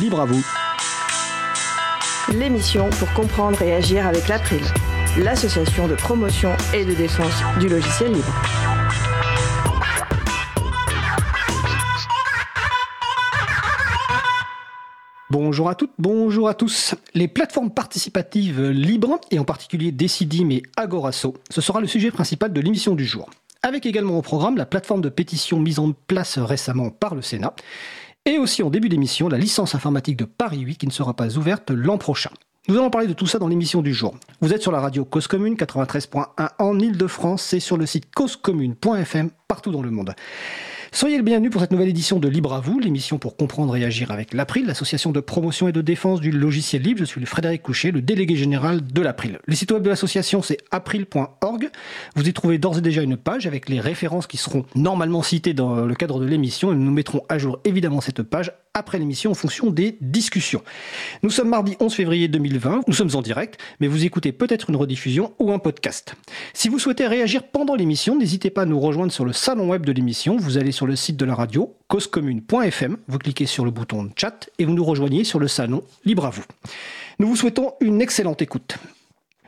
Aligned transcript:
Libre 0.00 0.20
à 0.20 0.24
vous. 0.26 0.44
L'émission 2.32 2.90
pour 2.90 3.12
comprendre 3.14 3.60
et 3.62 3.74
agir 3.74 4.06
avec 4.06 4.28
l'April, 4.28 4.60
l'association 5.18 5.88
de 5.88 5.94
promotion 5.94 6.50
et 6.74 6.84
de 6.84 6.92
défense 6.94 7.42
du 7.58 7.68
logiciel 7.68 8.12
libre. 8.12 8.32
Bonjour 15.30 15.68
à 15.68 15.74
toutes, 15.74 15.92
bonjour 15.98 16.48
à 16.48 16.54
tous. 16.54 16.94
Les 17.14 17.26
plateformes 17.26 17.70
participatives 17.70 18.62
libres, 18.68 19.20
et 19.30 19.38
en 19.38 19.44
particulier 19.44 19.90
Decidim 19.90 20.50
et 20.50 20.62
Agorasso, 20.76 21.34
ce 21.50 21.60
sera 21.60 21.80
le 21.80 21.86
sujet 21.86 22.10
principal 22.10 22.52
de 22.52 22.60
l'émission 22.60 22.94
du 22.94 23.04
jour. 23.04 23.28
Avec 23.62 23.86
également 23.86 24.18
au 24.18 24.22
programme 24.22 24.56
la 24.56 24.66
plateforme 24.66 25.00
de 25.00 25.08
pétition 25.08 25.58
mise 25.58 25.80
en 25.80 25.92
place 25.92 26.38
récemment 26.38 26.90
par 26.90 27.16
le 27.16 27.22
Sénat, 27.22 27.54
et 28.28 28.38
aussi 28.38 28.62
en 28.62 28.68
début 28.68 28.90
d'émission 28.90 29.28
la 29.28 29.38
licence 29.38 29.74
informatique 29.74 30.16
de 30.16 30.26
Paris 30.26 30.60
8 30.60 30.76
qui 30.76 30.86
ne 30.86 30.92
sera 30.92 31.14
pas 31.14 31.38
ouverte 31.38 31.70
l'an 31.70 31.96
prochain. 31.96 32.30
Nous 32.68 32.76
allons 32.76 32.90
parler 32.90 33.06
de 33.06 33.14
tout 33.14 33.26
ça 33.26 33.38
dans 33.38 33.48
l'émission 33.48 33.80
du 33.80 33.94
jour. 33.94 34.14
Vous 34.42 34.52
êtes 34.52 34.60
sur 34.60 34.70
la 34.70 34.80
radio 34.80 35.06
Cause 35.06 35.26
Commune 35.26 35.54
93.1 35.54 36.50
en 36.58 36.78
Ile-de-France 36.78 37.54
et 37.54 37.60
sur 37.60 37.78
le 37.78 37.86
site 37.86 38.14
causecommune.fm 38.14 39.30
partout 39.48 39.72
dans 39.72 39.80
le 39.80 39.90
monde. 39.90 40.14
Soyez 40.90 41.18
le 41.18 41.22
bienvenu 41.22 41.50
pour 41.50 41.60
cette 41.60 41.70
nouvelle 41.70 41.88
édition 41.88 42.18
de 42.18 42.28
Libre 42.28 42.54
à 42.54 42.60
vous, 42.60 42.78
l'émission 42.78 43.18
pour 43.18 43.36
comprendre 43.36 43.76
et 43.76 43.84
agir 43.84 44.10
avec 44.10 44.32
l'April, 44.32 44.64
l'association 44.66 45.12
de 45.12 45.20
promotion 45.20 45.68
et 45.68 45.72
de 45.72 45.82
défense 45.82 46.20
du 46.20 46.30
logiciel 46.30 46.82
libre. 46.82 47.00
Je 47.00 47.04
suis 47.04 47.24
Frédéric 47.26 47.62
Couchet, 47.62 47.90
le 47.90 48.00
délégué 48.00 48.36
général 48.36 48.82
de 48.82 49.02
l'April. 49.02 49.38
Le 49.44 49.54
site 49.54 49.70
web 49.70 49.82
de 49.82 49.90
l'association, 49.90 50.40
c'est 50.40 50.56
april.org. 50.70 51.70
Vous 52.16 52.28
y 52.28 52.32
trouvez 52.32 52.56
d'ores 52.56 52.78
et 52.78 52.80
déjà 52.80 53.02
une 53.02 53.18
page 53.18 53.46
avec 53.46 53.68
les 53.68 53.80
références 53.80 54.26
qui 54.26 54.38
seront 54.38 54.64
normalement 54.74 55.22
citées 55.22 55.52
dans 55.52 55.84
le 55.84 55.94
cadre 55.94 56.20
de 56.20 56.24
l'émission 56.24 56.72
et 56.72 56.74
nous 56.74 56.90
mettrons 56.90 57.22
à 57.28 57.36
jour 57.36 57.60
évidemment 57.64 58.00
cette 58.00 58.22
page 58.22 58.52
après 58.74 58.98
l'émission 58.98 59.32
en 59.32 59.34
fonction 59.34 59.70
des 59.70 59.98
discussions. 60.00 60.62
Nous 61.22 61.30
sommes 61.30 61.48
mardi 61.48 61.76
11 61.80 61.92
février 61.92 62.28
2020, 62.28 62.82
nous 62.86 62.94
sommes 62.94 63.10
en 63.14 63.22
direct, 63.22 63.58
mais 63.80 63.88
vous 63.88 64.04
écoutez 64.04 64.32
peut-être 64.32 64.70
une 64.70 64.76
rediffusion 64.76 65.34
ou 65.38 65.52
un 65.52 65.58
podcast. 65.58 66.14
Si 66.54 66.68
vous 66.68 66.78
souhaitez 66.78 67.06
réagir 67.06 67.42
pendant 67.42 67.74
l'émission, 67.74 68.16
n'hésitez 68.16 68.50
pas 68.50 68.62
à 68.62 68.66
nous 68.66 68.78
rejoindre 68.78 69.12
sur 69.12 69.24
le 69.24 69.32
salon 69.32 69.68
web 69.70 69.84
de 69.84 69.92
l'émission. 69.92 70.38
Sur 70.78 70.86
le 70.86 70.94
site 70.94 71.16
de 71.16 71.24
la 71.24 71.34
radio, 71.34 71.74
causecommune.fm, 71.88 72.98
vous 73.08 73.18
cliquez 73.18 73.46
sur 73.46 73.64
le 73.64 73.72
bouton 73.72 74.10
chat 74.14 74.48
et 74.60 74.64
vous 74.64 74.74
nous 74.74 74.84
rejoignez 74.84 75.24
sur 75.24 75.40
le 75.40 75.48
salon 75.48 75.82
Libre 76.04 76.24
à 76.24 76.30
vous. 76.30 76.44
Nous 77.18 77.26
vous 77.26 77.34
souhaitons 77.34 77.72
une 77.80 78.00
excellente 78.00 78.42
écoute. 78.42 78.76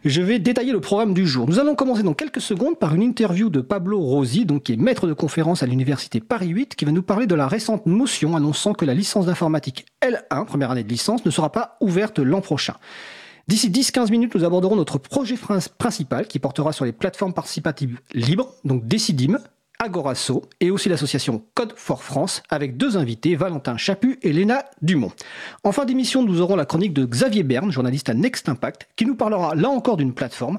Je 0.05 0.23
vais 0.23 0.41
détailler 0.41 0.73
le 0.73 0.81
programme 0.81 1.15
du 1.15 1.29
jour. 1.29 1.47
Nous 1.47 1.61
allons 1.61 1.77
commencer 1.77 2.03
dans 2.03 2.15
quelques 2.15 2.41
secondes 2.41 2.81
par 2.81 2.97
une 2.97 3.03
interview 3.03 3.49
de 3.49 3.61
Pablo 3.61 4.01
Rosi, 4.01 4.45
donc 4.45 4.65
qui 4.65 4.73
est 4.73 4.77
maître 4.77 5.07
de 5.07 5.13
conférence 5.13 5.63
à 5.63 5.67
l'université 5.67 6.19
Paris 6.19 6.49
8, 6.49 6.75
qui 6.75 6.85
va 6.85 6.91
nous 6.91 7.05
parler 7.05 7.29
de 7.29 7.37
la 7.37 7.47
récente 7.47 7.87
motion 7.87 8.35
annonçant 8.35 8.73
que 8.73 8.85
la 8.85 8.95
licence 8.95 9.27
d'informatique 9.27 9.87
L1, 10.03 10.47
première 10.47 10.73
année 10.73 10.83
de 10.83 10.89
licence, 10.89 11.25
ne 11.25 11.31
sera 11.31 11.53
pas 11.53 11.77
ouverte 11.81 12.19
l'an 12.19 12.41
prochain. 12.41 12.75
D'ici 13.47 13.71
10-15 13.71 14.11
minutes, 14.11 14.35
nous 14.35 14.43
aborderons 14.43 14.75
notre 14.75 14.99
projet 14.99 15.37
principal 15.79 16.27
qui 16.27 16.41
portera 16.41 16.73
sur 16.73 16.85
les 16.85 16.93
plateformes 16.93 17.35
participatives 17.35 18.01
libres, 18.15 18.53
donc 18.65 18.89
Decidim, 18.89 19.39
Agorasso 19.81 20.43
et 20.61 20.71
aussi 20.71 20.89
l'association 20.89 21.43
Code 21.55 21.73
for 21.75 22.05
France 22.05 22.43
avec 22.51 22.77
deux 22.77 22.97
invités, 22.97 23.35
Valentin 23.35 23.77
Chaput 23.77 24.19
et 24.23 24.33
Léna 24.33 24.67
Dumont. 24.83 25.11
En 25.65 25.73
fin 25.73 25.87
d'émission, 25.87 26.23
nous 26.23 26.41
aurons 26.41 26.55
la 26.55 26.67
chronique 26.67 26.93
de 26.93 27.05
Xavier 27.05 27.43
Berne, 27.43 27.73
journaliste 27.73 28.11
à 28.11 28.15
Next 28.15 28.49
Impact, 28.49 28.89
qui 28.95 29.07
nous 29.07 29.17
parlera 29.17 29.55
là 29.55 29.71
encore 29.71 29.97
d'une 29.97 30.13
plateforme, 30.13 30.59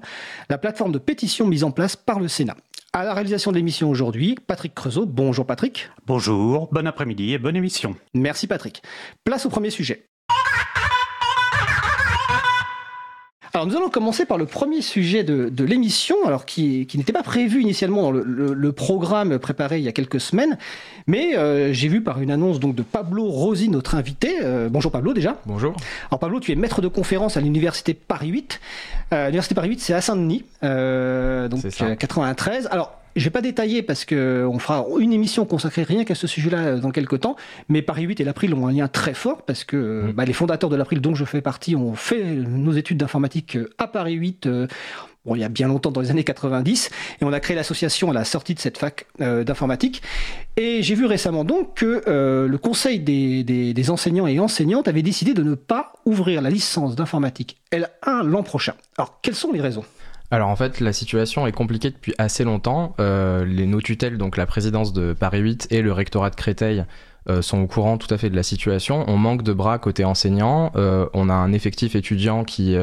la 0.50 0.58
plateforme 0.58 0.92
de 0.92 1.00
pétition 1.00 1.48
mise 1.48 1.64
en 1.64 1.72
place 1.72 1.96
par 1.96 2.20
le 2.20 2.28
Sénat. 2.28 2.58
À 2.94 3.06
la 3.06 3.14
réalisation 3.14 3.52
de 3.52 3.56
l'émission 3.56 3.90
aujourd'hui, 3.90 4.36
Patrick 4.48 4.76
Creusot. 4.76 5.06
Bonjour 5.06 5.46
Patrick. 5.46 5.90
Bonjour, 6.08 6.68
bon 6.74 6.86
après-midi 6.86 7.32
et 7.32 7.38
bonne 7.38 7.56
émission. 7.56 7.96
Merci 8.14 8.48
Patrick. 8.48 8.82
Place 9.24 9.46
au 9.46 9.50
premier 9.50 9.70
sujet. 9.70 10.11
Alors 13.54 13.68
nous 13.68 13.76
allons 13.76 13.90
commencer 13.90 14.26
par 14.26 14.38
le 14.38 14.46
premier 14.46 14.82
sujet 14.82 15.24
de, 15.26 15.64
l'émission, 15.64 16.16
alors 16.25 16.46
qui, 16.46 16.88
n'était 16.96 17.12
pas 17.12 17.24
prévu 17.24 17.62
initialement 17.62 18.03
dans 18.03 18.12
le, 18.12 18.72
programme 18.72 19.38
préparé 19.40 19.78
il 19.78 19.84
y 19.84 19.90
a 19.90 19.92
quelques 19.92 20.22
semaines, 20.22 20.58
mais 21.06 21.36
euh, 21.38 21.74
j'ai 21.74 21.90
vu 21.90 22.02
par 22.02 22.22
une 22.22 22.31
annonce 22.31 22.59
donc 22.59 22.75
de 22.75 22.81
Pablo 22.81 23.25
Rosi, 23.25 23.68
notre 23.68 23.96
invité. 23.96 24.38
Euh, 24.42 24.70
bonjour 24.70 24.92
Pablo 24.92 25.14
déjà. 25.14 25.38
Bonjour. 25.46 25.75
Alors 26.09 26.20
Pablo, 26.20 26.40
tu 26.40 26.53
es 26.53 26.56
maître 26.56 26.81
de 26.81 26.88
conférence 26.88 27.36
à 27.36 27.42
l'université 27.42 27.94
Paris 27.94 28.30
8. 28.30 28.62
Euh, 29.14 29.25
l'université 29.25 29.54
Paris 29.54 29.70
8, 29.70 29.81
c'est 29.81 29.94
à 29.94 30.02
Saint-Denis, 30.02 30.46
donc 30.62 31.62
93. 32.00 32.70
Alors 32.72 33.00
je 33.16 33.24
vais 33.24 33.30
pas 33.30 33.42
détailler 33.42 33.82
parce 33.82 34.06
que 34.06 34.48
on 34.52 34.60
fera 34.60 34.86
une 35.00 35.14
émission 35.14 35.46
consacrée 35.46 35.84
rien 35.84 36.06
qu'à 36.06 36.16
ce 36.16 36.28
sujet-là 36.28 36.58
euh, 36.58 36.80
dans 36.80 36.92
quelques 36.92 37.22
temps. 37.22 37.36
Mais 37.70 37.82
Paris 37.82 38.04
8 38.04 38.20
et 38.20 38.24
l'April 38.24 38.54
ont 38.54 38.68
un 38.68 38.72
lien 38.72 38.88
très 38.88 39.14
fort 39.14 39.44
parce 39.44 39.64
que 39.64 39.78
euh, 39.78 40.04
mm. 40.08 40.12
bah, 40.14 40.26
les 40.26 40.34
fondateurs 40.34 40.70
de 40.70 40.76
l'April, 40.76 41.02
dont 41.02 41.16
je 41.16 41.26
fais 41.26 41.42
partie, 41.42 41.76
ont 41.76 41.94
fait 41.94 42.24
nos 42.24 42.74
études 42.74 42.98
d'informatique 42.98 43.58
euh, 43.58 43.70
à 43.78 43.88
Paris 43.88 44.14
8. 44.14 44.48
Bon, 45.24 45.36
il 45.36 45.42
y 45.42 45.44
a 45.44 45.50
bien 45.50 45.68
longtemps, 45.68 45.92
dans 45.92 46.02
les 46.02 46.10
années 46.10 46.24
90, 46.24 46.90
et 47.22 47.26
on 47.26 47.32
a 47.32 47.40
créé 47.40 47.56
l'association 47.56 48.10
à 48.10 48.14
la 48.14 48.26
sortie 48.26 48.56
de 48.56 48.60
cette 48.60 48.80
fac 48.80 49.06
d'informatique. 49.20 50.02
Et 50.58 50.82
j'ai 50.82 50.96
vu 50.96 51.06
récemment 51.06 51.44
donc 51.44 51.76
que 51.76 52.02
le 52.08 52.58
conseil 52.58 53.00
des, 53.00 53.44
des, 53.44 53.90
enseignants 53.92 54.26
et 54.26 54.40
enseignantes 54.40 54.88
avait 54.88 55.04
décidé 55.04 55.36
de 55.36 55.44
ne 55.44 55.54
pas 55.54 55.94
ouvrir 56.06 56.42
la 56.42 56.50
licence 56.50 56.96
d'informatique 56.96 57.62
L1 57.72 58.24
l'an 58.24 58.42
prochain. 58.42 58.74
Alors, 58.98 59.20
quelles 59.22 59.36
sont 59.36 59.52
les 59.52 59.62
raisons? 59.62 59.86
Alors 60.31 60.47
en 60.47 60.56
fait, 60.56 60.80
la 60.80 60.94
situation 60.94 61.46
est 61.46 61.52
compliquée 61.52 61.92
depuis 61.92 62.14
assez 62.18 62.46
longtemps. 62.46 62.96
Euh, 63.02 63.44
les, 63.44 63.68
nos 63.68 63.81
tutelles, 63.81 64.18
donc 64.18 64.38
la 64.38 64.46
présidence 64.46 64.94
de 64.94 65.12
Paris 65.12 65.40
8 65.40 65.68
et 65.72 65.81
le 65.81 65.92
rectorat 65.92 66.30
de 66.30 66.36
Créteil, 66.36 66.86
euh, 67.30 67.42
sont 67.42 67.59
au 67.59 67.68
courant 67.68 67.97
tout 67.97 68.12
à 68.12 68.18
fait 68.18 68.30
de 68.30 68.36
la 68.36 68.44
situation. 68.44 69.03
On 69.08 69.18
manque 69.18 69.44
de 69.44 69.52
bras 69.52 69.78
côté 69.78 70.06
enseignant. 70.06 70.72
Euh, 70.78 71.06
on 71.14 71.30
a 71.30 71.34
un 71.34 71.52
effectif 71.52 71.96
étudiant 71.96 72.46
qui, 72.46 72.78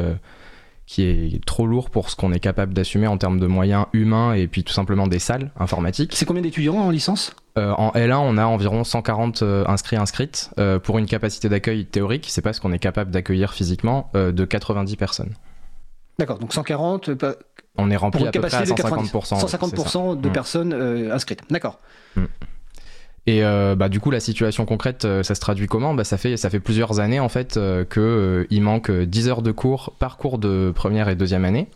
qui 0.84 1.02
est 1.04 1.42
trop 1.46 1.66
lourd 1.66 1.88
pour 1.88 2.10
ce 2.10 2.16
qu'on 2.16 2.32
est 2.32 2.38
capable 2.38 2.74
d'assumer 2.74 3.06
en 3.06 3.16
termes 3.16 3.40
de 3.40 3.46
moyens 3.46 3.86
humains 3.94 4.34
et 4.34 4.46
puis 4.46 4.62
tout 4.62 4.74
simplement 4.74 5.06
des 5.06 5.18
salles 5.18 5.50
informatiques. 5.58 6.12
C'est 6.14 6.26
combien 6.26 6.42
d'étudiants 6.42 6.76
en 6.76 6.90
licence? 6.90 7.34
En 7.56 7.90
L1, 7.96 8.18
on 8.18 8.38
a 8.38 8.44
environ 8.44 8.84
140 8.84 9.42
inscrits 9.66 9.96
inscrites 9.96 10.50
pour 10.84 10.98
une 10.98 11.06
capacité 11.06 11.48
d'accueil 11.48 11.86
théorique, 11.86 12.26
c'est 12.28 12.42
pas 12.42 12.52
ce 12.52 12.60
qu'on 12.60 12.70
est 12.70 12.78
capable 12.78 13.10
d'accueillir 13.10 13.52
physiquement, 13.52 14.12
de 14.14 14.44
90 14.44 14.94
personnes. 14.94 15.34
D'accord, 16.18 16.38
donc 16.38 16.52
140. 16.52 17.10
Euh, 17.10 17.34
on 17.76 17.90
est 17.90 17.96
rempli 17.96 18.26
à 18.26 18.32
peu 18.32 18.40
près 18.40 18.54
à 18.54 18.64
150%. 18.64 19.40
150% 19.40 20.20
de 20.20 20.28
mm. 20.28 20.32
personnes 20.32 20.72
euh, 20.72 21.14
inscrites. 21.14 21.42
D'accord. 21.50 21.78
Mm. 22.16 22.24
Et 23.28 23.44
euh, 23.44 23.76
bah, 23.76 23.88
du 23.88 24.00
coup, 24.00 24.10
la 24.10 24.20
situation 24.20 24.64
concrète, 24.64 25.06
ça 25.22 25.34
se 25.34 25.40
traduit 25.40 25.66
comment? 25.66 25.94
Bah, 25.94 26.04
ça, 26.04 26.16
fait, 26.16 26.36
ça 26.36 26.50
fait 26.50 26.60
plusieurs 26.60 26.98
années 26.98 27.20
en 27.20 27.28
fait 27.28 27.58
qu'il 27.92 28.62
manque 28.62 28.90
10 28.90 29.28
heures 29.28 29.42
de 29.42 29.52
cours 29.52 29.94
par 29.98 30.16
cours 30.16 30.38
de 30.38 30.72
première 30.74 31.08
et 31.08 31.14
deuxième 31.14 31.44
année. 31.44 31.68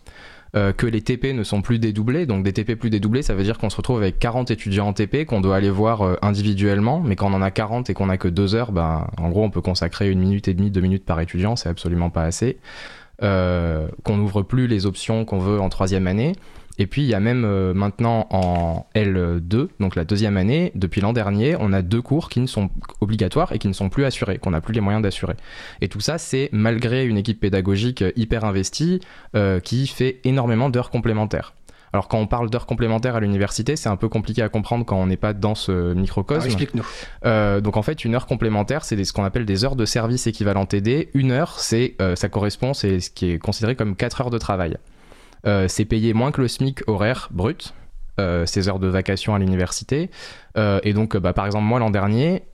que 0.54 0.86
les 0.86 1.02
TP 1.02 1.34
ne 1.34 1.44
sont 1.44 1.60
plus 1.60 1.78
dédoublés. 1.78 2.24
Donc 2.24 2.42
des 2.42 2.54
TP 2.54 2.74
plus 2.74 2.88
dédoublés, 2.88 3.20
ça 3.20 3.34
veut 3.34 3.44
dire 3.44 3.58
qu'on 3.58 3.68
se 3.68 3.76
retrouve 3.76 3.98
avec 3.98 4.18
40 4.18 4.50
étudiants 4.50 4.88
en 4.88 4.92
TP 4.94 5.26
qu'on 5.26 5.42
doit 5.42 5.56
aller 5.56 5.70
voir 5.70 6.16
individuellement, 6.22 7.00
mais 7.00 7.16
quand 7.16 7.30
on 7.30 7.34
en 7.34 7.42
a 7.42 7.50
40 7.50 7.90
et 7.90 7.94
qu'on 7.94 8.08
a 8.08 8.16
que 8.16 8.28
2 8.28 8.54
heures, 8.54 8.72
bah, 8.72 9.08
en 9.18 9.28
gros 9.28 9.44
on 9.44 9.50
peut 9.50 9.60
consacrer 9.60 10.10
une 10.10 10.20
minute 10.20 10.48
et 10.48 10.54
demie, 10.54 10.70
deux 10.70 10.80
minutes 10.80 11.04
par 11.04 11.20
étudiant, 11.20 11.54
c'est 11.54 11.68
absolument 11.68 12.08
pas 12.08 12.22
assez. 12.22 12.58
Euh, 13.22 13.86
qu'on 14.02 14.16
n'ouvre 14.16 14.42
plus 14.42 14.66
les 14.66 14.84
options 14.84 15.24
qu'on 15.24 15.38
veut 15.38 15.60
en 15.60 15.68
troisième 15.68 16.08
année. 16.08 16.32
Et 16.78 16.86
puis 16.86 17.02
il 17.02 17.08
y 17.08 17.14
a 17.14 17.20
même 17.20 17.44
euh, 17.44 17.72
maintenant 17.72 18.26
en 18.30 18.86
L2, 18.96 19.68
donc 19.78 19.94
la 19.94 20.04
deuxième 20.04 20.36
année, 20.36 20.72
depuis 20.74 21.00
l'an 21.00 21.12
dernier, 21.12 21.54
on 21.60 21.72
a 21.72 21.82
deux 21.82 22.02
cours 22.02 22.28
qui 22.28 22.40
ne 22.40 22.46
sont 22.46 22.70
obligatoires 23.00 23.52
et 23.52 23.58
qui 23.58 23.68
ne 23.68 23.72
sont 23.72 23.90
plus 23.90 24.04
assurés, 24.04 24.38
qu'on 24.38 24.50
n'a 24.50 24.60
plus 24.60 24.72
les 24.72 24.80
moyens 24.80 25.02
d'assurer. 25.02 25.34
Et 25.80 25.88
tout 25.88 26.00
ça, 26.00 26.18
c'est 26.18 26.48
malgré 26.50 27.04
une 27.04 27.16
équipe 27.16 27.38
pédagogique 27.38 28.02
hyper 28.16 28.44
investie 28.44 29.00
euh, 29.36 29.60
qui 29.60 29.86
fait 29.86 30.20
énormément 30.24 30.70
d'heures 30.70 30.90
complémentaires. 30.90 31.54
Alors 31.92 32.08
quand 32.08 32.18
on 32.18 32.26
parle 32.26 32.48
d'heures 32.48 32.66
complémentaires 32.66 33.16
à 33.16 33.20
l'université, 33.20 33.76
c'est 33.76 33.88
un 33.88 33.96
peu 33.96 34.08
compliqué 34.08 34.42
à 34.42 34.48
comprendre 34.48 34.84
quand 34.84 34.96
on 34.96 35.06
n'est 35.06 35.16
pas 35.16 35.34
dans 35.34 35.54
ce 35.54 35.92
microcosme. 35.92 36.46
Explique-nous. 36.46 36.86
Euh, 37.24 37.60
donc 37.60 37.76
en 37.76 37.82
fait, 37.82 38.04
une 38.04 38.14
heure 38.14 38.26
complémentaire, 38.26 38.84
c'est 38.84 39.02
ce 39.04 39.12
qu'on 39.12 39.24
appelle 39.24 39.44
des 39.44 39.64
heures 39.64 39.76
de 39.76 39.84
service 39.84 40.26
équivalent 40.26 40.64
TD. 40.64 41.10
Une 41.14 41.32
heure, 41.32 41.58
c'est 41.58 41.94
euh, 42.00 42.16
ça 42.16 42.28
correspond, 42.28 42.72
c'est 42.72 43.00
ce 43.00 43.10
qui 43.10 43.32
est 43.32 43.38
considéré 43.38 43.76
comme 43.76 43.94
4 43.94 44.22
heures 44.22 44.30
de 44.30 44.38
travail. 44.38 44.78
Euh, 45.46 45.68
c'est 45.68 45.84
payé 45.84 46.14
moins 46.14 46.32
que 46.32 46.40
le 46.40 46.48
SMIC 46.48 46.88
horaire 46.88 47.28
brut. 47.30 47.74
ces 48.46 48.68
heures 48.68 48.78
de 48.78 48.86
vacation 48.86 49.34
à 49.34 49.38
l'université. 49.38 50.08
et 50.56 50.92
donc, 50.92 51.16
bah, 51.16 51.32
par 51.32 51.44
exemple, 51.44 51.64
moi 51.64 51.80
l'an 51.80 51.90
dernier, 51.90 52.44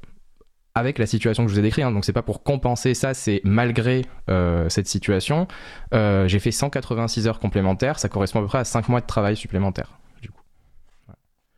avec 0.79 0.99
la 0.99 1.07
situation 1.07 1.45
que 1.45 1.51
je 1.51 1.55
vous 1.55 1.61
ai 1.61 1.63
décrite. 1.63 1.85
Hein. 1.85 1.93
Donc 1.93 2.05
c'est 2.05 2.13
pas 2.13 2.23
pour 2.23 2.43
compenser 2.43 2.95
ça, 2.95 3.15
c'est 3.15 3.41
malgré 3.45 4.07
euh, 4.31 4.69
cette 4.69 4.89
situation. 4.89 5.47
Euh, 5.95 6.29
j'ai 6.29 6.39
fait 6.39 6.51
186 6.51 7.27
heures 7.27 7.39
complémentaires, 7.39 7.99
ça 7.99 8.09
correspond 8.09 8.39
à 8.41 8.43
peu 8.43 8.49
près 8.49 8.59
à 8.59 8.65
5 8.65 8.89
mois 8.89 9.01
de 9.01 9.07
travail 9.07 9.37
supplémentaire. 9.37 9.93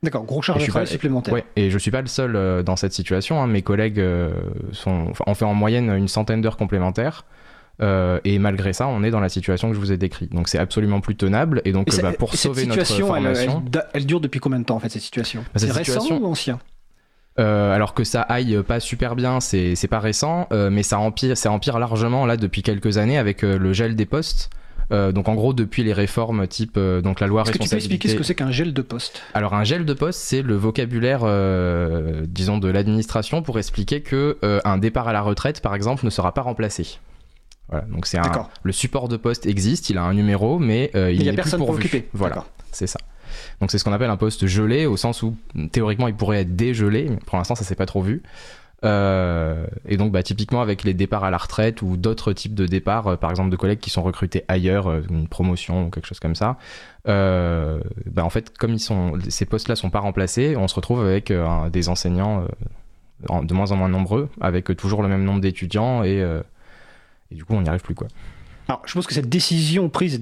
D'accord, 0.03 0.23
gros 0.23 0.41
charge 0.41 0.65
de 0.65 0.67
travail 0.67 0.87
supplémentaire. 0.87 1.31
Ouais, 1.31 1.45
et 1.55 1.69
je 1.69 1.77
suis 1.77 1.91
pas 1.91 2.01
le 2.01 2.07
seul 2.07 2.35
euh, 2.35 2.63
dans 2.63 2.75
cette 2.75 2.91
situation. 2.91 3.39
Hein. 3.39 3.45
Mes 3.45 3.61
collègues 3.61 4.03
sont, 4.71 5.13
ont 5.27 5.33
fait 5.35 5.45
en 5.45 5.53
moyenne 5.53 5.91
une 5.91 6.07
centaine 6.07 6.41
d'heures 6.41 6.57
complémentaires. 6.57 7.23
et 7.79 8.39
malgré 8.39 8.73
ça, 8.73 8.87
on 8.87 9.03
est 9.03 9.11
dans 9.11 9.19
la 9.19 9.29
situation 9.29 9.69
que 9.69 9.75
je 9.75 9.79
vous 9.79 9.91
ai 9.91 9.97
décrite. 9.97 10.33
Donc 10.33 10.47
c'est 10.47 10.57
absolument 10.57 11.01
plus 11.01 11.15
tenable. 11.15 11.61
Et 11.65 11.71
donc 11.71 11.95
bah, 12.01 12.13
pour 12.13 12.33
sauver 12.33 12.65
notre 12.65 12.83
formation, 12.83 13.55
elle, 13.55 13.85
elle, 13.93 14.05
dure 14.07 14.21
depuis 14.21 14.39
combien 14.39 14.59
de 14.59 14.65
temps 14.65 14.77
en 14.77 14.79
fait 14.79 14.89
cette 14.89 15.03
situation? 15.03 15.43
Bah, 15.53 15.59
C'est 15.59 15.71
récent 15.71 16.17
ou 16.19 16.25
ancien? 16.25 16.59
Alors 17.41 17.93
que 17.93 18.03
ça 18.03 18.21
aille 18.21 18.61
pas 18.63 18.79
super 18.79 19.15
bien, 19.15 19.39
c'est 19.39 19.87
pas 19.89 19.99
récent, 19.99 20.47
mais 20.51 20.83
ça 20.83 20.99
empire, 20.99 21.37
ça 21.37 21.51
empire 21.51 21.79
largement 21.79 22.25
là 22.25 22.37
depuis 22.37 22.61
quelques 22.61 22.97
années 22.97 23.17
avec 23.17 23.41
le 23.41 23.73
gel 23.73 23.95
des 23.95 24.05
postes. 24.05 24.49
Euh, 24.91 25.11
donc 25.11 25.29
en 25.29 25.35
gros, 25.35 25.53
depuis 25.53 25.83
les 25.83 25.93
réformes 25.93 26.47
type 26.47 26.75
euh, 26.77 27.01
donc 27.01 27.19
la 27.19 27.27
loi 27.27 27.43
Est-ce 27.43 27.51
que 27.51 27.57
tu 27.57 27.69
peux 27.69 27.75
expliquer 27.77 28.09
ce 28.09 28.15
que 28.15 28.23
c'est 28.23 28.35
qu'un 28.35 28.51
gel 28.51 28.73
de 28.73 28.81
poste? 28.81 29.21
Alors 29.33 29.53
un 29.53 29.63
gel 29.63 29.85
de 29.85 29.93
poste, 29.93 30.19
c'est 30.19 30.41
le 30.41 30.55
vocabulaire, 30.55 31.21
euh, 31.23 32.25
disons, 32.27 32.57
de 32.57 32.67
l'administration 32.67 33.41
pour 33.41 33.57
expliquer 33.57 34.01
que 34.01 34.37
un 34.41 34.77
départ 34.77 35.07
à 35.07 35.13
la 35.13 35.21
retraite, 35.21 35.61
par 35.61 35.75
exemple, 35.75 36.05
ne 36.05 36.09
sera 36.09 36.33
pas 36.33 36.41
remplacé. 36.41 36.99
Voilà, 37.69 37.85
donc 37.85 38.05
c'est 38.05 38.19
le 38.63 38.71
support 38.73 39.07
de 39.07 39.15
poste 39.15 39.45
existe, 39.45 39.89
il 39.89 39.97
a 39.97 40.03
un 40.03 40.13
numéro, 40.13 40.59
mais 40.59 40.91
il 40.93 41.23
n'est 41.23 41.33
plus 41.33 41.51
pourvu. 41.51 41.89
Pour 41.89 42.01
voilà, 42.13 42.45
c'est 42.71 42.87
ça. 42.87 42.99
Donc 43.59 43.71
c'est 43.71 43.77
ce 43.77 43.83
qu'on 43.83 43.93
appelle 43.93 44.09
un 44.09 44.17
poste 44.17 44.45
gelé, 44.47 44.85
au 44.85 44.97
sens 44.97 45.23
où 45.23 45.35
théoriquement 45.71 46.07
il 46.07 46.15
pourrait 46.15 46.41
être 46.41 46.55
dégelé, 46.55 47.07
mais 47.09 47.17
pour 47.25 47.37
l'instant 47.37 47.55
ça 47.55 47.63
s'est 47.63 47.75
pas 47.75 47.85
trop 47.85 48.01
vu. 48.01 48.21
Euh, 48.83 49.67
et 49.87 49.97
donc, 49.97 50.11
bah, 50.11 50.23
typiquement, 50.23 50.61
avec 50.61 50.83
les 50.83 50.93
départs 50.93 51.23
à 51.23 51.29
la 51.29 51.37
retraite 51.37 51.81
ou 51.81 51.97
d'autres 51.97 52.33
types 52.33 52.55
de 52.55 52.65
départs, 52.65 53.07
euh, 53.07 53.15
par 53.15 53.29
exemple 53.29 53.49
de 53.49 53.55
collègues 53.55 53.79
qui 53.79 53.89
sont 53.89 54.01
recrutés 54.01 54.43
ailleurs, 54.47 54.87
euh, 54.87 55.01
une 55.09 55.27
promotion 55.27 55.85
ou 55.85 55.89
quelque 55.89 56.07
chose 56.07 56.19
comme 56.19 56.35
ça, 56.35 56.57
bah, 57.05 58.23
en 58.23 58.29
fait, 58.29 58.57
comme 58.57 58.73
ils 58.73 58.79
sont, 58.79 59.13
ces 59.29 59.45
postes-là 59.45 59.75
sont 59.75 59.89
pas 59.89 59.99
remplacés, 59.99 60.55
on 60.57 60.67
se 60.67 60.75
retrouve 60.75 61.01
avec 61.01 61.31
des 61.71 61.89
enseignants 61.89 62.45
de 63.29 63.53
moins 63.53 63.71
en 63.71 63.75
moins 63.75 63.89
nombreux, 63.89 64.29
avec 64.39 64.75
toujours 64.77 65.01
le 65.01 65.09
même 65.09 65.23
nombre 65.23 65.41
d'étudiants 65.41 66.03
et, 66.03 66.19
et, 67.31 67.35
du 67.35 67.43
coup, 67.43 67.53
on 67.53 67.61
n'y 67.61 67.69
arrive 67.69 67.81
plus. 67.81 67.95
Quoi. 67.95 68.07
Alors, 68.71 68.83
je 68.85 68.93
pense 68.93 69.05
que 69.05 69.13
cette 69.13 69.27
décision 69.27 69.89
prise 69.89 70.15
a 70.15 70.17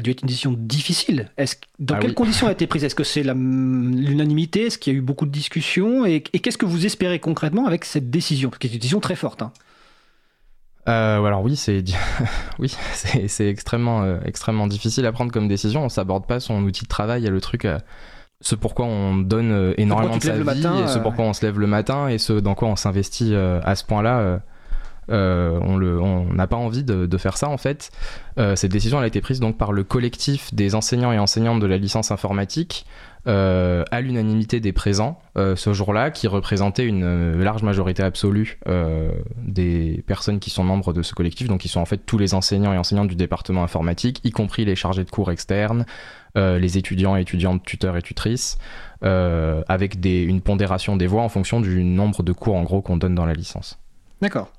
dû 0.00 0.10
être 0.12 0.22
une 0.22 0.28
décision 0.28 0.54
difficile. 0.56 1.32
Est-ce, 1.36 1.56
dans 1.80 1.96
ah 1.96 1.98
quelles 1.98 2.14
conditions 2.14 2.46
a 2.46 2.52
été 2.52 2.68
prise? 2.68 2.84
Est-ce 2.84 2.94
que 2.94 3.02
c'est 3.02 3.24
l'unanimité? 3.24 4.66
Est-ce 4.66 4.78
qu'il 4.78 4.92
y 4.92 4.96
a 4.96 4.98
eu 5.00 5.02
beaucoup 5.02 5.26
de 5.26 5.32
discussions? 5.32 6.06
Et, 6.06 6.20
qu'est-ce 6.20 6.58
que 6.58 6.64
vous 6.64 6.86
espérez 6.86 7.18
concrètement 7.18 7.66
avec 7.66 7.84
cette 7.84 8.08
décision? 8.08 8.50
Parce 8.50 8.60
que 8.60 8.68
c'est 8.68 8.74
une 8.74 8.78
décision 8.78 9.00
très 9.00 9.16
forte. 9.16 9.42
Hein. 9.42 9.52
Euh, 10.88 11.24
alors 11.24 11.42
oui, 11.42 11.56
c'est 11.56 11.82
oui, 12.60 12.72
c'est 13.26 13.48
extrêmement 13.48 14.04
euh, 14.04 14.20
extrêmement 14.24 14.68
difficile 14.68 15.04
à 15.04 15.10
prendre 15.10 15.32
comme 15.32 15.48
décision. 15.48 15.84
On 15.84 15.88
s'aborde 15.88 16.24
pas 16.24 16.38
son 16.38 16.62
outil 16.62 16.84
de 16.84 16.88
travail. 16.88 17.22
Il 17.22 17.24
y 17.24 17.28
a 17.28 17.32
le 17.32 17.40
truc, 17.40 17.64
euh, 17.64 17.80
ce 18.40 18.54
pourquoi 18.54 18.86
on 18.86 19.16
donne 19.16 19.74
énormément 19.76 20.18
de 20.18 20.22
sa 20.22 20.36
vie, 20.36 20.44
matin, 20.44 20.84
et 20.84 20.86
ce 20.86 21.00
pourquoi 21.00 21.24
on 21.24 21.32
se 21.32 21.44
lève 21.44 21.58
le 21.58 21.66
matin, 21.66 22.06
et 22.06 22.18
ce 22.18 22.34
dans 22.34 22.54
quoi 22.54 22.68
on 22.68 22.76
s'investit 22.76 23.34
à 23.34 23.74
ce 23.74 23.84
point-là. 23.84 24.40
Euh, 25.10 25.58
on 25.62 26.34
n'a 26.34 26.46
pas 26.46 26.56
envie 26.56 26.84
de, 26.84 27.18
faire 27.18 27.36
ça 27.36 27.48
en 27.48 27.56
fait. 27.56 27.90
Euh, 28.38 28.54
cette 28.54 28.70
décision 28.70 28.98
a 28.98 29.06
été 29.06 29.20
prise 29.20 29.40
donc 29.40 29.56
par 29.58 29.72
le 29.72 29.82
collectif 29.82 30.54
des 30.54 30.74
enseignants 30.74 31.12
et 31.12 31.18
enseignantes 31.18 31.60
de 31.60 31.66
la 31.66 31.76
licence 31.76 32.10
informatique 32.12 32.86
euh, 33.26 33.84
à 33.90 34.00
l'unanimité 34.00 34.60
des 34.60 34.72
présents 34.72 35.20
ce 35.36 35.72
jour-là, 35.72 36.10
qui 36.10 36.26
représentait 36.26 36.84
une 36.84 37.40
large 37.40 37.62
majorité 37.62 38.02
absolue 38.02 38.58
des 39.44 40.02
personnes 40.04 40.40
qui 40.40 40.50
sont 40.50 40.64
membres 40.64 40.92
de 40.92 41.02
ce 41.02 41.14
collectif, 41.14 41.46
donc 41.46 41.60
qui 41.60 41.68
sont 41.68 41.80
en 41.80 41.84
fait 41.84 41.98
tous 41.98 42.18
les 42.18 42.34
enseignants 42.34 42.72
et 42.72 42.78
enseignantes 42.78 43.06
du 43.06 43.14
département 43.14 43.62
informatique, 43.62 44.20
y 44.24 44.32
compris 44.32 44.64
les 44.64 44.74
chargés 44.74 45.04
de 45.04 45.10
cours 45.10 45.30
externes, 45.30 45.86
les 46.34 46.76
étudiants 46.76 47.16
et 47.16 47.20
étudiantes, 47.20 47.62
tuteurs 47.62 47.96
et 47.96 48.02
tutrices, 48.02 48.58
avec 49.00 50.04
une 50.04 50.40
pondération 50.40 50.96
des 50.96 51.06
voix 51.06 51.22
en 51.22 51.28
fonction 51.28 51.60
du 51.60 51.84
nombre 51.84 52.24
de 52.24 52.32
cours 52.32 52.56
en 52.56 52.64
gros 52.64 52.82
qu'on 52.82 52.96
donne 52.96 53.14
dans 53.14 53.26
la 53.26 53.34
licence. 53.34 53.78
D'accord. 54.20 54.50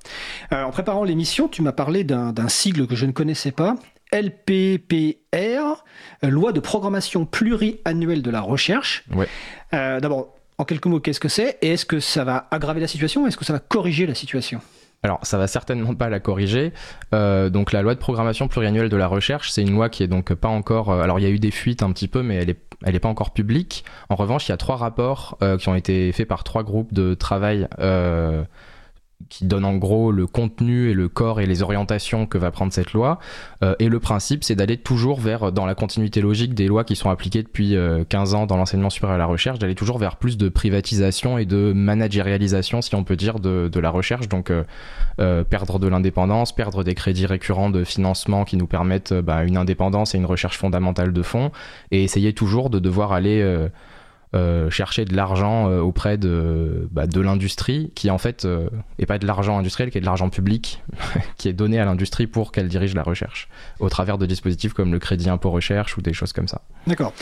Euh, 0.52 0.62
en 0.62 0.70
préparant 0.70 1.04
l'émission, 1.04 1.48
tu 1.48 1.62
m'as 1.62 1.72
parlé 1.72 2.04
d'un 2.04 2.48
sigle 2.48 2.86
que 2.86 2.96
je 2.96 3.06
ne 3.06 3.12
connaissais 3.12 3.52
pas, 3.52 3.76
LPPR, 4.12 5.84
euh, 6.24 6.28
loi 6.28 6.52
de 6.52 6.60
programmation 6.60 7.26
pluriannuelle 7.26 8.22
de 8.22 8.30
la 8.30 8.40
recherche. 8.40 9.04
Ouais. 9.14 9.28
Euh, 9.74 10.00
d'abord, 10.00 10.34
en 10.58 10.64
quelques 10.64 10.86
mots, 10.86 11.00
qu'est-ce 11.00 11.20
que 11.20 11.28
c'est? 11.28 11.58
Et 11.62 11.72
est-ce 11.72 11.84
que 11.84 12.00
ça 12.00 12.24
va 12.24 12.48
aggraver 12.50 12.80
la 12.80 12.88
situation? 12.88 13.26
Est-ce 13.26 13.36
que 13.36 13.44
ça 13.44 13.52
va 13.52 13.58
corriger 13.58 14.06
la 14.06 14.14
situation? 14.14 14.60
Alors, 15.02 15.18
ça 15.22 15.38
va 15.38 15.46
certainement 15.46 15.94
pas 15.94 16.10
la 16.10 16.20
corriger. 16.20 16.72
donc, 17.12 17.72
la 17.72 17.80
loi 17.80 17.94
de 17.94 18.00
programmation 18.00 18.48
pluriannuelle 18.48 18.90
de 18.90 18.96
la 18.98 19.06
recherche, 19.06 19.50
c'est 19.50 19.62
une 19.62 19.72
loi 19.72 19.88
qui 19.88 20.02
est 20.02 20.08
donc 20.08 20.34
pas 20.34 20.48
encore. 20.48 20.92
alors, 20.92 21.18
il 21.18 21.22
y 21.22 21.26
a 21.26 21.30
eu 21.30 21.38
des 21.38 21.50
fuites 21.50 21.82
un 21.82 21.90
petit 21.92 22.06
peu, 22.06 22.22
mais 22.22 22.36
elle 22.36 22.50
est, 22.50 22.60
elle 22.84 22.94
est 22.94 23.00
pas 23.00 23.08
encore 23.08 23.30
publique. 23.30 23.82
En 24.10 24.14
revanche, 24.14 24.48
il 24.48 24.50
y 24.50 24.52
a 24.52 24.58
trois 24.58 24.76
rapports 24.76 25.38
qui 25.58 25.68
ont 25.70 25.74
été 25.74 26.12
faits 26.12 26.28
par 26.28 26.44
trois 26.44 26.64
groupes 26.64 26.92
de 26.92 27.14
travail 27.14 27.66
qui 29.28 29.44
donne 29.44 29.64
en 29.64 29.76
gros 29.76 30.12
le 30.12 30.26
contenu 30.26 30.90
et 30.90 30.94
le 30.94 31.08
corps 31.08 31.40
et 31.40 31.46
les 31.46 31.62
orientations 31.62 32.26
que 32.26 32.38
va 32.38 32.50
prendre 32.50 32.72
cette 32.72 32.92
loi. 32.92 33.18
Euh, 33.62 33.74
et 33.78 33.88
le 33.88 34.00
principe, 34.00 34.44
c'est 34.44 34.54
d'aller 34.54 34.76
toujours 34.76 35.20
vers, 35.20 35.52
dans 35.52 35.66
la 35.66 35.74
continuité 35.74 36.20
logique 36.20 36.54
des 36.54 36.66
lois 36.66 36.84
qui 36.84 36.96
sont 36.96 37.10
appliquées 37.10 37.42
depuis 37.42 37.76
15 38.08 38.34
euh, 38.34 38.36
ans 38.36 38.46
dans 38.46 38.56
l'enseignement 38.56 38.90
supérieur 38.90 39.14
à 39.14 39.18
la 39.18 39.26
recherche, 39.26 39.58
d'aller 39.58 39.74
toujours 39.74 39.98
vers 39.98 40.16
plus 40.16 40.38
de 40.38 40.48
privatisation 40.48 41.38
et 41.38 41.44
de 41.44 41.72
managérialisation, 41.74 42.82
si 42.82 42.94
on 42.94 43.04
peut 43.04 43.16
dire, 43.16 43.38
de, 43.38 43.68
de 43.68 43.80
la 43.80 43.90
recherche. 43.90 44.28
Donc 44.28 44.50
euh, 44.50 45.44
perdre 45.44 45.78
de 45.78 45.86
l'indépendance, 45.88 46.54
perdre 46.54 46.82
des 46.82 46.94
crédits 46.94 47.26
récurrents 47.26 47.70
de 47.70 47.84
financement 47.84 48.44
qui 48.44 48.56
nous 48.56 48.66
permettent 48.66 49.12
bah, 49.12 49.44
une 49.44 49.56
indépendance 49.56 50.14
et 50.14 50.18
une 50.18 50.26
recherche 50.26 50.56
fondamentale 50.56 51.12
de 51.12 51.22
fonds, 51.22 51.50
et 51.90 52.02
essayer 52.02 52.32
toujours 52.32 52.70
de 52.70 52.78
devoir 52.78 53.12
aller 53.12 53.68
euh, 54.32 54.70
chercher 54.70 55.04
de 55.04 55.16
l'argent 55.16 55.68
euh, 55.68 55.80
auprès 55.80 56.16
de, 56.16 56.88
bah, 56.92 57.08
de 57.08 57.20
l'industrie, 57.20 57.90
qui 57.96 58.10
en 58.10 58.18
fait 58.18 58.44
euh, 58.44 58.68
est 59.00 59.06
pas 59.06 59.18
de 59.18 59.26
l'argent 59.26 59.58
industriel, 59.58 59.90
qui 59.90 59.98
est 59.98 60.00
de 60.00 60.06
l'argent 60.06 60.30
public, 60.30 60.84
qui 61.36 61.48
est 61.48 61.52
donné 61.52 61.80
à 61.80 61.84
l'industrie 61.84 62.28
pour 62.28 62.52
qu'elle 62.52 62.68
dirige 62.68 62.94
la 62.94 63.02
recherche, 63.02 63.48
au 63.80 63.88
travers 63.88 64.18
de 64.18 64.26
dispositifs 64.26 64.72
comme 64.72 64.92
le 64.92 65.00
crédit 65.00 65.28
impôt 65.28 65.50
recherche 65.50 65.96
ou 65.96 66.00
des 66.00 66.12
choses 66.12 66.32
comme 66.32 66.46
ça. 66.46 66.62
D'accord. 66.86 67.12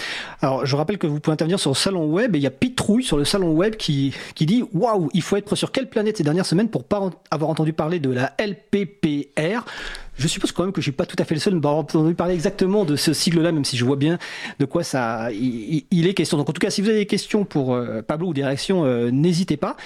Alors 0.43 0.67
je 0.67 0.77
rappelle 0.77 0.99
que 0.99 1.07
vous 1.07 1.19
pouvez 1.19 1.33
intervenir 1.33 1.59
sur 1.59 1.71
le 1.71 1.77
salon 1.77 2.05
web 2.05 2.35
et 2.35 2.39
il 2.41 2.43
y 2.43 2.47
a 2.47 2.51
Pitrouille 2.51 3.03
sur 3.03 3.17
le 3.17 3.25
salon 3.25 3.53
web 3.53 3.77
qui, 3.77 4.15
qui 4.35 4.45
dit 4.45 4.63
Waouh, 4.75 5.09
il 5.15 5.23
faut 5.23 5.37
être 5.37 5.57
sur 5.57 5.73
quelle 5.73 5.89
planète 5.89 6.19
ces 6.19 6.25
dernières 6.25 6.45
semaines 6.45 6.69
pour 6.69 6.85
pas 6.85 7.09
avoir 7.31 7.51
entendu 7.51 7.73
parler 7.73 8.01
de 8.01 8.11
la 8.11 8.35
LPPR 8.39 9.65
je 10.19 10.29
suppose 10.29 10.53
quand 10.53 10.65
même 10.65 10.73
que 10.73 10.81
je 10.81 10.87
suis 10.87 10.93
pas 10.93 11.07
tout 11.07 11.17
à 11.19 11.25
fait 11.25 11.35
le 11.35 11.41
seul 11.41 11.55
à 11.55 11.57
avoir 11.57 11.77
entendu 11.77 12.15
parler 12.15 12.35
exactement 12.35 12.85
de 12.85 12.97
ce 12.97 13.13
sigle-là, 13.13 13.53
même 13.53 13.65
si 13.65 13.77
je 13.77 13.85
vois 13.85 13.97
bien 13.97 14.19
de 14.59 14.65
quoi 14.65 14.83
ça 14.83 15.31
il, 15.33 16.07
est 16.07 16.15
question. 16.15 16.37
Donc 16.37 16.49
en 16.51 16.53
tout 16.53 16.61
cas, 16.61 16.71
si 16.71 16.83
vous 16.83 16.89
avez 16.89 16.99
des 16.99 17.07
questions 17.07 17.45
pour 17.45 17.75
euh, 17.75 18.03
Pablo 18.03 18.29
ou 18.29 18.35
direction, 18.35 18.85
euh, 18.85 19.11
n'hésitez 19.11 19.57
pas. 19.57 19.77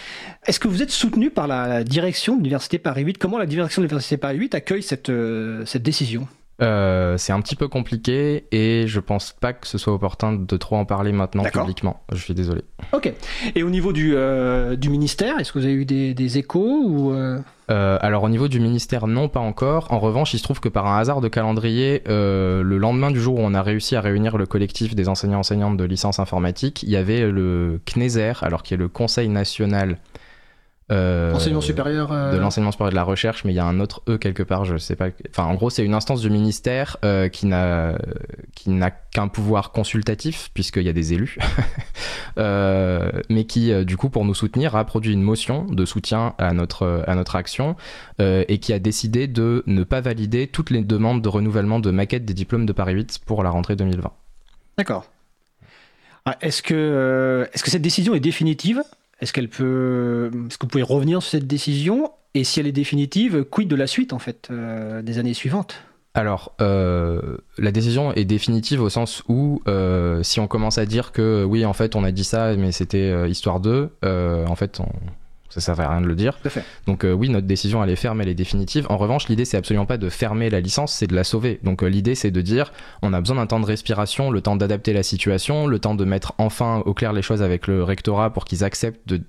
Est-ce 0.47 0.59
que 0.59 0.69
vous 0.69 0.83
êtes 0.83 0.91
soutenu 0.91 1.31
par 1.31 1.47
la 1.47 1.85
direction 1.85 2.35
de 2.35 2.39
l'université 2.39 2.79
Paris 2.79 3.03
8 3.03 3.19
Comment 3.19 3.39
la 3.39 3.47
direction 3.47 3.83
de 3.83 3.87
l'université 3.87 4.17
Paris 4.17 4.39
8 4.39 4.55
accueille 4.55 4.83
cette, 4.83 5.11
euh, 5.11 5.65
cette 5.67 5.83
décision? 5.83 6.27
C'est 6.63 7.33
un 7.33 7.41
petit 7.41 7.57
peu 7.57 7.69
compliqué 7.69 8.47
et 8.53 8.87
je 8.87 9.01
pense 9.01 9.33
pas 9.33 9.53
que 9.53 9.67
ce 9.67 9.79
soit 9.79 9.93
opportun 9.93 10.33
de 10.33 10.57
trop 10.57 10.77
en 10.77 10.85
parler 10.85 11.13
maintenant 11.13 11.45
publiquement. 11.45 12.03
Je 12.13 12.23
suis 12.23 12.35
désolé. 12.35 12.63
Ok. 12.93 13.13
Et 13.55 13.63
au 13.63 13.71
niveau 13.71 13.93
du, 13.93 14.15
du 14.77 14.91
ministère, 14.91 15.39
est-ce 15.39 15.53
que 15.53 15.59
vous 15.59 15.65
avez 15.65 15.75
eu 15.75 15.85
des, 15.85 16.15
des 16.15 16.39
échos 16.39 16.83
ou 16.87 17.13
euh, 17.73 17.97
alors 18.01 18.25
au 18.25 18.29
niveau 18.29 18.49
du 18.49 18.61
ministère, 18.61 19.07
non, 19.07 19.29
pas 19.29 19.41
encore. 19.41 19.87
En 19.91 19.99
revanche, 19.99 20.35
il 20.35 20.39
se 20.39 20.43
trouve 20.43 20.61
que 20.61 20.69
par 20.69 20.87
un 20.87 20.99
hasard 20.99 21.21
de 21.21 21.29
calendrier, 21.29 22.03
euh, 22.09 22.63
le 22.63 22.77
lendemain 22.77 23.11
du 23.11 23.21
jour 23.21 23.37
où 23.37 23.41
on 23.41 23.55
a 23.55 23.63
réussi 23.63 23.97
à 23.97 24.01
réunir 24.01 24.37
le 24.37 24.47
collectif 24.47 24.95
des 24.95 25.09
enseignants-enseignantes 25.09 25.77
de 25.77 25.85
licence 25.85 26.19
informatique, 26.19 26.83
il 26.83 26.91
y 26.91 26.97
avait 26.97 27.31
le 27.31 27.81
CNESER, 27.87 28.35
alors 28.43 28.63
qui 28.63 28.75
est 28.75 28.77
le 28.77 28.89
Conseil 28.89 29.29
national 29.29 29.99
euh, 30.91 31.33
enseignement 31.33 31.61
supérieur 31.61 32.09
de 32.09 32.37
l'enseignement 32.37 32.73
supérieur 32.73 32.91
de 32.91 32.97
la 32.97 33.05
recherche 33.05 33.45
mais 33.45 33.53
il 33.53 33.57
y 33.57 33.61
a 33.61 33.65
un 33.65 33.79
autre 33.81 34.03
E 34.09 34.17
quelque 34.17 34.43
part 34.43 34.65
je 34.65 34.77
sais 34.77 34.97
pas 34.97 35.09
enfin 35.31 35.45
en 35.45 35.55
gros 35.55 35.71
c'est 35.71 35.85
une 35.85 35.95
instance 35.95 36.21
du 36.21 36.31
ministère 36.31 36.97
qui 37.33 37.47
n'a 37.47 37.97
qui 38.55 38.71
n'a 38.71 38.91
qu'un 38.91 39.29
pouvoir 39.29 39.73
consultatif 39.73 40.51
puisqu'il 40.55 40.83
y 40.83 40.89
a 40.89 40.93
des 40.93 41.15
élus 41.15 41.39
mais 42.37 43.45
qui 43.45 43.85
du 43.85 43.97
coup 43.97 44.11
pour 44.11 44.25
nous 44.25 44.35
soutenir 44.35 44.75
a 44.77 44.85
produit 44.85 45.13
une 45.13 45.23
motion 45.23 45.65
de 45.65 45.85
soutien 45.85 46.35
à 46.39 46.53
notre 46.53 47.05
à 47.07 47.15
notre 47.15 47.37
action 47.37 47.77
et 48.19 48.59
qui 48.59 48.73
a 48.73 48.79
décidé 48.79 49.29
de 49.29 49.63
ne 49.67 49.85
pas 49.85 50.01
valider 50.01 50.49
toutes 50.49 50.71
les 50.71 50.83
demandes 50.83 51.23
de 51.23 51.29
renouvellement 51.29 51.79
de 51.79 51.91
maquettes 51.91 52.25
des 52.25 52.35
diplômes 52.35 52.67
de 52.67 52.73
Paris 52.73 52.95
8 52.95 53.21
pour 53.25 53.43
la 53.43 53.51
rentrée 53.51 53.77
2020 53.77 54.11
d'accord. 54.79 55.07
Ah, 56.25 56.37
est-ce 56.41 56.63
que 56.63 57.49
est-ce 57.53 57.63
que 57.63 57.71
cette 57.71 57.83
décision 57.83 58.15
est 58.15 58.21
définitive? 58.21 58.83
Est-ce 59.23 59.33
qu'elle 59.33 59.49
peut, 59.49 60.31
est-ce 60.49 60.59
que 60.59 60.65
vous 60.67 60.69
pouvez 60.69 60.83
revenir 60.83 61.23
sur 61.23 61.31
cette 61.31 61.47
décision? 61.47 62.11
Et 62.35 62.43
si 62.43 62.59
elle 62.59 62.67
est 62.67 62.73
définitive, 62.73 63.45
quid 63.45 63.69
de 63.69 63.77
la 63.77 63.87
suite 63.87 64.13
en 64.13 64.19
fait 64.19 64.49
euh, 64.51 65.01
des 65.01 65.19
années 65.19 65.33
suivantes? 65.33 65.77
Alors, 66.15 66.55
euh, 66.61 67.39
la 67.57 67.71
décision 67.71 68.13
est 68.13 68.25
définitive 68.25 68.83
au 68.83 68.91
sens 68.91 69.23
où, 69.29 69.63
euh, 69.69 70.23
si 70.25 70.41
on 70.41 70.49
commence 70.49 70.77
à 70.77 70.87
dire 70.87 71.13
que 71.13 71.45
oui, 71.45 71.65
en 71.65 71.73
fait, 71.73 71.95
on 71.95 72.05
a 72.05 72.11
dit 72.11 72.25
ça, 72.25 72.55
mais 72.57 72.73
c'était 72.73 73.31
histoire 73.31 73.61
d'eux, 73.61 73.91
en 74.03 74.55
fait, 74.57 74.81
on, 74.81 74.91
ça 75.53 75.61
servait 75.61 75.85
à 75.85 75.91
rien 75.91 76.01
de 76.01 76.07
le 76.07 76.15
dire. 76.15 76.39
Donc 76.87 77.05
euh, 77.05 77.13
oui, 77.13 77.29
notre 77.29 77.47
décision 77.47 77.85
elle 77.85 77.91
est 77.91 77.97
ferme, 77.97 78.21
elle 78.21 78.29
est 78.29 78.35
définitive. 78.35 78.87
En 78.89 78.97
revanche, 78.97 79.29
l'idée 79.29 79.45
c'est 79.45 79.59
absolument 79.59 79.87
pas 79.87 79.99
de 79.99 80.09
fermer 80.09 80.49
la 80.49 80.61
licence, 80.61 80.93
c'est 80.95 81.07
de 81.07 81.15
la 81.15 81.25
sauver. 81.25 81.61
Donc 81.63 81.83
euh, 81.83 81.87
l'idée 81.87 82.15
c'est 82.15 82.31
de 82.31 82.41
dire 82.41 82.73
on 83.03 83.13
a 83.13 83.21
besoin 83.21 83.37
d'un 83.37 83.47
temps 83.47 83.61
de 83.61 83.67
respiration, 83.67 84.31
le 84.31 84.41
temps 84.41 84.57
d'adapter 84.57 84.95
la 84.95 85.03
situation, 85.03 85.67
le 85.67 85.79
temps 85.79 85.95
de 85.95 86.05
mettre 86.05 86.33
enfin 86.39 86.83
au 86.87 86.95
clair 86.95 87.13
les 87.13 87.23
choses 87.23 87.43
avec 87.43 87.67
le 87.67 87.85
rectorat 87.85 88.33
pour 88.33 88.47
qu'ils 88.47 88.65
acceptent 88.65 89.07
de 89.07 89.21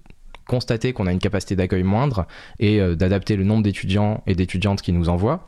constater 0.47 0.93
qu'on 0.93 1.07
a 1.07 1.11
une 1.11 1.19
capacité 1.19 1.55
d'accueil 1.55 1.83
moindre 1.83 2.25
et 2.59 2.79
euh, 2.79 2.95
d'adapter 2.95 3.35
le 3.35 3.43
nombre 3.43 3.63
d'étudiants 3.63 4.23
et 4.27 4.35
d'étudiantes 4.35 4.81
qui 4.81 4.93
nous 4.93 5.09
envoient. 5.09 5.47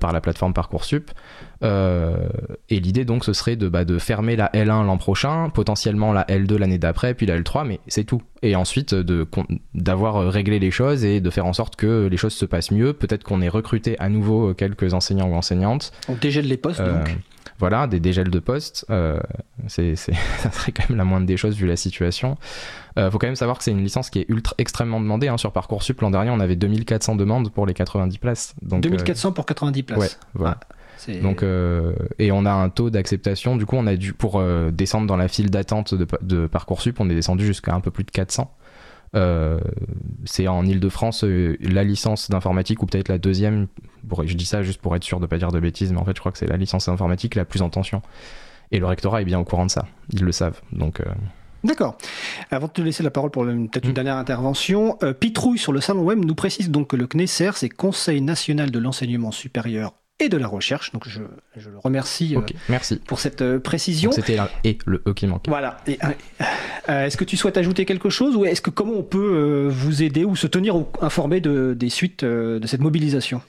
Par 0.00 0.12
la 0.12 0.20
plateforme 0.20 0.54
Parcoursup. 0.54 1.10
et 1.62 2.80
l'idée 2.80 3.04
donc 3.04 3.24
ce 3.24 3.32
serait 3.32 3.56
de, 3.56 3.68
bah, 3.68 3.84
de 3.84 3.98
fermer 3.98 4.36
la 4.36 4.48
L1 4.48 4.86
l'an 4.86 4.96
prochain, 4.96 5.50
potentiellement 5.50 6.12
la 6.12 6.24
L2 6.24 6.56
l'année 6.56 6.78
d'après, 6.78 7.14
puis 7.14 7.26
la 7.26 7.38
L3, 7.38 7.66
mais 7.66 7.80
c'est 7.88 8.04
tout. 8.04 8.22
Et 8.42 8.56
ensuite 8.56 8.94
d'avoir 9.74 10.28
réglé 10.30 10.58
les 10.58 10.70
choses 10.70 11.04
et 11.04 11.20
de 11.20 11.30
faire 11.30 11.46
en 11.46 11.52
sorte 11.52 11.76
que 11.76 12.06
les 12.06 12.16
choses 12.16 12.34
se 12.34 12.44
passent 12.44 12.70
mieux. 12.70 12.92
Peut-être 12.92 13.24
qu'on 13.24 13.40
ait 13.40 13.48
recruté 13.48 13.98
à 13.98 14.08
nouveau 14.08 14.54
quelques 14.54 14.94
enseignants 14.94 15.28
ou 15.28 15.34
enseignantes. 15.34 15.92
On 16.08 16.14
dégèle 16.14 16.46
les 16.46 16.56
postes 16.56 16.82
donc 16.82 17.16
voilà, 17.58 17.86
des 17.86 18.00
dégels 18.00 18.30
de 18.30 18.38
postes, 18.38 18.84
euh, 18.90 19.20
c'est, 19.68 19.94
ça 19.96 20.12
serait 20.50 20.72
quand 20.72 20.88
même 20.88 20.98
la 20.98 21.04
moindre 21.04 21.26
des 21.26 21.36
choses 21.36 21.56
vu 21.56 21.66
la 21.66 21.76
situation. 21.76 22.36
Il 22.96 23.00
euh, 23.00 23.10
faut 23.10 23.18
quand 23.18 23.26
même 23.26 23.36
savoir 23.36 23.58
que 23.58 23.64
c'est 23.64 23.70
une 23.70 23.82
licence 23.82 24.10
qui 24.10 24.20
est 24.20 24.26
ultra, 24.28 24.54
extrêmement 24.58 25.00
demandée. 25.00 25.28
Hein. 25.28 25.38
Sur 25.38 25.52
Parcoursup, 25.52 26.00
l'an 26.00 26.10
dernier, 26.10 26.30
on 26.30 26.40
avait 26.40 26.56
2400 26.56 27.16
demandes 27.16 27.50
pour 27.50 27.66
les 27.66 27.74
90 27.74 28.18
places. 28.18 28.54
Donc, 28.62 28.82
2400 28.82 29.32
pour 29.32 29.46
90 29.46 29.82
places 29.82 29.98
Ouais, 29.98 30.08
voilà. 30.34 30.58
Ah, 30.60 31.12
donc, 31.20 31.42
euh, 31.42 31.94
et 32.20 32.30
on 32.30 32.44
a 32.46 32.52
un 32.52 32.68
taux 32.68 32.90
d'acceptation. 32.90 33.56
Du 33.56 33.66
coup, 33.66 33.76
on 33.76 33.86
a 33.88 33.96
dû, 33.96 34.12
pour 34.12 34.42
descendre 34.70 35.06
dans 35.08 35.16
la 35.16 35.26
file 35.26 35.50
d'attente 35.50 35.94
de, 35.94 36.06
de 36.20 36.46
Parcoursup, 36.46 37.00
on 37.00 37.10
est 37.10 37.14
descendu 37.14 37.44
jusqu'à 37.44 37.74
un 37.74 37.80
peu 37.80 37.90
plus 37.90 38.04
de 38.04 38.10
400. 38.10 38.54
Euh, 39.14 39.60
c'est 40.24 40.48
en 40.48 40.64
Ile-de-France 40.64 41.24
euh, 41.24 41.56
la 41.60 41.84
licence 41.84 42.30
d'informatique 42.30 42.82
ou 42.82 42.86
peut-être 42.86 43.08
la 43.08 43.18
deuxième. 43.18 43.66
je 44.24 44.34
dis 44.34 44.46
ça 44.46 44.62
juste 44.62 44.80
pour 44.80 44.96
être 44.96 45.04
sûr 45.04 45.18
de 45.18 45.24
ne 45.24 45.26
pas 45.26 45.38
dire 45.38 45.52
de 45.52 45.60
bêtises, 45.60 45.92
mais 45.92 45.98
en 45.98 46.04
fait, 46.04 46.16
je 46.16 46.20
crois 46.20 46.32
que 46.32 46.38
c'est 46.38 46.46
la 46.46 46.56
licence 46.56 46.86
d'informatique 46.86 47.34
la 47.34 47.44
plus 47.44 47.62
en 47.62 47.68
tension. 47.68 48.02
Et 48.70 48.78
le 48.78 48.86
rectorat 48.86 49.20
est 49.20 49.26
bien 49.26 49.38
au 49.38 49.44
courant 49.44 49.66
de 49.66 49.70
ça. 49.70 49.86
Ils 50.12 50.24
le 50.24 50.32
savent. 50.32 50.60
Donc. 50.72 51.00
Euh, 51.00 51.04
D'accord. 51.62 51.96
Avant 52.50 52.66
de 52.66 52.72
te 52.72 52.80
laisser 52.80 53.02
la 53.02 53.10
parole 53.10 53.30
pour 53.30 53.44
peut-être 53.44 53.84
une 53.84 53.90
mm. 53.90 53.94
dernière 53.94 54.16
intervention, 54.16 54.98
Pitrouille 55.20 55.58
sur 55.58 55.72
le 55.72 55.80
salon 55.80 56.02
web 56.02 56.24
nous 56.24 56.34
précise 56.34 56.70
donc 56.70 56.88
que 56.88 56.96
le 56.96 57.06
CNESER, 57.06 57.52
c'est 57.54 57.68
Conseil 57.68 58.20
national 58.20 58.70
de 58.70 58.78
l'enseignement 58.78 59.30
supérieur 59.30 59.92
et 60.20 60.28
de 60.28 60.36
la 60.36 60.46
recherche. 60.46 60.92
Donc 60.92 61.08
je, 61.08 61.20
le 61.20 61.78
remercie 61.78 62.36
merci. 62.68 62.96
pour 63.06 63.18
cette 63.20 63.58
précision. 63.58 64.12
C'était 64.12 64.38
et 64.64 64.78
le 64.86 65.02
E 65.06 65.12
qui 65.12 65.26
manquait. 65.26 65.50
Voilà. 65.50 65.78
Euh, 66.88 67.06
est-ce 67.06 67.16
que 67.16 67.24
tu 67.24 67.36
souhaites 67.36 67.56
ajouter 67.56 67.84
quelque 67.84 68.10
chose 68.10 68.34
ou 68.36 68.44
est-ce 68.44 68.60
que 68.60 68.70
comment 68.70 68.94
on 68.94 69.02
peut 69.02 69.18
euh, 69.18 69.68
vous 69.70 70.02
aider 70.02 70.24
ou 70.24 70.34
se 70.34 70.46
tenir 70.46 70.74
informé 71.00 71.40
de, 71.40 71.74
des 71.74 71.88
suites 71.88 72.24
euh, 72.24 72.58
de 72.58 72.66
cette 72.66 72.80
mobilisation? 72.80 73.40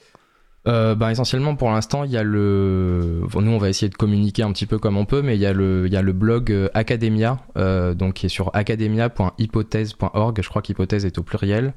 Bah, 0.66 1.12
essentiellement 1.12 1.56
pour 1.56 1.70
l'instant 1.70 2.04
il 2.04 2.10
y 2.10 2.16
a 2.16 2.22
le 2.22 3.20
nous 3.34 3.50
on 3.50 3.58
va 3.58 3.68
essayer 3.68 3.90
de 3.90 3.96
communiquer 3.96 4.44
un 4.44 4.50
petit 4.50 4.64
peu 4.64 4.78
comme 4.78 4.96
on 4.96 5.04
peut 5.04 5.20
mais 5.20 5.36
il 5.36 5.40
y 5.40 5.44
a 5.44 5.52
le 5.52 5.86
il 5.86 5.92
y 5.92 5.96
a 5.96 6.00
le 6.00 6.14
blog 6.14 6.70
Academia 6.72 7.38
donc 7.54 8.14
qui 8.14 8.26
est 8.26 8.30
sur 8.30 8.50
academia.hypothèse.org 8.54 10.40
je 10.42 10.48
crois 10.48 10.62
qu'hypothèse 10.62 11.04
est 11.04 11.18
au 11.18 11.22
pluriel 11.22 11.74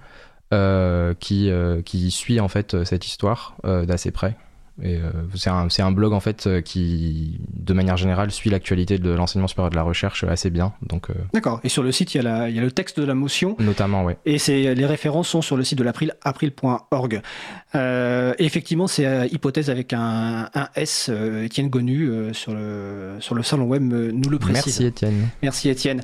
qui 1.20 1.52
qui 1.84 2.12
suit 2.12 2.40
en 2.40 2.48
fait 2.48 2.82
cette 2.86 3.06
histoire 3.06 3.58
d'assez 3.66 4.12
près 4.12 4.38
et 4.82 4.98
euh, 4.98 5.12
c'est 5.36 5.50
un, 5.50 5.68
un, 5.80 5.92
blog 5.92 6.14
en 6.14 6.20
fait 6.20 6.46
euh, 6.46 6.62
qui, 6.62 7.40
de 7.54 7.74
manière 7.74 7.98
générale, 7.98 8.32
suit 8.32 8.50
l'actualité 8.50 9.00
de 9.00 9.10
l'enseignement 9.10 9.48
supérieur 9.48 9.72
de 9.72 9.76
la 9.76 9.84
recherche 9.84 10.24
assez 10.24 10.50
bien. 10.50 10.74
Donc. 10.82 11.10
Euh, 11.10 11.14
D'accord. 11.34 11.60
Et 11.64 11.70
sur 11.70 11.82
le 11.84 11.92
site, 11.92 12.14
il 12.14 12.18
y, 12.18 12.20
a 12.20 12.24
la, 12.24 12.50
il 12.50 12.56
y, 12.56 12.60
a 12.60 12.62
le 12.62 12.72
texte 12.72 13.00
de 13.00 13.06
la 13.06 13.16
motion. 13.16 13.56
Notamment, 13.60 14.04
oui. 14.04 14.14
Et 14.26 14.38
les 14.76 14.86
références 14.86 15.30
sont 15.30 15.42
sur 15.42 15.58
le 15.58 15.64
site 15.64 15.80
de 15.80 15.84
l'April, 15.84 16.14
april.org. 16.24 17.22
Euh, 17.76 18.34
effectivement, 18.38 18.88
c'est 18.88 19.28
hypothèse 19.32 19.70
avec 19.70 19.94
un, 19.94 20.50
un 20.54 20.70
S. 20.76 21.10
Étienne 21.44 21.70
Gonu 21.70 22.34
sur 22.34 22.54
le 22.54 23.16
sur 23.20 23.36
le 23.36 23.44
salon 23.44 23.66
web 23.66 23.82
nous 23.82 24.30
le 24.30 24.40
précise. 24.40 24.66
Merci 24.66 24.86
Étienne. 24.86 25.30
Merci 25.42 25.70
Étienne. 25.70 26.02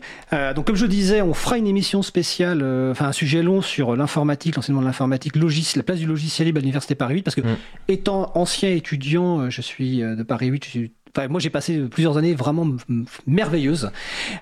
donc 0.56 0.65
comme 0.65 0.75
je 0.75 0.86
disais, 0.86 1.22
on 1.22 1.34
fera 1.34 1.58
une 1.58 1.68
émission 1.68 2.01
spéciale, 2.01 2.63
enfin 2.92 3.08
un 3.08 3.12
sujet 3.12 3.44
long 3.44 3.62
sur 3.62 3.96
l'informatique, 3.96 4.56
l'enseignement 4.56 4.82
de 4.82 4.88
l'informatique, 4.88 5.36
la 5.75 5.84
place 5.84 6.00
du 6.00 6.06
logiciel 6.06 6.48
libre 6.48 6.60
à 6.60 6.62
l'université 6.62 6.96
Paris 6.96 7.15
8, 7.15 7.24
parce 7.24 7.36
que 7.36 7.42
mm. 7.42 7.56
étant 7.88 8.32
ancien 8.36 8.62
étudiant, 8.72 9.41
euh, 9.41 9.50
je 9.50 9.62
suis 9.62 10.01
euh, 10.01 10.15
de 10.15 10.24
Paris 10.24 10.48
8, 10.48 10.65
je 10.65 10.70
suis 10.70 10.91
moi, 11.29 11.39
j'ai 11.39 11.51
passé 11.51 11.79
plusieurs 11.91 12.17
années 12.17 12.34
vraiment 12.34 12.67
merveilleuses 13.27 13.91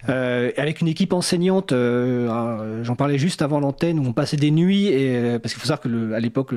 euh, 0.08 0.52
avec 0.56 0.80
une 0.80 0.88
équipe 0.88 1.12
enseignante. 1.12 1.74
J'en 1.74 2.96
parlais 2.96 3.18
juste 3.18 3.42
avant 3.42 3.60
l'antenne 3.60 4.00
où 4.00 4.06
on 4.06 4.14
passait 4.14 4.38
des 4.38 4.52
nuits 4.52 4.88
et 4.88 5.38
parce 5.40 5.54
qu'il 5.54 5.62
faut 5.62 5.68
savoir 5.68 5.82
que 5.82 6.14
à 6.14 6.22
l'époque 6.22 6.54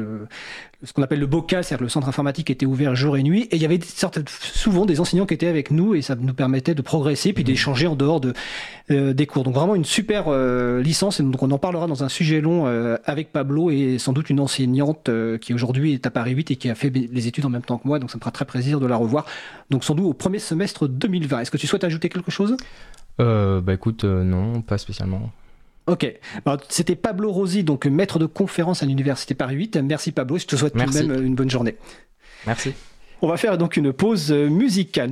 ce 0.85 0.93
qu'on 0.93 1.03
appelle 1.03 1.21
le 1.21 1.27
bocal, 1.27 1.65
c'est-à-dire 1.65 1.85
le 1.85 1.89
centre 1.89 2.09
informatique 2.09 2.51
était 2.51 2.67
ouvert 2.67 2.95
jour 2.95 3.17
et 3.17 3.23
nuit, 3.23 3.49
et 3.51 3.57
il 3.57 3.63
y 3.63 3.65
avait 3.65 3.81
souvent 3.83 4.87
des 4.87 5.01
enseignants 5.01 5.27
qui 5.27 5.35
étaient 5.35 5.49
avec 5.49 5.71
nous, 5.71 5.95
et 5.95 6.03
ça 6.03 6.15
nous 6.15 6.35
permettait 6.35 6.75
de 6.75 6.83
progresser, 6.83 7.33
puis 7.33 7.45
d'échanger 7.45 7.87
en 7.87 7.97
dehors 7.97 8.21
de, 8.21 8.35
euh, 8.91 9.13
des 9.13 9.27
cours. 9.27 9.45
Donc 9.45 9.55
vraiment 9.55 9.75
une 9.75 9.85
super 9.85 10.25
euh, 10.29 10.83
licence, 10.83 11.21
et 11.21 11.23
donc 11.23 11.43
on 11.43 11.51
en 11.51 11.59
parlera 11.59 11.87
dans 11.87 12.05
un 12.05 12.09
sujet 12.09 12.41
long 12.41 12.67
euh, 12.67 12.97
avec 13.05 13.33
Pablo, 13.33 13.71
et 13.71 13.99
sans 13.99 14.13
doute 14.13 14.31
une 14.31 14.41
enseignante 14.41 15.11
qui 15.41 15.55
aujourd'hui 15.55 15.95
est 15.95 16.07
à 16.07 16.11
Paris 16.11 16.33
8 16.33 16.51
et 16.51 16.57
qui 16.57 16.71
a 16.71 16.75
fait 16.75 16.91
les 16.91 17.27
études 17.27 17.47
en 17.47 17.51
même 17.51 17.63
temps 17.63 17.79
que 17.79 17.89
moi, 17.89 17.99
donc 17.99 18.11
ça 18.11 18.17
me 18.17 18.21
fera 18.21 18.31
très 18.31 18.45
plaisir 18.45 18.81
de 18.81 18.87
la 18.87 18.97
revoir. 18.97 19.27
Donc 19.71 19.85
sans 19.85 19.95
doute 19.95 20.07
au 20.07 20.13
premier 20.13 20.39
semestre 20.39 20.89
2020. 20.89 21.41
Est-ce 21.41 21.51
que 21.51 21.57
tu 21.57 21.67
souhaites 21.67 21.85
ajouter 21.85 22.09
quelque 22.09 22.31
chose? 22.31 22.57
Bah 23.19 23.63
écoute, 23.73 24.05
non, 24.05 24.61
pas 24.61 24.79
spécialement. 24.79 25.31
Ok. 25.87 26.13
C'était 26.69 26.97
Pablo 26.97 27.31
Rosi, 27.31 27.63
donc 27.63 27.87
maître 27.87 28.19
de 28.19 28.27
conférence 28.27 28.83
à 28.83 28.87
l'Université 28.87 29.35
Paris 29.35 29.57
8. 29.57 29.77
Merci 29.79 30.13
Pablo, 30.13 30.39
je 30.39 30.47
te 30.47 30.57
souhaite 30.57 30.73
tout 30.73 30.85
de 30.85 31.03
même 31.03 31.25
une 31.25 31.35
bonne 31.35 31.51
journée. 31.51 31.77
Merci. 32.47 32.73
On 33.23 33.29
va 33.29 33.37
faire 33.37 33.59
donc 33.59 33.77
une 33.77 33.93
pause 33.93 34.33
musicale. 34.33 35.11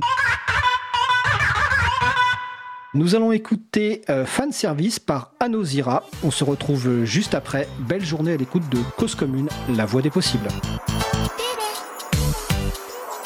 Nous 2.95 3.15
allons 3.15 3.31
écouter 3.31 4.01
euh, 4.09 4.23
Fan 4.23 4.51
Service 4.51 4.99
par 4.99 5.31
Anosira. 5.39 6.03
On 6.23 6.29
se 6.29 6.43
retrouve 6.43 7.05
juste 7.05 7.33
après. 7.33 7.67
Belle 7.79 8.05
journée 8.05 8.33
à 8.33 8.37
l'écoute 8.37 8.69
de 8.69 8.77
Cause 8.97 9.15
Commune, 9.15 9.49
la 9.75 9.87
voix 9.87 10.03
des 10.03 10.11
possibles. 10.11 10.47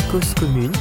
Cause 0.09 0.33
Commune 0.35 0.71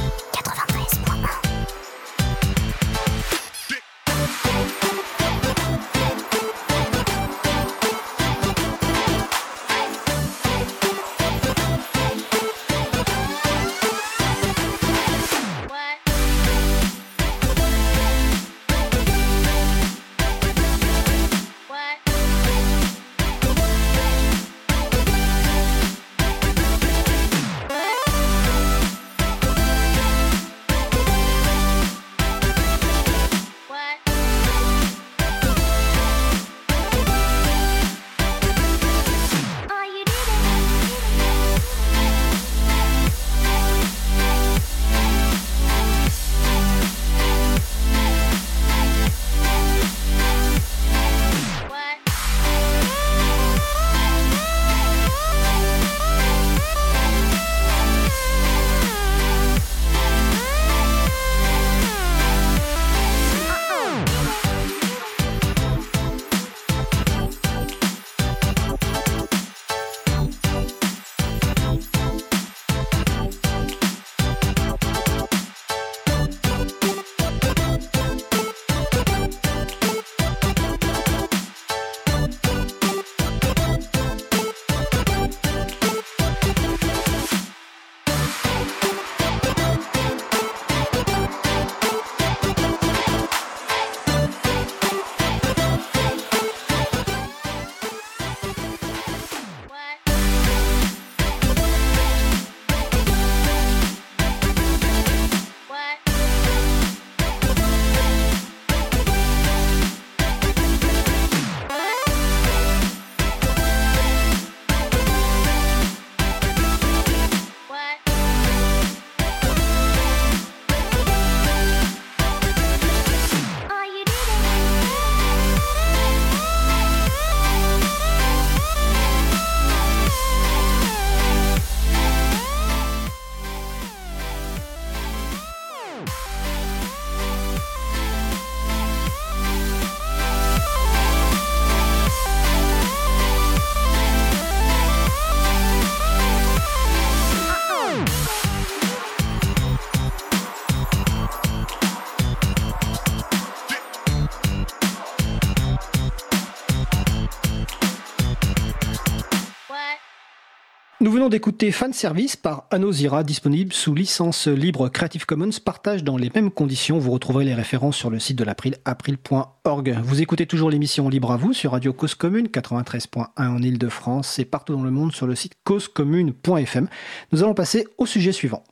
Nous 161.07 161.13
venons 161.13 161.29
d'écouter 161.29 161.71
Fan 161.71 161.93
Service 161.93 162.35
par 162.35 162.65
Anosira, 162.69 163.23
disponible 163.23 163.71
sous 163.71 163.95
licence 163.95 164.49
libre 164.49 164.89
Creative 164.89 165.25
Commons, 165.25 165.51
partage 165.63 166.03
dans 166.03 166.17
les 166.17 166.29
mêmes 166.35 166.51
conditions. 166.51 166.99
Vous 166.99 167.11
retrouverez 167.11 167.45
les 167.45 167.53
références 167.53 167.95
sur 167.95 168.09
le 168.09 168.19
site 168.19 168.37
de 168.37 168.43
l'April, 168.43 168.75
april.org. 168.83 169.97
Vous 170.03 170.21
écoutez 170.21 170.45
toujours 170.47 170.69
l'émission 170.69 171.07
Libre 171.07 171.31
à 171.31 171.37
vous 171.37 171.53
sur 171.53 171.71
Radio 171.71 171.93
Cause 171.93 172.13
Commune 172.13 172.47
93.1 172.47 173.25
en 173.37 173.61
Ile-de-France 173.61 174.37
et 174.39 174.43
partout 174.43 174.73
dans 174.73 174.83
le 174.83 174.91
monde 174.91 175.13
sur 175.13 175.27
le 175.27 175.35
site 175.35 175.53
causecommune.fm. 175.63 176.89
Nous 177.31 177.41
allons 177.41 177.53
passer 177.53 177.87
au 177.97 178.05
sujet 178.05 178.33
suivant. 178.33 178.65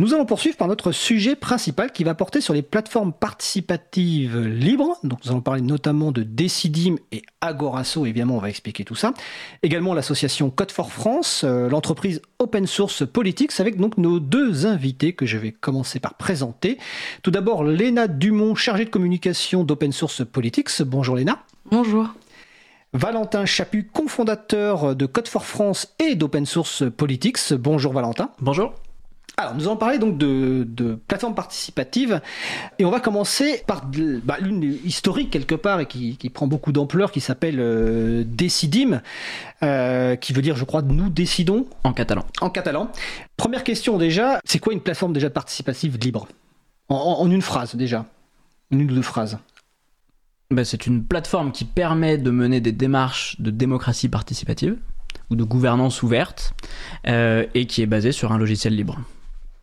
Nous 0.00 0.14
allons 0.14 0.24
poursuivre 0.24 0.56
par 0.56 0.66
notre 0.66 0.92
sujet 0.92 1.36
principal 1.36 1.92
qui 1.92 2.04
va 2.04 2.14
porter 2.14 2.40
sur 2.40 2.54
les 2.54 2.62
plateformes 2.62 3.12
participatives 3.12 4.38
libres. 4.38 4.98
Donc 5.04 5.22
nous 5.22 5.30
allons 5.30 5.42
parler 5.42 5.60
notamment 5.60 6.10
de 6.10 6.22
Decidim 6.22 6.96
et 7.12 7.20
Agorasso, 7.42 8.06
évidemment 8.06 8.36
on 8.36 8.40
va 8.40 8.48
expliquer 8.48 8.82
tout 8.82 8.94
ça. 8.94 9.12
Également 9.62 9.92
l'association 9.92 10.48
Code 10.48 10.70
for 10.70 10.90
France, 10.90 11.42
euh, 11.44 11.68
l'entreprise 11.68 12.22
Open 12.38 12.66
Source 12.66 13.06
Politics 13.06 13.60
avec 13.60 13.76
donc 13.76 13.98
nos 13.98 14.20
deux 14.20 14.64
invités 14.64 15.12
que 15.12 15.26
je 15.26 15.36
vais 15.36 15.52
commencer 15.52 16.00
par 16.00 16.14
présenter. 16.14 16.78
Tout 17.22 17.30
d'abord 17.30 17.62
Léna 17.62 18.08
Dumont, 18.08 18.54
chargée 18.54 18.86
de 18.86 18.90
communication 18.90 19.64
d'Open 19.64 19.92
Source 19.92 20.24
Politics. 20.24 20.80
Bonjour 20.80 21.16
Léna. 21.16 21.42
Bonjour. 21.70 22.08
Valentin 22.94 23.44
Chaput, 23.44 23.90
cofondateur 23.92 24.96
de 24.96 25.04
Code 25.04 25.28
for 25.28 25.44
France 25.44 25.94
et 25.98 26.14
d'Open 26.14 26.46
Source 26.46 26.84
Politics. 26.90 27.52
Bonjour 27.52 27.92
Valentin. 27.92 28.30
Bonjour. 28.40 28.72
Alors, 29.36 29.54
nous 29.54 29.64
allons 29.64 29.76
parler 29.76 29.98
donc 29.98 30.18
de, 30.18 30.98
plateformes 31.08 31.34
participatives 31.34 32.20
et 32.78 32.84
on 32.84 32.90
va 32.90 33.00
commencer 33.00 33.62
par 33.66 33.86
bah, 34.24 34.36
l'une 34.40 34.62
historique 34.84 35.30
quelque 35.30 35.54
part 35.54 35.80
et 35.80 35.86
qui, 35.86 36.30
prend 36.32 36.46
beaucoup 36.46 36.72
d'ampleur 36.72 37.10
qui 37.10 37.20
s'appelle 37.20 37.56
euh, 37.58 38.22
Decidim, 38.26 39.00
euh, 39.62 40.16
qui 40.16 40.32
veut 40.32 40.42
dire, 40.42 40.56
je 40.56 40.64
crois, 40.64 40.82
nous 40.82 41.08
décidons. 41.08 41.66
En 41.84 41.92
catalan. 41.92 42.24
En 42.40 42.50
catalan. 42.50 42.90
Première 43.36 43.64
question 43.64 43.96
déjà, 43.96 44.40
c'est 44.44 44.58
quoi 44.58 44.72
une 44.72 44.80
plateforme 44.80 45.12
déjà 45.12 45.30
participative 45.30 45.96
libre? 45.98 46.28
En, 46.88 47.30
une 47.30 47.42
phrase 47.42 47.76
déjà, 47.76 48.04
une 48.70 48.82
ou 48.82 48.94
deux 48.94 49.02
phrases. 49.02 49.38
Ben, 50.50 50.64
c'est 50.64 50.86
une 50.86 51.04
plateforme 51.04 51.52
qui 51.52 51.64
permet 51.64 52.18
de 52.18 52.30
mener 52.30 52.60
des 52.60 52.72
démarches 52.72 53.40
de 53.40 53.50
démocratie 53.50 54.08
participative 54.08 54.76
ou 55.30 55.36
de 55.36 55.44
gouvernance 55.44 56.02
ouverte 56.02 56.52
euh, 57.06 57.46
et 57.54 57.66
qui 57.66 57.82
est 57.82 57.86
basée 57.86 58.12
sur 58.12 58.32
un 58.32 58.38
logiciel 58.38 58.74
libre 58.74 58.98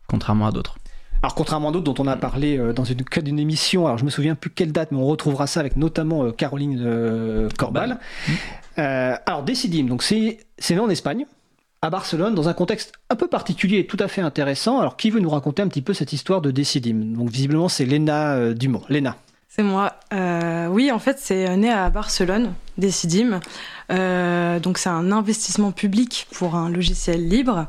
contrairement 0.08 0.46
à 0.46 0.52
d'autres. 0.52 0.76
Alors 1.22 1.34
contrairement 1.34 1.70
à 1.70 1.72
d'autres 1.72 1.92
dont 1.92 2.02
on 2.02 2.06
a 2.06 2.16
parlé 2.16 2.58
euh, 2.58 2.72
dans 2.72 2.84
une 2.84 3.02
cas 3.02 3.20
d'une 3.20 3.38
émission, 3.38 3.86
alors 3.86 3.98
je 3.98 4.04
me 4.04 4.10
souviens 4.10 4.34
plus 4.34 4.50
quelle 4.50 4.70
date, 4.70 4.92
mais 4.92 4.98
on 4.98 5.06
retrouvera 5.06 5.46
ça 5.46 5.60
avec 5.60 5.76
notamment 5.76 6.24
euh, 6.24 6.32
Caroline 6.32 6.80
euh, 6.80 7.48
Corbal. 7.58 7.98
alors 8.76 9.42
Decidim, 9.42 9.84
donc 9.84 10.04
c'est 10.04 10.38
né 10.70 10.78
en 10.78 10.88
Espagne, 10.88 11.26
à 11.82 11.90
Barcelone, 11.90 12.34
dans 12.34 12.48
un 12.48 12.54
contexte 12.54 12.92
un 13.10 13.16
peu 13.16 13.26
particulier 13.26 13.78
et 13.78 13.86
tout 13.86 13.96
à 13.98 14.06
fait 14.06 14.20
intéressant. 14.20 14.78
Alors 14.78 14.96
qui 14.96 15.10
veut 15.10 15.20
nous 15.20 15.30
raconter 15.30 15.62
un 15.62 15.68
petit 15.68 15.82
peu 15.82 15.92
cette 15.92 16.12
histoire 16.12 16.40
de 16.40 16.52
Decidim? 16.52 17.16
Donc 17.16 17.30
visiblement 17.30 17.68
c'est 17.68 17.84
Léna 17.84 18.54
Dumont. 18.54 18.82
Léna. 18.88 19.16
C'est 19.48 19.64
moi. 19.64 19.94
oui, 20.70 20.92
en 20.92 21.00
fait 21.00 21.18
c'est 21.18 21.56
né 21.56 21.70
à 21.70 21.90
Barcelone, 21.90 22.52
Decidim. 22.76 23.40
Donc 23.88 24.78
c'est 24.78 24.88
un 24.88 25.12
investissement 25.12 25.72
public 25.72 26.26
pour 26.32 26.54
un 26.54 26.68
logiciel 26.68 27.26
libre 27.26 27.68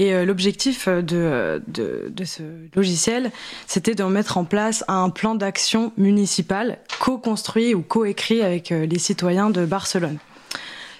et 0.00 0.14
euh, 0.14 0.24
l'objectif 0.24 0.88
euh, 0.88 1.02
de, 1.02 1.62
de, 1.68 2.24
ce 2.24 2.42
logiciel, 2.74 3.30
c'était 3.66 3.94
de 3.94 4.02
mettre 4.04 4.38
en 4.38 4.44
place 4.44 4.82
un 4.88 5.10
plan 5.10 5.34
d'action 5.34 5.92
municipal 5.98 6.78
co-construit 7.00 7.74
ou 7.74 7.82
co-écrit 7.82 8.40
avec 8.40 8.72
euh, 8.72 8.86
les 8.86 8.98
citoyens 8.98 9.50
de 9.50 9.66
Barcelone. 9.66 10.16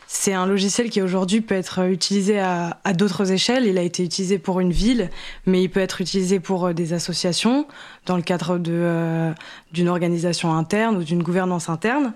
C'est 0.06 0.35
un 0.35 0.44
logiciel 0.44 0.90
qui 0.90 1.00
aujourd'hui 1.00 1.40
peut 1.40 1.54
être 1.54 1.88
utilisé 1.88 2.40
à, 2.40 2.76
d'autres 2.94 3.33
échelles. 3.33 3.64
Il 3.64 3.78
a 3.78 3.83
été 3.83 4.04
utilisé 4.04 4.38
pour 4.38 4.61
une 4.61 4.72
ville, 4.72 5.09
mais 5.46 5.62
il 5.62 5.70
peut 5.70 5.80
être 5.80 6.02
utilisé 6.02 6.40
pour 6.40 6.74
des 6.74 6.92
associations 6.92 7.68
dans 8.06 8.16
le 8.16 8.22
cadre 8.22 8.59
d'une 8.59 9.88
organisation 9.88 10.52
interne 10.52 10.96
ou 10.96 11.04
d'une 11.04 11.22
gouvernance 11.22 11.68
interne. 11.68 12.12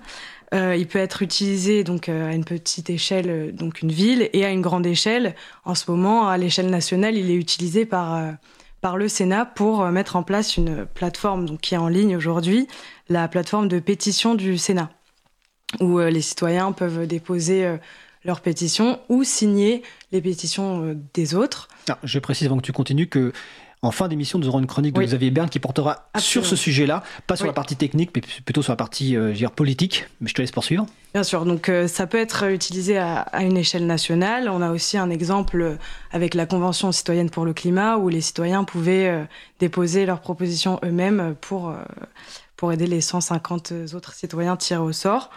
Euh, 0.54 0.76
il 0.76 0.86
peut 0.86 0.98
être 0.98 1.22
utilisé 1.22 1.82
donc 1.82 2.08
euh, 2.08 2.28
à 2.28 2.34
une 2.34 2.44
petite 2.44 2.88
échelle, 2.88 3.28
euh, 3.28 3.52
donc 3.52 3.82
une 3.82 3.90
ville, 3.90 4.30
et 4.32 4.44
à 4.44 4.50
une 4.50 4.60
grande 4.60 4.86
échelle. 4.86 5.34
En 5.64 5.74
ce 5.74 5.90
moment, 5.90 6.28
à 6.28 6.38
l'échelle 6.38 6.70
nationale, 6.70 7.16
il 7.16 7.30
est 7.30 7.36
utilisé 7.36 7.86
par 7.86 8.34
par 8.80 8.98
le 8.98 9.08
Sénat 9.08 9.46
pour 9.46 9.86
mettre 9.86 10.14
en 10.14 10.22
place 10.22 10.58
une 10.58 10.84
plateforme 10.84 11.46
donc, 11.46 11.62
qui 11.62 11.74
est 11.74 11.78
en 11.78 11.88
ligne 11.88 12.18
aujourd'hui, 12.18 12.68
la 13.08 13.28
plateforme 13.28 13.66
de 13.66 13.78
pétition 13.78 14.34
du 14.34 14.58
Sénat, 14.58 14.90
où 15.80 15.98
les 16.00 16.20
citoyens 16.20 16.70
peuvent 16.72 17.06
déposer 17.06 17.78
leurs 18.26 18.42
pétitions 18.42 19.00
ou 19.08 19.24
signer 19.24 19.82
les 20.12 20.20
pétitions 20.20 20.94
des 21.14 21.34
autres. 21.34 21.68
Ah, 21.88 21.98
je 22.04 22.18
précise 22.18 22.46
avant 22.46 22.58
que 22.58 22.62
tu 22.62 22.72
continues 22.72 23.08
que 23.08 23.32
en 23.84 23.90
fin 23.90 24.08
d'émission, 24.08 24.38
nous 24.38 24.48
aurons 24.48 24.60
une 24.60 24.66
chronique 24.66 24.94
de 24.94 25.02
Xavier 25.02 25.30
Berne 25.30 25.48
qui 25.48 25.58
portera 25.58 26.08
sur 26.18 26.46
ce 26.46 26.56
sujet-là, 26.56 27.02
pas 27.26 27.36
sur 27.36 27.46
la 27.46 27.52
partie 27.52 27.76
technique, 27.76 28.10
mais 28.14 28.22
plutôt 28.44 28.62
sur 28.62 28.72
la 28.72 28.76
partie 28.76 29.16
euh, 29.16 29.48
politique. 29.54 30.06
Mais 30.20 30.28
je 30.28 30.34
te 30.34 30.40
laisse 30.40 30.52
poursuivre. 30.52 30.86
Bien 31.12 31.22
sûr, 31.22 31.44
donc 31.44 31.68
euh, 31.68 31.86
ça 31.86 32.06
peut 32.06 32.18
être 32.18 32.50
utilisé 32.50 32.98
à, 32.98 33.26
une 33.40 33.56
échelle 33.56 33.86
nationale. 33.86 34.48
On 34.48 34.62
a 34.62 34.70
aussi 34.70 34.98
un 34.98 35.10
exemple 35.10 35.60
euh, 35.60 35.76
avec 36.12 36.34
la 36.34 36.46
Convention 36.46 36.92
citoyenne 36.92 37.30
pour 37.30 37.44
le 37.44 37.52
climat, 37.52 37.98
où 37.98 38.08
les 38.08 38.20
citoyens 38.20 38.64
pouvaient 38.64 39.26
déposer 39.60 40.06
leurs 40.06 40.20
propositions 40.20 40.80
eux-mêmes 40.84 41.34
pour, 41.40 41.74
pour 42.56 42.72
aider 42.72 42.86
les 42.86 43.00
150 43.00 43.72
autres 43.94 44.14
citoyens 44.14 44.56
tirés 44.56 44.80
au 44.80 44.92
sort 44.92 45.30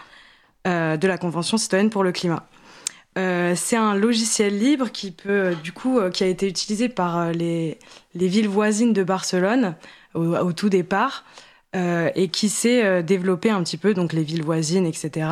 de 0.65 1.07
la 1.07 1.17
Convention 1.17 1.57
citoyenne 1.57 1.89
pour 1.89 2.03
le 2.03 2.11
climat. 2.11 2.45
Euh, 3.17 3.53
c'est 3.55 3.75
un 3.75 3.95
logiciel 3.95 4.59
libre 4.59 4.91
qui 4.91 5.15
euh, 5.25 5.55
euh, 5.85 6.11
a 6.19 6.25
été 6.25 6.47
utilisé 6.47 6.87
par 6.87 7.31
les, 7.31 7.79
villes 8.13 8.47
voisines 8.47 8.93
de 8.93 9.03
Barcelone 9.03 9.75
au, 10.13 10.51
tout 10.53 10.69
départ 10.69 11.25
et 11.73 12.29
qui 12.29 12.49
s'est 12.49 13.03
développé 13.03 13.51
un 13.51 13.61
petit 13.61 13.77
peu, 13.77 13.93
donc 13.93 14.11
les 14.11 14.23
villes 14.23 14.41
voisines, 14.41 14.87
etc., 14.87 15.29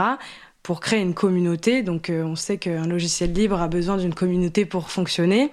pour 0.61 0.79
créer 0.79 0.99
une 0.99 1.15
communauté. 1.15 1.81
Donc, 1.81 2.11
on 2.13 2.35
sait 2.35 2.57
qu'un 2.57 2.85
logiciel 2.85 3.33
libre 3.33 3.59
a 3.59 3.67
besoin 3.67 3.97
d'une 3.97 4.13
communauté 4.13 4.65
pour 4.65 4.91
fonctionner. 4.91 5.49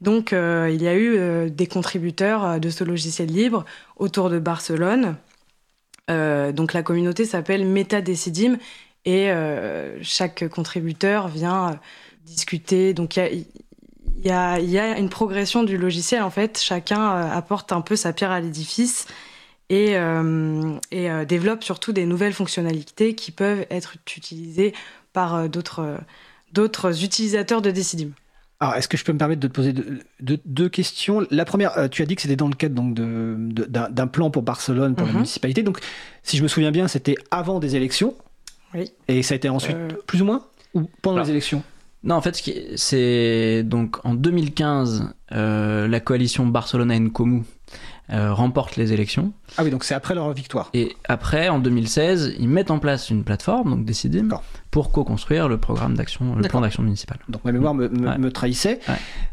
Donc, 0.00 0.32
il 0.32 0.82
y 0.82 0.88
a 0.88 0.96
eu 0.96 1.50
des 1.50 1.66
contributeurs 1.66 2.58
de 2.60 2.70
ce 2.70 2.82
logiciel 2.82 3.28
libre 3.28 3.66
autour 3.96 4.30
de 4.30 4.38
Barcelone. 4.38 5.16
donc, 6.08 6.72
la 6.72 6.82
communauté 6.82 7.26
s'appelle 7.26 7.66
MetaDecidim 7.66 8.56
et 9.04 9.30
euh, 9.30 9.98
chaque 10.02 10.48
contributeur 10.48 11.28
vient 11.28 11.70
euh, 11.70 11.74
discuter. 12.24 12.94
Donc 12.94 13.16
il 13.16 13.46
y 14.24 14.30
a, 14.30 14.60
y 14.60 14.78
a, 14.78 14.98
une 14.98 15.08
progression 15.08 15.64
du 15.64 15.76
logiciel 15.76 16.22
en 16.22 16.30
fait. 16.30 16.60
Chacun 16.60 17.00
euh, 17.00 17.30
apporte 17.32 17.72
un 17.72 17.80
peu 17.80 17.96
sa 17.96 18.12
pierre 18.12 18.30
à 18.30 18.40
l'édifice 18.40 19.06
et, 19.68 19.94
et 20.90 21.08
développe 21.26 21.64
surtout 21.64 21.94
des 21.94 22.04
nouvelles 22.04 22.34
fonctionnalités 22.34 23.14
qui 23.14 23.30
peuvent 23.30 23.64
être 23.70 23.94
utilisées 24.16 24.74
par 25.14 25.48
d'autres 25.48 25.96
d'autres 26.52 27.04
utilisateurs 27.04 27.62
de 27.62 27.70
Decidim. 27.70 28.10
Alors, 28.60 28.74
est-ce 28.74 28.86
que 28.86 28.98
je 28.98 29.04
peux 29.04 29.14
me 29.14 29.18
permettre 29.18 29.40
de 29.40 29.48
te 29.48 29.52
poser 29.52 29.72
deux, 30.20 30.68
questions? 30.68 31.26
La 31.30 31.46
première, 31.46 31.88
tu 31.90 32.02
as 32.02 32.04
dit 32.04 32.16
que 32.16 32.20
c'était 32.20 32.36
dans 32.36 32.48
le 32.48 32.54
cadre 32.54 32.74
donc 32.74 32.92
d'un 32.94 34.06
plan 34.08 34.30
pour 34.30 34.42
Barcelone, 34.42 34.94
pour 34.94 35.06
la 35.06 35.12
mhm. 35.12 35.20
municipalité. 35.20 35.62
Donc, 35.62 35.78
si 36.22 36.36
je 36.36 36.42
me 36.42 36.48
souviens 36.48 36.70
bien, 36.70 36.86
c'était 36.86 37.14
avant 37.30 37.58
des 37.58 37.74
élections. 37.74 38.14
Et 39.08 39.22
ça 39.22 39.34
a 39.34 39.36
été 39.36 39.48
ensuite 39.48 39.76
euh, 39.76 39.88
plus 40.06 40.22
ou 40.22 40.24
moins 40.24 40.44
ou 40.74 40.82
pendant 41.02 41.22
les 41.22 41.30
élections 41.30 41.62
non, 42.04 42.16
en 42.16 42.20
fait, 42.20 42.42
c'est 42.74 43.62
donc 43.62 44.04
en 44.04 44.14
2015, 44.14 45.14
euh, 45.30 45.86
la 45.86 46.00
coalition 46.00 46.46
Barcelone-Comú 46.46 47.44
euh, 48.12 48.34
remporte 48.34 48.76
les 48.76 48.92
élections. 48.92 49.32
Ah 49.56 49.64
oui, 49.64 49.70
donc 49.70 49.84
c'est 49.84 49.94
après 49.94 50.14
leur 50.14 50.30
victoire. 50.32 50.68
Et 50.74 50.96
après, 51.08 51.48
en 51.48 51.58
2016, 51.58 52.34
ils 52.38 52.48
mettent 52.48 52.70
en 52.70 52.78
place 52.78 53.08
une 53.08 53.24
plateforme, 53.24 53.70
donc 53.70 53.84
Decidim, 53.86 54.28
pour 54.70 54.92
co-construire 54.92 55.48
le 55.48 55.56
programme 55.56 55.94
d'action, 55.94 56.34
le 56.34 56.46
plan 56.46 56.60
d'action 56.60 56.82
municipal. 56.82 57.18
Donc 57.28 57.44
ma 57.44 57.52
mémoire 57.52 57.74
me, 57.74 58.30
trahissait. 58.30 58.80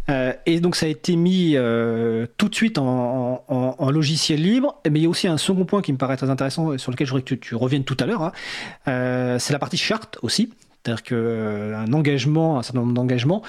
Euh, 0.09 0.33
et 0.45 0.59
donc 0.59 0.75
ça 0.75 0.85
a 0.85 0.89
été 0.89 1.15
mis 1.15 1.53
euh, 1.55 2.25
tout 2.37 2.47
de 2.47 2.55
suite 2.55 2.77
en, 2.77 3.43
logiciel 3.91 4.41
libre. 4.41 4.75
Mais 4.89 4.99
il 4.99 5.03
y 5.03 5.05
a 5.05 5.09
aussi 5.09 5.27
un 5.27 5.37
second 5.37 5.65
point 5.65 5.81
qui 5.81 5.91
me 5.91 5.97
paraît 5.97 6.17
très 6.17 6.29
intéressant, 6.29 6.77
sur 6.77 6.91
lequel 6.91 7.05
je 7.05 7.11
voudrais 7.11 7.23
que 7.23 7.35
tu, 7.35 7.55
reviennes 7.55 7.83
tout 7.83 7.97
à 7.99 8.05
l'heure. 8.05 8.23
Hein. 8.23 9.37
c'est 9.39 9.51
la 9.51 9.59
partie 9.59 9.77
charte 9.77 10.19
aussi. 10.21 10.53
C'est-à-dire 10.83 11.03
qu'un 11.03 11.15
euh, 11.15 11.85
engagement, 11.91 12.57
un 12.57 12.63
certain 12.63 12.79
nombre 12.79 12.93
d'engagements 12.93 13.41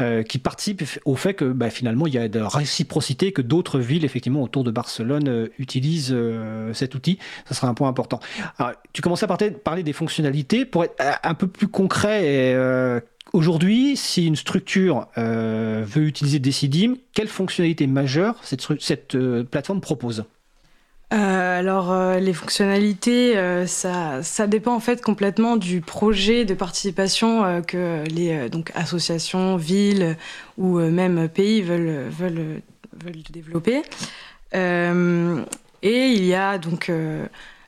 euh, 0.00 0.22
qui 0.22 0.38
participent 0.38 0.84
au 1.04 1.16
fait 1.16 1.34
que 1.34 1.44
bah, 1.44 1.68
finalement 1.70 2.06
il 2.06 2.14
y 2.14 2.18
a 2.18 2.28
de 2.28 2.38
réciprocité, 2.38 3.32
que 3.32 3.42
d'autres 3.42 3.80
villes 3.80 4.04
effectivement 4.04 4.42
autour 4.42 4.62
de 4.62 4.70
Barcelone 4.70 5.28
euh, 5.28 5.48
utilisent 5.58 6.16
cet 6.72 6.94
outil. 6.94 7.18
Ça 7.46 7.54
sera 7.54 7.68
un 7.68 7.74
point 7.74 7.88
important. 7.88 8.20
tu 8.92 9.02
commençais 9.02 9.26
à 9.28 9.36
parler 9.64 9.82
des 9.82 9.92
fonctionnalités. 9.92 10.64
Pour 10.64 10.84
être 10.84 10.94
un 11.22 11.34
peu 11.34 11.46
plus 11.48 11.68
concret, 11.68 13.02
aujourd'hui, 13.32 13.96
si 13.96 14.26
une 14.26 14.36
structure 14.36 15.08
veut 15.16 16.06
utiliser 16.06 16.38
Decidim, 16.38 16.94
quelles 17.12 17.28
fonctionnalités 17.28 17.86
majeures 17.86 18.36
cette 18.42 19.16
plateforme 19.50 19.80
propose? 19.80 20.24
Alors 21.10 22.14
les 22.14 22.32
fonctionnalités, 22.32 23.34
ça, 23.66 24.22
ça, 24.22 24.46
dépend 24.46 24.74
en 24.74 24.80
fait 24.80 25.02
complètement 25.02 25.56
du 25.56 25.80
projet 25.80 26.44
de 26.44 26.54
participation 26.54 27.62
que 27.62 28.02
les 28.08 28.50
associations, 28.74 29.56
villes 29.56 30.16
ou 30.58 30.78
même 30.78 31.28
pays 31.28 31.62
veulent, 31.62 32.08
veulent, 32.10 32.60
veulent 33.04 33.22
développer. 33.30 33.82
et 34.52 36.06
il 36.12 36.24
y 36.24 36.34
a 36.34 36.58
donc 36.58 36.90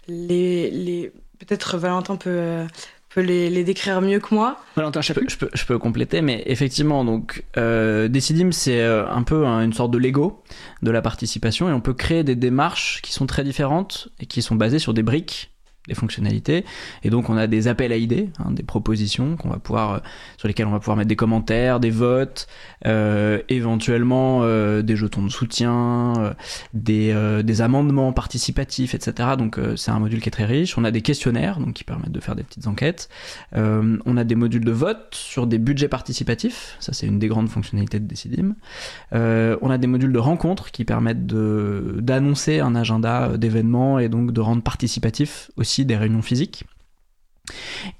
les 0.09 1.13
peut-être 1.39 1.79
Valentin 1.79 2.17
peut 2.17 2.67
peut 3.11 3.21
les, 3.21 3.65
décrire 3.65 4.01
mieux 4.01 4.21
que 4.21 4.35
moi. 4.35 4.59
Valentin 4.77 5.01
je 5.01 5.13
peux, 5.13 5.79
compléter, 5.79 6.23
mais 6.23 6.43
effectivement, 6.47 7.05
donc 7.05 7.45
euh, 7.57 8.09
Decidim, 8.09 8.53
c'est 8.53 8.81
euh, 8.81 9.09
un 9.09 9.23
peu 9.23 9.45
une 9.45 9.73
sorte 9.73 9.91
de 9.91 9.99
Lego 9.99 10.43
de 10.83 10.91
la 10.91 11.03
participation, 11.03 11.69
et 11.69 11.73
on 11.73 11.81
peut 11.81 11.95
créer 11.95 12.25
des 12.25 12.37
démarches 12.37 13.01
qui 13.03 13.13
sont 13.13 13.27
très 13.27 13.45
différentes 13.45 14.09
et 14.21 14.27
qui 14.27 14.43
sont 14.43 14.55
basées 14.55 14.79
sur 14.79 14.95
des 14.95 15.03
briques 15.03 15.51
des 15.89 15.95
fonctionnalités. 15.95 16.65
Et 17.03 17.11
donc 17.11 17.31
on 17.31 17.37
a 17.37 17.47
des 17.47 17.67
appels 17.67 17.93
à 17.93 17.97
idées, 17.97 18.29
hein, 18.39 18.53
des 18.53 18.63
propositions 18.63 19.37
qu'on 19.37 19.49
va 19.49 19.59
pouvoir, 19.59 19.93
euh, 19.93 19.99
sur 20.37 20.47
lesquelles 20.47 20.67
on 20.67 20.71
va 20.71 20.79
pouvoir 20.79 20.97
mettre 20.97 21.09
des 21.09 21.17
commentaires, 21.17 21.81
des 21.81 21.91
votes, 21.91 22.47
euh, 22.87 23.41
éventuellement 23.49 24.41
euh, 24.43 24.83
des 24.83 24.95
jetons 24.95 25.23
de 25.23 25.31
soutien, 25.31 26.35
des, 26.75 27.15
des, 27.43 27.61
amendements 27.61 28.13
participatifs, 28.13 28.95
etc. 28.95 29.31
Donc 29.37 29.59
c'est 29.77 29.91
un 29.91 29.99
module 29.99 30.21
qui 30.21 30.29
est 30.29 30.33
très 30.33 30.45
riche. 30.45 30.79
On 30.79 30.85
a 30.85 30.91
des 30.91 31.03
questionnaires 31.03 31.59
donc 31.59 31.75
qui 31.75 31.85
permettent 31.85 32.13
de 32.13 32.21
faire 32.21 32.37
des 32.37 32.45
petites 32.45 32.67
enquêtes. 32.67 33.09
on 33.55 34.17
a 34.17 34.25
des 34.25 34.35
modules 34.35 34.65
de 34.65 34.71
vote 34.71 35.09
sur 35.13 35.47
des 35.47 35.59
budgets 35.59 35.89
participatifs. 35.89 36.77
Ça 36.79 36.93
c'est 36.93 37.07
une 37.07 37.19
des 37.19 37.29
grandes 37.29 37.49
fonctionnalités 37.49 37.99
de 37.99 38.07
Decidim. 38.07 38.55
on 39.13 39.71
a 39.71 39.79
des 39.79 39.87
modules 39.87 40.13
de 40.13 40.19
rencontres 40.19 40.71
qui 40.71 40.85
permettent 40.85 41.27
d'annoncer 41.27 42.61
un 42.61 42.75
agenda 42.75 43.37
d'événements 43.39 43.99
et 43.99 44.09
donc 44.09 44.33
de 44.33 44.41
rendre 44.41 44.63
participatif 44.63 45.51
aussi 45.57 45.78
des 45.85 45.97
réunions 45.97 46.23
physiques. 46.23 46.65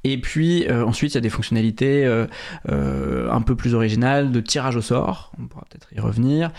Et 0.05 0.19
puis 0.21 0.67
euh, 0.69 0.85
ensuite, 0.85 1.13
il 1.13 1.15
y 1.17 1.19
a 1.19 1.23
des 1.23 1.31
fonctionnalités 1.31 2.05
euh, 2.05 2.27
euh, 2.69 3.31
un 3.31 3.41
peu 3.41 3.57
plus 3.57 3.75
originales 3.75 4.33
de 4.33 4.41
tirage 4.41 4.77
au 4.77 4.81
sort, 4.81 5.33
on 5.41 5.47
pourra 5.47 5.65
peut-être 5.71 5.89
y 5.95 6.01
revenir, 6.01 6.51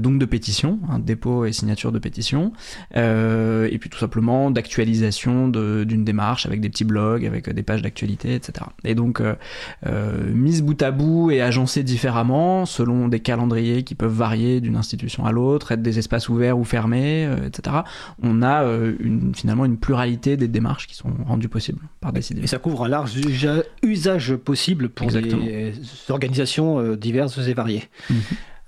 donc 0.00 0.18
de 0.18 0.24
pétition, 0.24 0.78
un 0.90 0.98
dépôt 0.98 1.44
et 1.44 1.52
signature 1.52 1.92
de 1.92 1.98
pétition, 1.98 2.52
et 2.94 3.78
puis 3.80 3.90
tout 3.90 3.98
simplement 3.98 4.50
d'actualisation 4.50 5.48
d'une 5.48 6.04
démarche 6.04 6.46
avec 6.46 6.60
des 6.60 6.68
petits 6.68 6.84
blogs, 6.84 7.24
avec 7.26 7.48
des 7.50 7.62
pages 7.62 7.82
d'actualité, 7.82 8.34
etc. 8.34 8.66
Et 8.84 8.94
donc 8.94 9.22
mise 10.32 10.62
bout 10.62 10.80
à 10.82 10.90
bout 10.90 11.30
et 11.30 11.40
agencée 11.40 11.82
différemment 11.82 12.66
selon 12.66 13.08
des 13.08 13.20
calendriers 13.20 13.82
qui 13.82 13.94
peuvent 13.94 14.12
varier 14.12 14.60
d'une 14.60 14.76
institution 14.76 15.24
à 15.26 15.32
l'autre, 15.32 15.72
être 15.72 15.82
des 15.82 15.98
espaces 15.98 16.28
ouverts 16.28 16.58
ou 16.58 16.64
fermés, 16.64 17.28
etc. 17.46 17.78
On 18.22 18.42
a 18.42 18.64
une, 19.00 19.34
finalement 19.34 19.64
une 19.64 19.78
pluralité 19.78 20.36
des 20.36 20.48
démarches 20.48 20.86
qui 20.86 20.94
sont 20.94 21.12
rendues 21.26 21.48
possibles 21.48 21.80
par 22.00 22.12
des 22.12 22.22
et 22.42 22.46
ça 22.46 22.58
couvre 22.58 22.84
un 22.84 22.88
large 22.88 23.14
usage 23.82 24.36
possible 24.36 24.88
pour 24.88 25.10
les 25.10 25.72
organisations 26.08 26.80
euh, 26.80 26.96
diverses 26.96 27.38
et 27.38 27.54
variées. 27.54 27.84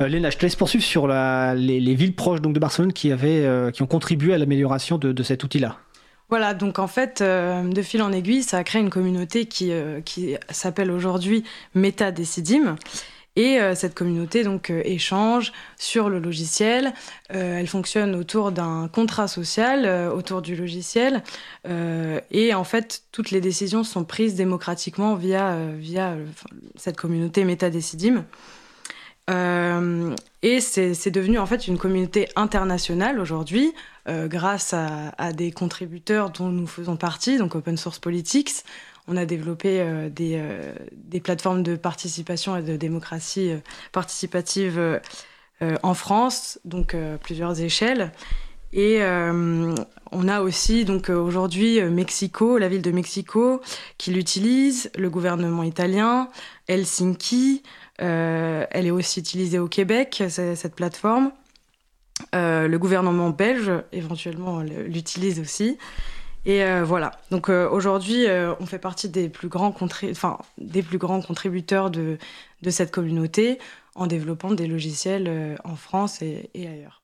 Euh, 0.00 0.08
Léna, 0.08 0.30
je 0.30 0.38
te 0.38 0.42
laisse 0.42 0.56
poursuivre 0.56 0.84
sur 0.84 1.08
les, 1.08 1.94
villes 1.94 2.14
proches 2.14 2.40
donc, 2.40 2.54
de 2.54 2.58
Barcelone 2.58 2.92
qui, 2.92 3.12
avaient, 3.12 3.44
euh, 3.44 3.70
qui 3.70 3.82
ont 3.82 3.86
contribué 3.86 4.32
à 4.32 4.38
l'amélioration 4.38 4.96
de, 4.96 5.22
cet 5.22 5.44
outil-là. 5.44 5.76
Voilà, 6.30 6.54
donc 6.54 6.78
en 6.78 6.86
fait, 6.86 7.22
de 7.22 7.82
fil 7.82 8.00
en 8.02 8.12
aiguille, 8.12 8.42
ça 8.42 8.56
a 8.58 8.64
créé 8.64 8.80
une 8.80 8.88
communauté 8.88 9.46
qui, 9.46 9.72
qui 10.04 10.36
s'appelle 10.48 10.90
aujourd'hui 10.90 11.42
Meta 11.74 12.12
Decidim 12.12 12.76
et 13.36 13.60
euh, 13.60 13.74
cette 13.74 13.94
communauté 13.94 14.42
donc 14.42 14.70
euh, 14.70 14.82
échange 14.84 15.52
sur 15.76 16.08
le 16.08 16.18
logiciel. 16.18 16.92
Euh, 17.32 17.58
elle 17.58 17.68
fonctionne 17.68 18.14
autour 18.14 18.52
d'un 18.52 18.88
contrat 18.88 19.28
social 19.28 19.86
autour 20.10 20.42
du 20.42 20.56
logiciel. 20.56 21.22
et 21.64 22.54
en 22.54 22.64
fait, 22.64 23.02
toutes 23.12 23.30
les 23.30 23.40
décisions 23.40 23.84
sont 23.84 24.04
prises 24.04 24.34
démocratiquement 24.34 25.14
via, 25.14 25.56
via 25.78 26.16
cette 26.76 26.96
communauté 26.96 27.44
Metadecidim. 27.44 28.24
et 29.28 30.60
c'est 30.60 31.10
devenu 31.10 31.38
en 31.38 31.46
fait 31.46 31.68
une 31.68 31.78
communauté 31.78 32.28
internationale 32.36 33.20
aujourd'hui, 33.20 33.72
grâce 34.06 34.74
à, 34.74 35.32
des 35.32 35.52
contributeurs 35.52 36.30
dont 36.30 36.48
nous 36.48 36.66
faisons 36.66 36.96
partie, 36.96 37.38
donc 37.38 37.54
Open 37.54 37.76
Source 37.76 37.98
Politics, 37.98 38.64
on 39.10 39.16
a 39.16 39.26
développé 39.26 39.80
euh, 39.80 40.08
euh, 40.20 40.72
des, 40.92 41.20
plateformes 41.20 41.62
de 41.62 41.74
participation 41.74 42.56
et 42.56 42.62
de 42.62 42.76
démocratie 42.76 43.50
euh, 43.50 43.58
participative 43.92 45.00
en 45.82 45.92
France, 45.92 46.58
donc 46.64 46.96
plusieurs 47.22 47.60
échelles. 47.60 48.12
Et 48.72 49.00
on 49.02 50.28
a 50.28 50.40
aussi 50.40 50.86
donc 50.86 51.10
aujourd'hui 51.10 51.82
Mexico, 51.82 52.56
la 52.56 52.68
ville 52.68 52.80
de 52.80 52.90
Mexico, 52.90 53.60
qui 53.98 54.10
l'utilise, 54.10 54.90
le 54.96 55.10
gouvernement 55.10 55.62
italien, 55.62 56.30
Helsinki. 56.66 57.62
elle 57.98 58.86
est 58.86 58.90
aussi 58.90 59.20
utilisée 59.20 59.58
au 59.58 59.68
Québec, 59.68 60.22
cette 60.28 60.74
plateforme. 60.74 61.30
le 62.32 62.76
gouvernement 62.78 63.28
belge, 63.28 63.70
éventuellement, 63.92 64.60
l'utilise 64.60 65.40
aussi. 65.40 65.76
Et 66.46 66.64
euh, 66.64 66.84
voilà. 66.84 67.12
Donc 67.30 67.48
euh, 67.48 67.68
aujourd'hui, 67.68 68.26
euh, 68.26 68.54
on 68.60 68.66
fait 68.66 68.78
partie 68.78 69.08
des 69.08 69.28
plus 69.28 69.48
grands, 69.48 69.74
enfin, 69.80 70.38
des 70.58 70.82
plus 70.82 70.98
grands 70.98 71.20
contributeurs 71.20 71.90
de, 71.90 72.18
de, 72.62 72.70
cette 72.70 72.90
communauté 72.90 73.58
en 73.94 74.06
développant 74.06 74.52
des 74.52 74.66
logiciels 74.66 75.58
en 75.64 75.76
France 75.76 76.22
et 76.22 76.50
ailleurs 76.54 76.99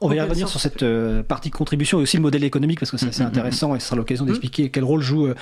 on 0.00 0.08
va 0.08 0.14
y 0.14 0.20
revenir 0.20 0.48
sur 0.48 0.60
cette 0.60 0.82
euh, 0.82 1.22
partie 1.22 1.50
contribution 1.50 1.98
et 1.98 2.02
aussi 2.02 2.16
le 2.16 2.22
modèle 2.22 2.44
économique 2.44 2.80
parce 2.80 2.90
que 2.90 2.96
c'est 2.96 3.08
assez 3.08 3.22
mm, 3.22 3.26
mm, 3.26 3.28
mm, 3.28 3.30
intéressant 3.30 3.74
et 3.74 3.80
ce 3.80 3.86
sera 3.86 3.96
l'occasion 3.96 4.24
d'expliquer 4.24 4.70
quel 4.70 4.84
rôle 4.84 5.02
joue 5.02 5.26
euh, 5.26 5.34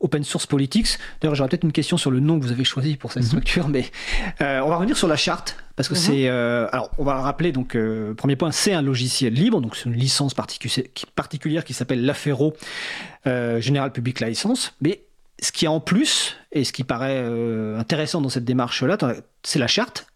Open 0.00 0.24
Source 0.24 0.46
Politics. 0.46 0.98
D'ailleurs, 1.20 1.34
j'aurais 1.34 1.48
peut-être 1.48 1.64
une 1.64 1.72
question 1.72 1.96
sur 1.96 2.10
le 2.10 2.20
nom 2.20 2.38
que 2.38 2.44
vous 2.44 2.52
avez 2.52 2.64
choisi 2.64 2.96
pour 2.96 3.12
cette 3.12 3.24
structure, 3.24 3.68
mais 3.68 3.84
euh, 4.40 4.60
on 4.60 4.68
va 4.68 4.76
revenir 4.76 4.96
sur 4.96 5.08
la 5.08 5.16
charte 5.16 5.56
parce 5.76 5.88
que 5.88 5.94
c'est. 5.94 6.28
alors, 6.28 6.90
on 6.98 7.04
va 7.04 7.14
le 7.14 7.20
rappeler. 7.20 7.52
Donc, 7.52 7.76
premier 8.16 8.34
point, 8.34 8.50
c'est 8.50 8.72
un 8.72 8.82
logiciel 8.82 9.32
libre, 9.32 9.60
donc 9.60 9.76
c'est 9.76 9.84
une 9.84 9.94
licence 9.94 10.34
particulière 10.34 11.64
qui 11.64 11.72
s'appelle 11.72 12.04
l'Afero 12.04 12.54
General 13.24 13.92
Public 13.92 14.18
License, 14.18 14.74
mais 14.80 15.02
ce 15.40 15.52
qui 15.52 15.66
est 15.66 15.68
en 15.68 15.78
plus, 15.78 16.36
et 16.50 16.64
ce 16.64 16.72
qui 16.72 16.82
paraît 16.82 17.24
intéressant 17.78 18.20
dans 18.20 18.28
cette 18.28 18.44
démarche-là, 18.44 18.98
c'est 19.44 19.60
la 19.60 19.68
charte 19.68 20.08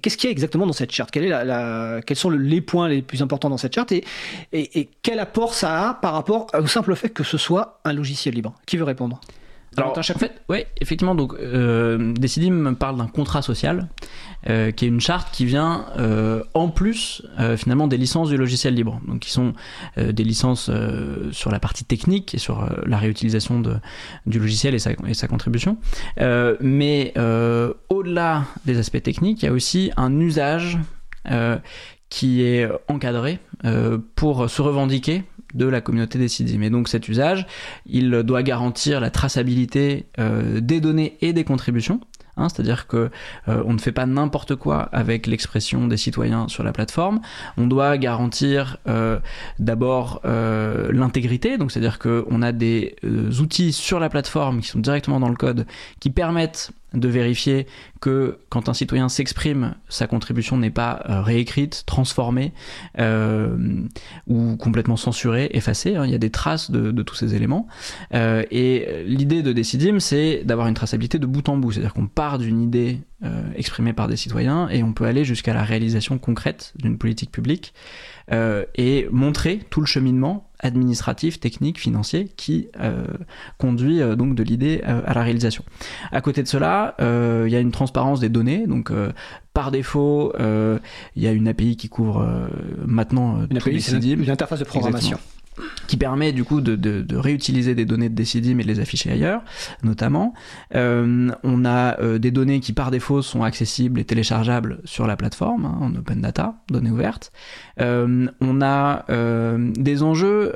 qu'est-ce 0.00 0.16
qu'il 0.16 0.28
y 0.28 0.30
a 0.30 0.32
exactement 0.32 0.66
dans 0.66 0.72
cette 0.72 0.92
charte? 0.92 1.10
Quels 1.10 2.16
sont 2.16 2.30
les 2.30 2.60
points 2.60 2.88
les 2.88 3.02
plus 3.02 3.22
importants 3.22 3.50
dans 3.50 3.56
cette 3.56 3.74
charte? 3.74 3.92
Et, 3.92 4.88
quel 5.02 5.18
apport 5.18 5.54
ça 5.54 5.90
a 5.90 5.94
par 5.94 6.12
rapport 6.12 6.46
au 6.58 6.66
simple 6.66 6.94
fait 6.96 7.10
que 7.10 7.24
ce 7.24 7.38
soit 7.38 7.80
un 7.84 7.92
logiciel 7.92 8.34
libre? 8.34 8.54
Qui 8.66 8.76
veut 8.76 8.84
répondre? 8.84 9.20
Alors, 9.76 9.98
en 9.98 10.02
fait, 10.02 10.42
ouais, 10.48 10.66
effectivement, 10.80 11.14
donc 11.14 11.34
euh, 11.34 12.12
Decidim 12.14 12.74
parle 12.74 12.96
d'un 12.96 13.06
contrat 13.06 13.42
social, 13.42 13.88
euh, 14.48 14.70
qui 14.70 14.84
est 14.84 14.88
une 14.88 15.00
charte 15.00 15.34
qui 15.34 15.44
vient 15.44 15.86
euh, 15.98 16.42
en 16.54 16.68
plus 16.68 17.22
euh, 17.40 17.56
finalement 17.56 17.88
des 17.88 17.96
licences 17.96 18.28
du 18.28 18.36
logiciel 18.36 18.74
libre, 18.74 19.00
donc 19.06 19.20
qui 19.20 19.30
sont 19.30 19.54
des 19.96 20.24
licences 20.24 20.70
sur 21.32 21.50
la 21.50 21.58
partie 21.58 21.84
technique 21.84 22.34
et 22.34 22.38
sur 22.38 22.68
la 22.86 22.98
réutilisation 22.98 23.60
de, 23.60 23.76
du 24.26 24.38
logiciel 24.38 24.74
et 24.74 24.78
sa, 24.78 24.92
et 25.06 25.14
sa 25.14 25.26
contribution. 25.26 25.78
mais 26.60 27.14
au-delà 27.88 28.44
des 28.64 28.78
aspects 28.78 29.02
techniques, 29.02 29.42
il 29.42 29.46
y 29.46 29.48
a 29.48 29.52
aussi 29.52 29.90
un 29.96 30.18
usage 30.20 30.78
qui 32.08 32.42
est 32.42 32.68
encadré 32.88 33.38
pour 34.14 34.48
se 34.48 34.62
revendiquer 34.62 35.24
de 35.54 35.66
la 35.66 35.80
communauté 35.80 36.18
des 36.18 36.58
Mais 36.58 36.70
donc 36.70 36.88
cet 36.88 37.08
usage, 37.08 37.46
il 37.86 38.10
doit 38.10 38.42
garantir 38.42 39.00
la 39.00 39.10
traçabilité 39.10 40.06
euh, 40.18 40.60
des 40.60 40.80
données 40.80 41.16
et 41.20 41.32
des 41.32 41.44
contributions. 41.44 42.00
Hein, 42.38 42.50
c'est-à-dire 42.50 42.86
que 42.86 43.10
euh, 43.48 43.62
on 43.64 43.72
ne 43.72 43.78
fait 43.78 43.92
pas 43.92 44.04
n'importe 44.04 44.56
quoi 44.56 44.90
avec 44.92 45.26
l'expression 45.26 45.88
des 45.88 45.96
citoyens 45.96 46.48
sur 46.48 46.64
la 46.64 46.72
plateforme. 46.72 47.20
On 47.56 47.66
doit 47.66 47.96
garantir 47.96 48.76
euh, 48.88 49.18
d'abord 49.58 50.20
l'intégrité, 50.24 51.56
donc 51.56 51.72
c'est-à-dire 51.72 51.98
qu'on 51.98 52.42
a 52.42 52.52
des 52.52 52.96
outils 53.40 53.72
sur 53.72 53.98
la 54.00 54.10
plateforme 54.10 54.60
qui 54.60 54.68
sont 54.68 54.80
directement 54.80 55.18
dans 55.18 55.30
le 55.30 55.36
code 55.36 55.66
qui 55.98 56.10
permettent 56.10 56.72
de 56.96 57.08
vérifier 57.08 57.66
que 58.00 58.38
quand 58.48 58.68
un 58.68 58.74
citoyen 58.74 59.08
s'exprime, 59.08 59.74
sa 59.88 60.06
contribution 60.06 60.56
n'est 60.56 60.70
pas 60.70 61.02
euh, 61.08 61.22
réécrite, 61.22 61.84
transformée 61.86 62.52
euh, 62.98 63.56
ou 64.26 64.56
complètement 64.56 64.96
censurée, 64.96 65.50
effacée. 65.52 65.96
Hein. 65.96 66.04
Il 66.06 66.12
y 66.12 66.14
a 66.14 66.18
des 66.18 66.30
traces 66.30 66.70
de, 66.70 67.02
tous 67.02 67.14
ces 67.14 67.34
éléments. 67.34 67.66
Euh, 68.14 68.42
et 68.50 69.04
l'idée 69.06 69.42
de 69.42 69.52
Decidim, 69.52 70.00
c'est 70.00 70.42
d'avoir 70.44 70.66
une 70.66 70.74
traçabilité 70.74 71.18
de 71.18 71.26
bout 71.26 71.48
en 71.48 71.56
bout. 71.56 71.72
C'est-à-dire 71.72 71.94
qu'on 71.94 72.08
part 72.08 72.38
d'une 72.38 72.60
idée 72.60 73.00
exprimée 73.56 73.94
par 73.94 74.08
des 74.08 74.16
citoyens 74.16 74.68
et 74.68 74.82
on 74.82 74.92
peut 74.92 75.06
aller 75.06 75.24
jusqu'à 75.24 75.54
la 75.54 75.64
réalisation 75.64 76.18
concrète 76.18 76.74
d'une 76.76 76.98
politique 76.98 77.32
publique 77.32 77.72
et 78.30 79.08
montrer 79.10 79.60
tout 79.70 79.80
le 79.80 79.86
cheminement 79.86 80.45
administratif, 80.60 81.40
technique, 81.40 81.78
financier 81.78 82.28
qui 82.36 82.68
conduit 83.58 84.00
donc 84.16 84.34
de 84.34 84.42
l'idée 84.42 84.82
à 84.82 85.14
la 85.14 85.22
réalisation. 85.22 85.64
À 86.12 86.20
côté 86.20 86.42
de 86.42 86.48
cela, 86.48 86.94
il 87.00 87.50
y 87.50 87.56
a 87.56 87.60
une 87.60 87.72
transparence 87.72 88.20
des 88.20 88.28
données, 88.28 88.66
donc 88.66 88.92
par 89.52 89.70
défaut, 89.70 90.32
il 90.38 91.22
y 91.22 91.26
a 91.26 91.32
une 91.32 91.48
API 91.48 91.76
qui 91.76 91.88
couvre 91.88 92.48
maintenant 92.86 93.40
une 93.50 93.56
API, 93.58 93.80
c'est 93.80 94.02
une 94.02 94.30
interface 94.30 94.60
de 94.60 94.64
programmation 94.64 95.18
qui 95.86 95.96
permet 95.96 96.32
du 96.32 96.44
coup 96.44 96.60
de, 96.60 97.06
réutiliser 97.16 97.74
des 97.74 97.84
données 97.84 98.08
de 98.08 98.14
Decidim 98.14 98.58
et 98.58 98.62
de 98.62 98.68
les 98.68 98.80
afficher 98.80 99.10
ailleurs, 99.10 99.42
notamment. 99.82 100.34
Euh, 100.74 101.30
on 101.42 101.64
a 101.64 101.98
euh, 102.00 102.18
des 102.18 102.30
données 102.30 102.60
qui 102.60 102.72
par 102.72 102.90
défaut 102.90 103.22
sont 103.22 103.42
accessibles 103.42 104.00
et 104.00 104.04
téléchargeables 104.04 104.80
sur 104.84 105.06
la 105.06 105.16
plateforme, 105.16 105.64
hein, 105.64 105.78
en 105.80 105.94
open 105.94 106.20
data, 106.20 106.56
données 106.68 106.90
ouvertes. 106.90 107.32
Euh, 107.80 108.26
on 108.40 108.62
a 108.62 109.04
des 109.76 110.02
enjeux 110.02 110.52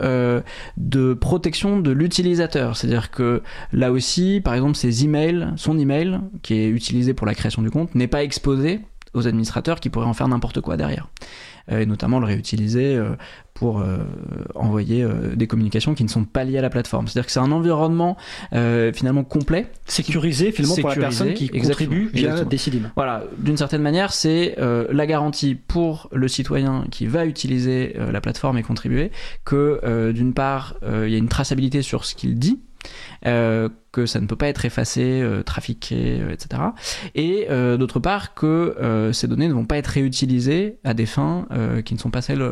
de 0.77 1.15
protection 1.15 1.81
de 1.81 1.91
l'utilisateur, 1.91 2.77
c'est-à-dire 2.77 3.11
que 3.11 3.43
là 3.73 3.93
aussi, 3.93 4.41
par 4.43 4.55
exemple, 4.55 4.77
ses 4.77 5.05
emails, 5.05 5.49
son 5.57 5.79
email 5.79 6.21
qui 6.43 6.55
est 6.55 6.69
utilisé 6.69 7.15
pour 7.15 7.27
la 7.27 7.35
création 7.35 7.63
du 7.63 7.71
compte 7.71 7.95
n'est 7.95 8.09
pas 8.09 8.23
exposé 8.23 8.81
aux 9.15 9.27
administrateurs 9.27 9.81
qui 9.81 9.89
pourraient 9.91 10.07
en 10.07 10.15
faire 10.15 10.29
n'importe 10.29 10.61
quoi 10.61 10.77
derrière. 10.77 11.09
Et 11.69 11.87
notamment 11.87 12.19
le 12.19 12.27
réutiliser 12.27 13.01
pour 13.61 13.81
euh, 13.81 13.99
envoyer 14.55 15.07
des 15.35 15.47
communications 15.47 15.95
qui 15.95 16.03
ne 16.03 16.09
sont 16.09 16.25
pas 16.25 16.45
liées 16.45 16.57
à 16.57 16.63
la 16.63 16.71
plateforme. 16.71 17.07
C'est-à-dire 17.07 17.27
que 17.27 17.33
c'est 17.33 17.41
un 17.41 17.53
environnement 17.53 18.17
finalement 18.51 19.23
complet. 19.23 19.67
Sécurisé 19.85 20.51
finalement 20.51 20.77
pour 20.77 20.89
la 20.89 20.97
personne 20.97 21.35
qui 21.35 21.51
contribue 21.51 22.09
via 22.15 22.43
Decidim. 22.45 22.91
Voilà, 22.97 23.25
d'une 23.37 23.59
certaine 23.59 23.83
manière, 23.83 24.15
c'est 24.15 24.57
la 24.59 25.07
garantie 25.07 25.55
pour 25.55 26.09
le 26.11 26.27
citoyen 26.27 26.87
qui 26.91 27.07
va 27.07 27.27
utiliser 27.27 27.95
la 28.11 28.23
plateforme 28.23 28.57
et 28.57 28.63
contribuer 28.63 29.11
que 29.45 30.11
d'une 30.13 30.33
part, 30.33 30.77
il 30.83 31.11
y 31.11 31.15
a 31.15 31.19
une 31.19 31.29
traçabilité 31.29 31.83
sur 31.83 32.07
ce 32.07 32.15
qu'il 32.15 32.39
dit, 32.39 32.61
euh, 32.85 32.87
que 33.93 34.07
ça 34.07 34.21
ne 34.21 34.27
peut 34.27 34.37
pas 34.37 34.49
être 34.49 34.65
effacé, 34.65 35.21
euh, 35.21 35.43
trafiqué, 35.43 36.21
euh, 36.21 36.33
etc. 36.33 36.63
Et 37.15 37.49
d'autre 37.79 37.99
part 37.99 38.35
que 38.35 39.11
ces 39.13 39.27
données 39.27 39.49
ne 39.49 39.53
vont 39.53 39.65
pas 39.65 39.77
être 39.77 39.89
réutilisées 39.89 40.79
à 40.85 40.95
des 40.95 41.07
fins 41.07 41.47
qui 41.85 41.95
ne 41.95 41.99
sont 41.99 42.11
pas 42.11 42.23
celles 42.23 42.45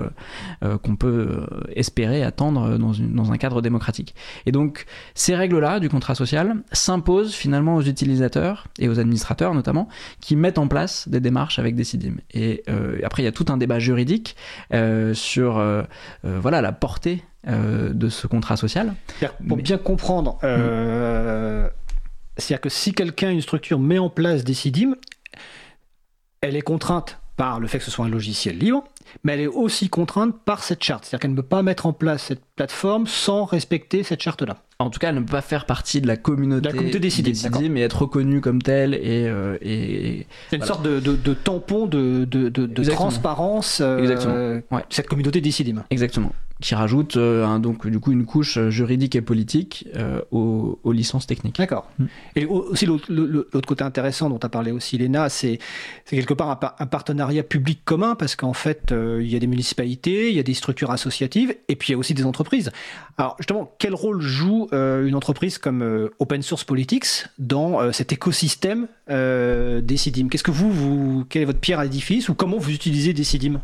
qu'on 0.82 0.96
peut 0.96 1.46
espérer 1.74 2.22
attendre 2.22 2.78
dans, 2.78 2.92
une, 2.92 3.14
dans, 3.14 3.32
un 3.32 3.36
cadre 3.36 3.62
démocratique. 3.62 4.14
Et 4.46 4.52
donc 4.52 4.86
ces 5.14 5.34
règles-là 5.34 5.80
du 5.80 5.88
contrat 5.88 6.14
social 6.14 6.56
s'imposent 6.72 7.34
finalement 7.34 7.76
aux 7.76 7.82
utilisateurs 7.82 8.66
et 8.78 8.88
aux 8.88 8.98
administrateurs 8.98 9.54
notamment 9.54 9.88
qui 10.20 10.36
mettent 10.36 10.58
en 10.58 10.68
place 10.68 11.08
des 11.08 11.20
démarches 11.20 11.58
avec 11.58 11.74
des 11.74 11.84
CIDIM. 11.84 12.16
Et 12.32 12.64
après 13.04 13.22
il 13.22 13.26
y 13.26 13.28
a 13.28 13.32
tout 13.32 13.46
un 13.48 13.56
débat 13.56 13.78
juridique 13.78 14.36
sur 15.12 15.62
voilà 16.22 16.60
la 16.60 16.72
portée 16.72 17.22
euh, 17.46 17.94
de 17.94 18.08
ce 18.08 18.26
contrat 18.26 18.56
social. 18.56 18.94
Pour 19.46 19.56
bien 19.58 19.78
comprendre, 19.78 20.38
euh, 20.42 20.57
c'est-à-dire 22.36 22.60
que 22.60 22.68
si 22.68 22.92
quelqu'un, 22.92 23.30
une 23.30 23.40
structure 23.40 23.78
met 23.78 23.98
en 23.98 24.10
place 24.10 24.44
des 24.44 24.54
CIDIM, 24.54 24.94
elle 26.40 26.56
est 26.56 26.62
contrainte 26.62 27.20
par 27.36 27.60
le 27.60 27.68
fait 27.68 27.78
que 27.78 27.84
ce 27.84 27.90
soit 27.90 28.04
un 28.04 28.08
logiciel 28.08 28.58
libre, 28.58 28.84
mais 29.22 29.34
elle 29.34 29.40
est 29.40 29.46
aussi 29.46 29.88
contrainte 29.88 30.34
par 30.44 30.64
cette 30.64 30.82
charte. 30.82 31.04
C'est-à-dire 31.04 31.20
qu'elle 31.20 31.30
ne 31.30 31.36
peut 31.36 31.42
pas 31.42 31.62
mettre 31.62 31.86
en 31.86 31.92
place 31.92 32.24
cette 32.24 32.42
plateforme 32.56 33.06
sans 33.06 33.44
respecter 33.44 34.02
cette 34.02 34.20
charte-là. 34.20 34.56
En 34.80 34.90
tout 34.90 34.98
cas, 34.98 35.08
elle 35.08 35.16
ne 35.16 35.20
peut 35.20 35.32
pas 35.32 35.40
faire 35.40 35.64
partie 35.64 36.00
de 36.00 36.06
la 36.06 36.16
communauté, 36.16 36.66
la 36.66 36.72
communauté 36.72 37.00
décidée, 37.00 37.68
mais 37.68 37.82
être 37.82 38.02
reconnue 38.02 38.40
comme 38.40 38.60
telle 38.62 38.94
et. 38.94 39.26
Euh, 39.28 39.56
et 39.60 40.26
c'est 40.50 40.56
une 40.56 40.64
sorte 40.64 40.82
de, 40.84 41.00
de, 41.00 41.34
tampon 41.34 41.86
de, 41.86 42.24
de 42.24 42.90
transparence. 42.90 43.80
Exactement. 43.80 44.60
Cette 44.90 45.08
communauté 45.08 45.40
décidée. 45.40 45.74
Exactement 45.90 46.32
qui 46.60 46.74
rajoute 46.74 47.16
euh, 47.16 47.46
un, 47.46 47.60
donc 47.60 47.86
du 47.86 48.00
coup 48.00 48.10
une 48.10 48.24
couche 48.24 48.58
juridique 48.68 49.14
et 49.14 49.20
politique 49.20 49.86
euh, 49.94 50.20
aux, 50.32 50.78
licences 50.92 51.26
techniques. 51.26 51.56
D'accord. 51.56 51.88
Mm. 51.98 52.04
Et 52.36 52.46
aussi 52.46 52.86
l'autre 52.86 53.66
côté 53.66 53.84
intéressant 53.84 54.28
dont 54.28 54.38
a 54.38 54.48
parlé 54.48 54.72
aussi 54.72 54.98
Léna, 54.98 55.28
c'est 55.28 55.58
quelque 56.06 56.34
part 56.34 56.58
un, 56.78 56.86
partenariat 56.86 57.42
public 57.42 57.84
commun 57.84 58.14
parce 58.16 58.34
qu'en 58.34 58.52
fait 58.52 58.90
euh, 58.90 59.20
il 59.22 59.30
y 59.30 59.36
a 59.36 59.38
des 59.38 59.46
municipalités, 59.46 60.30
il 60.30 60.36
y 60.36 60.40
a 60.40 60.42
des 60.42 60.54
structures 60.54 60.90
associatives 60.90 61.54
et 61.68 61.76
puis 61.76 61.90
il 61.90 61.92
y 61.92 61.94
a 61.94 61.98
aussi 61.98 62.14
des 62.14 62.24
entreprises. 62.24 62.72
Alors 63.18 63.36
justement, 63.38 63.72
quel 63.78 63.94
rôle 63.94 64.20
joue 64.20 64.68
une 64.72 65.14
entreprise 65.14 65.58
comme 65.58 66.10
Open 66.18 66.42
Source 66.42 66.64
Politics 66.64 67.26
dans 67.38 67.92
cet 67.92 68.12
écosystème 68.12 68.86
des 69.08 69.96
CIDIM 69.96 70.28
Qu'est-ce 70.28 70.42
que 70.42 70.50
vous, 70.50 70.70
vous, 70.70 71.24
quelle 71.28 71.42
est 71.42 71.46
votre 71.46 71.58
pierre 71.58 71.80
à 71.80 71.84
l'édifice 71.84 72.28
ou 72.28 72.34
comment 72.34 72.58
vous 72.58 72.70
utilisez 72.70 73.12
des 73.12 73.24
CIDIM 73.24 73.60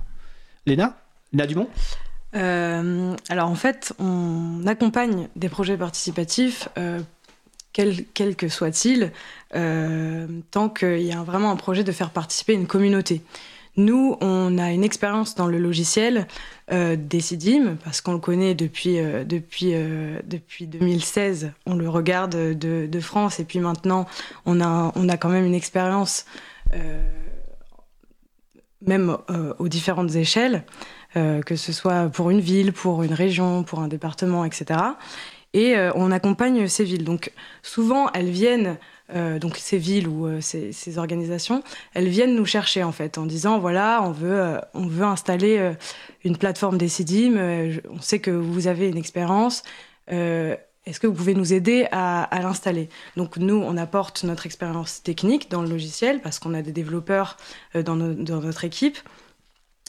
Léna? 0.66 0.96
Léna 1.32 1.46
Dumont? 1.46 1.68
Euh, 2.34 3.14
alors 3.28 3.48
en 3.48 3.54
fait, 3.54 3.92
on 3.98 4.66
accompagne 4.66 5.28
des 5.36 5.48
projets 5.48 5.76
participatifs, 5.76 6.68
euh, 6.78 7.00
quel 7.72 8.36
que 8.36 8.48
soient-ils, 8.48 9.12
euh, 9.54 10.26
tant 10.50 10.68
qu'il 10.68 11.02
y 11.02 11.12
a 11.12 11.22
vraiment 11.22 11.50
un 11.50 11.56
projet 11.56 11.84
de 11.84 11.92
faire 11.92 12.10
participer 12.10 12.54
une 12.54 12.66
communauté. 12.66 13.22
Nous, 13.76 14.16
on 14.20 14.56
a 14.58 14.70
une 14.70 14.84
expérience 14.84 15.34
dans 15.34 15.48
le 15.48 15.58
logiciel 15.58 16.28
euh, 16.70 16.94
Decidim, 16.96 17.76
parce 17.82 18.00
qu'on 18.00 18.12
le 18.12 18.20
connaît 18.20 18.54
depuis, 18.54 18.98
depuis, 19.26 19.74
depuis 20.24 20.68
2016. 20.68 21.50
On 21.66 21.74
le 21.74 21.88
regarde 21.88 22.36
de, 22.36 22.86
de, 22.86 23.00
France, 23.00 23.40
et 23.40 23.44
puis 23.44 23.58
maintenant, 23.58 24.06
on 24.46 24.60
a, 24.60 24.92
on 24.94 25.08
a 25.08 25.16
quand 25.16 25.28
même 25.28 25.44
une 25.44 25.56
expérience, 25.56 26.24
même 28.80 29.16
aux 29.58 29.68
différentes 29.68 30.14
échelles. 30.14 30.64
Euh, 31.16 31.42
que 31.42 31.54
ce 31.54 31.72
soit 31.72 32.08
pour 32.08 32.30
une 32.30 32.40
ville, 32.40 32.72
pour 32.72 33.04
une 33.04 33.12
région, 33.12 33.62
pour 33.62 33.78
un 33.78 33.86
département, 33.86 34.44
etc. 34.44 34.80
Et 35.52 35.76
euh, 35.76 35.92
on 35.94 36.10
accompagne 36.10 36.66
ces 36.66 36.82
villes. 36.82 37.04
Donc 37.04 37.30
souvent, 37.62 38.10
elles 38.14 38.30
viennent, 38.30 38.78
euh, 39.14 39.38
donc 39.38 39.56
ces 39.56 39.78
villes 39.78 40.08
ou 40.08 40.40
ces, 40.40 40.98
organisations, 40.98 41.62
elles 41.94 42.08
viennent 42.08 42.34
nous 42.34 42.46
chercher 42.46 42.82
en 42.82 42.90
fait 42.90 43.16
en 43.16 43.26
disant 43.26 43.60
voilà, 43.60 44.02
on 44.02 44.10
veut, 44.10 44.60
on 44.74 44.86
veut 44.86 45.04
installer 45.04 45.74
une 46.24 46.36
plateforme 46.36 46.78
Decidim, 46.78 47.36
on 47.90 48.00
sait 48.00 48.18
que 48.18 48.32
vous 48.32 48.66
avez 48.66 48.88
une 48.88 48.98
expérience. 48.98 49.62
est-ce 50.08 50.98
que 50.98 51.06
vous 51.06 51.14
pouvez 51.14 51.34
nous 51.34 51.52
aider 51.52 51.86
à, 51.92 52.28
l'installer? 52.42 52.88
Donc 53.16 53.36
nous, 53.36 53.62
on 53.64 53.76
apporte 53.76 54.24
notre 54.24 54.46
expérience 54.46 55.04
technique 55.04 55.48
dans 55.48 55.62
le 55.62 55.68
logiciel 55.68 56.20
parce 56.20 56.40
qu'on 56.40 56.54
a 56.54 56.62
des 56.62 56.72
développeurs 56.72 57.36
dans 57.74 57.94
notre 57.94 58.64
équipe 58.64 58.98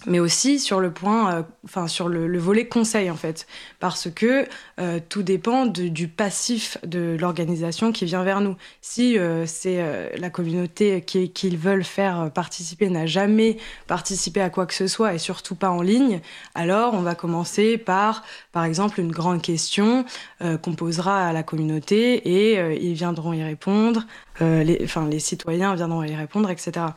mais 0.08 0.20
aussi 0.20 0.60
sur 0.60 0.80
le 0.80 0.92
point, 0.92 1.34
euh, 1.34 1.44
enfin 1.66 1.88
sur 1.88 2.08
le, 2.10 2.38
volet 2.38 2.68
conseil 2.68 3.10
en 3.10 3.16
fait, 3.16 3.48
parce 3.80 4.10
que 4.10 4.46
euh, 4.80 5.00
tout 5.08 5.24
dépend 5.24 5.66
du 5.66 6.08
passif 6.08 6.78
de 6.86 7.18
l'organisation 7.20 7.92
qui 7.92 8.06
vient 8.06 8.24
vers 8.24 8.42
nous. 8.42 8.56
Si 8.82 9.18
euh, 9.18 9.46
c'est 9.46 9.84
la 10.18 10.30
communauté 10.30 11.02
qu'ils 11.02 11.58
veulent 11.58 11.84
faire 11.84 12.32
participer 12.34 12.90
n'a 12.90 13.06
jamais 13.06 13.58
participé 13.88 14.42
à 14.42 14.50
quoi 14.50 14.66
que 14.66 14.74
ce 14.74 14.88
soit 14.88 15.14
et 15.14 15.18
surtout 15.18 15.56
pas 15.56 15.70
en 15.70 15.82
ligne, 15.82 16.22
alors 16.54 16.94
on 16.94 17.02
va 17.02 17.16
commencer 17.16 17.78
par, 17.78 18.24
par 18.52 18.64
exemple, 18.64 19.00
une 19.00 19.12
grande 19.12 19.42
question 19.42 20.06
qu'on 20.40 20.76
posera 20.76 21.28
à 21.28 21.34
la 21.34 21.44
communauté 21.44 22.16
et 22.16 22.78
ils 22.82 22.94
viendront 22.94 23.34
y 23.34 23.44
répondre, 23.44 24.06
les, 24.40 24.80
enfin 24.84 25.08
les 25.08 25.20
citoyens 25.20 25.76
viendront 25.76 26.04
y 26.04 26.16
répondre, 26.16 26.50
etc. 26.50 26.88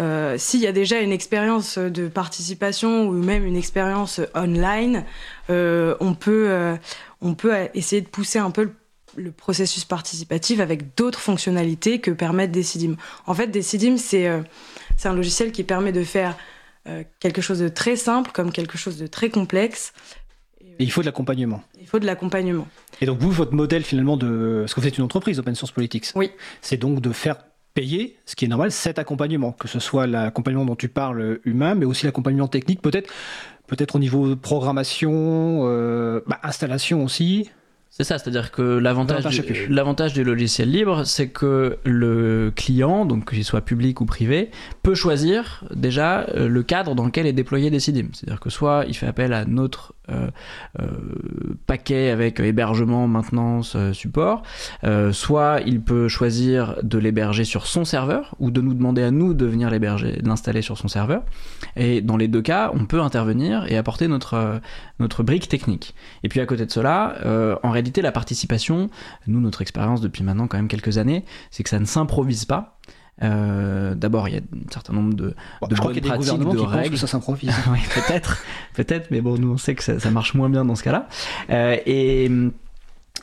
Euh, 0.00 0.36
s'il 0.38 0.60
y 0.60 0.66
a 0.66 0.72
déjà 0.72 1.00
une 1.00 1.12
expérience 1.12 1.78
de 1.78 2.08
participation 2.08 3.08
ou 3.08 3.12
même 3.12 3.44
une 3.44 3.56
expérience 3.56 4.20
online, 4.34 5.04
euh, 5.50 5.94
on, 6.00 6.14
peut, 6.14 6.46
euh, 6.48 6.76
on 7.20 7.34
peut 7.34 7.52
essayer 7.74 8.00
de 8.00 8.08
pousser 8.08 8.38
un 8.38 8.50
peu 8.50 8.70
le, 9.16 9.30
processus 9.30 9.84
participatif 9.84 10.60
avec 10.60 10.96
d'autres 10.96 11.20
fonctionnalités 11.20 12.00
que 12.00 12.10
permettent 12.10 12.52
Decidim. 12.52 12.96
En 13.26 13.34
fait, 13.34 13.48
Decidim, 13.48 13.96
c'est 13.98 14.30
c'est 14.96 15.08
un 15.08 15.14
logiciel 15.14 15.52
qui 15.52 15.64
permet 15.64 15.92
de 15.92 16.04
faire 16.04 16.36
quelque 17.20 17.42
chose 17.42 17.58
de 17.58 17.68
très 17.68 17.96
simple 17.96 18.30
comme 18.32 18.52
quelque 18.52 18.78
chose 18.78 18.96
de 18.96 19.06
très 19.06 19.28
complexe. 19.28 19.92
Et 20.78 20.84
il 20.84 20.90
faut 20.90 21.02
de 21.02 21.06
l'accompagnement. 21.06 21.62
Il 21.78 21.86
faut 21.86 21.98
de 21.98 22.06
l'accompagnement. 22.06 22.66
Et 23.02 23.06
donc 23.06 23.18
vous, 23.18 23.30
votre 23.30 23.52
modèle 23.52 23.84
finalement 23.84 24.16
de... 24.16 24.60
Parce 24.60 24.74
que 24.74 24.80
vous 24.80 24.86
êtes 24.86 24.96
une 24.96 25.04
entreprise, 25.04 25.38
Open 25.38 25.54
Source 25.54 25.72
Politics. 25.72 26.06
Oui. 26.14 26.30
C'est 26.62 26.78
donc 26.78 27.00
de 27.00 27.12
faire 27.12 27.36
payer, 27.74 28.16
ce 28.26 28.36
qui 28.36 28.44
est 28.44 28.48
normal, 28.48 28.70
cet 28.70 28.98
accompagnement, 28.98 29.52
que 29.52 29.68
ce 29.68 29.78
soit 29.78 30.06
l'accompagnement 30.06 30.64
dont 30.64 30.76
tu 30.76 30.88
parles 30.88 31.40
humain, 31.44 31.74
mais 31.74 31.86
aussi 31.86 32.04
l'accompagnement 32.06 32.48
technique, 32.48 32.82
peut-être 32.82 33.10
peut-être 33.66 33.96
au 33.96 33.98
niveau 33.98 34.28
de 34.28 34.34
programmation, 34.34 35.62
euh, 35.64 36.20
bah, 36.26 36.38
installation 36.42 37.04
aussi. 37.04 37.50
C'est 37.88 38.04
ça, 38.04 38.18
c'est-à-dire 38.18 38.50
que 38.52 38.62
l'avantage 38.62 39.24
du, 39.24 39.66
l'avantage 39.68 40.14
du 40.14 40.24
logiciel 40.24 40.70
libre, 40.70 41.04
c'est 41.04 41.28
que 41.28 41.78
le 41.84 42.50
client, 42.54 43.04
donc 43.04 43.30
qu'il 43.30 43.44
soit 43.44 43.60
public 43.60 44.00
ou 44.00 44.06
privé, 44.06 44.50
peut 44.82 44.94
choisir 44.94 45.64
déjà 45.74 46.26
euh, 46.30 46.48
le 46.48 46.62
cadre 46.62 46.94
dans 46.94 47.04
lequel 47.04 47.26
est 47.26 47.34
déployé 47.34 47.70
Decidim. 47.70 48.08
C'est-à-dire 48.12 48.40
que 48.40 48.50
soit 48.50 48.84
il 48.88 48.94
fait 48.94 49.06
appel 49.06 49.32
à 49.32 49.44
notre 49.44 49.94
paquet 51.66 52.10
avec 52.10 52.40
hébergement, 52.40 53.08
maintenance, 53.08 53.76
support, 53.92 54.42
soit 55.12 55.60
il 55.66 55.80
peut 55.80 56.08
choisir 56.08 56.76
de 56.82 56.98
l'héberger 56.98 57.44
sur 57.44 57.66
son 57.66 57.84
serveur 57.84 58.34
ou 58.38 58.50
de 58.50 58.60
nous 58.60 58.74
demander 58.74 59.02
à 59.02 59.10
nous 59.10 59.34
de 59.34 59.46
venir 59.46 59.70
l'héberger, 59.70 60.20
l'installer 60.22 60.62
sur 60.62 60.78
son 60.78 60.88
serveur. 60.88 61.22
Et 61.76 62.00
dans 62.00 62.16
les 62.16 62.28
deux 62.28 62.42
cas, 62.42 62.70
on 62.74 62.86
peut 62.86 63.00
intervenir 63.00 63.70
et 63.70 63.76
apporter 63.76 64.08
notre, 64.08 64.60
notre 64.98 65.22
brique 65.22 65.48
technique. 65.48 65.94
Et 66.22 66.28
puis 66.28 66.40
à 66.40 66.46
côté 66.46 66.66
de 66.66 66.70
cela, 66.70 67.16
en 67.62 67.70
réalité, 67.70 68.02
la 68.02 68.12
participation, 68.12 68.88
nous, 69.26 69.40
notre 69.40 69.62
expérience 69.62 70.00
depuis 70.00 70.24
maintenant 70.24 70.46
quand 70.46 70.56
même 70.56 70.68
quelques 70.68 70.98
années, 70.98 71.24
c'est 71.50 71.62
que 71.62 71.70
ça 71.70 71.78
ne 71.78 71.84
s'improvise 71.84 72.44
pas. 72.44 72.78
D'abord, 73.22 74.28
il 74.28 74.34
y 74.34 74.38
a 74.38 74.40
un 74.40 74.72
certain 74.72 74.92
nombre 74.92 75.14
de, 75.14 75.34
Bon, 75.60 75.68
de 75.68 75.74
je 75.74 75.80
crois 75.80 75.92
qu'il 75.92 76.04
y 76.04 76.08
a 76.08 76.12
des 76.12 76.18
gouvernements 76.18 76.52
de 76.52 76.58
qui 76.58 76.64
pensent 76.64 76.74
règles. 76.74 76.90
que 76.90 76.96
ça 76.96 77.06
s'improvise. 77.06 77.54
oui, 77.70 77.78
peut-être, 77.94 78.42
peut-être, 78.74 79.10
mais 79.10 79.20
bon, 79.20 79.38
nous 79.38 79.52
on 79.52 79.58
sait 79.58 79.74
que 79.74 79.82
ça, 79.82 79.98
ça 79.98 80.10
marche 80.10 80.34
moins 80.34 80.48
bien 80.48 80.64
dans 80.64 80.74
ce 80.74 80.82
cas-là. 80.82 81.08
Euh, 81.50 81.76
et, 81.86 82.30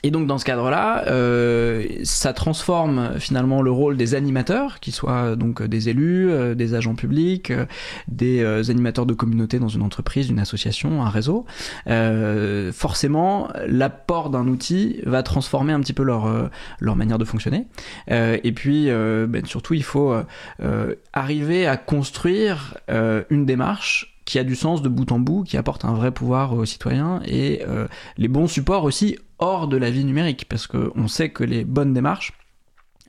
et 0.03 0.11
donc 0.11 0.27
dans 0.27 0.37
ce 0.37 0.45
cadre-là, 0.45 1.05
euh, 1.07 1.85
ça 2.03 2.33
transforme 2.33 3.19
finalement 3.19 3.61
le 3.61 3.71
rôle 3.71 3.97
des 3.97 4.15
animateurs, 4.15 4.79
qui 4.79 4.91
soient 4.91 5.35
donc 5.35 5.61
des 5.61 5.89
élus, 5.89 6.29
euh, 6.31 6.55
des 6.55 6.73
agents 6.73 6.95
publics, 6.95 7.51
euh, 7.51 7.65
des 8.07 8.41
euh, 8.41 8.63
animateurs 8.69 9.05
de 9.05 9.13
communauté 9.13 9.59
dans 9.59 9.67
une 9.67 9.81
entreprise, 9.81 10.29
une 10.29 10.39
association, 10.39 11.03
un 11.03 11.09
réseau. 11.09 11.45
Euh, 11.87 12.71
forcément, 12.71 13.49
l'apport 13.67 14.29
d'un 14.29 14.47
outil 14.47 15.01
va 15.05 15.23
transformer 15.23 15.73
un 15.73 15.81
petit 15.81 15.93
peu 15.93 16.03
leur, 16.03 16.27
euh, 16.27 16.47
leur 16.79 16.95
manière 16.95 17.17
de 17.17 17.25
fonctionner. 17.25 17.67
Euh, 18.11 18.37
et 18.43 18.51
puis, 18.51 18.89
euh, 18.89 19.27
ben, 19.27 19.45
surtout, 19.45 19.73
il 19.73 19.83
faut 19.83 20.13
euh, 20.13 20.23
euh, 20.61 20.95
arriver 21.13 21.67
à 21.67 21.75
construire 21.77 22.77
euh, 22.89 23.23
une 23.29 23.45
démarche 23.45 24.18
qui 24.29 24.37
a 24.37 24.43
du 24.43 24.55
sens 24.55 24.83
de 24.83 24.89
bout 24.89 25.11
en 25.11 25.17
bout, 25.17 25.43
qui 25.43 25.57
apporte 25.57 25.85
un 25.85 25.93
vrai 25.93 26.11
pouvoir 26.11 26.53
aux 26.53 26.63
citoyens 26.63 27.19
et 27.25 27.63
euh, 27.67 27.87
les 28.17 28.27
bons 28.27 28.45
supports 28.45 28.83
aussi 28.83 29.17
hors 29.39 29.67
de 29.67 29.75
la 29.75 29.89
vie 29.89 30.05
numérique, 30.05 30.45
parce 30.47 30.67
qu'on 30.67 31.07
sait 31.07 31.29
que 31.29 31.43
les 31.43 31.65
bonnes 31.65 31.95
démarches 31.95 32.33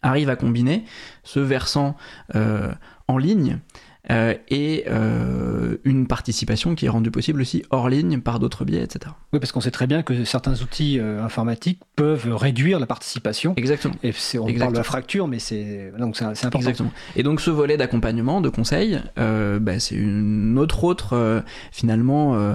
arrivent 0.00 0.30
à 0.30 0.36
combiner 0.36 0.82
ce 1.22 1.38
versant 1.38 1.94
euh, 2.34 2.72
en 3.06 3.18
ligne 3.18 3.58
euh, 4.10 4.34
et 4.48 4.84
euh, 4.88 5.76
une 5.84 6.06
participation 6.06 6.74
qui 6.74 6.86
est 6.86 6.88
rendue 6.88 7.10
possible 7.10 7.40
aussi 7.40 7.62
hors 7.70 7.88
ligne 7.88 8.20
par 8.20 8.38
d'autres 8.38 8.64
biais, 8.64 8.82
etc. 8.82 9.12
Oui, 9.32 9.40
parce 9.40 9.52
qu'on 9.52 9.60
sait 9.60 9.70
très 9.70 9.86
bien 9.86 10.02
que 10.02 10.24
certains 10.24 10.54
outils 10.62 10.98
euh, 10.98 11.22
informatiques 11.22 11.80
peuvent 11.96 12.34
réduire 12.34 12.80
la 12.80 12.86
participation. 12.86 13.52
Exactement. 13.56 13.94
Et 14.02 14.12
c'est- 14.12 14.38
on 14.38 14.42
parle 14.42 14.50
Exactement. 14.52 14.72
de 14.72 14.76
la 14.78 14.82
fracture, 14.84 15.28
mais 15.28 15.38
c'est 15.38 15.92
donc 15.98 16.16
c'est 16.16 16.24
c'est 16.34 16.46
important. 16.46 16.58
Exactement. 16.68 16.92
Et 17.16 17.22
donc 17.22 17.40
ce 17.40 17.50
volet 17.50 17.76
d'accompagnement, 17.76 18.40
de 18.40 18.48
conseil, 18.48 19.00
bah, 19.16 19.78
c'est 19.78 19.96
une 19.96 20.58
autre 20.58 20.84
autre 20.84 21.42
finalement 21.72 22.54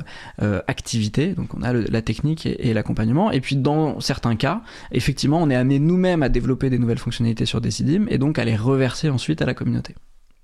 activité. 0.68 1.34
Donc 1.34 1.54
on 1.54 1.62
a 1.62 1.74
le- 1.74 1.86
la 1.90 2.02
technique 2.02 2.46
et, 2.46 2.70
et 2.70 2.74
l'accompagnement. 2.74 3.32
Et 3.32 3.42
puis 3.42 3.56
dans 3.56 4.00
certains 4.00 4.36
cas, 4.36 4.62
effectivement, 4.92 5.42
on 5.42 5.50
est 5.50 5.56
amené 5.56 5.80
nous-mêmes 5.80 6.24
à 6.24 6.30
développer 6.30 6.70
des 6.70 6.80
nouvelles 6.80 6.98
fonctionnalités 6.98 7.46
sur 7.46 7.62
Decidim 7.62 8.06
et 8.10 8.18
donc 8.18 8.40
à 8.40 8.46
les 8.46 8.56
reverser 8.56 9.10
ensuite 9.10 9.42
à 9.42 9.46
la 9.46 9.54
communauté. 9.54 9.96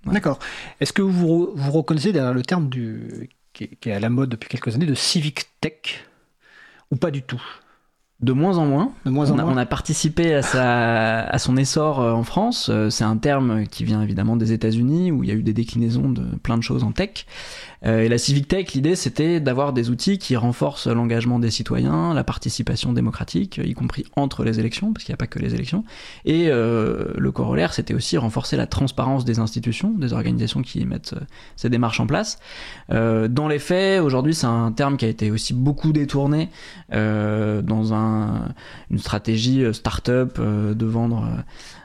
D'accord. 0.05 0.39
Est-ce 0.79 0.93
que 0.93 1.01
vous 1.01 1.51
vous 1.53 1.71
reconnaissez 1.71 2.11
derrière 2.11 2.33
le 2.33 2.41
terme 2.41 2.69
qui 2.69 3.29
est 3.81 3.91
à 3.91 3.99
la 3.99 4.09
mode 4.09 4.29
depuis 4.29 4.49
quelques 4.49 4.73
années 4.75 4.85
de 4.85 4.95
civic 4.95 5.45
tech? 5.61 6.05
Ou 6.91 6.95
pas 6.95 7.11
du 7.11 7.21
tout? 7.21 7.41
De 8.21 8.33
moins 8.33 8.57
en 8.57 8.65
moins. 8.65 8.91
De 9.05 9.09
moins 9.09 9.31
en 9.31 9.35
On 9.35 9.39
a, 9.39 9.43
moins. 9.43 9.53
on 9.53 9.57
a 9.57 9.65
participé 9.65 10.35
à, 10.35 10.41
sa, 10.43 11.21
à 11.21 11.39
son 11.39 11.57
essor 11.57 11.99
euh, 11.99 12.11
en 12.11 12.23
France. 12.23 12.69
Euh, 12.71 12.89
C'est 12.89 13.03
un 13.03 13.17
terme 13.17 13.65
qui 13.65 13.83
vient 13.83 14.01
évidemment 14.01 14.35
des 14.35 14.51
États-Unis 14.51 15.11
où 15.11 15.23
il 15.23 15.29
y 15.29 15.31
a 15.31 15.35
eu 15.35 15.43
des 15.43 15.53
déclinaisons 15.53 16.09
de 16.09 16.23
plein 16.43 16.57
de 16.57 16.63
choses 16.63 16.83
en 16.83 16.91
tech. 16.91 17.25
Euh, 17.83 18.01
et 18.01 18.09
la 18.09 18.19
Civic 18.19 18.47
Tech, 18.47 18.73
l'idée 18.73 18.95
c'était 18.95 19.39
d'avoir 19.39 19.73
des 19.73 19.89
outils 19.89 20.19
qui 20.19 20.35
renforcent 20.35 20.87
l'engagement 20.87 21.39
des 21.39 21.49
citoyens, 21.49 22.13
la 22.13 22.23
participation 22.23 22.93
démocratique, 22.93 23.59
y 23.63 23.73
compris 23.73 24.05
entre 24.15 24.43
les 24.43 24.59
élections, 24.59 24.93
parce 24.93 25.03
qu'il 25.03 25.13
n'y 25.13 25.15
a 25.15 25.17
pas 25.17 25.27
que 25.27 25.39
les 25.39 25.55
élections. 25.55 25.83
Et 26.25 26.49
euh, 26.49 27.05
le 27.17 27.31
corollaire, 27.31 27.73
c'était 27.73 27.95
aussi 27.95 28.17
renforcer 28.17 28.55
la 28.55 28.67
transparence 28.67 29.25
des 29.25 29.39
institutions, 29.39 29.89
des 29.89 30.13
organisations 30.13 30.61
qui 30.61 30.85
mettent 30.85 31.15
ces 31.55 31.69
démarches 31.69 31.99
en 31.99 32.05
place. 32.05 32.39
Euh, 32.91 33.27
dans 33.27 33.47
les 33.47 33.59
faits, 33.59 34.01
aujourd'hui, 34.01 34.35
c'est 34.35 34.47
un 34.47 34.71
terme 34.71 34.97
qui 34.97 35.05
a 35.05 35.09
été 35.09 35.31
aussi 35.31 35.53
beaucoup 35.53 35.91
détourné 35.91 36.49
euh, 36.93 37.63
dans 37.63 37.93
un, 37.93 38.10
une 38.89 38.99
stratégie 38.99 39.63
euh, 39.63 39.73
start-up 39.73 40.37
euh, 40.39 40.73
de 40.73 40.85
vendre 40.85 41.23
euh, 41.23 41.41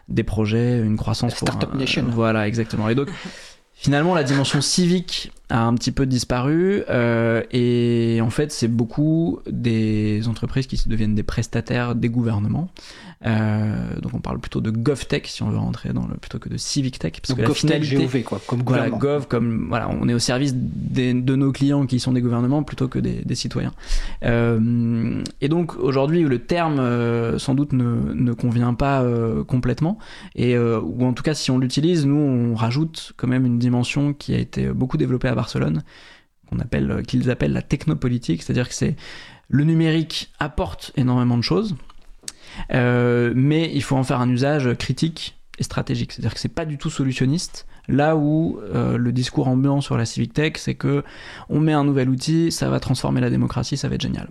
des 0.08 0.24
projets, 0.24 0.78
une 0.78 0.96
croissance 0.96 1.34
Startup 1.34 1.72
Nation. 1.74 2.04
Voilà, 2.08 2.46
exactement. 2.46 2.88
Et 2.88 2.94
donc, 2.94 3.08
finalement, 3.72 4.14
la 4.14 4.22
dimension 4.22 4.60
civique 4.60 5.32
a 5.48 5.62
un 5.64 5.74
petit 5.74 5.92
peu 5.92 6.06
disparu 6.06 6.82
euh, 6.90 7.42
et 7.52 8.18
en 8.20 8.30
fait, 8.30 8.50
c'est 8.50 8.68
beaucoup 8.68 9.38
des 9.50 10.26
entreprises 10.28 10.66
qui 10.66 10.76
se 10.76 10.88
deviennent 10.88 11.14
des 11.14 11.22
prestataires 11.22 11.94
des 11.94 12.08
gouvernements. 12.08 12.68
Euh, 13.24 13.98
donc, 14.02 14.12
on 14.14 14.20
parle 14.20 14.38
plutôt 14.40 14.60
de 14.60 14.70
GovTech 14.70 15.26
si 15.26 15.42
on 15.42 15.48
veut 15.48 15.56
rentrer 15.56 15.92
dans 15.92 16.06
le 16.06 16.16
plutôt 16.16 16.38
que 16.38 16.48
de 16.48 16.56
civic 16.58 16.98
tech, 16.98 17.12
parce 17.12 17.28
Donc 17.28 17.38
que 17.38 17.42
la 17.42 17.48
GovTech, 17.48 17.82
finalité, 17.84 18.04
GOV, 18.18 18.22
quoi, 18.24 18.40
comme 18.46 18.62
voilà. 18.66 18.90
Gov, 18.90 19.26
comme 19.26 19.66
voilà, 19.68 19.88
on 19.88 20.06
est 20.08 20.14
au 20.14 20.18
service 20.18 20.52
des- 20.54 21.14
de 21.14 21.34
nos 21.36 21.50
clients 21.52 21.86
qui 21.86 21.98
sont 21.98 22.12
des 22.12 22.20
gouvernements 22.20 22.62
plutôt 22.62 22.88
que 22.88 22.98
des, 22.98 23.22
des 23.24 23.34
citoyens. 23.34 23.72
Euh, 24.24 25.22
et 25.40 25.48
donc 25.48 25.76
aujourd'hui, 25.76 26.22
le 26.24 26.40
terme 26.40 27.38
sans 27.38 27.54
doute 27.54 27.72
ne, 27.72 28.12
ne 28.12 28.32
convient 28.32 28.74
pas 28.74 29.04
complètement, 29.46 29.98
et 30.34 30.58
ou 30.58 31.04
en 31.04 31.12
tout 31.12 31.22
cas 31.22 31.34
si 31.34 31.50
on 31.50 31.58
l'utilise, 31.58 32.04
nous 32.06 32.16
on 32.16 32.54
rajoute 32.54 33.12
quand 33.16 33.28
même 33.28 33.46
une 33.46 33.58
dimension 33.58 34.12
qui 34.12 34.34
a 34.34 34.38
été 34.38 34.68
beaucoup 34.68 34.96
développée 34.96 35.28
à 35.28 35.34
Barcelone, 35.36 35.82
euh, 36.74 37.02
qu'ils 37.02 37.30
appellent 37.30 37.52
la 37.52 37.62
technopolitique, 37.62 38.42
c'est-à-dire 38.42 38.68
que 38.68 38.74
c'est 38.74 38.96
le 39.48 39.64
numérique 39.64 40.32
apporte 40.38 40.92
énormément 40.96 41.36
de 41.36 41.42
choses, 41.42 41.76
euh, 42.72 43.32
mais 43.34 43.70
il 43.74 43.82
faut 43.82 43.96
en 43.96 44.04
faire 44.04 44.20
un 44.20 44.30
usage 44.30 44.74
critique 44.74 45.38
et 45.58 45.62
stratégique. 45.62 46.12
C'est-à-dire 46.12 46.34
que 46.34 46.40
c'est 46.40 46.48
pas 46.48 46.64
du 46.64 46.78
tout 46.78 46.90
solutionniste. 46.90 47.66
Là 47.88 48.16
où 48.16 48.58
euh, 48.74 48.96
le 48.96 49.12
discours 49.12 49.48
ambiant 49.48 49.80
sur 49.80 49.96
la 49.96 50.04
civic 50.04 50.32
tech, 50.32 50.54
c'est 50.56 50.74
que 50.74 51.04
on 51.48 51.60
met 51.60 51.72
un 51.72 51.84
nouvel 51.84 52.08
outil, 52.08 52.50
ça 52.50 52.68
va 52.68 52.80
transformer 52.80 53.20
la 53.20 53.30
démocratie, 53.30 53.76
ça 53.76 53.88
va 53.88 53.94
être 53.94 54.02
génial. 54.02 54.28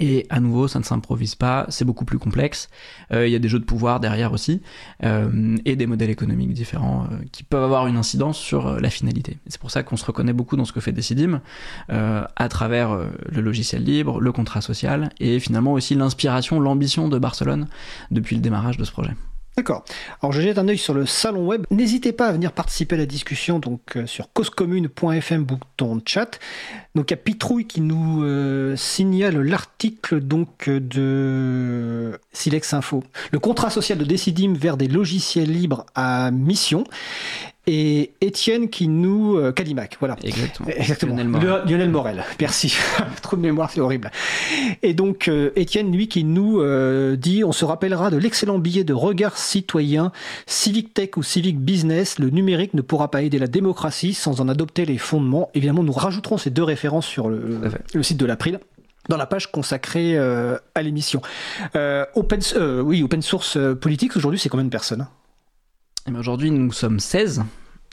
Et 0.00 0.26
à 0.30 0.40
nouveau, 0.40 0.66
ça 0.66 0.78
ne 0.78 0.84
s'improvise 0.84 1.34
pas, 1.34 1.66
c'est 1.68 1.84
beaucoup 1.84 2.06
plus 2.06 2.18
complexe. 2.18 2.70
Euh, 3.12 3.28
Il 3.28 3.32
y 3.32 3.36
a 3.36 3.38
des 3.38 3.48
jeux 3.48 3.58
de 3.58 3.64
pouvoir 3.64 4.00
derrière 4.00 4.32
aussi, 4.32 4.62
euh, 5.04 5.56
et 5.66 5.76
des 5.76 5.86
modèles 5.86 6.08
économiques 6.08 6.54
différents 6.54 7.04
euh, 7.04 7.16
qui 7.32 7.44
peuvent 7.44 7.62
avoir 7.62 7.86
une 7.86 7.98
incidence 7.98 8.38
sur 8.38 8.80
la 8.80 8.88
finalité. 8.90 9.38
C'est 9.46 9.60
pour 9.60 9.70
ça 9.70 9.82
qu'on 9.82 9.98
se 9.98 10.04
reconnaît 10.04 10.32
beaucoup 10.32 10.56
dans 10.56 10.64
ce 10.64 10.72
que 10.72 10.80
fait 10.80 10.92
Decidim, 10.92 11.40
à 11.88 12.48
travers 12.48 12.96
le 13.30 13.40
logiciel 13.40 13.84
libre, 13.84 14.20
le 14.20 14.32
contrat 14.32 14.60
social, 14.62 15.10
et 15.20 15.38
finalement 15.38 15.72
aussi 15.72 15.94
l'inspiration, 15.94 16.58
l'ambition 16.60 17.08
de 17.08 17.18
Barcelone 17.18 17.66
depuis 18.10 18.36
le 18.36 18.42
démarrage 18.42 18.78
de 18.78 18.84
ce 18.84 18.92
projet. 18.92 19.12
D'accord. 19.56 19.84
Alors 20.22 20.32
je 20.32 20.40
jette 20.40 20.58
un 20.58 20.68
œil 20.68 20.78
sur 20.78 20.94
le 20.94 21.06
salon 21.06 21.46
web. 21.46 21.64
N'hésitez 21.70 22.12
pas 22.12 22.28
à 22.28 22.32
venir 22.32 22.52
participer 22.52 22.94
à 22.94 22.98
la 22.98 23.06
discussion 23.06 23.58
donc 23.58 23.96
euh, 23.96 24.06
sur 24.06 24.32
causecommune.fm 24.32 25.44
bouton 25.44 26.00
chat. 26.06 26.38
Donc 26.94 27.10
il 27.10 27.14
y 27.14 27.14
a 27.14 27.16
Pitrouille 27.18 27.66
qui 27.66 27.80
nous 27.80 28.22
euh, 28.22 28.76
signale 28.76 29.40
l'article 29.40 30.20
donc 30.20 30.68
euh, 30.68 30.80
de 30.80 32.18
Silex 32.32 32.72
Info. 32.74 33.02
Le 33.32 33.38
contrat 33.38 33.70
social 33.70 33.98
de 33.98 34.04
Decidim 34.04 34.54
vers 34.54 34.76
des 34.76 34.88
logiciels 34.88 35.50
libres 35.50 35.84
à 35.94 36.30
mission. 36.30 36.84
Et 37.66 38.12
Étienne 38.22 38.70
qui 38.70 38.88
nous... 38.88 39.36
euh, 39.36 39.52
voilà. 40.00 40.16
Exactement. 40.22 40.68
Exactement. 40.76 41.14
Lionel 41.14 41.28
Morel. 41.28 41.48
Le- 41.48 41.70
Lionel 41.70 41.90
Morel, 41.90 42.24
merci. 42.40 42.74
Trop 43.22 43.36
de 43.36 43.42
mémoire, 43.42 43.70
c'est 43.70 43.80
horrible. 43.80 44.10
Et 44.82 44.94
donc, 44.94 45.28
euh, 45.28 45.50
Étienne, 45.56 45.92
lui, 45.92 46.08
qui 46.08 46.24
nous 46.24 46.60
euh, 46.60 47.16
dit 47.16 47.44
on 47.44 47.52
se 47.52 47.64
rappellera 47.66 48.10
de 48.10 48.16
l'excellent 48.16 48.58
billet 48.58 48.82
de 48.82 48.94
regard 48.94 49.36
citoyen, 49.36 50.10
Civic 50.46 50.94
Tech 50.94 51.10
ou 51.16 51.22
Civic 51.22 51.58
Business, 51.60 52.18
le 52.18 52.30
numérique 52.30 52.72
ne 52.72 52.82
pourra 52.82 53.10
pas 53.10 53.22
aider 53.22 53.38
la 53.38 53.46
démocratie 53.46 54.14
sans 54.14 54.40
en 54.40 54.48
adopter 54.48 54.86
les 54.86 54.98
fondements. 54.98 55.50
Évidemment, 55.54 55.82
nous 55.82 55.92
rajouterons 55.92 56.38
ces 56.38 56.50
deux 56.50 56.64
références 56.64 57.06
sur 57.06 57.28
le, 57.28 57.60
site 58.02 58.16
de 58.16 58.26
l'April 58.26 58.58
dans 59.08 59.16
la 59.18 59.26
page 59.26 59.52
consacrée 59.52 60.16
euh, 60.16 60.56
à 60.74 60.82
l'émission. 60.82 61.20
Euh, 61.76 62.06
open, 62.14 62.40
oui, 62.84 63.02
open 63.02 63.20
source 63.22 63.58
politique, 63.80 64.16
aujourd'hui, 64.16 64.40
c'est 64.40 64.48
combien 64.48 64.64
de 64.64 64.70
personnes? 64.70 65.06
Et 66.06 66.10
bien 66.10 66.20
Aujourd'hui, 66.20 66.50
nous 66.50 66.72
sommes 66.72 67.00
16. 67.00 67.42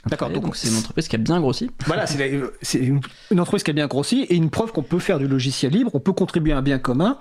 D'accord, 0.06 0.30
donc 0.30 0.56
c'est 0.56 0.68
une 0.68 0.76
entreprise 0.76 1.08
qui 1.08 1.16
a 1.16 1.18
bien 1.18 1.40
grossi. 1.40 1.70
Voilà, 1.86 2.06
c'est 2.06 2.78
une, 2.78 3.00
une 3.30 3.40
entreprise 3.40 3.62
qui 3.62 3.70
a 3.70 3.74
bien 3.74 3.88
grossi 3.88 4.22
et 4.22 4.36
une 4.36 4.48
preuve 4.48 4.72
qu'on 4.72 4.82
peut 4.82 5.00
faire 5.00 5.18
du 5.18 5.26
logiciel 5.26 5.72
libre, 5.72 5.90
on 5.94 6.00
peut 6.00 6.12
contribuer 6.12 6.52
à 6.52 6.58
un 6.58 6.62
bien 6.62 6.78
commun 6.78 7.18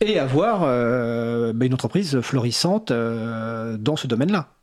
et 0.00 0.18
avoir 0.18 0.62
euh, 0.62 1.52
bah, 1.52 1.66
une 1.66 1.74
entreprise 1.74 2.20
florissante 2.20 2.90
euh, 2.90 3.76
dans 3.76 3.96
ce 3.96 4.06
domaine-là. 4.06 4.55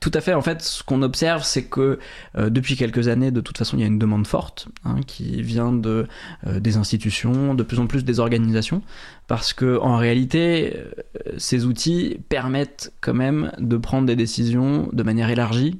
Tout 0.00 0.10
à 0.14 0.22
fait. 0.22 0.32
En 0.32 0.40
fait, 0.40 0.62
ce 0.62 0.82
qu'on 0.82 1.02
observe, 1.02 1.42
c'est 1.44 1.64
que 1.64 1.98
euh, 2.38 2.48
depuis 2.48 2.74
quelques 2.74 3.08
années, 3.08 3.30
de 3.30 3.42
toute 3.42 3.58
façon, 3.58 3.76
il 3.76 3.80
y 3.80 3.84
a 3.84 3.86
une 3.86 3.98
demande 3.98 4.26
forte 4.26 4.68
hein, 4.86 4.96
qui 5.06 5.42
vient 5.42 5.72
de 5.72 6.06
euh, 6.46 6.58
des 6.58 6.78
institutions, 6.78 7.54
de 7.54 7.62
plus 7.62 7.78
en 7.80 7.86
plus 7.86 8.02
des 8.02 8.18
organisations, 8.18 8.80
parce 9.26 9.52
que 9.52 9.78
en 9.78 9.98
réalité, 9.98 10.74
euh, 10.74 11.32
ces 11.36 11.66
outils 11.66 12.18
permettent 12.30 12.94
quand 13.02 13.12
même 13.12 13.52
de 13.58 13.76
prendre 13.76 14.06
des 14.06 14.16
décisions 14.16 14.88
de 14.90 15.02
manière 15.02 15.28
élargie 15.28 15.78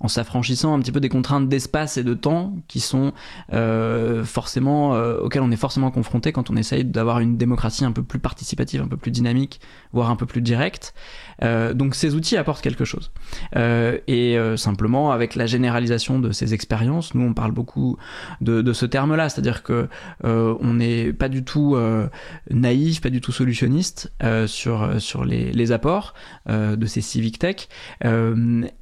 en 0.00 0.08
s'affranchissant 0.08 0.74
un 0.74 0.80
petit 0.80 0.92
peu 0.92 1.00
des 1.00 1.08
contraintes 1.08 1.48
d'espace 1.48 1.96
et 1.96 2.04
de 2.04 2.14
temps 2.14 2.54
qui 2.68 2.80
sont 2.80 3.12
euh, 3.52 4.24
forcément 4.24 4.94
euh, 4.94 5.18
auxquelles 5.18 5.42
on 5.42 5.50
est 5.50 5.56
forcément 5.56 5.90
confronté 5.90 6.32
quand 6.32 6.50
on 6.50 6.56
essaye 6.56 6.84
d'avoir 6.84 7.20
une 7.20 7.36
démocratie 7.36 7.84
un 7.84 7.92
peu 7.92 8.02
plus 8.02 8.18
participative, 8.18 8.80
un 8.82 8.88
peu 8.88 8.96
plus 8.96 9.10
dynamique, 9.10 9.60
voire 9.92 10.10
un 10.10 10.16
peu 10.16 10.26
plus 10.26 10.40
directe. 10.40 10.94
Euh, 11.42 11.74
donc 11.74 11.94
ces 11.94 12.14
outils 12.14 12.36
apportent 12.36 12.62
quelque 12.62 12.84
chose. 12.84 13.10
Euh, 13.56 13.98
et 14.06 14.38
euh, 14.38 14.56
simplement 14.56 15.12
avec 15.12 15.34
la 15.34 15.46
généralisation 15.46 16.18
de 16.18 16.32
ces 16.32 16.54
expériences, 16.54 17.14
nous 17.14 17.24
on 17.24 17.34
parle 17.34 17.52
beaucoup 17.52 17.96
de, 18.40 18.62
de 18.62 18.72
ce 18.72 18.86
terme-là, 18.86 19.28
c'est-à-dire 19.28 19.62
que 19.62 19.88
on 20.22 20.74
n'est 20.74 21.12
pas 21.12 21.28
du 21.28 21.44
tout 21.44 21.76
naïf, 22.50 23.00
pas 23.00 23.10
du 23.10 23.20
tout 23.20 23.32
solutionniste 23.32 24.12
sur 24.46 25.00
sur 25.00 25.24
les, 25.24 25.52
les 25.52 25.72
apports 25.72 26.14
de 26.48 26.86
ces 26.86 27.00
civic 27.00 27.38
tech 27.38 27.68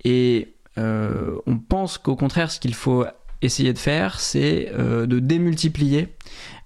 et 0.05 0.55
on 0.79 1.59
pense 1.59 1.99
qu'au 1.99 2.16
contraire, 2.16 2.51
ce 2.51 2.61
qu'il 2.61 2.74
faut 2.74 3.05
essayer 3.43 3.72
de 3.72 3.79
faire, 3.79 4.18
c'est 4.18 4.72
euh, 4.72 5.07
de 5.07 5.20
démultiplier 5.20 6.09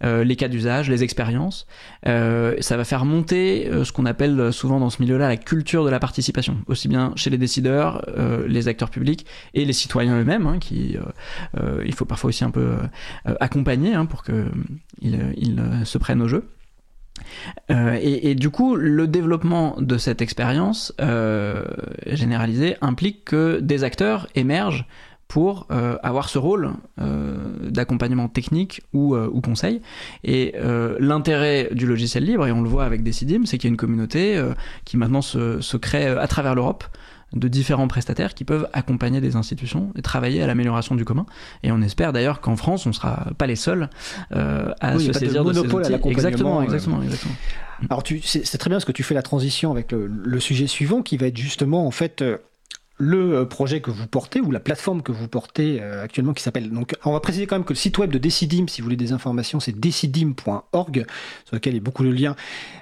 euh, 0.04 0.24
les 0.24 0.36
cas 0.36 0.48
d'usage, 0.48 0.88
les 0.88 1.02
expériences. 1.02 1.66
Euh, 2.06 2.56
ça 2.60 2.76
va 2.76 2.84
faire 2.84 3.04
monter 3.04 3.70
ce 3.84 3.92
qu'on 3.92 4.06
appelle 4.06 4.52
souvent 4.52 4.80
dans 4.80 4.90
ce 4.90 5.02
milieu-là 5.02 5.28
la 5.28 5.36
culture 5.36 5.84
de 5.84 5.90
la 5.90 6.00
participation, 6.00 6.58
aussi 6.66 6.88
bien 6.88 7.12
chez 7.16 7.30
les 7.30 7.38
décideurs, 7.38 8.04
les 8.46 8.68
acteurs 8.68 8.90
publics 8.90 9.26
et 9.54 9.64
les 9.64 9.72
citoyens 9.72 10.18
eux-mêmes, 10.18 10.46
hein, 10.46 10.58
qui 10.58 10.96
il 11.84 11.94
faut 11.94 12.04
parfois 12.04 12.28
aussi 12.28 12.44
un 12.44 12.50
peu 12.50 12.76
accompagner 13.40 13.94
hein, 13.94 14.06
pour 14.06 14.24
qu'ils 14.24 14.50
ils, 15.02 15.62
se 15.84 15.98
prennent 15.98 16.22
au 16.22 16.28
jeu. 16.28 16.48
Et, 17.68 18.30
et, 18.30 18.34
du 18.34 18.50
coup, 18.50 18.76
le 18.76 19.06
développement 19.06 19.76
de 19.78 19.96
cette 19.98 20.22
expérience 20.22 20.92
généralisée 22.06 22.76
implique 22.80 23.24
que 23.24 23.60
des 23.60 23.84
acteurs 23.84 24.26
émergent 24.34 24.86
pour 25.32 25.66
euh, 25.70 25.96
avoir 26.02 26.28
ce 26.28 26.38
rôle 26.38 26.72
euh, 27.00 27.70
d'accompagnement 27.70 28.28
technique 28.28 28.82
ou, 28.92 29.14
euh, 29.14 29.30
conseil. 29.42 29.80
Et 30.24 30.54
l'intérêt 31.00 31.70
du 31.72 31.86
logiciel 31.86 32.24
libre, 32.24 32.46
et 32.46 32.52
on 32.52 32.60
le 32.60 32.68
voit 32.68 32.84
avec 32.84 33.02
Decidim, 33.02 33.46
c'est 33.46 33.56
qu'il 33.56 33.68
y 33.68 33.70
a 33.70 33.72
une 33.72 33.78
communauté 33.78 34.40
qui 34.84 34.98
maintenant 34.98 35.22
se 35.22 35.76
crée 35.78 36.06
à 36.06 36.26
travers 36.26 36.54
l'Europe 36.54 36.84
de 37.33 37.49
différents 37.49 37.89
prestataires 37.89 38.35
qui 38.35 38.45
peuvent 38.45 38.68
accompagner 38.72 39.20
des 39.20 39.37
institutions 39.37 39.93
et 39.97 40.03
travailler 40.03 40.43
à 40.43 40.47
l'amélioration 40.47 40.95
du 40.95 41.05
commun. 41.05 41.26
Et 41.62 41.72
on 41.72 41.80
espère 41.80 42.12
d'ailleurs 42.12 42.41
qu'en 42.41 42.57
France, 42.57 42.87
on 42.87 42.91
ne 42.91 42.95
sera 42.95 43.28
pas 43.39 43.47
les 43.47 43.57
seuls 43.57 43.89
à 44.30 44.99
se 44.99 45.12
saisir 45.12 45.45
de, 45.45 45.53
ces 45.53 45.61
outils. 45.61 45.93
Exactement, 46.09 46.62
exactement, 46.62 47.03
exactement. 47.03 47.35
Alors 47.91 48.03
c'est 48.22 48.59
très 48.59 48.68
bien 48.68 48.76
parce 48.76 48.85
que 48.85 48.93
tu 48.93 49.03
fais 49.03 49.14
la 49.14 49.22
transition 49.22 49.72
avec 49.72 49.91
le, 49.93 50.07
le, 50.07 50.41
sujet 50.41 50.68
suivant 50.68 51.03
qui 51.03 51.16
va 51.16 51.26
être 51.26 51.37
justement 51.37 51.85
en 51.85 51.91
fait 51.91 52.22
le 52.99 53.34
euh, 53.34 53.45
projet 53.45 53.80
que 53.80 53.90
vous 53.90 54.07
portez 54.07 54.40
ou 54.40 54.51
la 54.51 54.61
plateforme 54.61 55.03
que 55.03 55.12
vous 55.12 55.28
portez 55.28 55.78
euh, 55.80 56.05
actuellement 56.05 56.32
qui 56.34 56.43
s'appelle. 56.43 56.70
Donc, 56.70 56.95
on 57.05 57.12
va 57.12 57.20
préciser 57.20 57.47
quand 57.47 57.57
même 57.57 57.64
que 57.64 57.72
le 57.72 57.78
site 57.78 57.99
web 57.99 58.11
de 58.11 58.18
Decidim, 58.18 58.66
si 58.68 58.80
vous 58.80 58.86
voulez 58.86 58.97
des 58.97 59.12
informations, 59.12 59.61
c'est 59.61 59.78
decidim.org, 59.78 61.07
sur 61.45 61.57
lequel 61.57 61.72
il 61.72 61.76
y 61.76 61.80
a 61.80 61.82
beaucoup 61.82 62.05
de 62.05 62.11
liens. 62.11 62.36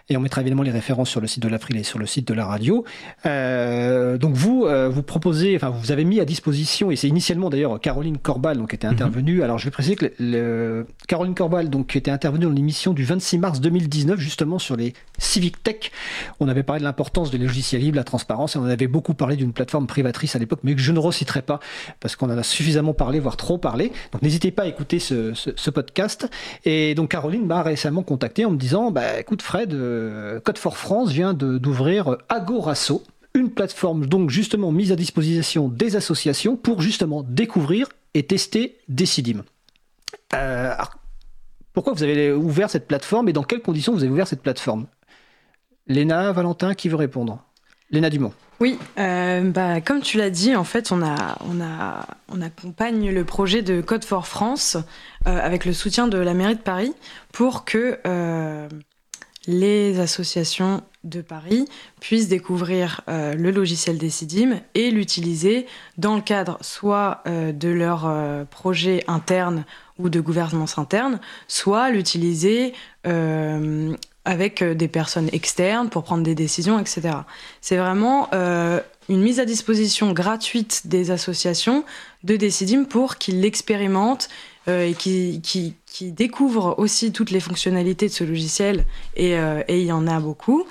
Et 0.09 0.17
on 0.17 0.21
mettra 0.21 0.41
évidemment 0.41 0.63
les 0.63 0.73
références 0.73 1.09
sur 1.09 1.21
le 1.21 1.27
site 1.27 1.43
de 1.43 1.49
l'April 1.49 1.77
et 1.77 1.85
sur 1.85 1.99
le 1.99 2.07
site 2.07 2.27
de 2.27 2.35
la 2.35 2.45
radio. 2.45 2.85
Euh, 3.27 4.19
donc, 4.19 4.35
vous, 4.35 4.67
vous 4.91 5.03
proposez, 5.03 5.55
enfin, 5.57 5.71
vous 5.71 5.93
avez 5.93 6.05
mis 6.05 6.21
à 6.21 6.25
disposition, 6.25 6.91
et 6.91 6.97
c'est 6.97 7.09
initialement 7.09 7.49
d'ailleurs 7.49 7.81
Caroline 7.81 8.19
Corbal, 8.19 8.59
donc, 8.59 8.71
qui 8.71 8.77
était 8.77 8.89
mhm. 8.89 8.95
intervenue. 8.95 9.43
Alors, 9.43 9.59
je 9.59 9.67
vais 9.67 9.71
préciser 9.71 9.97
que 9.97 10.13
le, 10.19 10.87
Caroline 11.07 11.35
Corbal, 11.35 11.71
donc, 11.71 11.89
qui 11.89 11.99
était 11.99 12.11
intervenue 12.11 12.45
dans 12.45 12.53
l'émission 12.53 12.93
du 12.93 13.05
26 13.05 13.39
mars 13.39 13.61
2019, 13.61 14.19
justement, 14.19 14.59
sur 14.59 14.77
les 14.77 14.95
Civic 15.19 15.63
Tech. 15.63 15.93
On 16.41 16.49
avait 16.49 16.65
parlé 16.65 16.81
de 16.81 16.85
l'importance 16.85 17.31
des 17.31 17.39
logiciels 17.39 17.81
libres, 17.81 17.97
la 17.97 18.05
transparence, 18.05 18.57
et 18.57 18.59
on 18.59 18.65
avait 18.65 18.89
beaucoup 18.89 19.15
parlé 19.15 19.37
d'une 19.37 19.53
plateforme 19.53 19.87
privée 19.87 20.10
à 20.35 20.39
l'époque, 20.39 20.61
mais 20.63 20.75
que 20.75 20.81
je 20.81 20.93
ne 20.93 20.99
reciterai 20.99 21.43
pas 21.43 21.61
parce 22.01 22.17
qu'on 22.17 22.31
en 22.31 22.39
a 22.39 22.43
suffisamment 22.43 22.93
parlé, 22.95 23.19
voire 23.21 23.37
trop 23.37 23.59
parlé. 23.59 23.93
Donc 24.13 24.23
n'hésitez 24.23 24.51
pas 24.51 24.63
à 24.63 24.67
écouter 24.67 24.99
ce, 24.99 25.71
podcast. 25.71 26.29
Et 26.65 26.95
donc 26.95 27.11
Caroline 27.11 27.47
m'a 27.47 27.63
récemment 27.63 28.03
contacté 28.03 28.45
en 28.45 28.51
me 28.51 28.57
disant, 28.57 28.91
bah 28.91 29.21
écoute 29.21 29.43
Fred, 29.43 29.73
euh, 29.73 30.41
Code 30.41 30.59
for 30.59 30.77
France 30.77 31.11
vient 31.11 31.33
d'ouvrir 31.33 32.17
Agorasso, 32.29 33.03
une 33.35 33.51
plateforme 33.51 34.07
donc 34.07 34.31
justement 34.31 34.73
mise 34.73 34.93
à 34.93 34.97
disposition 34.97 35.69
des 35.69 35.97
associations 35.97 36.57
pour 36.57 36.83
justement 36.83 37.23
découvrir 37.23 37.89
et 38.15 38.25
tester 38.25 38.79
Decidim. 38.89 39.45
Euh, 40.35 40.75
pourquoi 41.73 41.93
vous 41.93 42.03
avez 42.03 42.33
ouvert 42.33 42.69
cette 42.69 42.89
plateforme 42.89 43.29
et 43.29 43.33
dans 43.33 43.45
quelles 43.45 43.63
conditions 43.63 43.93
vous 43.93 44.03
avez 44.03 44.13
ouvert 44.13 44.27
cette 44.29 44.43
plateforme? 44.43 44.87
Léna, 45.87 46.33
Valentin, 46.33 46.75
qui 46.75 46.89
veut 46.89 46.97
répondre? 46.97 47.45
Léna 47.91 48.11
Dumont. 48.11 48.33
Oui, 48.61 48.79
euh, 48.99 49.41
bah, 49.51 49.81
comme 49.81 50.03
tu 50.03 50.19
l'as 50.19 50.29
dit, 50.29 50.55
en 50.55 50.65
fait, 50.65 50.93
on, 50.93 51.03
a, 51.03 51.39
on, 52.29 52.43
accompagne 52.43 53.11
le 53.11 53.25
projet 53.25 53.63
de 53.63 53.81
Code 53.81 54.05
for 54.05 54.27
France 54.27 54.77
euh, 55.27 55.41
avec 55.43 55.65
le 55.65 55.73
soutien 55.73 56.09
de 56.09 56.19
la 56.19 56.35
mairie 56.35 56.57
de 56.57 56.61
Paris 56.61 56.93
pour 57.33 57.65
que 57.65 57.99
euh, 58.07 58.69
les 59.47 59.99
associations 59.99 60.83
de 61.05 61.23
Paris 61.23 61.65
puissent 62.01 62.29
découvrir 62.29 63.01
le 63.09 63.51
logiciel 63.51 63.97
Decidim 63.97 64.61
et 64.75 64.91
l'utiliser 64.91 65.67
dans 65.97 66.15
le 66.15 66.21
cadre 66.21 66.59
soit 66.61 67.23
de 67.27 67.69
leur 67.71 68.07
projet 68.51 69.03
interne 69.09 69.65
ou 69.99 70.11
de 70.11 70.21
gouvernance 70.21 70.77
interne, 70.77 71.19
soit 71.49 71.89
l'utiliser 71.89 72.75
avec 74.25 74.62
euh, 74.62 74.75
des 74.75 74.89
personnes 74.89 75.29
externes 75.33 75.89
pour 75.89 76.05
prendre 76.05 76.23
des 76.23 76.35
décisions, 76.35 76.79
etc. 76.79 77.11
C'est 77.61 77.77
vraiment 77.77 78.29
euh, 78.33 78.81
une 79.09 79.21
mise 79.21 79.41
à 79.41 79.45
disposition 79.45 80.12
gratuite 80.12 80.83
des 80.87 81.11
associations 81.11 81.85
de 82.25 82.37
Decidim 82.37 82.85
pour 82.85 83.16
qu'ils 83.16 83.41
l'expérimentent 83.41 84.29
euh, 84.68 84.89
et 84.89 84.95
qu'ils 84.95 85.41
qui, 85.41 85.75
découvrent 86.12 86.79
aussi 86.79 87.12
toutes 87.12 87.31
les 87.31 87.41
fonctionnalités 87.41 88.09
de 88.09 88.12
ce 88.12 88.25
logiciel, 88.25 88.87
et, 89.16 89.35
il 89.68 89.85
y 89.85 89.93
en 89.93 90.07
a 90.07 90.18
beaucoup, 90.18 90.64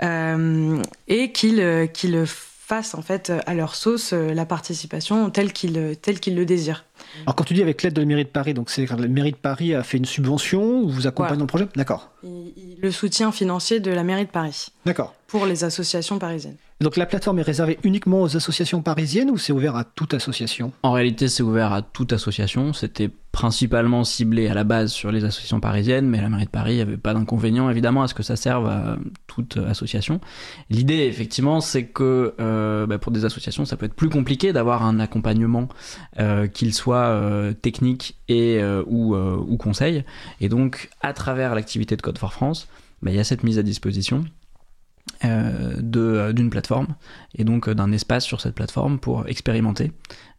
et 0.00 1.32
qu'ils 1.32 2.24
fassent 2.26 2.94
en 2.94 3.02
fait 3.02 3.30
à 3.44 3.52
leur 3.52 3.74
sauce 3.74 4.12
la 4.12 4.46
participation 4.46 5.28
telle 5.28 5.52
qu'ils 5.52 5.74
le 5.74 6.44
désirent. 6.46 6.84
Alors 7.22 7.34
quand 7.34 7.44
tu 7.44 7.54
dis 7.54 7.62
avec 7.62 7.82
l'aide 7.82 7.94
de 7.94 8.00
la 8.00 8.06
mairie 8.06 8.24
de 8.24 8.28
Paris, 8.28 8.54
donc 8.54 8.70
c'est 8.70 8.86
la 8.86 9.08
mairie 9.08 9.32
de 9.32 9.36
Paris 9.36 9.74
a 9.74 9.82
fait 9.82 9.98
une 9.98 10.04
subvention 10.04 10.62
ou 10.62 10.88
vous 10.88 11.06
accompagnez 11.06 11.36
dans 11.36 11.44
le 11.44 11.48
projet? 11.48 11.68
D'accord. 11.76 12.10
Le 12.22 12.90
soutien 12.90 13.32
financier 13.32 13.80
de 13.80 13.90
la 13.90 14.04
mairie 14.04 14.26
de 14.26 14.30
Paris. 14.30 14.68
D'accord. 14.84 15.14
Pour 15.26 15.46
les 15.46 15.64
associations 15.64 16.18
parisiennes. 16.18 16.56
Donc 16.80 16.96
la 16.96 17.04
plateforme 17.04 17.38
est 17.38 17.42
réservée 17.42 17.78
uniquement 17.84 18.22
aux 18.22 18.36
associations 18.36 18.80
parisiennes 18.80 19.30
ou 19.30 19.36
c'est 19.36 19.52
ouvert 19.52 19.76
à 19.76 19.84
toute 19.84 20.14
association? 20.14 20.72
En 20.82 20.92
réalité, 20.92 21.28
c'est 21.28 21.42
ouvert 21.42 21.74
à 21.74 21.82
toute 21.82 22.14
association. 22.14 22.72
C'était 22.72 23.10
principalement 23.32 24.02
ciblé 24.02 24.48
à 24.48 24.54
la 24.54 24.64
base 24.64 24.90
sur 24.90 25.12
les 25.12 25.24
associations 25.24 25.60
parisiennes, 25.60 26.08
mais 26.08 26.22
la 26.22 26.30
mairie 26.30 26.46
de 26.46 26.50
Paris 26.50 26.78
n'avait 26.78 26.96
pas 26.96 27.12
d'inconvénient 27.12 27.68
évidemment 27.68 28.02
à 28.02 28.08
ce 28.08 28.14
que 28.14 28.22
ça 28.22 28.34
serve 28.34 28.66
à 28.66 28.96
toute 29.26 29.58
association. 29.58 30.22
L'idée, 30.70 31.04
effectivement, 31.04 31.60
c'est 31.60 31.84
que 31.84 32.34
euh, 32.40 32.86
bah, 32.86 32.96
pour 32.96 33.12
des 33.12 33.26
associations, 33.26 33.66
ça 33.66 33.76
peut 33.76 33.84
être 33.84 33.94
plus 33.94 34.08
compliqué 34.08 34.54
d'avoir 34.54 34.82
un 34.82 35.00
accompagnement 35.00 35.68
euh, 36.18 36.46
qu'il 36.46 36.72
soit 36.72 37.08
euh, 37.08 37.52
technique 37.52 38.16
ou, 38.30 39.56
conseil. 39.58 40.04
Et 40.40 40.48
donc, 40.48 40.88
à 41.02 41.12
travers 41.12 41.54
l'activité 41.54 41.94
de 41.94 42.00
Code 42.00 42.16
for 42.16 42.32
France, 42.32 42.68
bah, 43.02 43.10
il 43.10 43.16
y 43.16 43.20
a 43.20 43.24
cette 43.24 43.44
mise 43.44 43.58
à 43.58 43.62
disposition 43.62 44.24
d'une 45.22 46.50
plateforme 46.50 46.88
et 47.34 47.44
donc 47.44 47.68
euh, 47.68 47.74
d'un 47.74 47.92
espace 47.92 48.24
sur 48.24 48.40
cette 48.40 48.54
plateforme 48.54 48.98
pour 48.98 49.28
expérimenter 49.28 49.92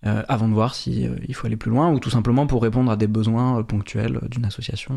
avant 0.03 0.47
de 0.47 0.53
voir 0.53 0.73
s'il 0.73 1.21
il 1.27 1.36
faut 1.36 1.45
aller 1.45 1.57
plus 1.57 1.69
loin 1.69 1.91
ou 1.91 1.99
tout 1.99 2.09
simplement 2.09 2.47
pour 2.47 2.63
répondre 2.63 2.91
à 2.91 2.95
des 2.95 3.05
besoins 3.05 3.61
ponctuels 3.61 4.19
d'une 4.32 4.45
association. 4.45 4.95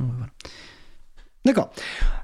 D'accord. 1.45 1.71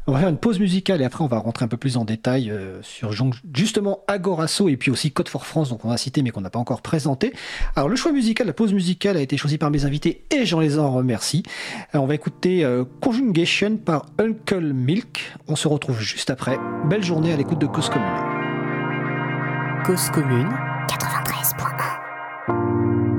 On 0.07 0.13
va 0.13 0.21
faire 0.21 0.31
une 0.31 0.39
pause 0.39 0.59
musicale 0.59 1.03
et 1.03 1.05
après 1.05 1.23
on 1.23 1.27
va 1.27 1.39
rentrer 1.39 1.67
un 1.67 1.69
peu 1.69 1.77
plus 1.77 1.99
en 1.99 2.07
détail 2.07 2.51
euh, 2.51 2.81
sur 2.83 3.13
justement 3.55 4.01
Agorasso 4.09 4.71
et 4.71 4.79
puis 4.79 4.91
aussi 4.91 5.13
Code 5.13 5.29
for 5.29 5.45
France, 5.45 5.69
donc 5.69 5.85
on 5.85 5.89
va 5.89 5.99
citer 5.99 6.23
mais 6.23 6.31
qu'on 6.31 6.41
n'a 6.41 6.49
pas 6.49 6.59
encore 6.59 6.81
présenté. 6.81 7.35
Alors 7.77 7.91
le 7.91 7.97
choix 7.97 8.13
musical, 8.13 8.47
la 8.47 8.55
pause 8.55 8.73
musicale 8.73 9.19
a 9.19 9.21
été 9.21 9.37
choisi 9.37 9.59
par 9.59 9.71
mes 9.71 9.85
invités 9.85 10.25
et 10.31 10.47
j'en 10.47 10.61
les 10.61 10.79
en 10.79 10.91
remercie. 10.91 11.43
on 11.93 12.07
va 12.07 12.15
écouter 12.15 12.65
euh, 12.65 12.85
Conjugation 13.03 13.77
par 13.77 14.07
Uncle 14.19 14.73
Milk. 14.73 15.35
On 15.49 15.57
se 15.57 15.69
retrouve 15.69 16.01
juste 16.01 16.31
après. 16.31 16.59
Belle 16.89 17.05
journée 17.05 17.33
à 17.33 17.37
l'écoute 17.37 17.61
de 17.61 17.67
Cause 17.67 17.91
Commune. 17.91 18.09
Cause 19.85 20.09
Commune 20.11 20.49
93.1 20.89 23.10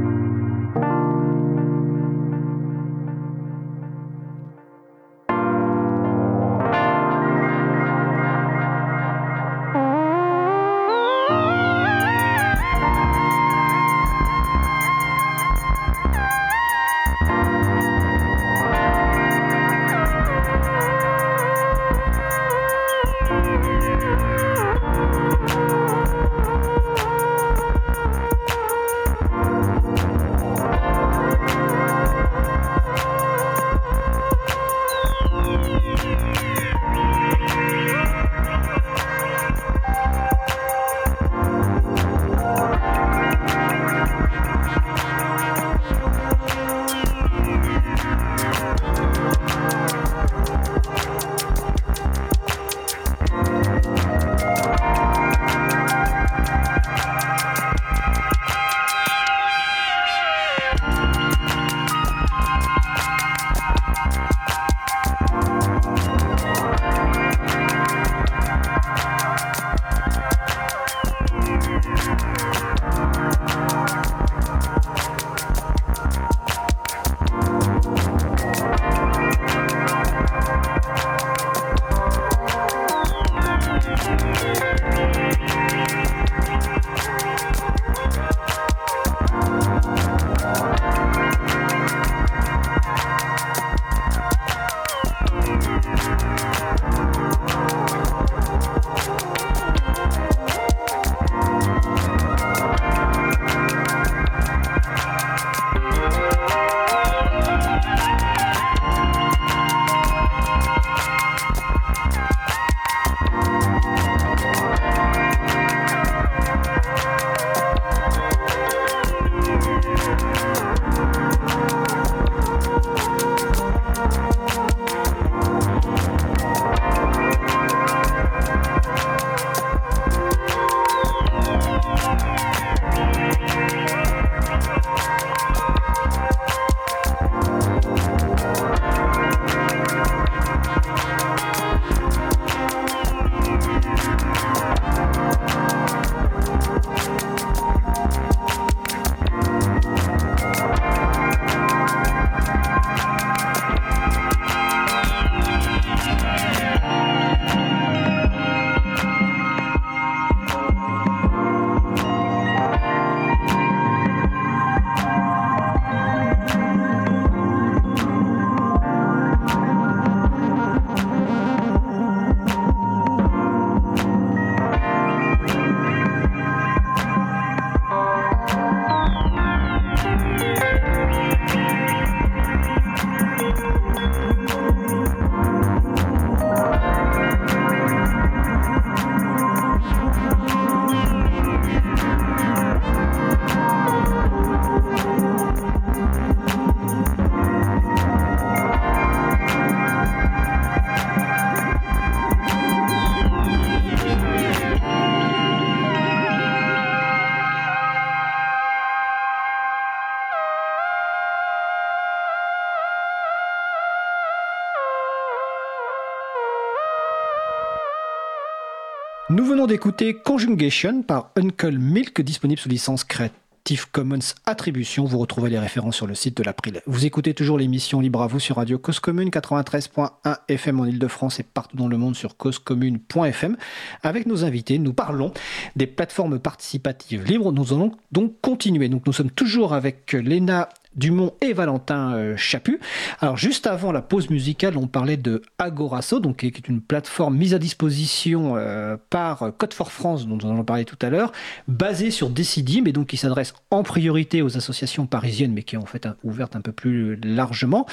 d'écouter 219.72 220.13
Conjugation 220.13 221.01
par 221.01 221.32
Uncle 221.38 221.78
Milk, 221.78 222.19
disponible 222.19 222.59
sous 222.59 222.67
licence 222.67 223.05
Creative 223.05 223.89
Commons 223.89 224.19
Attribution. 224.45 225.05
Vous 225.05 225.17
retrouvez 225.17 225.49
les 225.49 225.59
références 225.59 225.95
sur 225.95 226.07
le 226.07 226.13
site 226.13 226.36
de 226.36 226.43
l'April. 226.43 226.82
Vous 226.88 227.05
écoutez 227.05 227.34
toujours 227.34 227.57
l'émission 227.57 228.01
Libre 228.01 228.22
à 228.22 228.28
vous 228.28 228.41
sur 228.41 228.57
Radio 228.57 228.78
Cause 228.78 228.99
Commune 228.99 229.30
93.1 229.30 230.09
FM 230.49 230.82
en 230.82 230.86
Ile-de-France 230.86 231.39
et 231.39 231.43
partout 231.43 231.78
dans 231.78 231.88
le 231.88 231.95
monde 231.95 232.17
sur 232.17 232.36
causecommune.fm. 232.36 233.55
Avec 234.03 234.26
nos 234.26 234.43
invités, 234.43 234.78
nous 234.78 234.91
parlons 234.91 235.32
des 235.78 235.88
plateformes 235.88 236.38
participatives 236.38 237.24
libres. 237.24 237.53
Nous 237.53 237.72
allons 237.72 237.93
donc 238.11 238.41
continuer. 238.41 238.89
Donc 238.89 239.05
nous 239.05 239.13
sommes 239.13 239.32
toujours 239.32 239.74
avec 239.74 240.11
Léna 240.11 240.67
Dumont 240.95 241.33
et 241.41 241.53
Valentin 241.53 242.13
euh, 242.13 242.37
Chaput. 242.37 242.79
Alors 243.19 243.37
juste 243.37 243.67
avant 243.67 243.91
la 243.91 244.01
pause 244.01 244.29
musicale, 244.29 244.77
on 244.77 244.87
parlait 244.87 245.17
de 245.17 245.41
Agoraso, 245.57 246.19
donc 246.19 246.37
qui 246.37 246.47
est 246.47 246.67
une 246.67 246.81
plateforme 246.81 247.37
mise 247.37 247.53
à 247.53 247.59
disposition 247.59 248.55
euh, 248.55 248.97
par 249.09 249.51
Code 249.57 249.73
for 249.73 249.91
France, 249.91 250.27
dont 250.27 250.37
nous 250.37 250.59
en 250.59 250.63
parlé 250.63 250.85
tout 250.85 250.97
à 251.01 251.09
l'heure, 251.09 251.31
basée 251.67 252.11
sur 252.11 252.29
Decidim 252.29 252.85
et 252.85 252.91
donc 252.91 253.07
qui 253.07 253.17
s'adresse 253.17 253.53
en 253.69 253.83
priorité 253.83 254.41
aux 254.41 254.57
associations 254.57 255.05
parisiennes, 255.05 255.53
mais 255.53 255.63
qui 255.63 255.75
est 255.75 255.79
en 255.79 255.85
fait 255.85 256.07
ouverte 256.23 256.55
un 256.55 256.61
peu 256.61 256.71
plus 256.71 257.15
largement. 257.17 257.85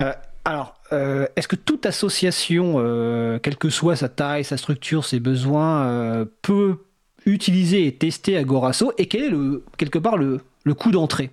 Euh, 0.00 0.12
alors, 0.44 0.74
euh, 0.92 1.26
est-ce 1.36 1.48
que 1.48 1.56
toute 1.56 1.86
association, 1.86 2.74
euh, 2.76 3.38
quelle 3.38 3.56
que 3.56 3.70
soit 3.70 3.96
sa 3.96 4.10
taille, 4.10 4.44
sa 4.44 4.58
structure, 4.58 5.04
ses 5.04 5.18
besoins, 5.18 5.86
euh, 5.86 6.24
peut 6.42 6.84
utiliser 7.24 7.86
et 7.86 7.96
tester 7.96 8.36
Agoraso 8.36 8.92
Et 8.98 9.06
quel 9.06 9.22
est 9.22 9.30
le, 9.30 9.64
quelque 9.78 9.98
part 9.98 10.18
le 10.18 10.40
coût 10.74 10.90
d'entrée? 10.90 11.30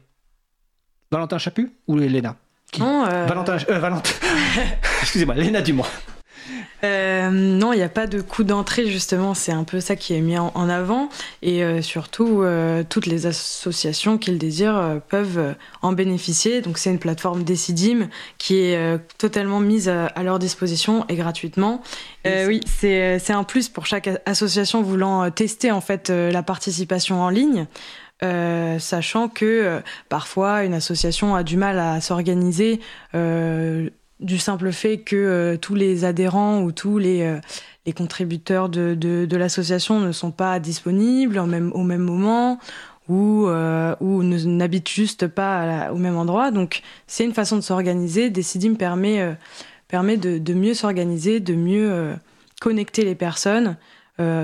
Valentin 1.12 1.38
Chaput 1.38 1.72
ou 1.88 1.98
Léna? 1.98 2.38
Qui? 2.72 2.80
Non, 2.80 3.06
euh, 3.06 3.26
Valentin, 3.26 3.58
euh, 3.70 3.80
Valentin. 3.80 4.12
Excusez-moi, 5.02 5.36
Léna 5.36 5.62
Dumont. 5.62 5.84
Euh, 6.84 7.30
non, 7.30 7.74
il 7.74 7.78
n'y 7.78 7.84
a 7.84 7.90
pas 7.90 8.08
de 8.08 8.22
coût 8.22 8.44
d'entrée, 8.44 8.88
justement. 8.88 9.34
C'est 9.34 9.52
un 9.52 9.66
peu 9.66 9.80
ça 9.82 9.96
qui 9.96 10.16
est 10.16 10.22
mis 10.22 10.38
en, 10.38 10.52
en 10.56 10.70
avant. 10.70 11.10
Et 11.42 11.64
euh, 11.64 11.82
surtout, 11.82 12.42
euh, 12.42 12.84
toutes 12.88 13.06
les 13.06 13.28
associations 13.28 14.18
qui 14.18 14.32
le 14.32 14.38
désirent 14.38 14.78
euh, 14.78 14.98
peuvent 15.06 15.38
euh, 15.38 15.54
en 15.82 15.92
bénéficier. 15.92 16.62
Donc, 16.62 16.78
c'est 16.78 16.90
une 16.90 16.98
plateforme 16.98 17.44
Decidim 17.44 18.08
qui 18.40 18.60
est 18.60 18.78
euh, 18.78 18.98
totalement 19.18 19.60
mise 19.60 19.90
à, 19.90 20.08
à 20.08 20.24
leur 20.24 20.40
disposition 20.40 21.06
et 21.10 21.16
gratuitement. 21.16 21.84
Euh, 22.26 22.48
oui, 22.48 22.62
c'est 22.66 23.32
un 23.32 23.44
plus 23.44 23.70
pour 23.70 23.86
chaque 23.86 24.10
association 24.26 24.82
voulant 24.82 25.30
tester 25.30 25.72
en 25.72 25.82
fait 25.82 26.10
euh, 26.10 26.32
la 26.32 26.42
participation 26.42 27.22
en 27.22 27.30
ligne. 27.30 27.68
Euh, 28.24 28.78
sachant 28.78 29.30
que 29.30 29.46
euh, 29.46 29.80
parfois 30.08 30.64
une 30.64 30.76
association 30.76 31.34
a 31.34 31.42
du 31.42 31.58
mal 31.58 31.80
à 31.80 32.00
s'organiser 32.02 32.80
euh, 33.16 33.90
du 34.20 34.38
simple 34.38 34.72
fait 34.72 35.00
que 35.00 35.58
tous 35.60 35.74
les 35.74 36.06
adhérents 36.06 36.62
ou 36.62 36.72
tous 36.72 37.00
les, 37.00 37.40
contributeurs 37.96 38.70
de, 38.70 39.36
l'association 39.36 40.00
ne 40.00 40.12
sont 40.12 40.30
pas 40.30 40.60
disponibles 40.60 41.40
au 41.40 41.48
même, 41.48 41.98
moment 41.98 42.60
ou, 43.10 43.48
euh, 43.48 43.96
ou 44.02 44.22
n'habitent 44.22 44.90
juste 44.90 45.26
pas 45.26 45.92
au 45.92 45.98
même 45.98 46.16
endroit. 46.16 46.52
Donc 46.52 46.84
c'est 47.08 47.26
une 47.26 47.34
façon 47.34 47.56
de 47.56 47.62
s'organiser. 47.62 48.30
Decidim 48.30 48.76
permet, 48.76 49.36
de, 49.92 50.54
mieux 50.54 50.76
s'organiser, 50.76 51.40
de 51.40 51.56
mieux 51.56 52.14
connecter 52.60 53.04
les 53.04 53.16
personnes 53.16 53.78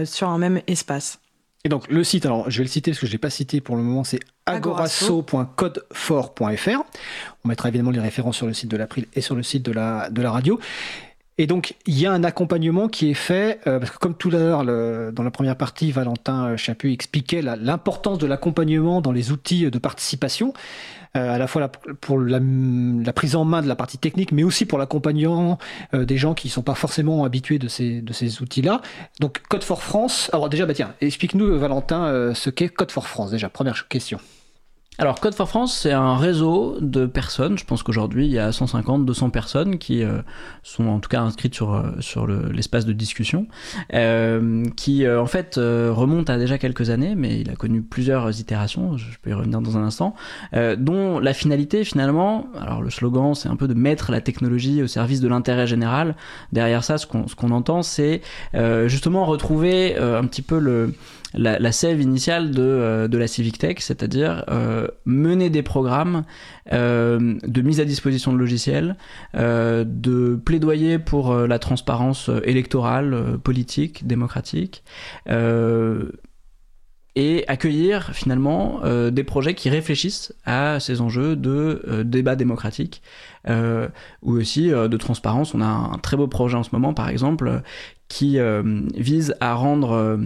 sur 0.06 0.30
un 0.30 0.40
même 0.40 0.62
espace. 0.66 1.20
Et 1.68 1.70
donc 1.70 1.86
le 1.90 2.02
site, 2.06 2.26
alors 2.26 2.50
je 2.50 2.60
vais 2.60 2.64
le 2.64 2.70
citer 2.70 2.92
parce 2.92 3.02
que 3.02 3.08
je 3.08 3.12
ne 3.12 3.16
l'ai 3.16 3.18
pas 3.18 3.30
cité 3.30 3.60
pour 3.60 3.76
le 3.76 3.84
moment, 3.84 4.06
c'est 4.06 4.22
agorasso.codefort.fr. 4.46 6.82
On 7.44 7.50
mettra 7.50 7.68
évidemment 7.68 7.92
les 7.92 8.00
références 8.00 8.38
sur 8.38 8.48
le 8.48 8.54
site 8.54 8.72
de 8.72 8.78
l'April 8.78 9.06
et 9.16 9.20
sur 9.20 9.36
le 9.36 9.44
site 9.44 9.64
de 9.64 9.74
la, 9.74 10.10
de 10.10 10.22
la 10.22 10.32
radio. 10.32 10.62
Et 11.38 11.46
donc, 11.46 11.76
il 11.86 12.00
y 12.00 12.06
a 12.06 12.14
un 12.14 12.24
accompagnement 12.24 12.88
qui 12.88 13.12
est 13.12 13.16
fait, 13.16 13.60
euh, 13.68 13.80
parce 13.80 13.92
que 13.92 13.98
comme 13.98 14.16
tout 14.16 14.30
à 14.30 14.38
l'heure, 14.38 14.64
dans 15.12 15.24
la 15.24 15.30
première 15.30 15.58
partie, 15.58 15.92
Valentin 15.92 16.52
euh, 16.52 16.58
Chaput 16.58 16.94
expliquait 16.94 17.42
l'importance 17.42 18.18
de 18.18 18.28
l'accompagnement 18.28 19.02
dans 19.02 19.12
les 19.12 19.34
outils 19.34 19.70
de 19.70 19.78
participation, 19.78 20.54
euh, 21.18 21.34
à 21.34 21.38
la 21.38 21.48
fois 21.48 21.70
pour 22.02 22.20
la, 22.20 22.40
la 22.40 23.14
prise 23.14 23.36
en 23.36 23.46
main 23.46 23.62
de 23.62 23.68
la 23.68 23.76
partie 23.76 23.98
technique, 23.98 24.32
mais 24.32 24.44
aussi 24.44 24.66
pour 24.66 24.78
l'accompagnement 24.78 25.58
euh, 25.94 26.06
des 26.06 26.18
gens 26.18 26.34
qui 26.34 26.48
ne 26.48 26.52
sont 26.52 26.62
pas 26.62 26.76
forcément 26.76 27.26
habitués 27.26 27.60
de 27.60 27.68
ces, 27.68 28.02
de 28.02 28.14
ces 28.14 28.42
outils-là. 28.42 28.82
Donc, 29.20 29.42
Code 29.50 29.64
for 29.64 29.84
France, 29.84 30.30
alors 30.34 30.50
déjà, 30.50 30.66
bah 30.66 30.74
tiens, 30.74 30.94
explique-nous, 31.02 31.58
Valentin, 31.58 32.06
euh, 32.06 32.34
ce 32.34 32.50
qu'est 32.50 32.70
Code 32.70 32.92
for 32.92 33.08
France, 33.08 33.32
déjà, 33.32 33.50
première 33.50 33.88
question. 33.88 34.20
Alors, 35.00 35.20
Code 35.20 35.36
for 35.36 35.48
France, 35.48 35.78
c'est 35.78 35.92
un 35.92 36.16
réseau 36.18 36.78
de 36.82 37.06
personnes. 37.06 37.56
Je 37.60 37.66
pense 37.66 37.84
qu'aujourd'hui, 37.84 38.26
il 38.26 38.32
y 38.32 38.40
a 38.40 38.52
150, 38.52 39.06
200 39.06 39.30
personnes 39.30 39.78
qui 39.78 40.02
euh, 40.04 40.24
sont 40.64 40.88
en 40.88 40.98
tout 41.00 41.08
cas 41.08 41.22
inscrites 41.22 41.54
sur, 41.54 41.76
euh, 41.76 41.92
sur 42.00 42.26
le- 42.26 42.50
l'espace 42.52 42.84
de 42.88 42.94
discussion, 42.94 43.46
euh, 43.94 44.64
qui 44.76 45.06
euh, 45.06 45.22
en 45.22 45.28
fait 45.28 45.60
euh, 45.60 45.92
remonte 45.94 46.32
à 46.32 46.40
déjà 46.40 46.58
quelques 46.58 46.90
années, 46.90 47.14
mais 47.16 47.40
il 47.40 47.52
a 47.52 47.56
connu 47.56 47.84
plusieurs 47.84 48.40
itérations, 48.40 48.98
je 48.98 49.06
peux 49.22 49.30
y 49.30 49.34
revenir 49.34 49.62
dans 49.62 49.78
un 49.78 49.84
instant, 49.84 50.16
euh, 50.56 50.76
dont 50.76 51.20
la 51.20 51.36
finalité 51.36 51.84
finalement, 51.84 52.48
alors 52.60 52.82
le 52.82 52.90
slogan, 52.90 53.36
c'est 53.36 53.50
un 53.50 53.56
peu 53.56 53.68
de 53.68 53.76
mettre 53.76 54.12
la 54.12 54.20
technologie 54.22 54.82
au 54.82 54.88
service 54.88 55.22
de 55.22 55.28
l'intérêt 55.28 55.68
général. 55.68 56.16
Derrière 56.54 56.84
ça, 56.84 56.98
ce 56.98 57.06
qu'on, 57.06 57.28
ce 57.28 57.36
qu'on 57.36 57.52
entend, 57.52 57.84
c'est 57.84 58.22
justement 58.88 59.26
retrouver 59.26 59.96
un 59.96 60.26
petit 60.26 60.42
peu 60.42 60.58
le 60.58 60.94
la, 61.34 61.72
sève 61.72 62.02
initiale 62.02 62.52
de, 62.52 62.62
euh, 62.62 63.08
de 63.08 63.18
la 63.18 63.28
Civic 63.28 63.58
Tech, 63.58 63.78
c'est-à-dire 63.80 64.46
euh, 64.50 64.88
mener 65.06 65.50
des 65.50 65.64
programmes 65.64 66.24
euh, 66.72 67.36
de 67.44 67.62
mise 67.62 67.80
à 67.80 67.86
disposition 67.86 68.34
de 68.34 68.38
logiciels, 68.38 68.96
de 69.34 70.40
plaidoyer 70.44 71.00
pour 71.00 71.34
la 71.34 71.60
transparence 71.60 72.30
électorale, 72.44 73.38
politique, 73.44 74.08
démocratique, 74.08 74.84
et 77.16 77.44
accueillir 77.48 78.12
finalement 78.14 78.82
des 79.10 79.24
projets 79.24 79.54
qui 79.54 79.70
réfléchissent 79.70 80.34
à 80.46 80.80
ces 80.80 81.02
enjeux 81.02 81.36
de 81.36 82.04
débat 82.04 82.36
démocratique 82.36 83.02
ou 83.48 84.32
aussi 84.32 84.70
de 84.70 84.98
transparence. 84.98 85.54
On 85.54 85.62
a 85.62 85.66
un 85.66 85.98
très 85.98 86.18
beau 86.18 86.28
projet 86.28 86.58
en 86.58 86.64
ce 86.64 86.70
moment, 86.74 86.94
par 86.94 87.10
exemple, 87.10 87.62
qui 88.08 88.38
vise 88.96 89.36
à 89.40 89.54
rendre 89.54 90.20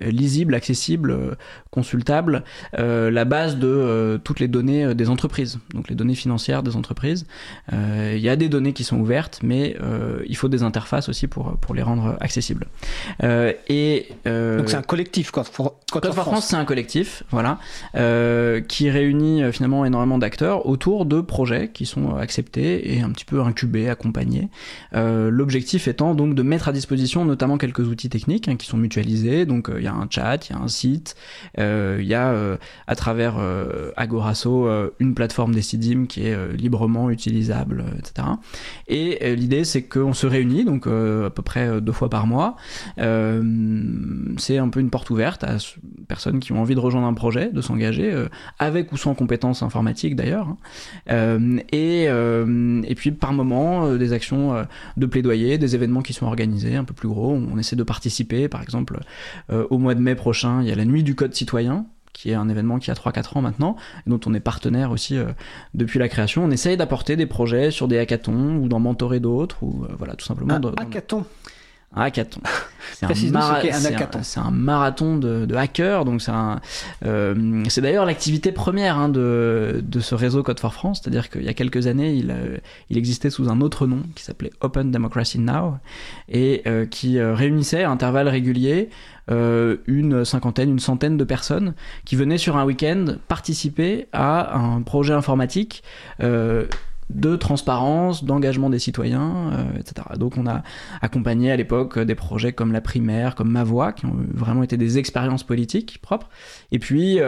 lisible, 0.00 0.54
accessible, 0.54 1.10
euh, 1.10 1.34
consultable, 1.70 2.44
euh, 2.78 3.10
la 3.10 3.24
base 3.24 3.56
de 3.56 3.66
euh, 3.66 4.18
toutes 4.18 4.40
les 4.40 4.48
données 4.48 4.84
euh, 4.84 4.94
des 4.94 5.08
entreprises, 5.08 5.58
donc 5.74 5.88
les 5.88 5.94
données 5.94 6.14
financières 6.14 6.62
des 6.62 6.76
entreprises. 6.76 7.26
Euh, 7.72 8.14
Il 8.16 8.22
y 8.22 8.28
a 8.28 8.36
des 8.36 8.48
données 8.48 8.72
qui 8.72 8.84
sont 8.84 8.98
ouvertes, 8.98 9.40
mais 9.42 9.76
euh, 9.80 10.22
il 10.26 10.36
faut 10.36 10.48
des 10.48 10.62
interfaces 10.62 11.08
aussi 11.08 11.26
pour, 11.26 11.56
pour 11.58 11.74
les 11.74 11.82
rendre 11.82 12.16
accessibles. 12.20 12.66
Euh, 13.22 13.52
et, 13.68 14.08
euh, 14.26 14.58
Donc, 14.58 14.68
c'est 14.68 14.76
un 14.76 14.82
collectif, 14.82 15.30
Code 15.30 15.46
for, 15.46 15.80
Code 15.90 16.02
Code 16.02 16.14
for 16.14 16.24
France, 16.24 16.46
c'est 16.48 16.56
un 16.56 16.64
collectif, 16.64 17.22
voilà, 17.30 17.58
euh, 17.94 18.60
qui 18.60 18.90
réunit 18.90 19.42
euh, 19.42 19.52
finalement 19.52 19.84
énormément 19.84 20.18
d'acteurs 20.18 20.66
autour 20.66 21.06
de 21.06 21.20
projets 21.20 21.68
qui 21.68 21.86
sont 21.86 22.16
euh, 22.16 22.20
acceptés 22.20 22.94
et 22.94 23.00
un 23.00 23.10
petit 23.10 23.24
peu 23.24 23.40
incubés, 23.40 23.88
accompagnés. 23.88 24.48
Euh, 24.94 25.30
L'objectif 25.30 25.88
étant 25.88 26.14
donc 26.14 26.34
de 26.34 26.42
mettre 26.42 26.68
à 26.68 26.72
disposition 26.72 27.24
notamment 27.24 27.58
quelques 27.58 27.80
outils 27.88 28.08
techniques 28.08 28.48
hein, 28.48 28.56
qui 28.56 28.66
sont 28.66 28.76
mutualisés. 28.76 29.46
Donc 29.46 29.68
euh, 29.68 29.78
il 29.78 29.85
y 29.86 29.88
a 29.88 29.94
un 29.94 30.06
chat, 30.10 30.48
il 30.48 30.52
y 30.52 30.56
a 30.56 30.58
un 30.58 30.68
site, 30.68 31.16
euh, 31.58 31.98
il 32.00 32.06
y 32.06 32.14
a 32.14 32.30
euh, 32.30 32.56
à 32.86 32.94
travers 32.94 33.36
euh, 33.38 33.90
Agorasso 33.96 34.66
euh, 34.66 34.90
une 34.98 35.14
plateforme 35.14 35.54
Decidim 35.54 36.06
qui 36.06 36.26
est 36.26 36.52
librement 36.52 37.10
utilisable, 37.10 37.84
etc. 37.98 38.28
Et 38.88 39.34
l'idée 39.34 39.64
c'est 39.64 39.82
qu'on 39.82 40.12
se 40.12 40.26
réunit 40.26 40.64
donc 40.64 40.86
à 40.86 41.30
peu 41.30 41.42
près 41.42 41.80
deux 41.80 41.92
fois 41.92 42.10
par 42.10 42.26
mois. 42.26 42.56
C'est 42.96 44.58
un 44.58 44.68
peu 44.68 44.80
une 44.80 44.90
porte 44.90 45.10
ouverte 45.10 45.44
à 45.44 45.56
personnes 46.08 46.40
qui 46.40 46.52
ont 46.52 46.60
envie 46.60 46.74
de 46.74 46.80
rejoindre 46.80 47.06
un 47.06 47.14
projet, 47.14 47.50
de 47.50 47.60
s'engager, 47.60 48.26
avec 48.58 48.92
ou 48.92 48.96
sans 48.96 49.14
compétences 49.14 49.62
informatiques 49.62 50.16
d'ailleurs. 50.16 50.48
hein. 51.08 51.38
Et, 51.72 52.04
et 52.04 52.94
puis 52.94 53.12
par 53.12 53.32
moment, 53.32 53.94
des 53.96 54.12
actions 54.12 54.66
de 54.96 55.06
plaidoyer, 55.06 55.58
des 55.58 55.74
événements 55.74 56.02
qui 56.02 56.12
sont 56.12 56.26
organisés 56.26 56.76
un 56.76 56.84
peu 56.84 56.94
plus 56.94 57.08
gros. 57.08 57.32
On 57.32 57.58
essaie 57.58 57.76
de 57.76 57.82
participer, 57.82 58.48
par 58.48 58.62
exemple, 58.62 59.00
euh, 59.50 59.66
au 59.76 59.78
mois 59.78 59.94
de 59.94 60.00
mai 60.00 60.14
prochain, 60.14 60.62
il 60.62 60.68
y 60.68 60.72
a 60.72 60.74
la 60.74 60.84
nuit 60.84 61.02
du 61.02 61.14
code 61.14 61.34
citoyen 61.34 61.86
qui 62.12 62.30
est 62.30 62.34
un 62.34 62.48
événement 62.48 62.78
qui 62.78 62.90
a 62.90 62.94
3-4 62.94 63.36
ans 63.36 63.42
maintenant, 63.42 63.76
et 64.06 64.10
dont 64.10 64.18
on 64.24 64.32
est 64.32 64.40
partenaire 64.40 64.90
aussi 64.90 65.18
euh, 65.18 65.26
depuis 65.74 65.98
la 65.98 66.08
création. 66.08 66.44
On 66.44 66.50
essaye 66.50 66.78
d'apporter 66.78 67.14
des 67.14 67.26
projets 67.26 67.70
sur 67.70 67.88
des 67.88 67.98
hackathons 67.98 68.56
ou 68.56 68.68
d'en 68.68 68.80
mentorer 68.80 69.20
d'autres, 69.20 69.62
ou 69.62 69.84
euh, 69.84 69.88
voilà, 69.98 70.14
tout 70.14 70.24
simplement. 70.24 70.54
Un 70.54 70.60
dans- 70.60 70.72
hackathon. 70.72 71.26
un 71.96 72.02
hackathon. 72.02 72.40
C'est 72.92 73.14
ce 73.14 73.34
un 73.34 74.40
un 74.40 74.50
marathon 74.50 75.16
de, 75.18 75.44
de 75.44 75.54
hackers, 75.54 76.04
donc 76.04 76.22
c'est 76.22 76.32
euh, 77.04 77.64
d'ailleurs 77.78 78.06
l'activité 78.06 78.52
première 78.52 78.96
hein, 78.96 79.08
de, 79.08 79.82
de 79.84 80.00
ce 80.00 80.14
réseau 80.14 80.42
Code 80.42 80.60
for 80.60 80.72
France, 80.72 81.00
c'est-à-dire 81.02 81.28
qu'il 81.28 81.42
y 81.42 81.48
a 81.48 81.54
quelques 81.54 81.86
années, 81.86 82.14
il, 82.14 82.30
euh, 82.30 82.56
il 82.90 82.96
existait 82.96 83.30
sous 83.30 83.50
un 83.50 83.60
autre 83.60 83.86
nom 83.86 84.02
qui 84.14 84.22
s'appelait 84.22 84.52
Open 84.60 84.90
Democracy 84.90 85.38
Now 85.38 85.76
et 86.28 86.62
euh, 86.66 86.86
qui 86.86 87.20
réunissait 87.20 87.82
à 87.82 87.90
intervalles 87.90 88.28
réguliers 88.28 88.88
une 89.28 90.24
cinquantaine, 90.24 90.70
une 90.70 90.78
centaine 90.78 91.16
de 91.16 91.24
personnes 91.24 91.74
qui 92.04 92.14
venaient 92.14 92.38
sur 92.38 92.56
un 92.56 92.64
week-end 92.64 93.16
participer 93.26 94.06
à 94.12 94.56
un 94.56 94.82
projet 94.82 95.14
informatique. 95.14 95.82
Euh, 97.10 97.14
de 97.14 97.36
transparence, 97.36 98.24
d'engagement 98.24 98.70
des 98.70 98.78
citoyens, 98.78 99.68
etc. 99.78 100.06
Donc 100.18 100.36
on 100.36 100.46
a 100.46 100.62
accompagné 101.00 101.50
à 101.50 101.56
l'époque 101.56 101.98
des 101.98 102.14
projets 102.14 102.52
comme 102.52 102.72
la 102.72 102.80
primaire, 102.80 103.34
comme 103.34 103.50
Ma 103.50 103.64
Voix, 103.64 103.92
qui 103.92 104.06
ont 104.06 104.16
vraiment 104.32 104.62
été 104.62 104.76
des 104.76 104.98
expériences 104.98 105.42
politiques 105.42 105.98
propres. 106.02 106.28
Et 106.72 106.78
puis 106.78 107.18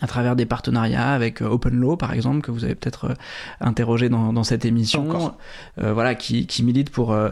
à 0.00 0.06
travers 0.06 0.36
des 0.36 0.46
partenariats 0.46 1.12
avec 1.12 1.40
euh, 1.40 1.46
Open 1.46 1.74
Law 1.74 1.96
par 1.96 2.12
exemple 2.12 2.40
que 2.40 2.50
vous 2.50 2.64
avez 2.64 2.74
peut-être 2.74 3.10
euh, 3.10 3.14
interrogé 3.60 4.08
dans, 4.08 4.32
dans, 4.32 4.44
cette 4.44 4.64
émission 4.64 5.34
euh, 5.80 5.92
voilà 5.92 6.14
qui, 6.14 6.46
qui, 6.46 6.62
milite 6.62 6.90
pour 6.90 7.12
euh, 7.12 7.30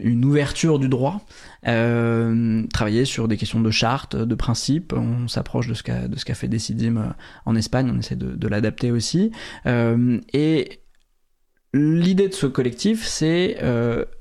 une 0.00 0.24
ouverture 0.24 0.78
du 0.78 0.88
droit. 0.88 1.20
Travailler 1.62 3.04
sur 3.04 3.26
des 3.28 3.36
questions 3.36 3.60
de 3.60 3.70
charte 3.70 4.14
de 4.16 4.34
principe. 4.34 4.92
On 4.92 5.26
s'approche 5.26 5.66
de 5.66 5.74
ce 5.74 5.82
qu'a 5.82 6.06
de 6.06 6.16
ce 6.16 6.24
qu'a 6.24 6.34
fait 6.34 6.48
Decidim 6.48 7.14
en 7.44 7.56
Espagne. 7.56 7.90
On 7.92 7.98
essaie 7.98 8.14
de, 8.14 8.36
de 8.36 8.48
l'adapter 8.48 8.92
aussi. 8.92 9.32
Et 9.66 10.80
L'idée 11.74 12.28
de 12.28 12.32
ce 12.32 12.46
collectif, 12.46 13.04
c'est 13.04 13.58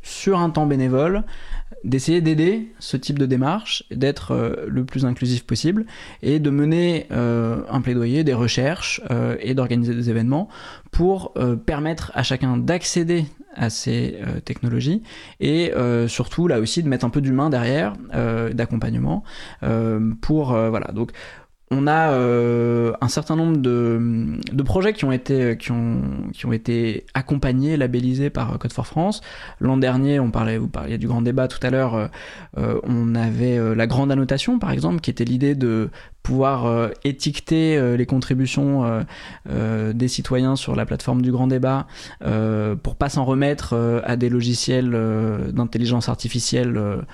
sur 0.02 0.40
un 0.40 0.50
temps 0.50 0.66
bénévole, 0.66 1.24
d'essayer 1.86 2.20
d'aider 2.20 2.74
ce 2.80 2.98
type 2.98 3.20
de 3.20 3.26
démarche, 3.26 3.84
d'être 3.92 4.32
euh, 4.32 4.66
le 4.68 4.84
plus 4.84 5.06
inclusif 5.06 5.46
possible 5.46 5.86
et 6.22 6.40
de 6.40 6.50
mener 6.50 7.06
euh, 7.12 7.62
un 7.70 7.80
plaidoyer, 7.82 8.24
des 8.24 8.34
recherches 8.34 9.02
euh, 9.12 9.38
et 9.40 9.54
d'organiser 9.54 9.94
des 9.94 10.10
événements 10.10 10.50
pour 10.92 11.34
permettre 11.66 12.12
à 12.16 12.24
chacun 12.24 12.56
d'accéder 12.56 13.26
à 13.54 13.70
ces 13.70 14.18
technologies 14.46 15.04
et 15.42 15.74
surtout 16.08 16.48
là 16.48 16.60
aussi 16.60 16.84
de 16.84 16.88
mettre 16.88 17.04
un 17.04 17.10
peu 17.10 17.20
d'humain 17.20 17.50
derrière, 17.50 17.96
d'accompagnement 18.54 19.26
pour 20.22 20.54
voilà. 20.54 20.94
Donc 20.94 21.12
on 21.72 21.88
a 21.88 22.12
euh, 22.12 22.94
un 23.02 23.08
certain 23.08 23.36
nombre 23.36 23.58
de, 23.58 24.64
projets 24.64 24.94
qui 24.94 25.06
ont, 25.06 25.12
été, 25.12 25.58
qui, 25.58 25.72
ont, 25.72 26.02
qui 26.32 26.46
ont 26.46 26.54
été 26.54 27.06
accompagnés, 27.14 27.76
labellisés 27.76 28.30
par 28.30 28.58
Code 28.60 28.74
for 28.74 28.86
France. 28.86 29.22
L'an 29.60 29.78
dernier, 29.78 30.20
on 30.20 30.30
parlait, 30.30 30.58
vous 30.58 30.68
parliez 30.68 30.98
du 30.98 31.08
grand 31.08 31.24
débat 31.24 31.48
tout 31.48 31.66
à 31.66 31.72
l'heure, 31.72 31.96
euh, 31.96 32.08
euh, 32.58 32.80
on 32.84 33.16
avait 33.16 33.76
la 33.76 33.88
grande 33.88 34.12
annotation, 34.12 34.60
par 34.60 34.72
exemple, 34.72 35.02
qui 35.02 35.10
était 35.10 35.26
l'idée 35.26 35.56
de 35.56 35.90
pouvoir 36.22 36.90
étiqueter 37.04 37.96
les 37.96 38.06
contributions 38.08 39.06
des 39.46 40.08
citoyens 40.08 40.56
sur 40.56 40.76
la 40.76 40.86
plateforme 40.88 41.22
du 41.22 41.32
grand 41.32 41.46
débat 41.46 41.86
pour 42.82 42.96
pas 42.96 43.10
s'en 43.10 43.26
remettre 43.26 44.02
à 44.04 44.16
des 44.16 44.30
logiciels 44.30 44.90
d'intelligence 45.54 46.10
artificielle 46.10 47.06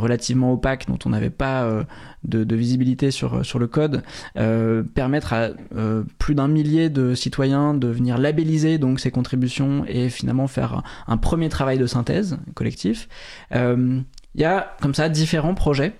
relativement 0.00 0.52
opaque, 0.52 0.86
dont 0.88 0.98
on 1.04 1.10
n'avait 1.10 1.30
pas 1.30 1.62
euh, 1.62 1.84
de, 2.24 2.54
visibilité 2.56 3.10
sur, 3.10 3.44
sur 3.44 3.58
le 3.58 3.66
code, 3.66 4.02
euh, 4.36 4.82
permettre 4.82 5.32
à 5.32 5.50
euh, 5.76 6.02
plus 6.18 6.34
d'un 6.34 6.48
millier 6.48 6.88
de 6.90 7.14
citoyens 7.14 7.74
de 7.74 7.88
venir 7.88 8.18
labelliser 8.18 8.78
donc 8.78 9.00
ces 9.00 9.10
contributions 9.10 9.84
et 9.86 10.08
finalement 10.08 10.46
faire 10.46 10.82
un 11.06 11.16
premier 11.16 11.48
travail 11.48 11.78
de 11.78 11.86
synthèse 11.86 12.38
collectif. 12.54 13.08
Il 13.52 14.40
y 14.40 14.44
a 14.44 14.76
comme 14.80 14.94
ça 14.94 15.08
différents 15.08 15.54
projets 15.54 15.92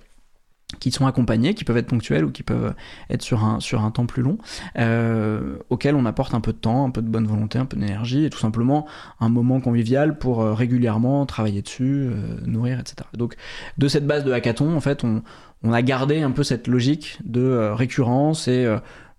qui 0.79 0.91
sont 0.91 1.05
accompagnés, 1.05 1.53
qui 1.53 1.63
peuvent 1.63 1.77
être 1.77 1.87
ponctuels 1.87 2.25
ou 2.25 2.31
qui 2.31 2.43
peuvent 2.43 2.73
être 3.09 3.21
sur 3.21 3.43
un, 3.43 3.59
sur 3.59 3.83
un 3.83 3.91
temps 3.91 4.05
plus 4.05 4.21
long, 4.21 4.37
euh, 4.77 5.57
auxquels 5.69 5.95
on 5.95 6.05
apporte 6.05 6.33
un 6.33 6.41
peu 6.41 6.53
de 6.53 6.57
temps, 6.57 6.85
un 6.85 6.89
peu 6.89 7.01
de 7.01 7.07
bonne 7.07 7.27
volonté, 7.27 7.59
un 7.59 7.65
peu 7.65 7.77
d'énergie, 7.77 8.25
et 8.25 8.29
tout 8.29 8.39
simplement 8.39 8.87
un 9.19 9.29
moment 9.29 9.59
convivial 9.59 10.17
pour 10.17 10.41
euh, 10.41 10.53
régulièrement 10.53 11.25
travailler 11.25 11.61
dessus, 11.61 12.09
euh, 12.09 12.37
nourrir, 12.45 12.79
etc. 12.79 13.07
Donc 13.13 13.35
de 13.77 13.87
cette 13.87 14.07
base 14.07 14.23
de 14.23 14.31
hackathon, 14.31 14.75
en 14.75 14.81
fait, 14.81 15.03
on, 15.03 15.23
on 15.63 15.73
a 15.73 15.81
gardé 15.81 16.21
un 16.21 16.31
peu 16.31 16.43
cette 16.43 16.67
logique 16.67 17.19
de 17.23 17.41
euh, 17.41 17.75
récurrence 17.75 18.47
et 18.47 18.67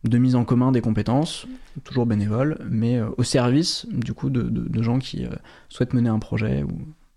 de 0.04 0.18
mise 0.18 0.34
en 0.34 0.44
commun 0.44 0.72
des 0.72 0.80
compétences, 0.80 1.46
toujours 1.84 2.06
bénévoles, 2.06 2.58
mais 2.68 3.00
au 3.00 3.22
service 3.22 3.86
du 3.90 4.14
coup 4.14 4.30
de, 4.30 4.42
de, 4.42 4.68
de 4.68 4.82
gens 4.82 4.98
qui 4.98 5.26
souhaitent 5.68 5.94
mener 5.94 6.08
un 6.08 6.18
projet 6.18 6.64
ou 6.64 6.70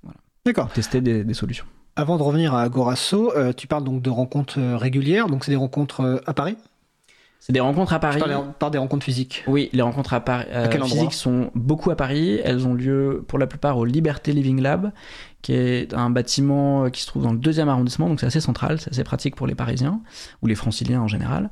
voilà, 0.04 0.70
tester 0.74 1.02
des, 1.02 1.24
des 1.24 1.34
solutions. 1.34 1.66
Avant 1.98 2.18
de 2.18 2.24
revenir 2.24 2.54
à 2.54 2.62
Agorasso, 2.62 3.32
euh, 3.38 3.54
tu 3.54 3.68
parles 3.68 3.86
donc 3.86 4.02
de 4.02 4.10
rencontres 4.10 4.60
euh, 4.60 4.76
régulières, 4.76 5.28
donc 5.28 5.46
c'est 5.46 5.52
des 5.52 5.58
rencontres 5.58 6.02
euh, 6.02 6.18
à 6.26 6.34
Paris? 6.34 6.58
C'est 7.39 7.54
des 7.54 7.62
rencontres 7.62 7.93
à 7.93 8.00
Paris. 8.00 8.22
Parle 8.60 8.72
des 8.74 8.78
rencontres 8.78 9.06
physiques. 9.06 9.46
Oui, 9.48 9.70
les 9.72 9.82
rencontres 9.82 10.14
à 10.14 10.20
Paris 10.20 10.46
physiques 10.84 11.14
sont 11.14 11.52
beaucoup 11.54 11.91
à 11.91 11.96
Paris. 11.96 12.41
Elles 12.43 12.68
ont 12.68 12.74
lieu 12.74 13.24
pour 13.28 13.39
la 13.39 13.48
plupart 13.48 13.78
au 13.78 13.86
Liberté 13.86 14.34
Living 14.34 14.62
Lab, 14.62 14.91
qui 15.46 15.54
est 15.54 15.93
un 15.93 16.10
bâtiment 16.10 16.86
euh, 16.86 16.89
qui 16.89 17.04
se 17.04 17.06
trouve 17.06 17.22
dans 17.22 17.32
le 17.32 17.38
deuxième 17.38 17.70
arrondissement, 17.70 18.10
donc 18.10 18.20
c'est 18.20 18.26
assez 18.26 18.39
central, 18.39 18.80
c'est 18.80 18.89
assez 18.89 19.04
pratique 19.04 19.36
pour 19.36 19.46
les 19.46 19.54
Parisiens, 19.54 20.02
ou 20.41 20.48
les 20.48 20.56
franciliens 20.56 21.02
en 21.02 21.08
général. 21.08 21.52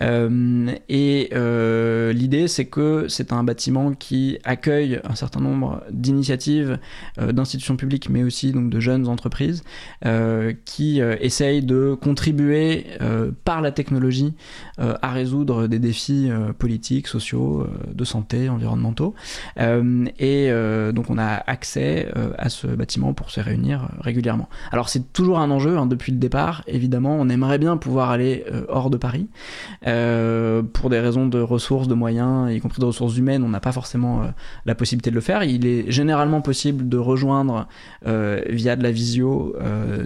Euh, 0.00 0.72
et 0.88 1.28
euh, 1.34 2.14
l'idée, 2.14 2.48
c'est 2.48 2.64
que 2.64 3.04
c'est 3.08 3.34
un 3.34 3.44
bâtiment 3.44 3.92
qui 3.92 4.38
accueille 4.44 4.98
un 5.04 5.14
certain 5.14 5.40
nombre 5.40 5.82
d'initiatives 5.90 6.78
d'institutions 7.18 7.76
publiques, 7.76 8.08
mais 8.08 8.22
aussi 8.22 8.50
donc, 8.52 8.70
de 8.70 8.80
jeunes 8.80 9.08
entreprises, 9.08 9.62
qui 10.64 11.00
essayent 11.00 11.62
de 11.62 11.94
contribuer 12.00 12.86
par 13.44 13.60
la 13.60 13.72
technologie 13.72 14.34
à 14.78 15.10
résoudre 15.10 15.66
des 15.66 15.78
défis 15.78 16.30
politiques, 16.58 17.08
sociaux, 17.08 17.66
de 17.92 18.04
santé, 18.04 18.48
environnementaux. 18.48 19.14
et 19.58 20.50
donc 20.94 21.10
on 21.10 21.18
a 21.18 21.42
accès 21.46 22.08
à 22.38 22.48
ce 22.48 22.66
bâtiment 22.66 23.12
pour 23.12 23.30
se 23.34 23.40
réunir 23.40 23.82
euh, 23.82 24.00
régulièrement. 24.00 24.48
Alors 24.70 24.88
c'est 24.88 25.12
toujours 25.12 25.38
un 25.38 25.50
enjeu 25.50 25.76
hein, 25.76 25.86
depuis 25.86 26.12
le 26.12 26.18
départ, 26.18 26.62
évidemment, 26.66 27.16
on 27.18 27.28
aimerait 27.28 27.58
bien 27.58 27.76
pouvoir 27.76 28.10
aller 28.10 28.44
euh, 28.52 28.64
hors 28.68 28.90
de 28.90 28.96
Paris. 28.96 29.28
Euh, 29.86 30.62
pour 30.62 30.90
des 30.90 31.00
raisons 31.00 31.26
de 31.26 31.40
ressources, 31.40 31.88
de 31.88 31.94
moyens, 31.94 32.52
y 32.52 32.60
compris 32.60 32.80
de 32.80 32.86
ressources 32.86 33.16
humaines, 33.16 33.42
on 33.42 33.48
n'a 33.48 33.60
pas 33.60 33.72
forcément 33.72 34.22
la 34.64 34.74
possibilité 34.74 35.10
de 35.10 35.14
le 35.14 35.20
faire. 35.20 35.42
Il 35.42 35.66
est 35.66 35.90
généralement 35.90 36.40
possible 36.40 36.88
de 36.88 36.96
rejoindre 36.96 37.66
via 38.04 38.76
de 38.76 38.82
la 38.82 38.90
visio 38.90 39.56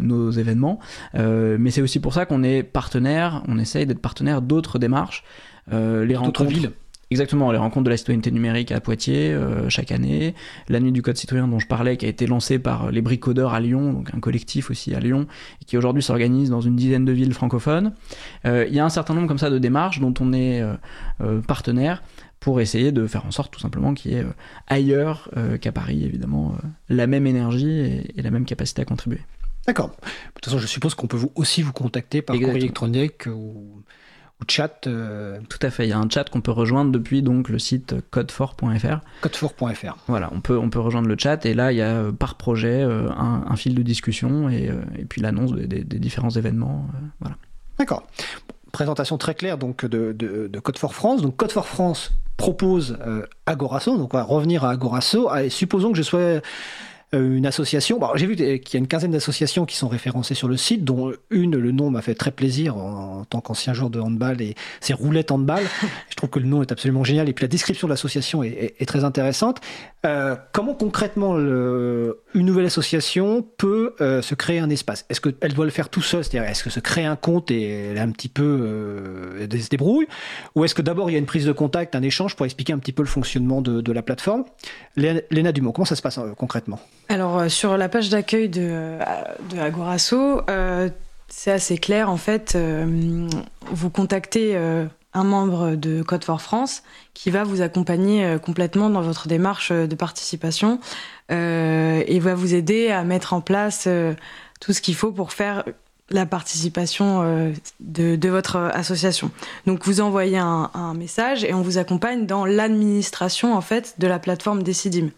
nos 0.00 0.30
événements, 0.30 0.78
mais 1.14 1.70
c'est 1.70 1.82
aussi 1.82 2.00
pour 2.00 2.14
ça 2.14 2.26
qu'on 2.26 2.42
est 2.42 2.62
partenaire, 2.62 3.42
on 3.48 3.58
essaye 3.58 3.86
d'être 3.86 4.00
partenaire 4.00 4.42
d'autres 4.42 4.78
démarches. 4.78 5.24
les 5.70 6.16
rencontres 6.16 6.44
villes 6.44 6.70
Exactement, 7.10 7.50
les 7.52 7.58
rencontres 7.58 7.84
de 7.84 7.90
la 7.90 7.96
citoyenneté 7.96 8.30
numérique 8.30 8.70
à 8.70 8.80
Poitiers 8.80 9.32
euh, 9.32 9.70
chaque 9.70 9.92
année, 9.92 10.34
la 10.68 10.78
nuit 10.78 10.92
du 10.92 11.00
code 11.00 11.16
citoyen 11.16 11.48
dont 11.48 11.58
je 11.58 11.66
parlais 11.66 11.96
qui 11.96 12.04
a 12.04 12.08
été 12.08 12.26
lancée 12.26 12.58
par 12.58 12.90
les 12.90 13.00
bricodeurs 13.00 13.54
à 13.54 13.60
Lyon, 13.60 13.94
donc 13.94 14.10
un 14.14 14.20
collectif 14.20 14.70
aussi 14.70 14.94
à 14.94 15.00
Lyon, 15.00 15.26
et 15.62 15.64
qui 15.64 15.78
aujourd'hui 15.78 16.02
s'organise 16.02 16.50
dans 16.50 16.60
une 16.60 16.76
dizaine 16.76 17.06
de 17.06 17.12
villes 17.12 17.32
francophones. 17.32 17.94
Euh, 18.44 18.66
il 18.68 18.74
y 18.74 18.78
a 18.78 18.84
un 18.84 18.90
certain 18.90 19.14
nombre 19.14 19.26
comme 19.26 19.38
ça 19.38 19.48
de 19.48 19.58
démarches 19.58 20.00
dont 20.00 20.12
on 20.20 20.34
est 20.34 20.60
euh, 20.60 21.40
partenaire 21.46 22.02
pour 22.40 22.60
essayer 22.60 22.92
de 22.92 23.06
faire 23.06 23.24
en 23.24 23.30
sorte 23.30 23.52
tout 23.54 23.60
simplement 23.60 23.94
qu'il 23.94 24.12
y 24.12 24.14
ait 24.14 24.26
ailleurs 24.68 25.28
qu'à 25.60 25.72
Paris 25.72 26.04
évidemment 26.04 26.54
la 26.88 27.08
même 27.08 27.26
énergie 27.26 27.80
et, 27.80 28.12
et 28.16 28.22
la 28.22 28.30
même 28.30 28.44
capacité 28.44 28.82
à 28.82 28.84
contribuer. 28.84 29.22
D'accord. 29.68 29.90
De 29.90 29.94
toute 30.34 30.46
façon, 30.46 30.58
je 30.58 30.66
suppose 30.66 30.94
qu'on 30.94 31.08
peut 31.08 31.18
vous, 31.18 31.30
aussi 31.34 31.60
vous 31.60 31.74
contacter 31.74 32.22
par 32.22 32.34
courrier 32.36 32.56
électronique 32.56 33.26
ou 33.26 33.77
chat. 34.46 34.86
Euh, 34.86 35.38
Tout 35.48 35.58
à 35.62 35.70
fait, 35.70 35.86
il 35.86 35.90
y 35.90 35.92
a 35.92 35.98
un 35.98 36.08
chat 36.08 36.28
qu'on 36.30 36.40
peut 36.40 36.52
rejoindre 36.52 36.92
depuis 36.92 37.22
donc 37.22 37.48
le 37.48 37.58
site 37.58 37.96
codefort.fr. 38.10 38.98
Codefort.fr. 39.20 39.96
Voilà, 40.06 40.30
on 40.32 40.40
peut, 40.40 40.56
on 40.56 40.70
peut 40.70 40.80
rejoindre 40.80 41.08
le 41.08 41.16
chat 41.18 41.44
et 41.46 41.54
là 41.54 41.72
il 41.72 41.78
y 41.78 41.82
a 41.82 41.94
euh, 41.94 42.12
par 42.12 42.36
projet 42.36 42.82
euh, 42.82 43.08
un, 43.10 43.44
un, 43.48 43.56
fil 43.56 43.74
de 43.74 43.82
discussion 43.82 44.48
et, 44.48 44.70
et 44.98 45.04
puis 45.04 45.20
l'annonce 45.20 45.52
des, 45.52 45.66
des, 45.66 45.84
des, 45.84 45.98
différents 45.98 46.30
événements. 46.30 46.86
voilà. 47.20 47.36
D'accord. 47.78 48.06
Présentation 48.72 49.16
très 49.18 49.34
claire 49.34 49.58
donc 49.58 49.84
de, 49.84 50.12
de, 50.12 50.46
de 50.46 50.60
Code 50.60 50.78
for 50.78 50.94
France. 50.94 51.22
Donc 51.22 51.36
Code 51.36 51.52
for 51.52 51.66
France 51.66 52.12
propose 52.36 52.98
Agorasso, 53.46 53.96
donc 53.96 54.14
on 54.14 54.16
va 54.18 54.22
revenir 54.22 54.64
à 54.64 54.70
Agorasso. 54.70 55.34
Et 55.36 55.48
supposons 55.50 55.90
que 55.90 55.98
je 55.98 56.02
sois 56.02 56.40
une 57.12 57.46
association. 57.46 57.98
Bon, 57.98 58.08
J'ai 58.14 58.26
vu 58.26 58.36
qu'il 58.36 58.46
y 58.46 58.76
a 58.76 58.78
une 58.78 58.86
quinzaine 58.86 59.12
d'associations 59.12 59.64
qui 59.64 59.76
sont 59.76 59.88
référencées 59.88 60.34
sur 60.34 60.48
le 60.48 60.56
site, 60.56 60.84
dont 60.84 61.12
une, 61.30 61.56
le 61.56 61.72
nom 61.72 61.90
m'a 61.90 62.02
fait 62.02 62.14
très 62.14 62.30
plaisir 62.30 62.76
en, 62.76 63.20
en 63.20 63.24
tant 63.24 63.40
qu'ancien 63.40 63.72
joueur 63.72 63.90
de 63.90 64.00
handball, 64.00 64.42
et 64.42 64.54
c'est 64.80 64.92
Roulette 64.92 65.30
Handball. 65.30 65.62
Je 66.10 66.16
trouve 66.16 66.30
que 66.30 66.38
le 66.38 66.46
nom 66.46 66.62
est 66.62 66.70
absolument 66.70 67.04
génial, 67.04 67.28
et 67.28 67.32
puis 67.32 67.44
la 67.44 67.48
description 67.48 67.88
de 67.88 67.92
l'association 67.92 68.42
est, 68.42 68.48
est, 68.48 68.74
est, 68.78 68.86
très 68.86 69.04
intéressante. 69.04 69.60
Euh, 70.06 70.36
comment 70.52 70.74
concrètement 70.74 71.34
le, 71.34 72.20
une 72.34 72.46
nouvelle 72.46 72.66
association 72.66 73.44
peut 73.56 73.94
euh, 74.00 74.22
se 74.22 74.34
créer 74.34 74.58
un 74.58 74.70
espace? 74.70 75.06
Est-ce 75.08 75.20
qu'elle 75.20 75.54
doit 75.54 75.64
le 75.64 75.70
faire 75.70 75.88
tout 75.88 76.02
seul 76.02 76.24
C'est-à-dire, 76.24 76.48
est-ce 76.48 76.62
que 76.62 76.70
se 76.70 76.80
créer 76.80 77.04
un 77.04 77.16
compte 77.16 77.50
et 77.50 77.90
elle 77.90 77.98
un 77.98 78.10
petit 78.10 78.28
peu 78.28 78.42
euh, 78.42 79.48
se 79.48 79.68
débrouille? 79.68 80.06
Ou 80.54 80.64
est-ce 80.64 80.74
que 80.74 80.82
d'abord 80.82 81.10
il 81.10 81.14
y 81.14 81.16
a 81.16 81.18
une 81.18 81.26
prise 81.26 81.46
de 81.46 81.52
contact, 81.52 81.94
un 81.94 82.02
échange 82.02 82.36
pour 82.36 82.46
expliquer 82.46 82.72
un 82.72 82.78
petit 82.78 82.92
peu 82.92 83.02
le 83.02 83.08
fonctionnement 83.08 83.62
de, 83.62 83.80
de 83.80 83.92
la 83.92 84.02
plateforme? 84.02 84.44
Léna 84.96 85.52
Dumont, 85.52 85.72
comment 85.72 85.84
ça 85.86 85.96
se 85.96 86.02
passe 86.02 86.18
euh, 86.18 86.34
concrètement? 86.36 86.80
Alors, 87.08 87.38
euh, 87.38 87.48
sur 87.48 87.76
la 87.76 87.88
page 87.88 88.10
d'accueil 88.10 88.48
de, 88.48 88.98
de 89.50 89.58
Agorasso, 89.58 90.42
euh, 90.50 90.88
c'est 91.28 91.50
assez 91.50 91.78
clair. 91.78 92.10
En 92.10 92.16
fait, 92.16 92.54
euh, 92.54 93.28
vous 93.70 93.90
contactez 93.90 94.56
euh, 94.56 94.84
un 95.14 95.24
membre 95.24 95.74
de 95.74 96.02
Code 96.02 96.24
for 96.24 96.42
France 96.42 96.82
qui 97.14 97.30
va 97.30 97.44
vous 97.44 97.62
accompagner 97.62 98.24
euh, 98.24 98.38
complètement 98.38 98.90
dans 98.90 99.02
votre 99.02 99.28
démarche 99.28 99.72
de 99.72 99.94
participation 99.94 100.80
et 101.30 102.18
va 102.20 102.34
vous 102.34 102.54
aider 102.54 102.88
à 102.88 103.04
mettre 103.04 103.34
en 103.34 103.42
place 103.42 103.86
tout 104.60 104.72
ce 104.72 104.80
qu'il 104.80 104.94
faut 104.94 105.12
pour 105.12 105.34
faire 105.34 105.62
la 106.10 106.26
participation 106.26 107.22
euh, 107.22 107.52
de, 107.80 108.16
de, 108.16 108.28
votre 108.28 108.56
association. 108.56 109.30
Donc 109.66 109.84
vous 109.84 110.00
envoyez 110.00 110.38
un, 110.38 110.70
un, 110.72 110.94
message 110.94 111.44
et 111.44 111.52
on 111.52 111.62
vous 111.62 111.78
accompagne 111.78 112.26
dans 112.26 112.46
l'administration 112.46 113.54
en 113.54 113.60
fait 113.60 113.94
de 113.98 114.06
la 114.06 114.18
plateforme 114.18 114.62
Decidim. 114.62 115.10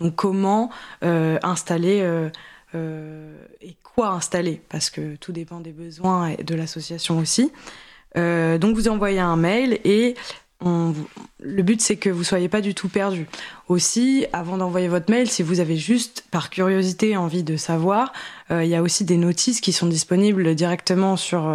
Donc 0.00 0.16
comment 0.16 0.70
euh, 1.04 1.38
installer 1.42 2.00
euh, 2.02 2.28
euh, 2.74 3.36
et 3.60 3.76
quoi 3.82 4.08
installer? 4.08 4.60
Parce 4.68 4.90
que 4.90 5.16
tout 5.16 5.32
dépend 5.32 5.60
des 5.60 5.72
besoins 5.72 6.34
de 6.34 6.54
l'association 6.54 7.18
aussi. 7.18 7.52
Donc 8.14 8.74
vous 8.74 8.88
envoyez 8.88 9.20
un 9.20 9.36
mail 9.36 9.80
et 9.84 10.14
le 10.60 11.62
but 11.62 11.80
c'est 11.80 11.96
que 11.96 12.10
vous 12.10 12.24
soyez 12.24 12.50
pas 12.50 12.60
du 12.60 12.74
tout 12.74 12.90
perdu. 12.90 13.26
Aussi, 13.68 14.26
avant 14.34 14.58
d'envoyer 14.58 14.88
votre 14.88 15.10
mail, 15.10 15.30
si 15.30 15.42
vous 15.42 15.60
avez 15.60 15.76
juste 15.76 16.24
par 16.30 16.50
curiosité 16.50 17.16
envie 17.16 17.42
de 17.42 17.56
savoir, 17.56 18.12
il 18.50 18.66
y 18.66 18.74
a 18.74 18.82
aussi 18.82 19.06
des 19.06 19.16
notices 19.16 19.62
qui 19.62 19.72
sont 19.72 19.86
disponibles 19.86 20.54
directement 20.54 21.16
sur 21.16 21.50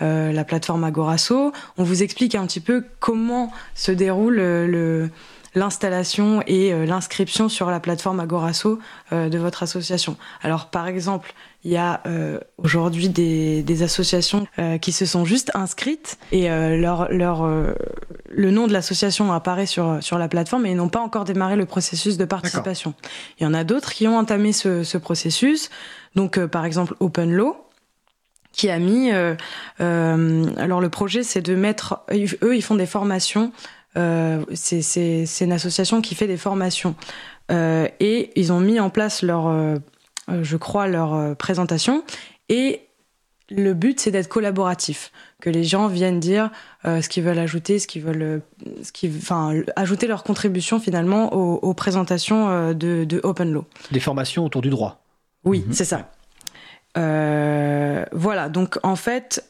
la 0.00 0.44
plateforme 0.44 0.84
Agorasso. 0.84 1.52
On 1.78 1.82
vous 1.82 2.02
explique 2.02 2.34
un 2.34 2.46
petit 2.46 2.60
peu 2.60 2.84
comment 3.00 3.50
se 3.74 3.90
déroule 3.90 4.36
le 4.36 5.10
l'installation 5.56 6.42
et 6.46 6.72
euh, 6.72 6.86
l'inscription 6.86 7.48
sur 7.48 7.70
la 7.70 7.80
plateforme 7.80 8.20
Agorasso 8.20 8.78
euh, 9.12 9.28
de 9.28 9.38
votre 9.38 9.64
association. 9.64 10.16
Alors 10.42 10.66
par 10.66 10.86
exemple, 10.86 11.34
il 11.66 11.72
y 11.72 11.76
a 11.76 12.00
euh, 12.06 12.38
aujourd'hui 12.58 13.08
des, 13.08 13.64
des, 13.64 13.82
associations 13.82 14.46
euh, 14.60 14.78
qui 14.78 14.92
se 14.92 15.04
sont 15.04 15.24
juste 15.24 15.50
inscrites 15.54 16.16
et 16.30 16.48
euh, 16.48 16.76
leur, 16.76 17.10
leur, 17.10 17.44
le 17.44 18.50
nom 18.52 18.68
de 18.68 18.72
l'association 18.72 19.32
apparaît 19.32 19.66
sur, 19.66 19.98
sur 20.00 20.16
la 20.16 20.28
plateforme 20.28 20.64
et 20.66 20.70
ils 20.70 20.76
n'ont 20.76 20.88
pas 20.88 21.00
encore 21.00 21.24
démarré 21.24 21.56
le 21.56 21.66
processus 21.66 22.18
de 22.18 22.24
participation. 22.24 22.94
Il 23.40 23.42
y 23.42 23.46
en 23.46 23.52
a 23.52 23.64
d'autres 23.64 23.92
qui 23.92 24.06
ont 24.06 24.16
entamé 24.16 24.52
ce, 24.52 24.84
ce 24.84 24.96
processus. 24.96 25.70
Donc 26.14 26.38
par 26.46 26.64
exemple 26.64 26.94
Open 27.00 27.32
Law 27.32 27.56
qui 28.52 28.70
a 28.70 28.78
mis 28.78 29.10
alors 29.10 30.80
le 30.80 30.88
projet 30.88 31.24
c'est 31.24 31.42
de 31.42 31.54
mettre 31.54 32.00
eux 32.42 32.56
ils 32.56 32.62
font 32.62 32.76
des 32.76 32.86
formations 32.86 33.52
euh, 33.52 33.75
c'est 34.54 35.40
une 35.40 35.52
association 35.52 36.00
qui 36.00 36.14
fait 36.14 36.26
des 36.26 36.36
formations. 36.36 36.94
Euh, 37.50 37.88
et 38.00 38.30
ils 38.38 38.52
ont 38.52 38.60
mis 38.60 38.80
en 38.80 38.90
place 38.90 39.22
leur, 39.22 39.46
euh, 39.46 39.76
je 40.42 40.56
crois, 40.56 40.88
leur 40.88 41.36
présentation. 41.36 42.02
Et 42.48 42.86
le 43.50 43.74
but, 43.74 44.00
c'est 44.00 44.10
d'être 44.10 44.28
collaboratif, 44.28 45.12
que 45.40 45.50
les 45.50 45.64
gens 45.64 45.86
viennent 45.86 46.20
dire 46.20 46.50
euh, 46.84 47.00
ce 47.00 47.08
qu'ils 47.08 47.22
veulent 47.22 47.38
ajouter, 47.38 47.78
ce 47.78 47.86
qu'ils 47.86 48.02
veulent, 48.02 48.42
ce 48.82 49.06
enfin, 49.06 49.62
ajouter 49.76 50.06
leur 50.06 50.24
contribution 50.24 50.80
finalement 50.80 51.32
aux, 51.34 51.54
aux 51.56 51.74
présentations 51.74 52.48
euh, 52.48 52.74
de, 52.74 53.04
de, 53.04 53.20
Open 53.22 53.52
Law. 53.52 53.64
Des 53.92 54.00
formations 54.00 54.44
autour 54.44 54.62
du 54.62 54.70
droit. 54.70 55.04
Oui, 55.44 55.64
mmh. 55.66 55.72
c'est 55.72 55.84
ça. 55.84 56.10
Euh, 56.98 58.04
voilà, 58.12 58.48
donc 58.48 58.78
en 58.82 58.96
fait, 58.96 59.44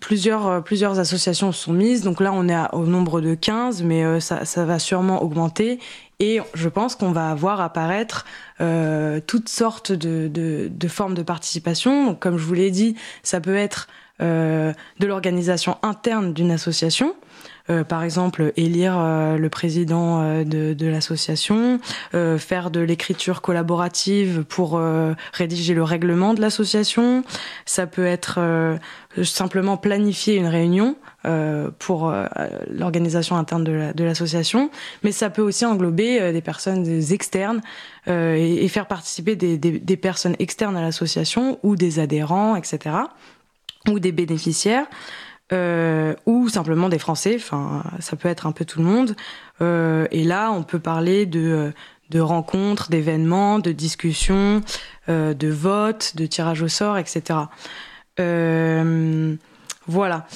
plusieurs, 0.00 0.46
euh, 0.46 0.60
plusieurs 0.60 0.98
associations 0.98 1.52
sont 1.52 1.72
mises. 1.72 2.02
Donc 2.02 2.20
là, 2.20 2.32
on 2.32 2.48
est 2.48 2.56
au 2.72 2.86
nombre 2.86 3.20
de 3.20 3.34
15, 3.34 3.82
mais 3.82 4.04
euh, 4.04 4.20
ça, 4.20 4.64
va 4.64 4.78
sûrement 4.78 5.22
augmenter. 5.22 5.78
Et 6.18 6.40
je 6.54 6.68
pense 6.68 6.94
qu'on 6.94 7.12
va 7.12 7.34
voir 7.34 7.60
apparaître 7.60 8.24
euh, 8.60 9.20
toutes 9.26 9.48
sortes 9.48 9.92
de, 9.92 10.28
de, 10.28 10.68
de, 10.70 10.88
formes 10.88 11.14
de 11.14 11.22
participation. 11.22 12.06
Donc, 12.06 12.20
comme 12.20 12.38
je 12.38 12.44
vous 12.44 12.54
l'ai 12.54 12.70
dit, 12.70 12.96
ça 13.22 13.40
peut 13.40 13.56
être 13.56 13.88
euh, 14.22 14.72
de 15.00 15.06
l'organisation 15.06 15.78
interne 15.82 16.32
d'une 16.32 16.52
association. 16.52 17.16
Euh, 17.70 17.84
par 17.84 18.02
exemple, 18.02 18.52
élire 18.56 18.96
euh, 18.98 19.38
le 19.38 19.48
président 19.48 20.20
euh, 20.20 20.44
de, 20.44 20.74
de 20.74 20.86
l'association, 20.86 21.80
euh, 22.14 22.38
faire 22.38 22.70
de 22.70 22.80
l'écriture 22.80 23.40
collaborative 23.40 24.44
pour 24.48 24.76
euh, 24.76 25.14
rédiger 25.32 25.74
le 25.74 25.82
règlement 25.82 26.34
de 26.34 26.40
l'association. 26.40 27.22
Ça 27.64 27.86
peut 27.86 28.06
être 28.06 28.40
simplement 29.22 29.76
planifier 29.76 30.36
une 30.36 30.46
réunion 30.46 30.96
pour 31.78 32.12
l'organisation 32.70 33.36
interne 33.36 33.62
de 33.64 34.04
l'association, 34.04 34.62
la, 34.64 34.68
mais 35.02 35.12
ça 35.12 35.30
peut 35.30 35.42
aussi 35.42 35.64
englober 35.64 36.32
des 36.32 36.40
personnes 36.40 36.86
externes 37.12 37.60
et, 38.06 38.64
et, 38.64 38.68
faire 38.68 38.86
participer 38.86 39.36
des, 39.36 39.58
des, 39.58 39.78
des 39.78 39.96
personnes 39.96 40.36
externes 40.38 40.76
à 40.76 40.82
l'association 40.82 41.58
ou 41.62 41.76
des 41.76 41.98
adhérents, 41.98 42.56
etc 42.56 42.96
ou 43.88 43.98
des 43.98 44.12
bénéficiaires 44.12 44.86
euh, 45.52 46.14
ou 46.24 46.48
simplement 46.48 46.88
des 46.88 46.98
Français. 46.98 47.34
Enfin, 47.36 47.82
ça 48.00 48.16
peut 48.16 48.28
être 48.28 48.46
un 48.46 48.52
peu 48.52 48.64
tout 48.64 48.78
le 48.78 48.86
monde. 48.86 49.14
Euh, 49.60 50.06
et 50.10 50.24
là, 50.24 50.50
on 50.50 50.62
peut 50.62 50.78
parler 50.78 51.26
de 51.26 51.72
rencontres, 52.14 52.90
d'événements, 52.90 53.58
de 53.58 53.72
discussions, 53.72 54.62
euh, 55.08 55.34
de 55.34 55.48
votes, 55.48 56.16
de 56.16 56.26
tirage 56.26 56.62
au 56.62 56.68
sort, 56.68 56.96
etc. 56.98 57.40
Voilà. 59.86 60.26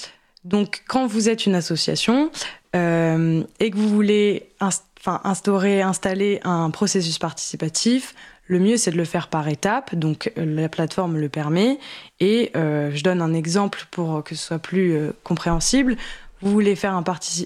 Donc, 0.45 0.83
quand 0.87 1.07
vous 1.07 1.29
êtes 1.29 1.47
une 1.47 1.55
association 1.55 2.31
et 2.75 3.71
que 3.71 3.77
vous 3.77 3.89
voulez 3.89 4.51
inst 4.61 4.83
instaurer, 5.23 5.83
installer 5.83 6.41
un 6.43 6.71
processus 6.71 7.19
participatif, 7.21 8.13
le 8.47 8.61
mieux, 8.61 8.77
c'est 8.77 8.93
de 8.93 8.97
le 8.97 9.05
faire 9.05 9.29
par 9.29 9.49
étapes, 9.49 9.95
donc 9.95 10.33
euh, 10.39 10.45
la 10.45 10.69
plateforme 10.69 11.17
le 11.19 11.29
permet. 11.29 11.79
Et 12.21 12.53
euh, 12.57 12.91
je 12.95 13.03
donne 13.03 13.21
un 13.21 13.35
exemple 13.35 13.87
pour 13.91 14.23
que 14.23 14.35
ce 14.35 14.47
soit 14.47 14.59
plus 14.59 14.93
euh, 14.93 15.13
compréhensible. 15.25 15.97
Vous 16.41 16.51
voulez 16.51 16.77
faire 16.77 16.95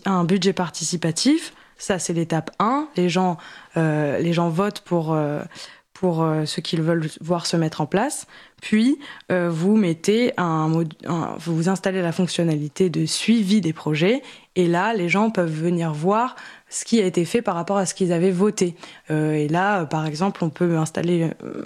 un, 0.04 0.24
budget 0.24 0.52
participatif, 0.52 1.54
ça 1.78 1.98
c'est 1.98 2.12
l'étape 2.12 2.50
1. 2.58 2.88
Les 2.96 3.08
gens, 3.08 3.38
les 3.76 4.32
gens 4.32 4.48
votent 4.48 4.80
pour, 4.80 5.16
pour 5.92 6.28
ce 6.44 6.60
qu'ils 6.60 6.82
veulent 6.82 7.08
voir 7.20 7.46
se 7.46 7.56
mettre 7.56 7.80
en 7.80 7.86
place. 7.86 8.26
Puis, 8.60 8.98
vous 9.30 9.76
mettez 9.76 10.32
un, 10.38 10.68
vous 11.38 11.68
installez 11.68 12.02
la 12.02 12.10
fonctionnalité 12.10 12.90
de 12.90 13.06
suivi 13.06 13.60
des 13.60 13.72
projets. 13.72 14.22
Et 14.56 14.66
là, 14.66 14.92
les 14.92 15.08
gens 15.08 15.30
peuvent 15.30 15.48
venir 15.48 15.92
voir 15.92 16.34
ce 16.70 16.84
qui 16.84 17.00
a 17.00 17.04
été 17.04 17.24
fait 17.24 17.42
par 17.42 17.54
rapport 17.54 17.76
à 17.76 17.84
ce 17.84 17.94
qu'ils 17.94 18.12
avaient 18.12 18.30
voté. 18.30 18.74
Euh, 19.10 19.34
et 19.34 19.48
là, 19.48 19.84
par 19.84 20.06
exemple, 20.06 20.42
on 20.44 20.50
peut 20.50 20.78
installer 20.78 21.30
euh, 21.44 21.64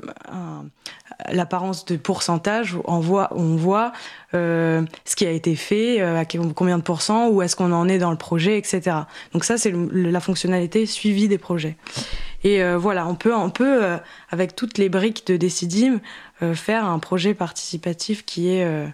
l'apparence 1.31 1.85
de 1.85 1.97
pourcentage, 1.97 2.77
on 2.85 2.99
voit, 2.99 3.29
on 3.33 3.57
voit 3.57 3.93
euh, 4.35 4.83
ce 5.05 5.17
qui 5.17 5.27
a 5.27 5.31
été 5.31 5.55
fait, 5.57 6.01
euh, 6.01 6.19
à 6.19 6.25
combien 6.25 6.79
de 6.79 6.83
pourcents, 6.83 7.29
où 7.29 7.43
est-ce 7.43 7.57
qu'on 7.57 7.73
en 7.73 7.89
est 7.89 7.99
dans 7.99 8.11
le 8.11 8.17
projet, 8.17 8.59
etc. 8.59 8.97
Donc 9.33 9.45
ça, 9.45 9.59
c'est 9.59 9.73
la 9.93 10.21
fonctionnalité 10.21 10.87
suivi 10.87 11.29
des 11.29 11.39
projets. 11.39 11.77
Et 12.43 12.63
euh, 12.63 12.77
voilà, 12.77 13.07
on 13.07 13.15
peut, 13.15 13.35
on 13.35 13.51
peut 13.51 13.85
euh, 13.85 13.97
avec 14.31 14.57
toutes 14.57 14.79
les 14.79 14.89
briques 14.89 15.27
de 15.27 15.37
Decidim, 15.37 16.01
faire 16.53 16.85
un 16.85 16.99
projet 16.99 17.33
participatif 17.33 18.27
qui, 18.27 18.51
est, 18.51 18.87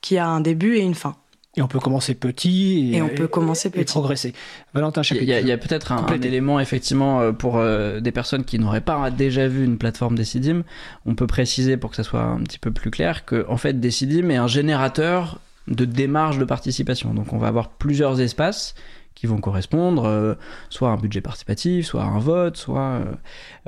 qui 0.00 0.18
a 0.18 0.26
un 0.26 0.40
début 0.40 0.76
et 0.76 0.80
une 0.80 0.96
fin. 0.96 1.14
Et 1.56 1.62
on 1.62 1.68
peut 1.68 1.80
commencer 1.80 2.14
petit 2.14 2.92
et, 2.92 2.96
et 2.96 3.02
on 3.02 3.08
peut 3.08 3.28
commencer 3.28 3.68
petit. 3.68 3.80
et 3.82 3.84
progresser. 3.84 4.32
Valentin 4.72 5.02
Il 5.02 5.24
y 5.24 5.34
a, 5.34 5.40
y 5.40 5.52
a 5.52 5.58
peut-être 5.58 5.92
un, 5.92 6.06
un, 6.06 6.20
élément 6.20 6.58
effectivement 6.60 7.20
euh, 7.20 7.32
pour 7.32 7.58
euh, 7.58 8.00
des 8.00 8.12
personnes 8.12 8.44
qui 8.44 8.58
n'auraient 8.58 8.80
pas 8.80 9.10
déjà 9.10 9.48
vu 9.48 9.64
une 9.64 9.76
plateforme 9.76 10.16
Decidim. 10.16 10.62
On 11.04 11.14
peut 11.14 11.26
préciser 11.26 11.76
pour 11.76 11.90
que 11.90 11.96
ça 11.96 12.04
soit 12.04 12.22
un 12.22 12.40
petit 12.40 12.58
peu 12.58 12.70
plus 12.70 12.90
clair 12.90 13.26
que 13.26 13.44
en 13.48 13.58
fait 13.58 13.78
Decidim 13.78 14.30
est 14.30 14.36
un 14.36 14.46
générateur 14.46 15.40
de 15.68 15.84
démarches 15.84 16.38
de 16.38 16.44
participation. 16.44 17.12
Donc 17.12 17.32
on 17.32 17.38
va 17.38 17.48
avoir 17.48 17.68
plusieurs 17.68 18.20
espaces 18.20 18.74
qui 19.14 19.26
vont 19.26 19.38
correspondre 19.38 20.04
euh, 20.06 20.34
soit 20.68 20.90
à 20.90 20.92
un 20.92 20.96
budget 20.96 21.20
participatif, 21.20 21.86
soit 21.86 22.02
à 22.02 22.06
un 22.06 22.18
vote, 22.18 22.56
soit 22.56 23.02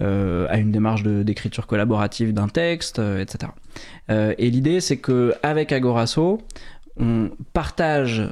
euh, 0.01 0.47
à 0.49 0.59
une 0.59 0.73
démarche 0.73 1.03
d'écriture 1.03 1.67
collaborative 1.67 2.33
d'un 2.33 2.49
texte, 2.49 2.99
euh, 2.99 3.21
etc. 3.21 3.53
et 4.09 4.51
l'idée 4.51 4.81
c'est 4.81 4.97
que 4.97 5.35
avec 5.43 5.73
Agorasso, 5.73 6.41
on 6.97 7.31
partage 7.53 8.23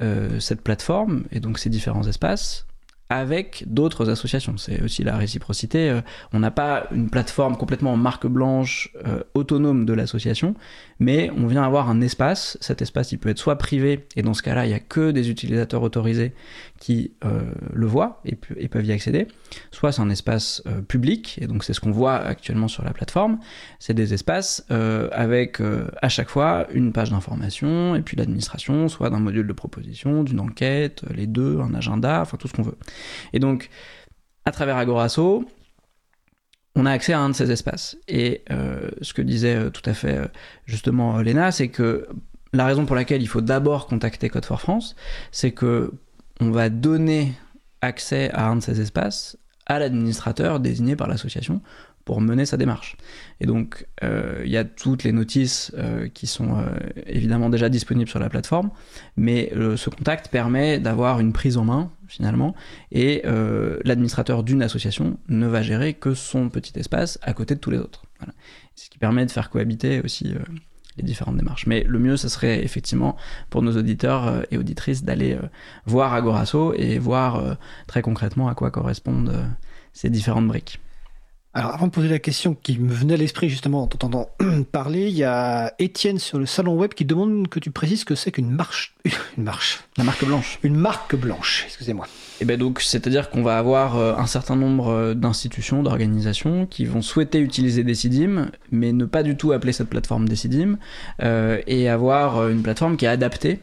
euh, 0.00 0.40
cette 0.40 0.62
plateforme 0.62 1.24
et 1.30 1.40
donc 1.40 1.58
ces 1.58 1.70
différents 1.70 2.06
espaces 2.06 2.66
avec 3.12 3.64
d'autres 3.66 4.08
associations. 4.08 4.56
C'est 4.56 4.82
aussi 4.82 5.04
la 5.04 5.16
réciprocité. 5.16 5.90
Euh, 5.90 6.00
on 6.32 6.38
n'a 6.38 6.50
pas 6.50 6.86
une 6.92 7.10
plateforme 7.10 7.56
complètement 7.56 7.92
en 7.92 7.96
marque 7.96 8.26
blanche 8.26 8.90
euh, 9.06 9.22
autonome 9.34 9.84
de 9.84 9.92
l'association, 9.92 10.54
mais 10.98 11.30
on 11.36 11.46
vient 11.46 11.62
avoir 11.62 11.90
un 11.90 12.00
espace. 12.00 12.56
Cet 12.60 12.80
espace, 12.80 13.12
il 13.12 13.18
peut 13.18 13.28
être 13.28 13.38
soit 13.38 13.58
privé, 13.58 14.06
et 14.16 14.22
dans 14.22 14.34
ce 14.34 14.42
cas-là, 14.42 14.64
il 14.64 14.68
n'y 14.68 14.74
a 14.74 14.80
que 14.80 15.10
des 15.10 15.28
utilisateurs 15.28 15.82
autorisés 15.82 16.32
qui 16.82 17.12
euh, 17.24 17.42
le 17.72 17.86
voient 17.86 18.20
et, 18.24 18.34
peuvent 18.34 18.84
y 18.84 18.90
accéder. 18.90 19.28
Soit 19.70 19.92
c'est 19.92 20.02
un 20.02 20.10
espace 20.10 20.64
euh, 20.66 20.82
public, 20.82 21.38
et 21.40 21.46
donc 21.46 21.62
c'est 21.62 21.74
ce 21.74 21.80
qu'on 21.80 21.92
voit 21.92 22.16
actuellement 22.16 22.66
sur 22.66 22.82
la 22.82 22.92
plateforme. 22.92 23.38
C'est 23.78 23.94
des 23.94 24.14
espaces 24.14 24.66
euh, 24.72 25.08
avec 25.12 25.60
à 26.02 26.08
chaque 26.08 26.28
fois 26.28 26.66
une 26.72 26.92
page 26.92 27.10
d'information, 27.10 27.94
et 27.94 28.02
puis 28.02 28.16
l'administration, 28.16 28.88
soit 28.88 29.10
d'un 29.10 29.20
module 29.20 29.46
de 29.46 29.52
proposition, 29.52 30.24
d'une 30.24 30.40
enquête, 30.40 31.04
les 31.14 31.28
deux, 31.28 31.60
un 31.60 31.72
agenda, 31.72 32.20
enfin 32.20 32.36
tout 32.36 32.48
ce 32.48 32.52
qu'on 32.52 32.62
veut. 32.62 32.78
Et 33.32 33.38
donc, 33.38 33.70
à 34.44 34.50
travers 34.50 34.76
Agorasso, 34.76 35.44
on 36.74 36.84
a 36.84 36.90
accès 36.90 37.12
à 37.12 37.20
un 37.20 37.28
de 37.28 37.34
ces 37.36 37.52
espaces. 37.52 37.96
Et 38.08 38.42
ce 39.02 39.14
que 39.14 39.22
disait 39.22 39.70
tout 39.70 39.88
à 39.88 39.94
fait 39.94 40.18
justement 40.66 41.18
Léna, 41.18 41.52
c'est 41.52 41.68
que 41.68 42.08
la 42.52 42.66
raison 42.66 42.86
pour 42.86 42.96
laquelle 42.96 43.22
il 43.22 43.28
faut 43.28 43.40
d'abord 43.40 43.86
contacter 43.86 44.28
Code 44.28 44.44
for 44.44 44.60
France, 44.60 44.96
c'est 45.30 45.52
que 45.52 45.92
on 46.42 46.50
va 46.50 46.68
donner 46.70 47.34
accès 47.80 48.30
à 48.32 48.48
un 48.48 48.56
de 48.56 48.62
ces 48.62 48.80
espaces 48.80 49.38
à 49.66 49.78
l'administrateur 49.78 50.58
désigné 50.58 50.96
par 50.96 51.06
l'association 51.06 51.62
pour 52.04 52.20
mener 52.20 52.46
sa 52.46 52.56
démarche. 52.56 52.96
Et 53.40 53.46
donc, 53.46 53.86
euh, 54.02 54.42
il 54.44 54.50
y 54.50 54.56
a 54.56 54.64
toutes 54.64 55.04
les 55.04 55.12
notices 55.12 55.70
euh, 55.78 56.08
qui 56.08 56.26
sont 56.26 56.58
euh, 56.58 56.64
évidemment 57.06 57.48
déjà 57.48 57.68
disponibles 57.68 58.10
sur 58.10 58.18
la 58.18 58.28
plateforme, 58.28 58.70
mais 59.16 59.52
ce 59.76 59.88
contact 59.88 60.28
permet 60.28 60.80
d'avoir 60.80 61.20
une 61.20 61.32
prise 61.32 61.56
en 61.56 61.64
main, 61.64 61.92
finalement, 62.08 62.56
et 62.90 63.22
l'administrateur 63.84 64.42
d'une 64.42 64.62
association 64.62 65.16
ne 65.28 65.46
va 65.46 65.62
gérer 65.62 65.94
que 65.94 66.14
son 66.14 66.48
petit 66.48 66.76
espace 66.78 67.20
à 67.22 67.32
côté 67.34 67.54
de 67.54 67.60
tous 67.60 67.70
les 67.70 67.78
autres. 67.78 68.02
Ce 68.74 68.90
qui 68.90 68.98
permet 68.98 69.24
de 69.26 69.30
faire 69.30 69.48
cohabiter 69.48 70.00
aussi 70.04 70.34
les 70.96 71.02
différentes 71.02 71.36
démarches. 71.36 71.66
Mais 71.66 71.84
le 71.84 71.98
mieux, 71.98 72.16
ce 72.16 72.28
serait 72.28 72.64
effectivement 72.64 73.16
pour 73.50 73.62
nos 73.62 73.76
auditeurs 73.76 74.44
et 74.50 74.58
auditrices 74.58 75.04
d'aller 75.04 75.38
voir 75.86 76.12
Agorasso 76.12 76.74
et 76.74 76.98
voir 76.98 77.56
très 77.86 78.02
concrètement 78.02 78.48
à 78.48 78.54
quoi 78.54 78.70
correspondent 78.70 79.32
ces 79.92 80.10
différentes 80.10 80.48
briques. 80.48 80.80
Alors, 81.54 81.74
avant 81.74 81.86
de 81.86 81.92
poser 81.92 82.08
la 82.08 82.18
question 82.18 82.56
qui 82.62 82.78
me 82.78 82.90
venait 82.90 83.12
à 83.12 83.16
l'esprit 83.18 83.50
justement 83.50 83.82
en 83.82 83.86
t'entendant 83.86 84.30
parler, 84.72 85.08
il 85.08 85.14
y 85.14 85.24
a 85.24 85.74
Étienne 85.78 86.18
sur 86.18 86.38
le 86.38 86.46
salon 86.46 86.78
web 86.78 86.94
qui 86.94 87.04
demande 87.04 87.46
que 87.48 87.60
tu 87.60 87.70
précises 87.70 88.04
que 88.04 88.14
c'est 88.14 88.32
qu'une 88.32 88.50
marche. 88.50 88.94
Une 89.36 89.44
marche. 89.44 89.80
La 89.98 90.04
marque 90.04 90.24
blanche. 90.24 90.58
Une 90.62 90.76
marque 90.76 91.14
blanche, 91.14 91.64
excusez-moi. 91.66 92.06
Et 92.06 92.42
eh 92.42 92.44
ben 92.46 92.58
donc, 92.58 92.80
c'est-à-dire 92.80 93.28
qu'on 93.28 93.42
va 93.42 93.58
avoir 93.58 93.96
euh, 93.96 94.14
un 94.16 94.26
certain 94.26 94.56
nombre 94.56 94.88
euh, 94.88 95.14
d'institutions, 95.14 95.82
d'organisations 95.82 96.64
qui 96.66 96.86
vont 96.86 97.02
souhaiter 97.02 97.38
utiliser 97.40 97.84
Decidim, 97.84 98.50
mais 98.70 98.92
ne 98.92 99.04
pas 99.04 99.22
du 99.22 99.36
tout 99.36 99.52
appeler 99.52 99.72
cette 99.72 99.90
plateforme 99.90 100.28
Decidim, 100.28 100.78
euh, 101.22 101.60
et 101.66 101.90
avoir 101.90 102.48
une 102.48 102.62
plateforme 102.62 102.96
qui 102.96 103.04
est 103.04 103.08
adaptée 103.08 103.60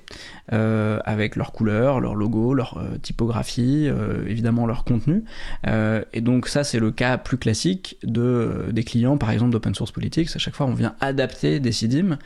euh, 0.53 0.99
avec 1.05 1.35
leurs 1.35 1.51
couleurs, 1.51 1.99
leur 1.99 2.15
logo, 2.15 2.53
leur 2.53 2.81
typographie, 3.01 3.87
euh, 3.87 4.25
évidemment 4.27 4.65
leur 4.65 4.83
contenu. 4.83 5.23
et 5.67 6.21
donc 6.21 6.47
ça, 6.47 6.63
c'est 6.63 6.79
le 6.79 6.91
cas 6.91 7.17
plus 7.17 7.37
classique 7.37 7.78
de, 8.03 8.65
des 8.71 8.84
clients, 8.84 9.17
par 9.17 9.32
exemple 9.32 9.51
d'Open 9.51 9.75
Source 9.75 9.91
Politics. 9.91 10.30
À 10.36 10.39
chaque 10.39 10.55
fois, 10.55 10.65
on 10.65 10.73
vient 10.73 10.95
adapter 10.99 11.59
des 11.59 11.71
CIDIM 11.71 12.17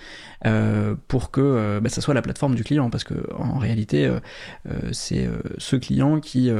pour 1.08 1.32
que 1.32 1.80
bah, 1.80 1.89
ça 1.89 2.01
soit 2.01 2.14
la 2.14 2.22
plateforme 2.22 2.56
du 2.56 2.64
client, 2.64 2.89
parce 2.89 3.04
que 3.04 3.14
en 3.38 3.58
réalité, 3.58 4.12
c'est 4.91 5.30
ce 5.58 5.76
client 5.76 6.20
qui 6.20 6.51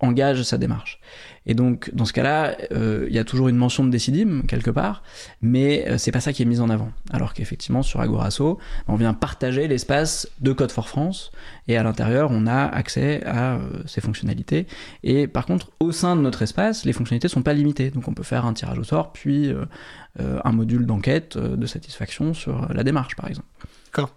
engage 0.00 0.42
sa 0.42 0.58
démarche. 0.58 1.00
Et 1.46 1.54
donc, 1.54 1.90
dans 1.94 2.04
ce 2.04 2.12
cas-là, 2.12 2.56
euh, 2.72 3.06
il 3.08 3.14
y 3.14 3.18
a 3.18 3.24
toujours 3.24 3.48
une 3.48 3.56
mention 3.56 3.84
de 3.84 3.90
Decidim 3.90 4.42
quelque 4.48 4.70
part, 4.70 5.02
mais 5.40 5.88
euh, 5.88 5.96
c'est 5.96 6.10
pas 6.10 6.20
ça 6.20 6.32
qui 6.32 6.42
est 6.42 6.46
mis 6.46 6.60
en 6.60 6.68
avant. 6.68 6.90
Alors 7.10 7.34
qu'effectivement, 7.34 7.82
sur 7.82 8.00
Agorasso, 8.00 8.58
on 8.88 8.96
vient 8.96 9.14
partager 9.14 9.68
l'espace 9.68 10.28
de 10.40 10.52
Code 10.52 10.72
for 10.72 10.88
France, 10.88 11.30
et 11.68 11.76
à 11.76 11.84
l'intérieur, 11.84 12.30
on 12.32 12.46
a 12.46 12.64
accès 12.64 13.24
à 13.24 13.54
euh, 13.54 13.58
ces 13.86 14.00
fonctionnalités. 14.00 14.66
Et 15.04 15.28
par 15.28 15.46
contre, 15.46 15.70
au 15.78 15.92
sein 15.92 16.16
de 16.16 16.20
notre 16.20 16.42
espace, 16.42 16.84
les 16.84 16.92
fonctionnalités 16.92 17.28
sont 17.28 17.42
pas 17.42 17.54
limitées. 17.54 17.90
Donc, 17.90 18.08
on 18.08 18.12
peut 18.12 18.24
faire 18.24 18.44
un 18.44 18.52
tirage 18.52 18.78
au 18.78 18.84
sort, 18.84 19.12
puis 19.12 19.52
un 20.18 20.52
module 20.52 20.86
d'enquête 20.86 21.36
de 21.36 21.66
satisfaction 21.66 22.34
sur 22.34 22.72
la 22.72 22.82
démarche, 22.84 23.16
par 23.16 23.28
exemple. 23.28 23.46
D'accord. 23.86 24.10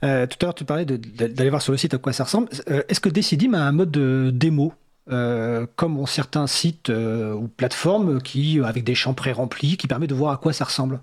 tout 0.00 0.06
à 0.06 0.26
l'heure, 0.42 0.54
tu 0.54 0.64
parlais 0.64 0.84
d'aller 0.84 1.50
voir 1.50 1.62
sur 1.62 1.72
le 1.72 1.78
site 1.78 1.94
à 1.94 1.98
quoi 1.98 2.12
ça 2.12 2.24
ressemble. 2.24 2.48
Est-ce 2.88 3.00
que 3.00 3.08
Decidim 3.08 3.54
a 3.54 3.62
un 3.62 3.72
mode 3.72 3.90
de 3.90 4.30
démo? 4.32 4.74
Euh, 5.10 5.66
comme 5.76 5.98
ont 5.98 6.06
certains 6.06 6.46
sites 6.46 6.88
euh, 6.88 7.34
ou 7.34 7.46
plateformes 7.48 8.22
qui, 8.22 8.60
avec 8.64 8.84
des 8.84 8.94
champs 8.94 9.14
pré-remplis, 9.14 9.76
qui 9.76 9.86
permettent 9.86 10.10
de 10.10 10.14
voir 10.14 10.32
à 10.32 10.36
quoi 10.38 10.52
ça 10.52 10.64
ressemble. 10.64 11.00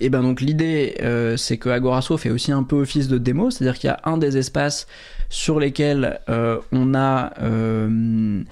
Et 0.00 0.08
ben 0.08 0.22
donc 0.22 0.40
l'idée, 0.40 0.96
euh, 1.02 1.36
c'est 1.36 1.58
que 1.58 1.68
Agorasso 1.68 2.16
fait 2.16 2.30
aussi 2.30 2.52
un 2.52 2.62
peu 2.62 2.76
office 2.76 3.08
de 3.08 3.18
démo, 3.18 3.50
c'est-à-dire 3.50 3.78
qu'il 3.78 3.88
y 3.88 3.90
a 3.90 4.00
un 4.04 4.16
des 4.16 4.38
espaces 4.38 4.86
sur 5.30 5.60
lesquels 5.60 6.20
euh, 6.28 6.60
on 6.72 6.92
a 6.92 7.32
euh, 7.40 8.42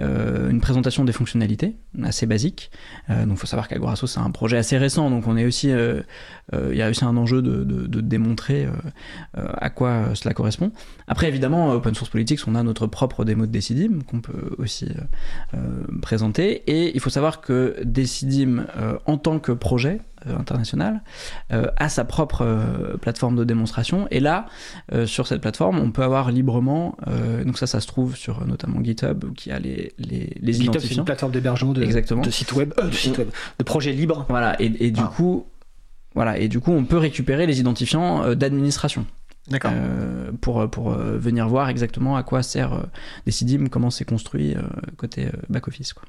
euh, 0.00 0.50
une 0.50 0.60
présentation 0.60 1.04
des 1.04 1.12
fonctionnalités 1.12 1.74
assez 2.04 2.26
basique. 2.26 2.70
donc 3.08 3.32
il 3.32 3.36
faut 3.36 3.46
savoir 3.48 3.66
qu'Agorasso 3.66 4.06
c'est 4.06 4.20
un 4.20 4.30
projet 4.30 4.56
assez 4.56 4.78
récent, 4.78 5.10
donc 5.10 5.26
on 5.26 5.36
est 5.36 5.44
aussi, 5.44 5.68
il 5.68 6.76
y 6.76 6.82
a 6.82 6.88
aussi 6.88 7.04
un 7.04 7.16
enjeu 7.16 7.42
de, 7.42 7.64
de 7.64 8.00
démontrer 8.00 8.68
à 9.34 9.70
quoi 9.70 10.14
cela 10.14 10.32
correspond. 10.32 10.70
Après 11.08 11.26
évidemment, 11.26 11.72
Open 11.72 11.94
Source 11.94 12.10
Politics, 12.10 12.46
on 12.46 12.54
a 12.54 12.62
notre 12.62 12.86
propre 12.86 13.24
démo 13.24 13.46
de 13.46 13.50
Decidim 13.50 14.02
qu'on 14.06 14.20
peut 14.20 14.54
aussi 14.58 14.88
présenter, 16.02 16.62
et 16.68 16.94
il 16.94 17.00
faut 17.00 17.10
savoir 17.10 17.40
que 17.40 17.76
Decidim 17.82 18.66
en 19.06 19.16
tant 19.16 19.40
que 19.40 19.50
projet, 19.50 20.00
international, 20.26 21.02
a 21.50 21.88
sa 21.88 22.04
propre 22.04 22.46
plateforme 23.00 23.36
de 23.36 23.44
démonstration. 23.44 24.08
Et 24.10 24.20
là, 24.20 24.46
sur 25.06 25.26
cette 25.26 25.40
plateforme, 25.40 25.78
on 25.78 25.90
peut 25.90 26.02
avoir 26.02 26.30
librement. 26.30 26.96
Euh, 27.06 27.44
donc 27.44 27.58
ça, 27.58 27.66
ça 27.66 27.80
se 27.80 27.86
trouve 27.86 28.16
sur 28.16 28.46
notamment 28.46 28.82
GitHub 28.82 29.32
qui 29.34 29.50
a 29.50 29.58
les, 29.58 29.92
les, 29.98 30.36
les 30.40 30.52
GitHub, 30.52 30.80
c'est 30.80 30.94
une 30.94 31.04
plateforme 31.04 31.32
d'hébergement 31.32 31.72
de, 31.72 31.82
Exactement. 31.82 32.22
de 32.22 32.30
sites 32.30 32.52
web, 32.52 32.72
euh, 32.78 32.88
de, 32.88 32.94
site 32.94 33.18
web, 33.18 33.28
de 33.58 33.64
projets 33.64 33.92
libres. 33.92 34.26
Voilà, 34.28 34.60
et, 34.60 34.72
et 34.80 34.90
du 34.90 35.00
ah. 35.02 35.12
coup, 35.14 35.46
voilà, 36.14 36.38
et 36.38 36.48
du 36.48 36.60
coup, 36.60 36.72
on 36.72 36.84
peut 36.84 36.98
récupérer 36.98 37.46
les 37.46 37.60
identifiants 37.60 38.22
euh, 38.22 38.34
d'administration. 38.34 39.06
D'accord. 39.50 39.72
pour 40.42 40.68
pour 40.68 40.90
venir 40.90 41.48
voir 41.48 41.70
exactement 41.70 42.16
à 42.16 42.22
quoi 42.22 42.42
sert 42.42 42.82
Decidim, 43.24 43.68
comment 43.70 43.88
c'est 43.88 44.04
construit 44.04 44.54
côté 44.98 45.28
back 45.48 45.68
office 45.68 45.94
quoi. 45.94 46.02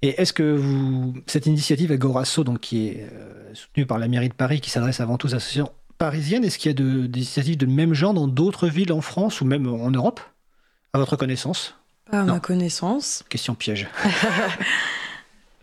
Et 0.00 0.18
est-ce 0.18 0.32
que 0.32 0.56
vous 0.56 1.12
cette 1.26 1.44
initiative 1.44 1.92
Agorasso 1.92 2.44
donc 2.44 2.60
qui 2.60 2.86
est 2.86 3.06
soutenue 3.58 3.86
par 3.86 3.98
la 3.98 4.08
mairie 4.08 4.28
de 4.28 4.34
Paris 4.34 4.60
qui 4.60 4.70
s'adresse 4.70 5.00
avant 5.00 5.16
tout 5.16 5.26
aux 5.26 5.34
associations 5.34 5.70
parisienne, 5.98 6.44
est-ce 6.44 6.58
qu'il 6.58 6.70
y 6.70 6.74
a 6.74 6.74
de, 6.74 7.06
des 7.06 7.18
initiatives 7.18 7.56
de 7.56 7.66
même 7.66 7.92
genre 7.92 8.14
dans 8.14 8.28
d'autres 8.28 8.68
villes 8.68 8.92
en 8.92 9.00
France 9.00 9.40
ou 9.40 9.44
même 9.44 9.66
en 9.66 9.90
Europe, 9.90 10.20
à 10.92 10.98
votre 10.98 11.16
connaissance? 11.16 11.74
Pas 12.10 12.20
à 12.20 12.24
ma 12.24 12.40
connaissance. 12.40 13.24
Question 13.28 13.54
piège. 13.54 13.88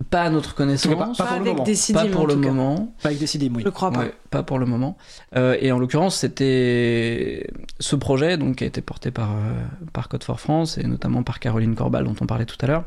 Pas 0.10 0.24
à 0.24 0.30
notre 0.30 0.56
connaissance. 0.56 1.18
Pas, 1.18 1.26
pas, 1.26 1.32
avec 1.32 1.64
Decidim, 1.64 2.02
pas 2.02 2.08
pour 2.10 2.28
le 2.28 2.36
moment. 2.36 2.94
Pas 3.02 3.10
avec 3.10 3.20
Decidim, 3.20 3.56
oui. 3.56 3.64
Je 3.66 3.70
crois 3.70 3.92
pas. 3.92 4.08
pas 4.30 4.44
pour 4.44 4.60
le 4.60 4.66
moment. 4.66 4.98
Euh, 5.38 5.58
et 5.62 5.72
en 5.72 5.80
l'occurrence, 5.80 6.18
c'était 6.18 7.50
ce 7.80 7.96
projet 7.96 8.38
donc, 8.38 8.58
qui 8.58 8.66
a 8.66 8.68
été 8.68 8.82
porté 8.82 9.10
par, 9.12 9.32
euh, 9.32 9.54
par 9.94 10.10
Code 10.10 10.26
for 10.26 10.42
France 10.42 10.78
et 10.78 10.84
notamment 10.84 11.24
par 11.24 11.40
Caroline 11.40 11.76
Corbal, 11.76 12.04
dont 12.04 12.16
on 12.20 12.26
parlait 12.26 12.46
tout 12.46 12.58
à 12.60 12.68
l'heure. 12.68 12.84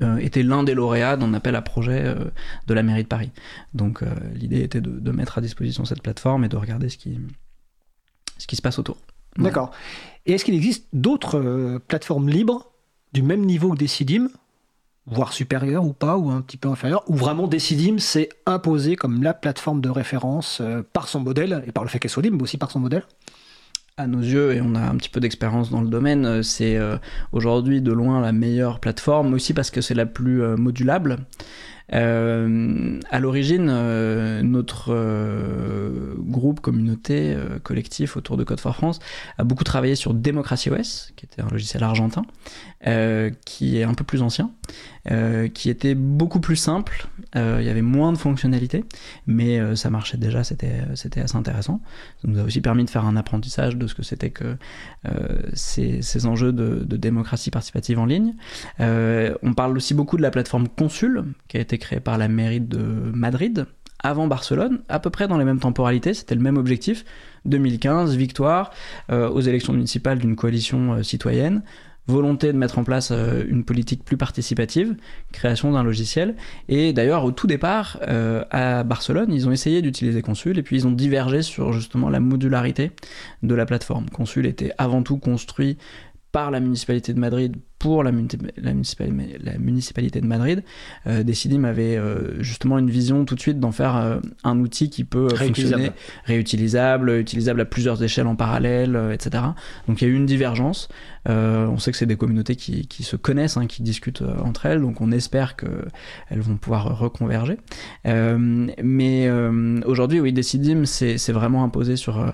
Euh, 0.00 0.16
était 0.16 0.42
l'un 0.42 0.64
des 0.64 0.74
lauréats 0.74 1.16
d'un 1.16 1.34
appel 1.34 1.54
à 1.54 1.60
projet 1.60 2.02
euh, 2.04 2.24
de 2.66 2.74
la 2.74 2.82
mairie 2.82 3.02
de 3.02 3.08
Paris. 3.08 3.30
Donc 3.74 4.02
euh, 4.02 4.06
l'idée 4.34 4.62
était 4.62 4.80
de, 4.80 5.10
mettre 5.12 5.36
à 5.36 5.40
disposition 5.42 5.84
cette 5.84 6.02
plateforme 6.02 6.44
et 6.44 6.48
de 6.48 6.56
regarder 6.56 6.88
ce 6.88 6.96
qui, 6.96 7.18
ce 8.38 8.46
qui 8.46 8.56
se 8.56 8.62
passe 8.62 8.78
autour. 8.78 8.96
D'accord. 9.36 9.70
Et 10.24 10.32
est-ce 10.32 10.44
qu'il 10.44 10.54
existe 10.54 10.86
d'autres 10.92 11.80
plateformes 11.88 12.28
libres 12.28 12.72
du 13.12 13.22
même 13.22 13.44
niveau 13.44 13.70
que 13.72 13.78
Decidim, 13.78 14.28
voire 15.06 15.32
supérieures 15.32 15.84
ou 15.84 15.92
pas, 15.92 16.16
ou 16.16 16.30
un 16.30 16.40
petit 16.40 16.56
peu 16.56 16.68
inférieures, 16.68 17.02
ou 17.08 17.14
vraiment 17.14 17.46
Decidim 17.46 17.98
s'est 17.98 18.30
imposé 18.46 18.96
comme 18.96 19.22
la 19.22 19.34
plateforme 19.34 19.80
de 19.80 19.88
référence 19.88 20.60
par 20.92 21.08
son 21.08 21.20
modèle, 21.20 21.64
et 21.66 21.72
par 21.72 21.82
le 21.82 21.88
fait 21.88 21.98
qu'elle 21.98 22.10
soit 22.10 22.22
libre, 22.22 22.36
mais 22.36 22.42
aussi 22.42 22.58
par 22.58 22.70
son 22.70 22.80
modèle? 22.80 23.04
À 23.98 24.06
nos 24.06 24.20
yeux, 24.20 24.54
et 24.54 24.60
on 24.62 24.74
a 24.74 24.80
un 24.80 24.96
petit 24.96 25.10
peu 25.10 25.20
d'expérience 25.20 25.70
dans 25.70 25.82
le 25.82 25.88
domaine, 25.88 26.24
euh, 26.24 26.42
c'est 26.42 26.76
euh, 26.76 26.96
aujourd'hui 27.32 27.82
de 27.82 27.92
loin 27.92 28.20
la 28.20 28.32
meilleure 28.32 28.80
plateforme, 28.80 29.34
aussi 29.34 29.52
parce 29.52 29.70
que 29.70 29.80
c'est 29.80 29.94
la 29.94 30.06
plus 30.06 30.42
euh, 30.42 30.56
modulable. 30.56 31.18
Euh, 31.92 33.00
à 33.10 33.20
l'origine, 33.20 33.68
euh, 33.70 34.42
notre 34.42 34.92
euh, 34.92 36.14
groupe, 36.18 36.60
communauté, 36.60 37.36
collectif 37.62 38.16
autour 38.16 38.36
de 38.36 38.44
Code 38.44 38.60
for 38.60 38.74
France 38.74 38.98
a 39.38 39.44
beaucoup 39.44 39.64
travaillé 39.64 39.94
sur 39.94 40.14
Democracy 40.14 40.70
OS, 40.70 41.12
qui 41.16 41.26
était 41.26 41.42
un 41.42 41.48
logiciel 41.48 41.82
argentin, 41.82 42.24
qui 43.44 43.78
est 43.78 43.84
un 43.84 43.94
peu 43.94 44.04
plus 44.04 44.22
ancien, 44.22 44.50
qui 45.54 45.70
était 45.70 45.94
beaucoup 45.94 46.40
plus 46.40 46.56
simple. 46.56 47.06
il 47.34 47.62
y 47.62 47.68
avait 47.68 47.82
moins 47.82 48.12
de 48.12 48.18
fonctionnalités, 48.18 48.84
mais 49.26 49.76
ça 49.76 49.90
marchait 49.90 50.16
déjà, 50.16 50.44
c'était 50.44 50.84
assez 50.94 51.36
intéressant. 51.36 51.80
Ça 52.20 52.28
nous 52.28 52.38
a 52.38 52.42
aussi 52.42 52.60
permis 52.60 52.84
de 52.84 52.90
faire 52.90 53.04
un 53.04 53.16
apprentissage 53.16 53.76
de 53.76 53.86
ce 53.86 53.94
que 53.94 54.02
c'était 54.02 54.30
que 54.30 54.56
ces, 55.54 56.02
ces, 56.02 56.26
enjeux 56.26 56.52
de, 56.52 56.84
de, 56.84 56.96
démocratie 56.96 57.50
participative 57.50 57.98
en 57.98 58.06
ligne. 58.06 58.34
on 58.78 59.54
parle 59.54 59.76
aussi 59.76 59.94
beaucoup 59.94 60.16
de 60.16 60.22
la 60.22 60.30
plateforme 60.30 60.68
Consul, 60.68 61.24
qui 61.48 61.56
a 61.56 61.60
été 61.60 61.71
créé 61.78 62.00
par 62.00 62.18
la 62.18 62.28
mairie 62.28 62.60
de 62.60 62.78
Madrid 62.78 63.66
avant 64.02 64.26
Barcelone, 64.26 64.80
à 64.88 64.98
peu 64.98 65.10
près 65.10 65.28
dans 65.28 65.38
les 65.38 65.44
mêmes 65.44 65.60
temporalités, 65.60 66.14
c'était 66.14 66.34
le 66.34 66.40
même 66.40 66.56
objectif. 66.56 67.04
2015, 67.44 68.16
victoire 68.16 68.70
euh, 69.10 69.28
aux 69.28 69.40
élections 69.40 69.72
municipales 69.72 70.18
d'une 70.18 70.36
coalition 70.36 70.94
euh, 70.94 71.02
citoyenne, 71.02 71.62
volonté 72.08 72.52
de 72.52 72.58
mettre 72.58 72.78
en 72.78 72.84
place 72.84 73.10
euh, 73.12 73.44
une 73.48 73.64
politique 73.64 74.04
plus 74.04 74.16
participative, 74.16 74.96
création 75.32 75.72
d'un 75.72 75.84
logiciel. 75.84 76.34
Et 76.68 76.92
d'ailleurs, 76.92 77.24
au 77.24 77.30
tout 77.30 77.46
départ, 77.46 77.98
à 78.50 78.82
Barcelone, 78.82 79.32
ils 79.32 79.48
ont 79.48 79.52
essayé 79.52 79.82
d'utiliser 79.82 80.20
Consul 80.22 80.58
et 80.58 80.62
puis 80.62 80.76
ils 80.76 80.86
ont 80.86 80.92
divergé 80.92 81.42
sur 81.42 81.72
justement 81.72 82.10
la 82.10 82.20
modularité 82.20 82.92
de 83.42 83.54
la 83.54 83.66
plateforme. 83.66 84.08
Consul 84.10 84.46
était 84.46 84.72
avant 84.78 85.02
tout 85.02 85.18
construit 85.18 85.78
par 86.32 86.50
la 86.50 86.60
municipalité 86.60 87.12
de 87.12 87.20
Madrid 87.20 87.56
pour 87.82 88.04
la, 88.04 88.12
la, 88.58 88.72
municipalité 89.58 90.20
de 90.20 90.26
Madrid, 90.26 90.62
euh, 91.08 91.24
Decidim 91.24 91.64
avait 91.64 91.96
euh, 91.96 92.40
justement 92.40 92.78
une 92.78 92.88
vision 92.88 93.24
tout 93.24 93.34
de 93.34 93.40
suite 93.40 93.58
d'en 93.58 93.72
faire 93.72 93.96
euh, 93.96 94.20
un 94.44 94.60
outil 94.60 94.88
qui 94.88 95.02
peut 95.02 95.28
fonctionner 95.34 95.90
réutilisable, 96.24 97.10
utilisable 97.10 97.60
à 97.60 97.64
plusieurs 97.64 98.00
échelles 98.00 98.28
en 98.28 98.36
parallèle, 98.36 98.96
etc. 99.12 99.42
Donc 99.88 100.00
il 100.00 100.06
y 100.06 100.08
a 100.08 100.12
eu 100.12 100.16
une 100.16 100.26
divergence. 100.26 100.88
on 101.26 101.76
sait 101.78 101.90
que 101.90 101.96
c'est 101.96 102.06
des 102.06 102.16
communautés 102.16 102.54
qui, 102.54 102.86
qui 102.86 103.02
se 103.02 103.16
connaissent, 103.16 103.56
hein, 103.56 103.66
qui 103.66 103.82
discutent 103.82 104.22
entre 104.44 104.66
elles, 104.66 104.80
donc 104.80 105.00
on 105.00 105.10
espère 105.10 105.56
qu'elles 105.56 106.40
vont 106.40 106.58
pouvoir 106.58 106.96
reconverger. 106.96 107.56
mais 108.04 109.28
aujourd'hui, 109.84 110.20
oui, 110.20 110.32
Decidim 110.32 110.84
c'est 110.84 111.32
vraiment 111.32 111.64
imposé 111.64 111.96
sur 111.96 112.32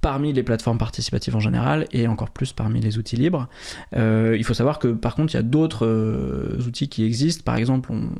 parmi 0.00 0.32
les 0.32 0.44
plateformes 0.44 0.78
participatives 0.78 1.34
en 1.34 1.40
général 1.40 1.88
et 1.90 2.06
encore 2.06 2.30
plus 2.30 2.52
parmi 2.52 2.80
les 2.80 2.98
outils 2.98 3.16
libres. 3.16 3.48
Euh, 3.96 4.11
il 4.36 4.44
faut 4.44 4.54
savoir 4.54 4.78
que 4.78 4.88
par 4.88 5.14
contre, 5.14 5.32
il 5.34 5.36
y 5.36 5.40
a 5.40 5.42
d'autres 5.42 5.86
euh, 5.86 6.58
outils 6.66 6.88
qui 6.88 7.04
existent. 7.04 7.42
Par 7.44 7.56
exemple, 7.56 7.92
on, 7.92 8.10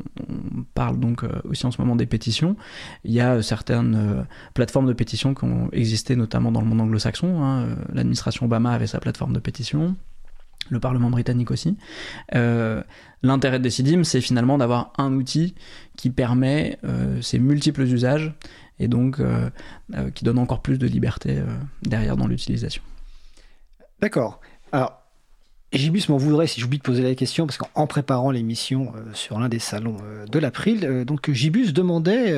parle 0.75 0.99
donc 0.99 1.25
euh, 1.25 1.29
aussi 1.45 1.67
en 1.67 1.71
ce 1.71 1.81
moment 1.81 1.97
des 1.97 2.07
pétitions. 2.07 2.57
Il 3.05 3.13
y 3.13 3.21
a 3.21 3.43
certaines 3.43 4.27
plateformes 4.55 4.87
de 4.87 4.93
pétitions 4.93 5.35
qui 5.35 5.45
ont 5.45 5.69
existé 5.73 6.17
notamment 6.17 6.53
dans 6.53 6.61
le 6.61 6.67
monde 6.67 6.81
anglo-saxon. 6.81 7.43
Hein. 7.43 7.77
L'administration 7.93 8.47
Obama 8.47 8.73
avait 8.73 8.87
sa 8.87 9.01
plateforme 9.01 9.33
de 9.33 9.41
pétition 9.41 9.97
le 10.71 10.79
Parlement 10.79 11.11
britannique 11.11 11.51
aussi. 11.51 11.77
L'intérêt 12.33 13.59
de 13.59 13.65
Decidim, 13.65 14.05
c'est 14.05 14.21
finalement 14.21 14.57
d'avoir 14.57 14.93
un 14.97 15.13
outil 15.13 15.55
qui 15.97 16.09
permet 16.09 16.79
ces 17.21 17.41
multiples 17.41 17.83
usages 17.83 18.33
et 18.79 18.87
donc 18.87 19.21
qui 20.15 20.25
donne 20.25 20.39
encore 20.39 20.63
plus 20.63 20.79
de 20.79 20.87
liberté 20.87 21.43
derrière 21.83 22.17
dans 22.17 22.29
l'utilisation. 22.29 22.83
D'accord. 24.01 24.41
Alors, 24.71 25.02
Gibus 25.73 26.09
m'en 26.09 26.19
voudrait 26.19 26.47
si 26.47 26.61
j'oublie 26.61 26.79
de 26.79 26.83
poser 26.83 27.03
la 27.03 27.15
question, 27.15 27.47
parce 27.47 27.59
qu'en 27.59 27.87
préparant 27.87 28.31
l'émission 28.31 28.93
euh, 28.95 29.15
sur 29.15 29.39
l'un 29.39 29.49
des 29.49 29.59
salons 29.59 29.97
euh, 30.05 30.27
de 30.27 30.39
l'April, 30.39 30.85
euh, 30.85 31.05
donc 31.05 31.31
Gibus 31.31 31.73
demandait 31.73 32.35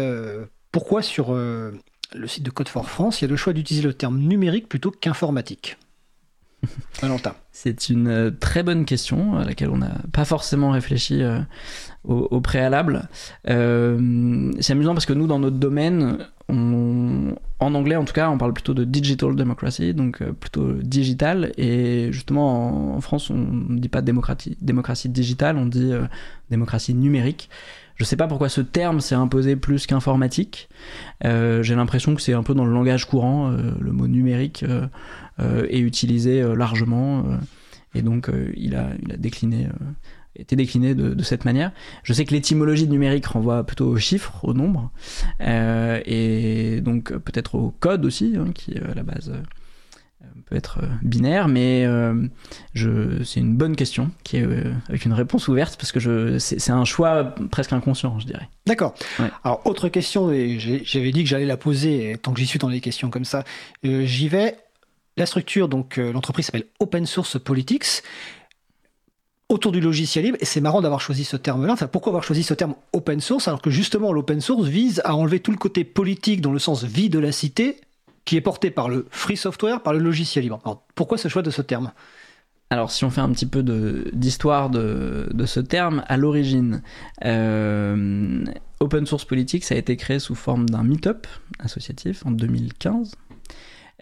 pourquoi 0.71 1.03
sur 1.03 1.33
le 1.33 2.27
site 2.27 2.43
de 2.43 2.51
Code 2.51 2.69
for 2.69 2.89
France, 2.89 3.21
il 3.21 3.25
y 3.25 3.27
a 3.27 3.31
le 3.31 3.37
choix 3.37 3.53
d'utiliser 3.53 3.85
le 3.85 3.95
terme 3.95 4.19
numérique 4.19 4.69
plutôt 4.69 4.91
qu'informatique? 4.91 5.77
Valentin. 7.01 7.35
C'est 7.53 7.89
une 7.89 8.35
très 8.41 8.63
bonne 8.63 8.85
question 8.85 9.37
à 9.37 9.45
laquelle 9.45 9.71
on 9.71 9.77
n'a 9.77 9.95
pas 10.13 10.25
forcément 10.25 10.71
réfléchi 10.71 11.23
au, 12.03 12.41
préalable. 12.41 13.09
c'est 13.47 13.53
amusant 14.73 14.95
parce 14.95 15.07
que 15.07 15.13
nous, 15.13 15.27
dans 15.27 15.39
notre 15.39 15.59
domaine, 15.59 16.27
en 16.49 17.75
anglais 17.75 17.97
en 17.97 18.05
tout 18.05 18.13
cas, 18.13 18.29
on 18.29 18.39
parle 18.39 18.53
plutôt 18.53 18.75
de 18.75 18.85
digital 18.85 19.35
democracy, 19.35 19.95
donc 19.95 20.21
euh, 20.21 20.33
plutôt 20.33 20.75
digital. 20.75 21.53
Et 21.57 22.13
justement, 22.13 22.97
en, 22.97 23.01
France, 23.01 23.31
on 23.31 23.37
ne 23.37 23.79
dit 23.79 23.89
pas 23.89 24.03
démocratie, 24.03 24.57
démocratie 24.61 25.09
digitale, 25.09 25.57
on 25.57 25.67
dit 25.67 25.93
euh, 25.93 26.05
démocratie 26.51 26.95
numérique. 26.95 27.49
Je 27.97 28.03
ne 28.03 28.07
sais 28.07 28.17
pas 28.17 28.27
pourquoi 28.27 28.49
ce 28.49 28.61
terme 28.61 29.01
s'est 29.01 29.15
imposé 29.15 29.57
plus 29.57 29.87
qu'informatique. 29.87 30.69
Euh, 31.25 31.63
j'ai 31.63 31.77
l'impression 31.77 32.15
que 32.15 32.23
c'est 32.23 32.33
un 32.35 32.43
peu 32.43 32.55
dans 32.55 32.65
le 32.65 32.73
langage 32.73 33.07
courant. 33.07 33.51
le 33.51 33.93
mot 33.93 34.09
numérique 34.09 34.65
est 35.39 35.79
utilisé 35.79 36.43
largement. 36.57 37.25
et 37.95 38.03
donc, 38.03 38.29
il, 38.57 38.75
a, 38.75 38.89
il 39.01 39.13
a 39.13 39.17
décliné 39.17 39.69
été 40.37 40.57
décliné 40.57 40.95
de, 40.95 41.23
cette 41.23 41.45
manière. 41.45 41.73
Je 42.03 42.13
sais 42.13 42.25
que 42.25 42.33
l'étymologie 42.33 42.89
numérique 42.89 43.27
renvoie 43.27 43.65
plutôt 43.65 43.87
aux 43.87 43.99
chiffres, 43.99 44.41
aux 44.43 44.55
nombres, 44.55 44.91
euh, 45.41 46.01
et 46.05 46.81
donc 46.81 47.13
peut-être 47.13 47.55
au 47.55 47.71
code 47.71 48.05
aussi, 48.05 48.35
hein, 48.37 48.51
qui 48.55 48.77
à 48.77 48.95
la 48.95 49.03
base 49.03 49.31
euh, 49.31 50.27
peut 50.47 50.57
être 50.57 50.81
euh, 50.83 50.87
binaire, 51.03 51.49
mais 51.49 51.87
c'est 52.75 53.41
une 53.41 53.57
bonne 53.57 53.77
question 53.77 54.11
qui 54.25 54.39
est 54.39 54.47
avec 54.89 55.05
une 55.05 55.13
réponse 55.13 55.49
ouverte 55.49 55.77
parce 55.77 55.93
que 55.93 56.39
c'est, 56.39 56.71
un 56.71 56.85
choix 56.85 57.35
presque 57.51 57.73
inconscient, 57.73 58.19
je 58.19 58.27
dirais. 58.27 58.49
D'accord. 58.67 58.95
Alors 59.45 59.63
autre 59.65 59.89
question, 59.89 60.31
et 60.33 60.59
j'avais 60.59 61.13
dit 61.13 61.23
que 61.23 61.31
j'allais 61.31 61.47
la 61.47 61.57
poser 61.57 62.17
tant 62.21 62.33
que 62.33 62.41
j'y 62.41 62.47
suis 62.47 62.59
dans 62.59 62.69
les 62.69 62.81
questions 62.81 63.11
comme 63.11 63.25
ça. 63.25 63.45
j'y 63.83 64.29
vais. 64.29 64.57
La 65.17 65.27
structure, 65.27 65.69
donc 65.69 65.97
l'entreprise 65.99 66.47
s'appelle 66.47 66.67
Open 66.81 67.07
Source 67.07 67.39
Politics 67.39 68.03
autour 69.55 69.73
du 69.73 69.81
logiciel 69.81 70.25
libre. 70.25 70.39
Et 70.41 70.45
c'est 70.45 70.61
marrant 70.61 70.83
d'avoir 70.83 71.01
choisi 71.01 71.25
ce 71.25 71.37
terme-là. 71.37 71.73
Enfin, 71.73 71.87
pourquoi 71.87 72.11
avoir 72.11 72.25
choisi 72.25 72.43
ce 72.43 72.55
terme 72.55 72.75
open 72.93 73.21
source 73.21 73.49
alors 73.49 73.63
que 73.63 73.71
justement 73.71 74.13
l'open 74.13 74.41
source 74.41 74.67
vise 74.67 75.01
à 75.05 75.15
enlever 75.15 75.41
tout 75.41 75.53
le 75.53 75.57
côté 75.57 75.85
politique 75.85 76.41
dans 76.41 76.53
le 76.53 76.59
sens 76.59 76.85
vie 76.85 77.09
de 77.09 77.19
la 77.19 77.33
cité 77.33 77.81
qui 78.25 78.37
est 78.37 78.41
porté 78.41 78.71
par 78.71 78.89
le 78.89 79.07
free 79.11 79.37
software, 79.37 79.83
par 79.83 79.93
le 79.93 79.99
logiciel 79.99 80.45
libre. 80.45 80.61
Alors, 80.65 80.83
pourquoi 80.95 81.19
ce 81.19 81.29
choix 81.29 81.43
de 81.43 81.51
ce 81.51 81.63
terme? 81.63 81.93
Alors, 82.71 82.91
si 82.91 83.05
on 83.05 83.11
fait 83.11 83.21
un 83.21 83.31
petit 83.31 83.47
peu 83.47 83.63
d'histoire 84.13 84.71
de, 84.71 85.29
ce 85.47 85.61
terme, 85.61 86.03
à 86.09 86.17
l'origine, 86.17 86.83
euh, 87.25 88.45
Open 88.81 89.07
Source 89.07 89.25
Politics 89.25 89.71
a 89.71 89.77
été 89.77 89.97
créé 89.97 90.19
sous 90.19 90.35
forme 90.35 90.69
d'un 90.69 90.83
meet-up 90.83 91.27
associatif 91.59 92.25
en 92.27 92.31
2015. 92.31 93.15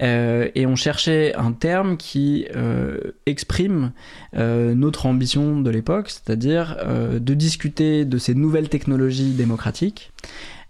Euh, 0.00 0.48
et 0.54 0.66
on 0.66 0.76
cherchait 0.76 1.34
un 1.34 1.52
terme 1.52 1.96
qui 1.96 2.46
euh, 2.56 2.98
exprime 3.26 3.92
euh, 4.34 4.74
notre 4.74 5.06
ambition 5.06 5.60
de 5.60 5.70
l'époque, 5.70 6.10
c'est-à-dire 6.10 6.78
de 7.20 7.34
discuter 7.34 8.04
de 8.04 8.18
ces 8.18 8.34
nouvelles 8.34 8.68
technologies 8.68 9.32
démocratiques. 9.32 10.12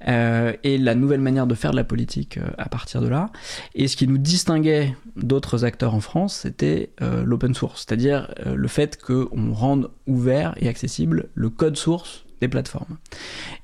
et 0.05 0.79
la 0.79 0.95
nouvelle 0.97 1.21
manière 1.21 1.47
de 1.47 1.55
faire 1.55 1.71
de 1.71 1.77
la 1.77 1.85
politique 1.85 2.39
à 2.59 2.69
partir 2.69 3.01
de 3.01 3.09
là. 3.09 3.31
Et 3.75 3.87
ce 3.87 3.97
qui 3.97 4.09
nous 4.09 4.19
distinguait 4.19 4.97
d'autres 5.17 5.65
acteurs 5.65 5.95
en 5.95 6.01
France, 6.01 6.41
c'était 6.43 6.91
l'open 7.25 7.55
source, 7.55 7.85
c'est-à-dire 7.87 8.35
le 8.45 8.69
fait 8.69 9.01
qu'on 9.01 9.53
rende 9.53 9.91
ouvert 10.07 10.55
et 10.61 10.69
accessible 10.69 11.29
le 11.35 11.51
code 11.51 11.77
source 11.77 12.25
plateformes. 12.49 12.99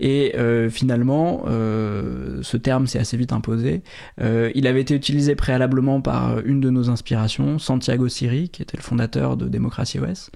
Et 0.01 0.35
euh, 0.37 0.71
finalement, 0.71 1.45
euh, 1.47 2.41
ce 2.43 2.57
terme 2.57 2.87
s'est 2.87 2.99
assez 2.99 3.17
vite 3.17 3.33
imposé. 3.33 3.83
Euh, 4.21 4.51
il 4.55 4.67
avait 4.67 4.81
été 4.81 4.95
utilisé 4.95 5.35
préalablement 5.35 6.01
par 6.01 6.41
une 6.41 6.61
de 6.61 6.71
nos 6.71 6.91
inspirations, 6.91 7.59
Santiago 7.59 8.09
Siri, 8.09 8.49
qui 8.49 8.63
était 8.63 8.77
le 8.77 8.83
fondateur 8.83 9.37
de 9.37 9.49
Démocratie 9.49 9.99
OS 9.99 10.31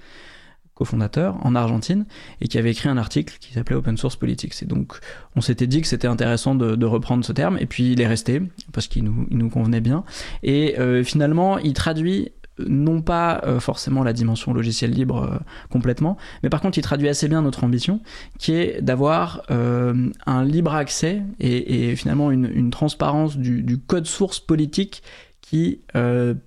cofondateur 0.75 1.37
en 1.45 1.53
Argentine 1.53 2.07
et 2.41 2.47
qui 2.47 2.57
avait 2.57 2.71
écrit 2.71 2.89
un 2.89 2.97
article 2.97 3.37
qui 3.39 3.53
s'appelait 3.53 3.75
Open 3.75 3.95
Source 3.95 4.15
Politics. 4.15 4.63
Et 4.63 4.65
donc 4.65 4.97
on 5.35 5.41
s'était 5.41 5.67
dit 5.67 5.81
que 5.81 5.87
c'était 5.87 6.07
intéressant 6.07 6.55
de, 6.55 6.85
reprendre 6.87 7.23
ce 7.23 7.31
terme 7.31 7.59
et 7.59 7.67
puis 7.67 7.91
il 7.91 8.01
est 8.01 8.07
resté 8.07 8.41
parce 8.71 8.87
qu'il 8.87 9.03
nous 9.03 9.49
convenait 9.51 9.81
bien. 9.81 10.03
Et 10.41 10.75
finalement 11.03 11.59
il 11.59 11.73
traduit 11.73 12.31
non 12.59 13.01
pas 13.01 13.41
euh, 13.43 13.59
forcément 13.59 14.03
la 14.03 14.13
dimension 14.13 14.53
logiciel 14.53 14.91
libre 14.91 15.23
euh, 15.23 15.37
complètement, 15.69 16.17
mais 16.43 16.49
par 16.49 16.61
contre 16.61 16.77
il 16.77 16.81
traduit 16.81 17.09
assez 17.09 17.27
bien 17.27 17.41
notre 17.41 17.63
ambition, 17.63 18.01
qui 18.39 18.53
est 18.53 18.81
d'avoir 18.81 19.43
euh, 19.51 20.09
un 20.25 20.43
libre 20.43 20.73
accès 20.73 21.23
et, 21.39 21.95
finalement 21.95 22.31
une, 22.31 22.71
transparence 22.71 23.37
du, 23.37 23.77
code 23.79 24.05
source 24.05 24.39
politique 24.39 25.03
qui 25.41 25.81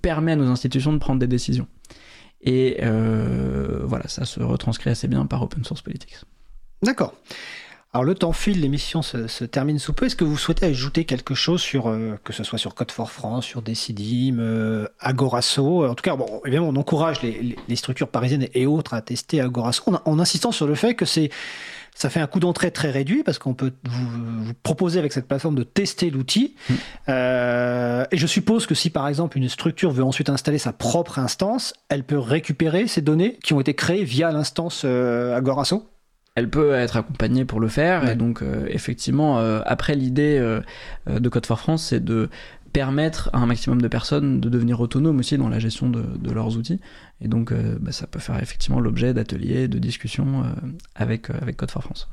permet 0.01 0.33
à 0.33 0.35
nos 0.35 0.47
institutions 0.47 0.91
de 0.91 0.97
prendre 0.97 1.19
des 1.19 1.27
décisions. 1.27 1.67
Et 2.41 2.77
voilà, 2.81 4.07
ça 4.07 4.25
se 4.25 4.41
retranscrit 4.41 4.89
assez 4.89 5.07
bien 5.07 5.25
par 5.25 5.43
Open 5.43 5.63
Source 5.63 5.81
Politics. 5.81 6.17
D'accord. 6.83 7.13
Alors 7.97 8.05
le 8.05 8.13
temps 8.13 8.31
file, 8.31 8.61
l'émission 8.61 9.01
se, 9.01 9.43
termine 9.43 9.79
sous 9.79 9.91
peu. 9.91 10.05
Est-ce 10.05 10.15
que 10.15 10.23
vous 10.23 10.37
souhaitez 10.37 10.67
ajouter 10.67 11.03
quelque 11.05 11.33
chose 11.33 11.61
sur, 11.61 11.89
euh, 11.89 12.19
que 12.23 12.31
ce 12.31 12.43
soit 12.43 12.59
sur 12.59 12.75
Code 12.75 12.91
for 12.91 13.09
France, 13.09 13.43
sur 13.43 13.63
Decidim, 13.63 14.37
euh, 14.37 14.87
Agorasso? 14.99 15.83
En 15.83 15.95
tout 15.95 16.03
cas, 16.03 16.15
bon, 16.15 16.39
évidemment, 16.45 16.67
on 16.67 16.75
encourage 16.75 17.23
les, 17.23 17.75
structures 17.75 18.09
parisiennes 18.09 18.49
et 18.53 18.67
autres 18.67 18.93
à 18.93 19.01
tester 19.01 19.41
Agorasso 19.41 19.81
en, 20.05 20.19
insistant 20.19 20.51
sur 20.51 20.67
le 20.67 20.75
fait 20.75 20.93
que 20.93 21.05
c'est 21.05 21.31
ça 21.95 22.11
fait 22.11 22.19
un 22.19 22.27
coût 22.27 22.39
d'entrée 22.39 22.69
très 22.69 22.91
réduit 22.91 23.23
parce 23.23 23.39
qu'on 23.39 23.55
peut 23.55 23.73
vous, 23.89 24.53
proposer 24.61 24.99
avec 24.99 25.11
cette 25.11 25.27
plateforme 25.27 25.55
de 25.55 25.63
tester 25.63 26.11
l'outil. 26.11 26.53
Mmh. 26.69 26.73
Euh, 27.09 28.05
et 28.11 28.17
je 28.17 28.27
suppose 28.27 28.67
que 28.67 28.75
si 28.75 28.91
par 28.91 29.07
exemple 29.07 29.39
une 29.39 29.49
structure 29.49 29.89
veut 29.89 30.03
ensuite 30.03 30.29
installer 30.29 30.59
sa 30.59 30.71
propre 30.71 31.17
instance, 31.17 31.73
elle 31.89 32.03
peut 32.03 32.19
récupérer 32.19 32.85
ces 32.85 33.01
données 33.01 33.39
qui 33.43 33.55
ont 33.55 33.59
été 33.59 33.73
créées 33.73 34.03
via 34.03 34.31
l'instance 34.31 34.85
Agorasso? 34.85 35.89
Elle 36.37 36.51
peut 36.51 36.73
être 36.73 36.97
accompagnée 36.97 37.45
pour 37.45 37.59
le 37.59 37.67
faire. 37.67 38.07
Et 38.07 38.15
donc, 38.15 38.43
euh, 38.43 38.67
effectivement, 38.69 39.39
euh, 39.39 39.61
après, 39.65 39.95
l'idée 39.95 40.37
euh, 40.37 40.61
de 41.07 41.29
Code 41.29 41.47
for 41.47 41.59
France, 41.59 41.85
c'est 41.85 41.99
de 41.99 42.29
permettre 42.73 43.31
à 43.33 43.39
un 43.39 43.47
maximum 43.47 43.81
de 43.81 43.87
personnes 43.87 44.39
de 44.39 44.47
devenir 44.47 44.79
autonomes 44.79 45.17
aussi 45.17 45.35
dans 45.39 45.49
la 45.49 45.57
gestion 45.57 45.89
de, 45.89 46.31
leurs 46.31 46.55
outils. 46.55 46.79
Et 47.21 47.27
donc, 47.27 47.51
bah, 47.79 47.91
ça 47.91 48.05
peut 48.05 48.19
faire 48.19 48.39
effectivement 48.39 48.79
l'objet 48.79 49.15
d'ateliers, 49.15 49.67
de 49.67 49.79
discussions 49.79 50.43
avec, 50.93 51.31
avec 51.31 51.57
Code 51.57 51.71
for 51.71 51.81
France. 51.81 52.07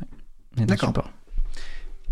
D'accord. 0.57 0.95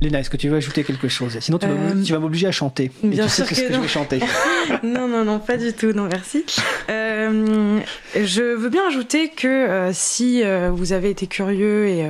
Léna, 0.02 0.18
est-ce 0.18 0.30
que 0.30 0.36
tu 0.36 0.48
veux 0.48 0.56
ajouter 0.56 0.82
quelque 0.82 1.06
chose 1.06 1.38
Sinon, 1.38 1.58
tu 1.58 2.12
vas, 2.12 2.18
m'obliger 2.18 2.48
à 2.48 2.52
chanter. 2.52 2.90
Bien 3.04 3.28
sûr 3.28 3.46
que, 3.46 3.54
que, 3.54 3.72
je 3.72 3.80
vais 3.80 3.88
chanter. 3.88 4.18
non, 4.82 5.06
non, 5.06 5.24
non, 5.24 5.38
pas 5.38 5.56
du 5.56 5.72
tout. 5.72 5.92
Non, 5.92 6.08
merci. 6.10 6.44
Euh, 6.90 7.80
je 8.16 8.42
veux 8.42 8.68
bien 8.68 8.88
ajouter 8.88 9.28
que 9.28 9.46
euh, 9.46 9.92
si 9.92 10.42
euh, 10.42 10.70
vous 10.72 10.92
avez 10.92 11.10
été 11.10 11.28
curieux 11.28 11.86
et 11.86 12.04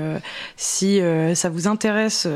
si 0.56 1.00
ça 1.34 1.50
vous 1.50 1.68
intéresse 1.68 2.26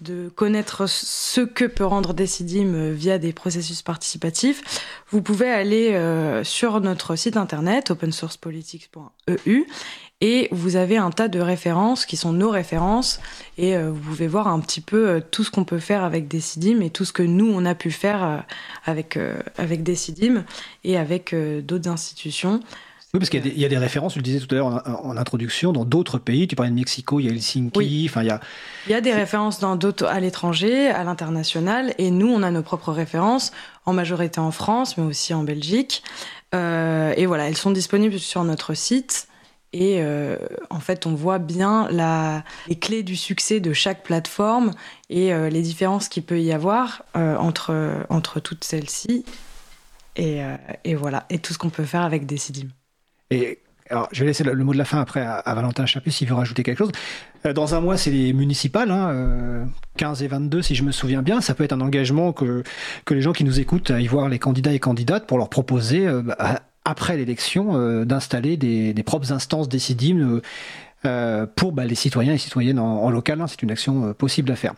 de 0.00 0.30
connaître 0.34 0.86
ce 0.88 1.42
que 1.42 1.66
peut 1.66 1.84
rendre 1.84 2.14
Decidim 2.14 2.92
via 2.92 3.18
des 3.18 3.32
processus 3.32 3.82
participatifs, 3.82 4.62
vous 5.10 5.20
pouvez 5.20 5.50
aller 5.50 6.00
sur 6.44 6.80
notre 6.80 7.16
site 7.16 7.36
internet 7.36 7.90
opensourcepolitics.eu 7.90 9.64
et 10.20 10.48
vous 10.52 10.76
avez 10.76 10.96
un 10.96 11.10
tas 11.10 11.28
de 11.28 11.40
références 11.40 12.06
qui 12.06 12.16
sont 12.16 12.32
nos 12.32 12.50
références. 12.50 13.20
Et 13.58 13.76
euh, 13.76 13.90
vous 13.90 14.00
pouvez 14.00 14.26
voir 14.26 14.48
un 14.48 14.60
petit 14.60 14.80
peu 14.80 15.08
euh, 15.08 15.20
tout 15.20 15.44
ce 15.44 15.50
qu'on 15.50 15.64
peut 15.64 15.78
faire 15.78 16.04
avec 16.04 16.28
Decidim 16.28 16.80
et 16.80 16.90
tout 16.90 17.04
ce 17.04 17.12
que 17.12 17.22
nous, 17.22 17.52
on 17.52 17.64
a 17.64 17.74
pu 17.74 17.90
faire 17.90 18.24
euh, 18.24 18.38
avec, 18.86 19.18
avec 19.58 19.82
Decidim 19.82 20.44
et 20.84 20.96
avec 20.96 21.34
d'autres 21.34 21.90
institutions. 21.90 22.60
Oui, 23.12 23.20
parce 23.20 23.30
qu'il 23.30 23.46
y, 23.46 23.64
a 23.64 23.68
des 23.68 23.78
références, 23.78 24.14
je 24.14 24.18
le 24.18 24.24
disais 24.24 24.40
tout 24.40 24.52
à 24.52 24.58
l'heure 24.58 24.82
en, 25.04 25.16
introduction, 25.16 25.72
dans 25.72 25.84
d'autres 25.84 26.18
pays. 26.18 26.48
Tu 26.48 26.56
parlais 26.56 26.70
de 26.70 26.74
Mexico, 26.74 27.20
il 27.20 27.26
y 27.26 27.28
a 27.28 27.32
Helsinki. 27.32 28.06
Enfin, 28.10 28.22
il 28.22 28.26
y 28.26 28.30
a... 28.30 28.40
il 28.86 28.92
y 28.92 28.94
a 28.94 29.00
des 29.00 29.12
références 29.12 29.60
dans 29.60 29.76
d'autres, 29.76 30.06
à 30.06 30.18
l'étranger, 30.18 30.88
à 30.88 31.04
l'international. 31.04 31.94
Et 31.98 32.10
nous, 32.10 32.26
on 32.26 32.42
a 32.42 32.50
nos 32.50 32.62
propres 32.62 32.90
références, 32.90 33.52
en 33.86 33.92
majorité 33.92 34.40
en 34.40 34.50
France, 34.50 34.96
mais 34.96 35.04
aussi 35.04 35.32
en 35.32 35.44
Belgique. 35.44 36.02
et 36.52 37.26
voilà, 37.26 37.46
elles 37.46 37.56
sont 37.56 37.70
disponibles 37.70 38.18
sur 38.18 38.42
notre 38.42 38.74
site. 38.74 39.28
Et 39.76 39.96
euh, 39.98 40.36
en 40.70 40.78
fait, 40.78 41.04
on 41.04 41.16
voit 41.16 41.40
bien 41.40 41.88
les 42.68 42.76
clés 42.76 43.02
du 43.02 43.16
succès 43.16 43.58
de 43.58 43.72
chaque 43.72 44.04
plateforme 44.04 44.70
et 45.10 45.34
euh, 45.34 45.50
les 45.50 45.62
différences 45.62 46.08
qu'il 46.08 46.22
peut 46.22 46.40
y 46.40 46.52
avoir 46.52 47.02
euh, 47.16 47.36
entre, 47.36 48.06
entre 48.08 48.38
toutes 48.38 48.62
celles-ci. 48.62 49.24
Et, 50.14 50.44
voilà, 50.94 51.26
et 51.28 51.40
tout 51.40 51.52
ce 51.52 51.58
qu'on 51.58 51.70
peut 51.70 51.84
faire 51.84 52.02
avec 52.02 52.24
Decidim. 52.24 52.68
Et 53.32 53.58
alors, 53.90 54.08
je 54.12 54.20
vais 54.20 54.26
laisser 54.26 54.44
le, 54.44 54.54
mot 54.62 54.72
de 54.72 54.78
la 54.78 54.84
fin 54.84 55.00
après 55.00 55.22
à, 55.22 55.42
Valentin 55.56 55.86
Chaput 55.86 56.12
s'il 56.12 56.28
veut 56.28 56.36
rajouter 56.36 56.62
quelque 56.62 56.78
chose. 56.78 56.92
Dans 57.52 57.74
un 57.74 57.80
mois, 57.80 57.96
c'est 57.96 58.12
les 58.12 58.32
municipales, 58.32 58.92
hein, 58.92 59.66
15 59.96 60.22
et 60.22 60.28
22 60.28 60.62
si 60.62 60.76
je 60.76 60.84
me 60.84 60.92
souviens 60.92 61.22
bien. 61.22 61.40
Ça 61.40 61.52
peut 61.56 61.64
être 61.64 61.72
un 61.72 61.80
engagement 61.80 62.32
que, 62.32 62.62
que 63.04 63.12
les 63.12 63.22
gens 63.22 63.32
qui 63.32 63.42
nous 63.42 63.58
écoutent 63.58 63.90
aillent 63.90 64.06
voir 64.06 64.28
les 64.28 64.38
candidats 64.38 64.72
et 64.72 64.78
candidates 64.78 65.26
pour 65.26 65.36
leur 65.36 65.48
proposer 65.48 66.08
bah, 66.22 66.62
après 66.84 67.16
l'élection, 67.16 67.76
euh, 67.76 68.04
d'installer 68.04 68.56
des, 68.56 69.02
propres 69.02 69.32
instances 69.32 69.68
décidimes 69.68 70.36
euh, 70.36 70.42
euh, 71.06 71.46
pour 71.46 71.72
bah, 71.72 71.84
les 71.84 71.94
citoyens 71.94 72.34
et 72.34 72.38
citoyennes 72.38 72.78
en, 72.78 73.10
local. 73.10 73.40
Hein. 73.40 73.46
c'est 73.46 73.62
une 73.62 73.70
action 73.70 74.12
possible 74.14 74.52
à 74.52 74.56
faire. 74.56 74.74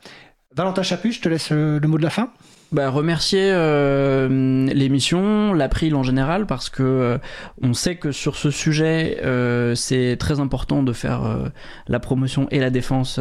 Valentin 0.55 0.83
Chaput, 0.83 1.13
je 1.13 1.21
te 1.21 1.29
laisse 1.29 1.51
le 1.51 1.81
mot 1.81 1.99
de 1.99 2.03
la 2.03 2.11
fin 2.11 2.31
bah, 2.73 2.91
remercier 2.91 3.51
euh, 3.53 4.67
l'émission, 4.67 5.53
l'April 5.53 5.95
en 5.95 6.03
général, 6.03 6.47
parce 6.47 6.69
que 6.69 6.83
euh, 6.83 7.19
on 7.63 7.75
sait 7.75 7.95
que 7.95 8.11
sur 8.11 8.35
ce 8.35 8.51
sujet, 8.51 9.19
euh, 9.25 9.77
c'est 9.77 10.17
très 10.19 10.41
important 10.41 10.83
de 10.83 10.93
faire 10.93 11.53
la 11.87 12.01
promotion 12.01 12.49
et 12.51 12.59
la 12.59 12.71
défense 12.71 13.21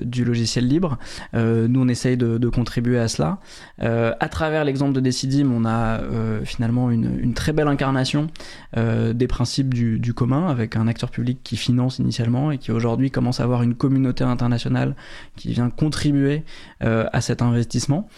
du 0.00 0.24
logiciel 0.24 0.68
libre. 0.68 0.98
nous, 1.34 1.80
on 1.80 1.88
essaye 1.88 2.16
de, 2.16 2.38
de 2.38 2.48
contribuer 2.48 2.98
à 2.98 3.08
cela. 3.08 3.38
à 3.80 4.28
travers 4.28 4.64
l'exemple 4.64 4.92
de 4.92 5.00
Decidim, 5.00 5.50
on 5.50 5.64
a 5.64 6.00
finalement 6.44 6.90
une, 6.90 7.18
une, 7.20 7.34
très 7.34 7.52
belle 7.52 7.68
incarnation 7.68 8.28
des 8.76 9.26
principes 9.26 9.72
du, 9.72 9.98
du, 9.98 10.14
commun, 10.14 10.48
avec 10.48 10.76
un 10.76 10.86
acteur 10.86 11.10
public 11.10 11.40
qui 11.42 11.56
finance 11.56 11.98
initialement 11.98 12.50
et 12.50 12.58
qui 12.58 12.72
aujourd'hui 12.72 13.10
commence 13.10 13.40
à 13.40 13.44
avoir 13.44 13.62
une 13.62 13.74
communauté 13.74 14.24
internationale 14.24 14.94
qui 15.36 15.52
vient 15.52 15.70
contribuer 15.70 16.44
à 16.80 17.20
cet 17.20 17.42
investissement 17.42 18.08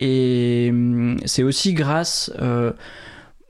et 0.00 0.68
hum, 0.70 1.16
c'est 1.24 1.42
aussi 1.42 1.74
grâce 1.74 2.32
euh, 2.40 2.72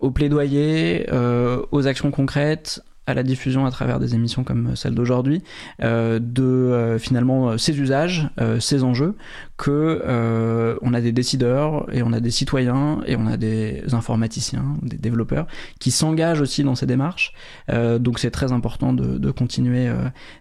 au 0.00 0.10
plaidoyer, 0.10 1.06
euh, 1.12 1.62
aux 1.72 1.86
actions 1.86 2.10
concrètes, 2.10 2.82
à 3.08 3.14
la 3.14 3.22
diffusion 3.22 3.66
à 3.66 3.70
travers 3.70 4.00
des 4.00 4.16
émissions 4.16 4.42
comme 4.42 4.74
celle 4.74 4.96
d'aujourd'hui, 4.96 5.44
euh, 5.80 6.18
de 6.20 6.96
finalement 6.98 7.56
ces 7.56 7.78
usages, 7.78 8.28
ces 8.58 8.82
enjeux, 8.82 9.14
que 9.56 10.76
on 10.82 10.92
a 10.92 11.00
des 11.00 11.12
décideurs 11.12 11.86
et 11.94 12.02
on 12.02 12.12
a 12.12 12.18
des 12.18 12.32
citoyens 12.32 13.00
et 13.06 13.14
on 13.14 13.28
a 13.28 13.36
des 13.36 13.94
informaticiens, 13.94 14.76
des 14.82 14.98
développeurs 14.98 15.46
qui 15.78 15.92
s'engagent 15.92 16.40
aussi 16.40 16.64
dans 16.64 16.74
ces 16.74 16.86
démarches. 16.86 17.32
donc 17.70 18.18
c'est 18.18 18.32
très 18.32 18.50
important 18.50 18.92
de, 18.92 19.30
continuer 19.30 19.88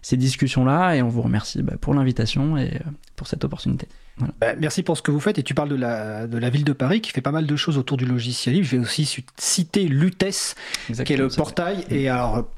ces 0.02 0.16
discussions-là 0.16 0.96
et 0.96 1.02
on 1.02 1.08
vous 1.08 1.22
remercie 1.22 1.62
bah, 1.62 1.74
pour 1.80 1.94
l'invitation 1.94 2.56
et 2.56 2.80
pour 3.14 3.28
cette 3.28 3.44
opportunité. 3.44 3.86
Bah, 4.40 4.54
merci 4.58 4.82
pour 4.82 4.96
ce 4.96 5.02
que 5.02 5.10
vous 5.10 5.20
faites. 5.20 5.38
Et 5.38 5.42
tu 5.42 5.54
parles 5.54 5.68
de 5.68 5.76
la, 5.76 6.26
de 6.26 6.38
la 6.38 6.50
ville 6.50 6.64
de 6.64 6.72
Paris 6.72 7.00
qui 7.00 7.10
fait 7.10 7.20
pas 7.20 7.32
mal 7.32 7.46
de 7.46 7.56
choses 7.56 7.78
autour 7.78 7.96
du 7.96 8.06
logiciel 8.06 8.54
libre. 8.54 8.66
Je 8.66 8.76
vais 8.76 8.82
aussi 8.82 9.22
citer 9.36 9.84
Lutes, 9.88 10.54
qui 11.04 11.12
est 11.12 11.16
le 11.16 11.28
portail. 11.28 11.84
Et 11.90 12.08
alors, 12.08 12.48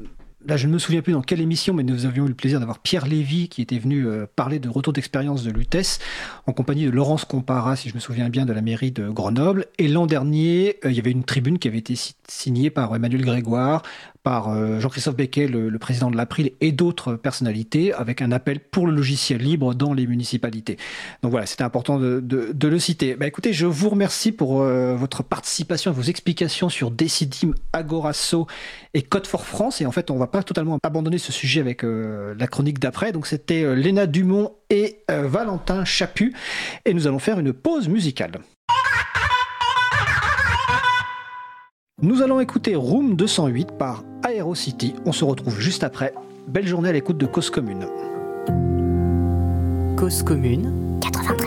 là, 0.47 0.57
je 0.57 0.67
ne 0.67 0.73
me 0.73 0.79
souviens 0.79 1.03
plus 1.03 1.13
dans 1.13 1.23
quelle 1.23 1.41
émission, 1.41 1.75
mais 1.75 1.83
nous 1.83 2.07
avions 2.07 2.25
eu 2.27 2.29
le 2.29 2.35
plaisir 2.35 2.61
d'avoir 2.61 2.79
Pierre 2.79 3.07
Lévy 3.07 3.49
qui 3.49 3.63
était 3.63 3.79
venu 3.79 4.07
euh, 4.07 4.27
parler 4.37 4.59
de 4.59 4.69
retour 4.69 4.93
d'expérience 4.93 5.43
de 5.43 5.51
Lutes 5.51 6.01
en 6.47 6.53
compagnie 6.53 6.87
de 6.87 6.91
Laurence 6.91 7.25
Compara, 7.25 7.77
si 7.77 7.89
je 7.89 7.95
me 7.95 8.01
souviens 8.01 8.29
bien, 8.29 8.47
de 8.47 8.53
la 8.53 8.63
mairie 8.63 8.93
de 8.93 9.09
Grenoble. 9.09 9.67
Et 9.79 9.89
l'an 9.89 10.07
dernier, 10.07 10.77
euh, 10.85 10.91
il 10.91 10.97
y 10.97 11.01
avait 11.01 11.11
une 11.11 11.25
tribune 11.25 11.59
qui 11.59 11.69
avait 11.69 11.79
été 11.79 11.95
signée 12.29 12.71
par 12.71 12.95
Emmanuel 12.95 13.23
Grégoire, 13.23 13.83
par 14.23 14.49
euh, 14.49 14.81
Jean-Christophe 14.81 15.17
Becquet, 15.17 15.47
le, 15.47 15.77
président 15.79 16.11
de 16.11 16.17
l'April, 16.17 16.53
et 16.61 16.73
d'autres 16.73 17.15
personnalités, 17.15 17.93
avec 17.93 18.23
un 18.23 18.33
appel 18.33 18.61
pour 18.61 18.87
le 18.87 18.93
logiciel 18.93 19.41
libre 19.41 19.75
dans 19.75 19.93
les 19.93 20.07
municipalités. 20.07 20.77
Donc 21.23 21.31
voilà, 21.31 21.47
c'était 21.47 21.65
important 21.65 21.99
de, 21.99 22.23
le 22.69 22.79
citer. 22.79 23.15
Bah, 23.15 23.27
écoutez, 23.27 23.53
je 23.53 23.67
vous 23.67 23.89
remercie 23.89 24.33
pour 24.33 24.61
euh, 24.61 24.95
votre 24.95 25.23
participation, 25.23 25.93
vos 25.93 26.03
explications 26.03 26.69
sur 26.69 26.91
Decidim, 26.91 27.55
Agorasso 27.73 28.47
et 28.95 29.03
Code 29.03 29.27
for 29.27 29.47
France. 29.47 29.81
Et 29.81 29.87
en 29.87 29.93
fait, 29.93 30.11
on 30.11 30.15
ne 30.15 30.19
va 30.19 30.27
pas 30.27 30.43
totalement 30.43 30.79
abandonner 30.83 31.19
ce 31.19 31.33
sujet 31.33 31.61
avec 31.61 31.85
euh, 31.85 32.35
la 32.39 32.47
chronique 32.47 32.79
d'après. 32.79 33.13
Donc 33.13 33.27
c'était 33.27 33.75
Léna 33.75 34.07
Dumont 34.07 34.53
et 34.71 35.05
Valentin 35.09 35.85
Chaput. 35.85 36.35
Et 36.85 36.93
nous 36.93 37.07
allons 37.07 37.19
faire 37.19 37.39
une 37.39 37.53
pause 37.53 37.89
musicale. 37.89 38.41
Nous 42.01 42.23
allons 42.23 42.39
écouter 42.39 42.77
Room 42.77 43.17
208 43.17 43.73
par 43.73 44.05
Aerocity. 44.23 44.95
On 45.05 45.11
se 45.11 45.25
retrouve 45.25 45.59
juste 45.59 45.83
après. 45.83 46.15
Belle 46.47 46.69
journée 46.69 46.91
à 46.91 46.93
l'écoute 46.93 47.19
de 47.19 47.27
Cause 47.27 47.51
Commune. 47.51 47.89
Cause 49.97 50.23
Commune 50.23 51.01
93.1 51.01 51.38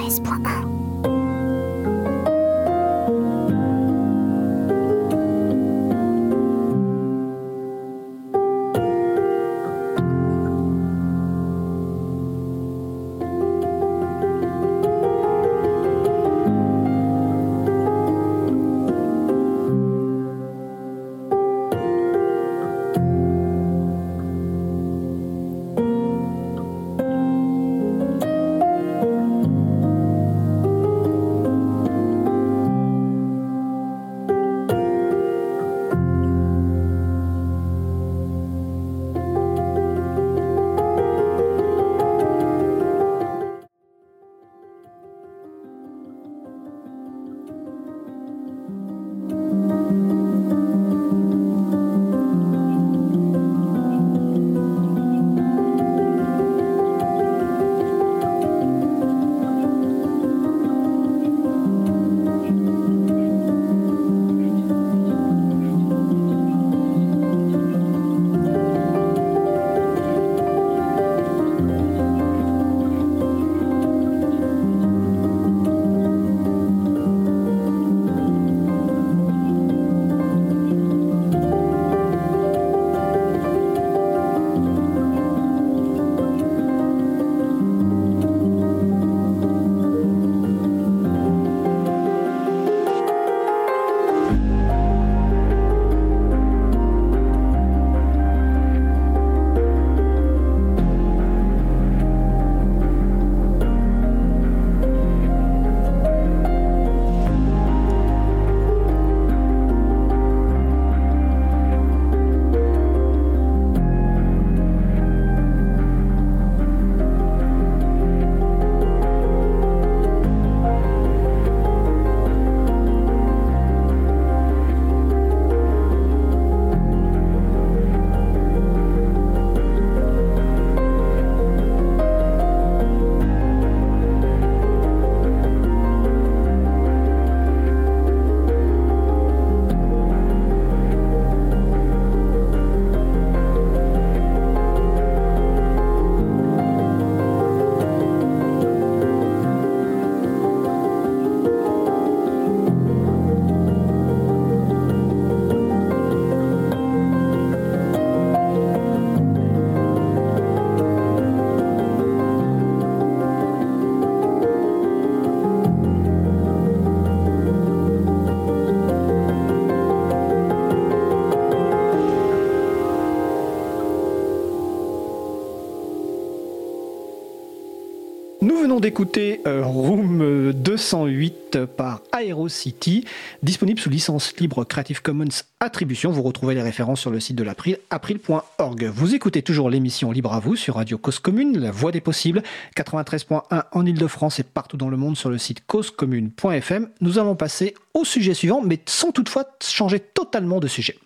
d'écouter 178.79 179.41
euh, 179.47 179.63
Room 179.65 180.53
208 180.53 181.65
par 181.65 182.01
Aerocity, 182.17 183.05
disponible 183.43 183.79
sous 183.79 183.89
licence 183.89 184.33
libre 184.39 184.63
Creative 184.63 185.01
Commons 185.01 185.43
Attribution. 185.59 186.11
Vous 186.11 186.21
retrouvez 186.21 186.55
les 186.55 186.61
références 186.61 187.01
sur 187.01 187.11
le 187.11 187.19
site 187.19 187.35
de 187.35 187.43
l'April, 187.43 187.79
april.org. 187.89 188.85
Vous 188.85 189.13
écoutez 189.13 189.41
toujours 189.41 189.69
l'émission 189.69 190.11
Libre 190.11 190.33
à 190.33 190.39
vous 190.39 190.55
sur 190.55 190.75
Radio 190.75 190.97
Cause 190.97 191.19
Commune, 191.19 191.59
la 191.59 191.71
voix 191.71 191.91
des 191.91 192.01
possibles, 192.01 192.43
93.1 192.77 193.63
en 193.71 193.85
Ile-de-France 193.85 194.39
et 194.39 194.43
partout 194.43 194.77
dans 194.77 194.89
le 194.89 194.97
monde 194.97 195.17
sur 195.17 195.29
le 195.29 195.37
site 195.37 195.65
causecommune.fm. 195.67 196.89
Nous 197.01 197.19
allons 197.19 197.35
passer 197.35 197.73
au 197.93 198.05
sujet 198.05 198.33
suivant, 198.33 198.61
mais 198.61 198.79
sans 198.85 199.11
toutefois 199.11 199.45
changer 199.61 199.99
totalement 199.99 200.59
de 200.59 200.67
sujet. 200.67 200.97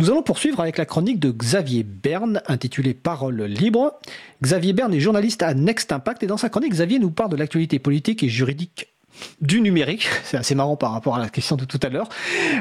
Nous 0.00 0.10
allons 0.10 0.22
poursuivre 0.22 0.60
avec 0.60 0.78
la 0.78 0.86
chronique 0.86 1.18
de 1.18 1.32
Xavier 1.32 1.82
Berne, 1.82 2.40
intitulée 2.46 2.94
Parole 2.94 3.42
libre. 3.42 3.98
Xavier 4.40 4.72
Berne 4.72 4.94
est 4.94 5.00
journaliste 5.00 5.42
à 5.42 5.54
Next 5.54 5.90
Impact 5.90 6.22
et 6.22 6.28
dans 6.28 6.36
sa 6.36 6.48
chronique, 6.48 6.70
Xavier 6.70 7.00
nous 7.00 7.10
parle 7.10 7.30
de 7.30 7.36
l'actualité 7.36 7.80
politique 7.80 8.22
et 8.22 8.28
juridique 8.28 8.92
du 9.40 9.60
numérique. 9.60 10.08
C'est 10.22 10.36
assez 10.36 10.54
marrant 10.54 10.76
par 10.76 10.92
rapport 10.92 11.16
à 11.16 11.18
la 11.18 11.28
question 11.28 11.56
de 11.56 11.64
tout 11.64 11.80
à 11.82 11.88
l'heure, 11.88 12.08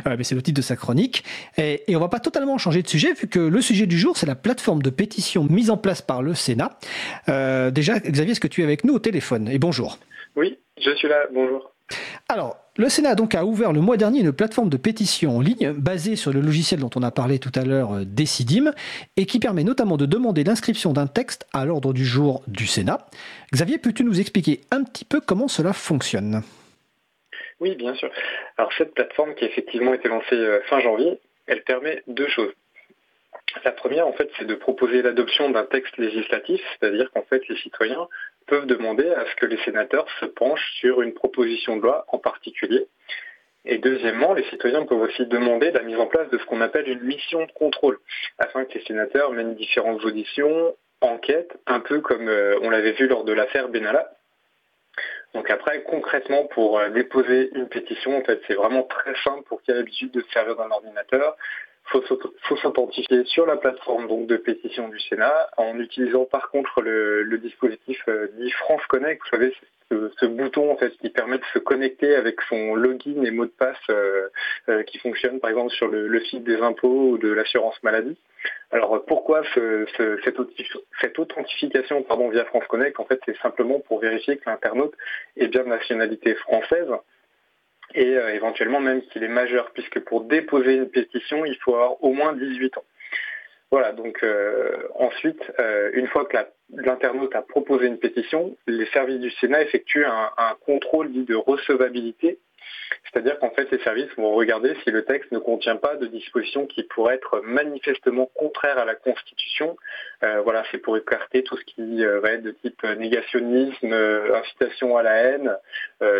euh, 0.07 0.15
mais 0.17 0.23
c'est 0.23 0.33
le 0.33 0.41
titre 0.41 0.57
de 0.57 0.63
sa 0.63 0.75
chronique. 0.75 1.23
Et, 1.57 1.83
et, 1.87 1.95
on 1.95 1.99
va 1.99 2.07
pas 2.07 2.19
totalement 2.19 2.57
changer 2.57 2.81
de 2.81 2.87
sujet, 2.87 3.13
vu 3.13 3.27
que 3.27 3.39
le 3.39 3.61
sujet 3.61 3.85
du 3.85 3.99
jour, 3.99 4.17
c'est 4.17 4.25
la 4.25 4.33
plateforme 4.33 4.81
de 4.81 4.89
pétition 4.89 5.43
mise 5.47 5.69
en 5.69 5.77
place 5.77 6.01
par 6.01 6.23
le 6.23 6.33
Sénat. 6.33 6.79
Euh, 7.29 7.69
déjà, 7.69 7.99
Xavier, 7.99 8.31
est-ce 8.31 8.39
que 8.39 8.47
tu 8.47 8.61
es 8.61 8.63
avec 8.63 8.83
nous 8.83 8.95
au 8.95 8.99
téléphone? 8.99 9.47
Et 9.47 9.59
bonjour. 9.59 9.99
Oui, 10.35 10.57
je 10.83 10.89
suis 10.95 11.07
là, 11.07 11.25
bonjour. 11.31 11.71
Alors, 12.29 12.57
le 12.77 12.89
Sénat 12.89 13.15
donc 13.15 13.35
a 13.35 13.43
ouvert 13.43 13.73
le 13.73 13.81
mois 13.81 13.97
dernier 13.97 14.21
une 14.21 14.31
plateforme 14.31 14.69
de 14.69 14.77
pétition 14.77 15.37
en 15.37 15.41
ligne 15.41 15.73
basée 15.73 16.15
sur 16.15 16.31
le 16.31 16.41
logiciel 16.41 16.79
dont 16.79 16.89
on 16.95 17.03
a 17.03 17.11
parlé 17.11 17.39
tout 17.39 17.51
à 17.55 17.65
l'heure, 17.65 17.93
euh, 17.93 18.05
Decidim, 18.05 18.71
et 19.17 19.25
qui 19.25 19.39
permet 19.39 19.63
notamment 19.63 19.97
de 19.97 20.05
demander 20.05 20.43
l'inscription 20.43 20.93
d'un 20.93 21.07
texte 21.07 21.47
à 21.53 21.65
l'ordre 21.65 21.91
du 21.91 22.05
jour 22.05 22.43
du 22.47 22.67
Sénat. 22.67 23.07
Xavier, 23.51 23.79
peux-tu 23.79 24.03
nous 24.03 24.19
expliquer 24.19 24.61
un 24.71 24.83
petit 24.83 25.05
peu 25.05 25.19
comment 25.19 25.47
cela 25.47 25.73
fonctionne? 25.73 26.43
Oui, 27.59 27.75
bien 27.75 27.95
sûr. 27.95 28.11
Alors 28.57 28.71
cette 28.77 28.93
plateforme 28.93 29.33
qui 29.35 29.45
a 29.45 29.47
effectivement 29.47 29.93
été 29.93 30.07
lancée 30.07 30.35
euh, 30.35 30.59
fin 30.69 30.79
janvier, 30.79 31.19
elle 31.47 31.63
permet 31.63 32.03
deux 32.07 32.27
choses. 32.27 32.53
La 33.63 33.71
première, 33.71 34.07
en 34.07 34.13
fait, 34.13 34.29
c'est 34.37 34.45
de 34.45 34.55
proposer 34.55 35.01
l'adoption 35.01 35.49
d'un 35.49 35.63
texte 35.63 35.97
législatif, 35.97 36.61
c'est-à-dire 36.79 37.09
qu'en 37.11 37.23
fait, 37.23 37.47
les 37.47 37.57
citoyens 37.57 38.07
peuvent 38.47 38.65
demander 38.65 39.09
à 39.09 39.25
ce 39.25 39.35
que 39.35 39.45
les 39.45 39.57
sénateurs 39.63 40.07
se 40.19 40.25
penchent 40.25 40.73
sur 40.79 41.01
une 41.01 41.13
proposition 41.13 41.77
de 41.77 41.83
loi 41.83 42.05
en 42.09 42.17
particulier. 42.17 42.87
Et 43.65 43.77
deuxièmement, 43.79 44.33
les 44.33 44.45
citoyens 44.45 44.85
peuvent 44.85 45.01
aussi 45.01 45.25
demander 45.25 45.71
la 45.71 45.81
mise 45.81 45.97
en 45.97 46.07
place 46.07 46.29
de 46.29 46.37
ce 46.37 46.45
qu'on 46.45 46.61
appelle 46.61 46.87
une 46.87 47.01
mission 47.01 47.45
de 47.45 47.51
contrôle, 47.51 47.99
afin 48.39 48.63
que 48.63 48.73
les 48.75 48.85
sénateurs 48.85 49.31
mènent 49.31 49.55
différentes 49.55 50.03
auditions, 50.05 50.73
enquêtes, 51.01 51.51
un 51.67 51.81
peu 51.81 51.99
comme 51.99 52.29
euh, 52.29 52.57
on 52.61 52.69
l'avait 52.69 52.93
vu 52.93 53.07
lors 53.07 53.25
de 53.25 53.33
l'affaire 53.33 53.67
Benalla. 53.67 54.09
Donc 55.33 55.51
après, 55.51 55.83
concrètement, 55.83 56.45
pour 56.45 56.79
euh, 56.79 56.89
déposer 56.89 57.49
une 57.53 57.67
pétition, 57.67 58.17
en 58.17 58.23
fait, 58.23 58.41
c'est 58.47 58.55
vraiment 58.55 58.83
très 58.83 59.13
simple 59.23 59.43
pour 59.43 59.61
qui 59.61 59.71
a 59.71 59.75
l'habitude 59.75 60.11
de 60.11 60.21
se 60.21 60.29
servir 60.31 60.55
d'un 60.55 60.71
ordinateur 60.71 61.35
faut 61.87 62.03
faut 62.43 62.57
s'authentifier 62.57 63.23
sur 63.25 63.45
la 63.45 63.57
plateforme 63.57 64.07
donc 64.07 64.27
de 64.27 64.37
pétition 64.37 64.89
du 64.89 64.99
Sénat 64.99 65.49
en 65.57 65.79
utilisant 65.79 66.25
par 66.25 66.49
contre 66.49 66.81
le, 66.81 67.23
le 67.23 67.37
dispositif 67.37 68.01
euh, 68.07 68.27
dit 68.37 68.51
France 68.51 68.81
Connect. 68.87 69.21
Vous 69.23 69.29
savez, 69.37 69.53
ce, 69.89 70.11
ce, 70.19 70.25
bouton 70.25 70.71
en 70.71 70.77
fait 70.77 70.91
qui 70.97 71.09
permet 71.09 71.37
de 71.37 71.45
se 71.53 71.59
connecter 71.59 72.15
avec 72.15 72.41
son 72.49 72.75
login 72.75 73.23
et 73.23 73.31
mot 73.31 73.45
de 73.45 73.51
passe 73.51 73.77
euh, 73.89 74.27
euh, 74.69 74.83
qui 74.83 74.97
fonctionne 74.99 75.39
par 75.39 75.49
exemple 75.49 75.71
sur 75.71 75.87
le, 75.87 76.07
le, 76.07 76.19
site 76.25 76.43
des 76.43 76.57
impôts 76.61 77.11
ou 77.11 77.17
de 77.17 77.31
l'assurance 77.31 77.81
maladie. 77.83 78.17
Alors 78.71 79.03
pourquoi 79.05 79.43
ce, 79.55 79.85
ce, 79.97 80.19
cette, 80.23 80.37
cette, 81.01 81.19
authentification 81.19 82.03
pardon, 82.03 82.29
via 82.29 82.45
France 82.45 82.65
Connect? 82.67 82.99
En 82.99 83.05
fait, 83.05 83.19
c'est 83.25 83.37
simplement 83.37 83.79
pour 83.79 83.99
vérifier 83.99 84.37
que 84.37 84.49
l'internaute 84.49 84.93
est 85.37 85.47
bien 85.47 85.63
de 85.63 85.69
nationalité 85.69 86.35
française 86.35 86.89
et 87.93 88.17
euh, 88.17 88.33
éventuellement 88.33 88.79
même 88.79 89.01
qu'il 89.03 89.23
est 89.23 89.29
majeur, 89.29 89.71
puisque 89.71 89.99
pour 89.99 90.21
déposer 90.21 90.75
une 90.75 90.89
pétition, 90.89 91.45
il 91.45 91.55
faut 91.57 91.75
avoir 91.75 92.03
au 92.03 92.13
moins 92.13 92.33
18 92.33 92.77
ans. 92.77 92.83
Voilà, 93.69 93.91
donc 93.91 94.23
euh, 94.23 94.87
ensuite, 94.95 95.41
euh, 95.59 95.89
une 95.93 96.07
fois 96.07 96.25
que 96.25 96.37
l'internaute 96.73 97.35
a 97.35 97.41
proposé 97.41 97.87
une 97.87 97.97
pétition, 97.97 98.55
les 98.65 98.85
services 98.87 99.19
du 99.19 99.29
Sénat 99.31 99.61
effectuent 99.61 100.05
un 100.05 100.55
contrôle 100.65 101.11
dit 101.11 101.25
de 101.25 101.35
recevabilité 101.35 102.39
c'est-à-dire 103.03 103.39
qu'en 103.39 103.51
fait, 103.51 103.69
les 103.71 103.79
services 103.79 104.13
vont 104.17 104.33
regarder 104.33 104.75
si 104.83 104.91
le 104.91 105.03
texte 105.03 105.31
ne 105.31 105.39
contient 105.39 105.77
pas 105.77 105.95
de 105.95 106.07
dispositions 106.07 106.65
qui 106.67 106.83
pourraient 106.83 107.15
être 107.15 107.41
manifestement 107.41 108.29
contraires 108.35 108.77
à 108.77 108.85
la 108.85 108.95
Constitution. 108.95 109.77
Euh, 110.23 110.41
voilà, 110.41 110.63
c'est 110.71 110.77
pour 110.77 110.97
écarter 110.97 111.43
tout 111.43 111.57
ce 111.57 111.63
qui 111.63 112.03
euh, 112.03 112.19
va 112.19 112.31
être 112.33 112.43
de 112.43 112.51
type 112.51 112.83
négationnisme, 112.83 113.93
euh, 113.93 114.35
incitation 114.35 114.97
à 114.97 115.03
la 115.03 115.15
haine. 115.15 115.57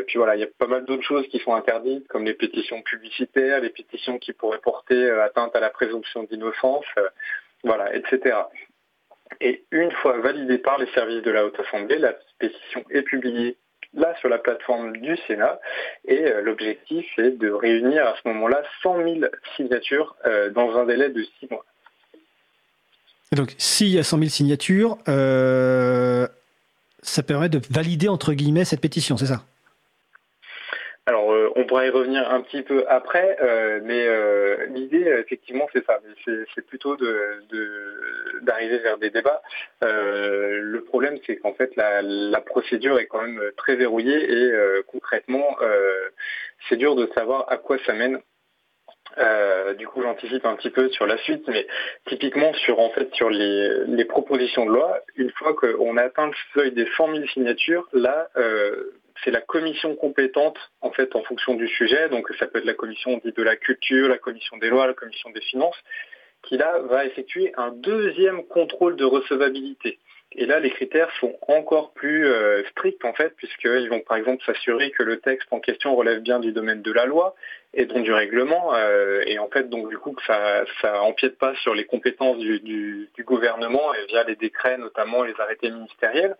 Puis 0.07 0.17
voilà, 0.17 0.35
il 0.35 0.41
y 0.41 0.43
a 0.43 0.49
pas 0.57 0.67
mal 0.67 0.85
d'autres 0.85 1.03
choses 1.03 1.27
qui 1.27 1.39
sont 1.39 1.53
interdites, 1.53 2.07
comme 2.07 2.25
les 2.25 2.33
pétitions 2.33 2.81
publicitaires, 2.81 3.61
les 3.61 3.69
pétitions 3.69 4.17
qui 4.17 4.33
pourraient 4.33 4.59
porter 4.59 5.09
atteinte 5.09 5.55
à 5.55 5.59
la 5.59 5.69
présomption 5.69 6.23
d'innocence, 6.23 6.85
voilà, 7.63 7.93
etc. 7.95 8.35
Et 9.41 9.65
une 9.71 9.91
fois 9.91 10.17
validée 10.19 10.57
par 10.57 10.77
les 10.77 10.87
services 10.93 11.21
de 11.21 11.31
la 11.31 11.45
Haute 11.45 11.59
Assemblée, 11.59 11.97
la 11.97 12.15
pétition 12.39 12.83
est 12.89 13.03
publiée 13.03 13.57
là 13.97 14.15
sur 14.19 14.29
la 14.29 14.37
plateforme 14.37 14.95
du 14.97 15.17
Sénat. 15.27 15.59
Et 16.07 16.25
euh, 16.25 16.41
l'objectif 16.41 17.05
est 17.17 17.31
de 17.31 17.51
réunir 17.51 18.05
à 18.05 18.15
ce 18.21 18.27
moment-là 18.29 18.63
100 18.83 19.03
000 19.03 19.19
signatures 19.55 20.15
euh, 20.25 20.49
dans 20.51 20.77
un 20.77 20.85
délai 20.85 21.09
de 21.09 21.25
6 21.39 21.49
mois. 21.51 21.65
donc, 23.33 23.55
s'il 23.57 23.89
y 23.89 23.99
a 23.99 24.03
100 24.03 24.17
000 24.19 24.29
signatures, 24.29 24.97
euh, 25.09 26.27
ça 27.01 27.23
permet 27.23 27.49
de 27.49 27.59
valider, 27.69 28.07
entre 28.07 28.33
guillemets, 28.33 28.65
cette 28.65 28.81
pétition, 28.81 29.17
c'est 29.17 29.25
ça? 29.25 29.43
Euh, 31.67 31.73
on 31.73 31.75
pourrait 31.75 31.87
y 31.87 31.91
revenir 31.91 32.29
un 32.29 32.41
petit 32.41 32.61
peu 32.61 32.85
après, 32.87 33.37
euh, 33.41 33.79
mais 33.83 34.05
euh, 34.07 34.65
l'idée, 34.67 35.05
effectivement, 35.19 35.67
c'est 35.73 35.85
ça. 35.85 35.99
C'est 36.55 36.65
plutôt 36.65 36.97
d'arriver 38.41 38.77
de, 38.77 38.83
vers 38.83 38.97
des 38.97 39.09
débats. 39.09 39.41
le 39.81 40.79
problème, 40.81 41.17
c'est 41.25 41.37
qu'en 41.37 41.53
fait, 41.53 41.75
la, 41.75 42.01
la, 42.01 42.41
procédure 42.41 42.99
est 42.99 43.07
quand 43.07 43.21
même 43.21 43.41
très 43.57 43.75
verrouillée 43.75 44.31
et 44.31 44.51
concrètement, 44.87 45.57
c'est 46.67 46.77
dur 46.77 46.95
de 46.95 47.09
savoir 47.15 47.45
à 47.49 47.57
quoi 47.57 47.77
ça 47.85 47.93
mène. 47.93 48.19
du 49.77 49.87
coup, 49.87 50.01
j'anticipe 50.01 50.45
un 50.45 50.55
petit 50.55 50.69
peu 50.69 50.89
sur 50.89 51.05
la 51.05 51.17
suite, 51.19 51.47
mais 51.47 51.67
typiquement 52.07 52.53
sur 52.53 52.79
en 52.79 52.89
fait 52.89 53.13
sur 53.13 53.29
les, 53.29 53.85
les 53.85 54.05
propositions 54.05 54.65
de 54.65 54.71
loi, 54.71 54.99
une 55.15 55.31
fois 55.31 55.53
qu'on 55.53 55.97
a 55.97 56.03
atteint 56.03 56.27
le 56.27 56.33
seuil 56.53 56.71
des 56.71 56.87
100 56.97 57.15
000 57.15 57.27
signatures, 57.27 57.87
là, 57.93 58.29
c'est 59.23 59.31
la 59.31 59.41
commission 59.41 59.95
compétente 59.95 60.57
en 60.81 60.91
fait 60.91 61.15
en 61.15 61.23
fonction 61.23 61.55
du 61.55 61.67
sujet. 61.67 62.09
Donc 62.09 62.27
ça 62.39 62.47
peut 62.47 62.59
être 62.59 62.65
la 62.65 62.73
commission 62.73 63.21
de 63.23 63.43
la 63.43 63.55
culture, 63.55 64.07
la 64.07 64.17
commission 64.17 64.57
des 64.57 64.69
lois, 64.69 64.87
la 64.87 64.93
commission 64.93 65.29
des 65.31 65.41
finances, 65.41 65.77
qui 66.43 66.57
là 66.57 66.79
va 66.89 67.05
effectuer 67.05 67.53
un 67.57 67.71
deuxième 67.71 68.45
contrôle 68.45 68.95
de 68.95 69.05
recevabilité. 69.05 69.99
Et 70.33 70.45
là, 70.45 70.59
les 70.59 70.69
critères 70.71 71.09
sont 71.19 71.37
encore 71.47 71.93
plus 71.93 72.27
euh, 72.27 72.61
stricts 72.71 73.05
en 73.05 73.13
fait, 73.13 73.33
puisqu'ils 73.37 73.89
vont 73.89 74.01
par 74.01 74.17
exemple 74.17 74.43
s'assurer 74.45 74.91
que 74.91 75.03
le 75.03 75.19
texte 75.19 75.47
en 75.51 75.59
question 75.59 75.95
relève 75.95 76.19
bien 76.19 76.39
du 76.39 76.51
domaine 76.51 76.81
de 76.81 76.91
la 76.91 77.05
loi 77.05 77.33
et 77.73 77.85
donc 77.85 78.03
du 78.03 78.11
règlement, 78.11 78.73
euh, 78.75 79.21
et 79.25 79.39
en 79.39 79.47
fait 79.49 79.69
donc 79.69 79.89
du 79.89 79.97
coup 79.97 80.11
que 80.11 80.23
ça 80.25 80.65
ça 80.81 81.01
empiète 81.01 81.37
pas 81.37 81.55
sur 81.55 81.73
les 81.73 81.85
compétences 81.85 82.37
du, 82.39 82.59
du, 82.59 83.09
du 83.13 83.23
gouvernement 83.23 83.93
et 83.93 84.05
via 84.07 84.23
les 84.25 84.35
décrets 84.35 84.77
notamment 84.77 85.23
les 85.23 85.33
arrêtés 85.39 85.71
ministériels. 85.71 86.35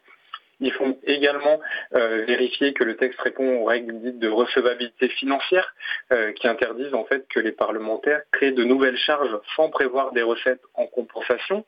Il 0.59 0.71
faut 0.73 0.97
également 1.03 1.59
euh, 1.93 2.25
vérifier 2.25 2.73
que 2.73 2.83
le 2.83 2.95
texte 2.95 3.19
répond 3.21 3.59
aux 3.59 3.65
règles 3.65 3.99
dites 3.99 4.19
de 4.19 4.29
recevabilité 4.29 5.07
financière 5.09 5.75
euh, 6.11 6.31
qui 6.33 6.47
interdisent 6.47 6.95
en 6.95 7.05
fait 7.05 7.27
que 7.27 7.39
les 7.39 7.51
parlementaires 7.51 8.21
créent 8.31 8.51
de 8.51 8.63
nouvelles 8.63 8.97
charges 8.97 9.37
sans 9.55 9.69
prévoir 9.69 10.13
des 10.13 10.23
recettes 10.23 10.63
en 10.73 10.87
compensation. 10.87 11.65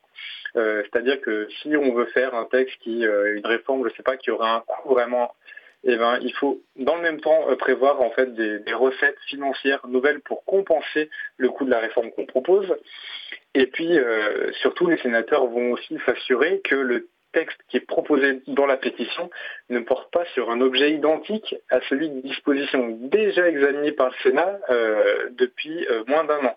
Euh, 0.56 0.82
C'est-à-dire 0.84 1.22
que 1.22 1.48
si 1.62 1.76
on 1.78 1.94
veut 1.94 2.08
faire 2.08 2.34
un 2.34 2.46
texte 2.46 2.78
qui, 2.82 3.06
euh, 3.06 3.36
une 3.36 3.46
réforme, 3.46 3.84
je 3.84 3.90
ne 3.90 3.96
sais 3.96 4.04
pas, 4.04 4.18
qui 4.18 4.32
aura 4.32 4.56
un 4.56 4.62
coût 4.62 4.94
vraiment 4.94 5.34
eh 5.84 5.96
ben, 5.96 6.20
il 6.22 6.34
faut 6.34 6.62
dans 6.76 6.96
le 6.96 7.02
même 7.02 7.22
temps 7.22 7.50
euh, 7.50 7.56
prévoir 7.56 8.02
en 8.02 8.12
fait 8.12 8.34
des, 8.34 8.60
des, 8.60 8.74
recettes 8.74 9.20
financières 9.28 9.86
nouvelles 9.88 10.20
pour 10.20 10.44
compenser 10.44 11.10
le 11.38 11.50
coût 11.50 11.64
de 11.64 11.70
la 11.70 11.80
réforme 11.80 12.12
qu'on 12.12 12.26
propose. 12.26 12.76
Et 13.54 13.68
puis 13.68 13.98
euh, 13.98 14.52
surtout, 14.62 14.88
les 14.88 14.98
sénateurs 14.98 15.48
vont 15.48 15.72
aussi 15.72 15.98
s'assurer 16.06 16.62
que 16.64 16.76
le 16.76 17.08
texte 17.32 17.60
qui 17.68 17.78
est 17.78 17.86
proposé 17.86 18.42
dans 18.48 18.66
la 18.66 18.78
pétition 18.78 19.30
ne 19.70 19.80
porte 19.80 20.12
pas 20.12 20.26
sur 20.34 20.50
un 20.50 20.62
objet 20.62 20.92
identique 20.92 21.56
à 21.70 21.80
celui 21.90 22.10
de 22.10 22.22
disposition 22.22 22.98
déjà 23.02 23.48
examiné 23.48 23.92
par 23.92 24.10
le 24.10 24.16
Sénat 24.24 24.60
euh, 24.70 25.30
depuis 25.32 25.86
euh, 25.88 26.04
moins 26.08 26.24
d'un 26.24 26.46
an. 26.46 26.56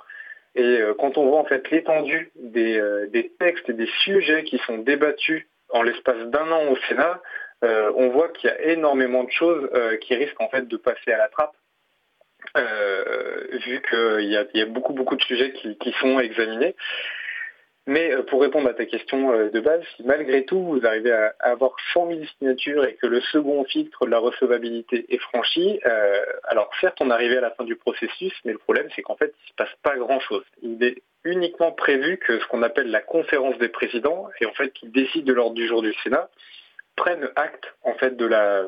Et 0.55 0.62
euh, 0.62 0.94
quand 0.99 1.16
on 1.16 1.27
voit 1.27 1.39
en 1.39 1.44
fait 1.44 1.70
l'étendue 1.70 2.31
des, 2.36 2.78
euh, 2.78 3.07
des, 3.09 3.31
textes 3.39 3.69
et 3.69 3.73
des 3.73 3.89
sujets 4.05 4.44
qui 4.44 4.59
sont 4.66 4.78
débattus 4.78 5.47
en 5.70 5.82
l'espace 5.82 6.27
d'un 6.27 6.51
an 6.51 6.69
au 6.69 6.77
Sénat, 6.89 7.23
euh, 7.65 7.90
on 7.97 8.11
voit 8.11 8.28
qu'il 8.28 8.51
y 8.51 8.53
a 8.53 8.61
énormément 8.73 9.24
de 9.24 9.31
choses 9.31 9.70
qui 10.01 10.15
risquent 10.15 10.40
en 10.40 10.49
fait 10.49 10.69
de 10.69 10.77
passer 10.77 11.12
à 11.12 11.19
la 11.19 11.28
trappe. 11.28 11.55
vu 13.65 13.81
qu'il 13.89 14.28
y 14.28 14.36
a, 14.36 14.44
y 14.53 14.61
a, 14.61 14.66
beaucoup 14.66 14.93
beaucoup 14.93 15.16
de 15.16 15.23
sujets 15.23 15.53
qui, 15.53 15.78
qui 15.78 15.93
sont 15.93 16.19
examinés. 16.20 16.74
Mais 17.86 18.12
euh, 18.12 18.22
pour 18.22 18.40
répondre 18.40 18.68
à 18.68 18.74
ta 18.74 18.86
question 18.86 19.32
euh, 19.32 19.50
de 19.50 19.59
base, 19.60 19.82
si 19.96 20.04
malgré 20.04 20.44
tout 20.44 20.62
vous 20.62 20.86
arrivez 20.86 21.12
à 21.12 21.34
avoir 21.40 21.74
100 21.92 22.09
000 22.09 22.20
signatures 22.38 22.84
et 22.84 22.94
que 22.94 23.06
le 23.06 23.20
second 23.20 23.64
filtre 23.64 24.06
de 24.06 24.10
la 24.10 24.18
recevabilité 24.18 25.04
est 25.12 25.18
franchi, 25.18 25.80
euh, 25.84 26.16
alors 26.44 26.70
certes 26.80 26.98
on 27.00 27.10
arrive 27.10 27.36
à 27.36 27.40
la 27.40 27.50
fin 27.50 27.64
du 27.64 27.74
processus, 27.74 28.32
mais 28.44 28.52
le 28.52 28.59
problème 28.59 28.86
c'est 28.94 29.02
qu'en 29.02 29.16
fait 29.16 29.34
il 29.36 29.44
ne 29.44 29.48
se 29.48 29.54
passe 29.56 29.76
pas 29.82 29.96
grand-chose. 29.96 30.44
Il 30.62 30.82
est 30.84 31.02
uniquement 31.24 31.72
prévu 31.72 32.18
que 32.18 32.38
ce 32.38 32.46
qu'on 32.46 32.62
appelle 32.62 32.90
la 32.90 33.00
conférence 33.00 33.59
des 33.59 33.68
présidents, 33.68 34.28
et 34.40 34.46
en 34.46 34.52
fait 34.52 34.70
qui 34.72 34.86
décide 34.88 35.24
de 35.24 35.32
l'ordre 35.32 35.54
du 35.54 35.66
jour 35.66 35.82
du 35.82 35.92
Sénat, 36.04 36.28
prennent 36.94 37.30
acte 37.34 37.64
en 37.82 37.94
fait 37.94 38.16
de 38.16 38.26
la 38.26 38.62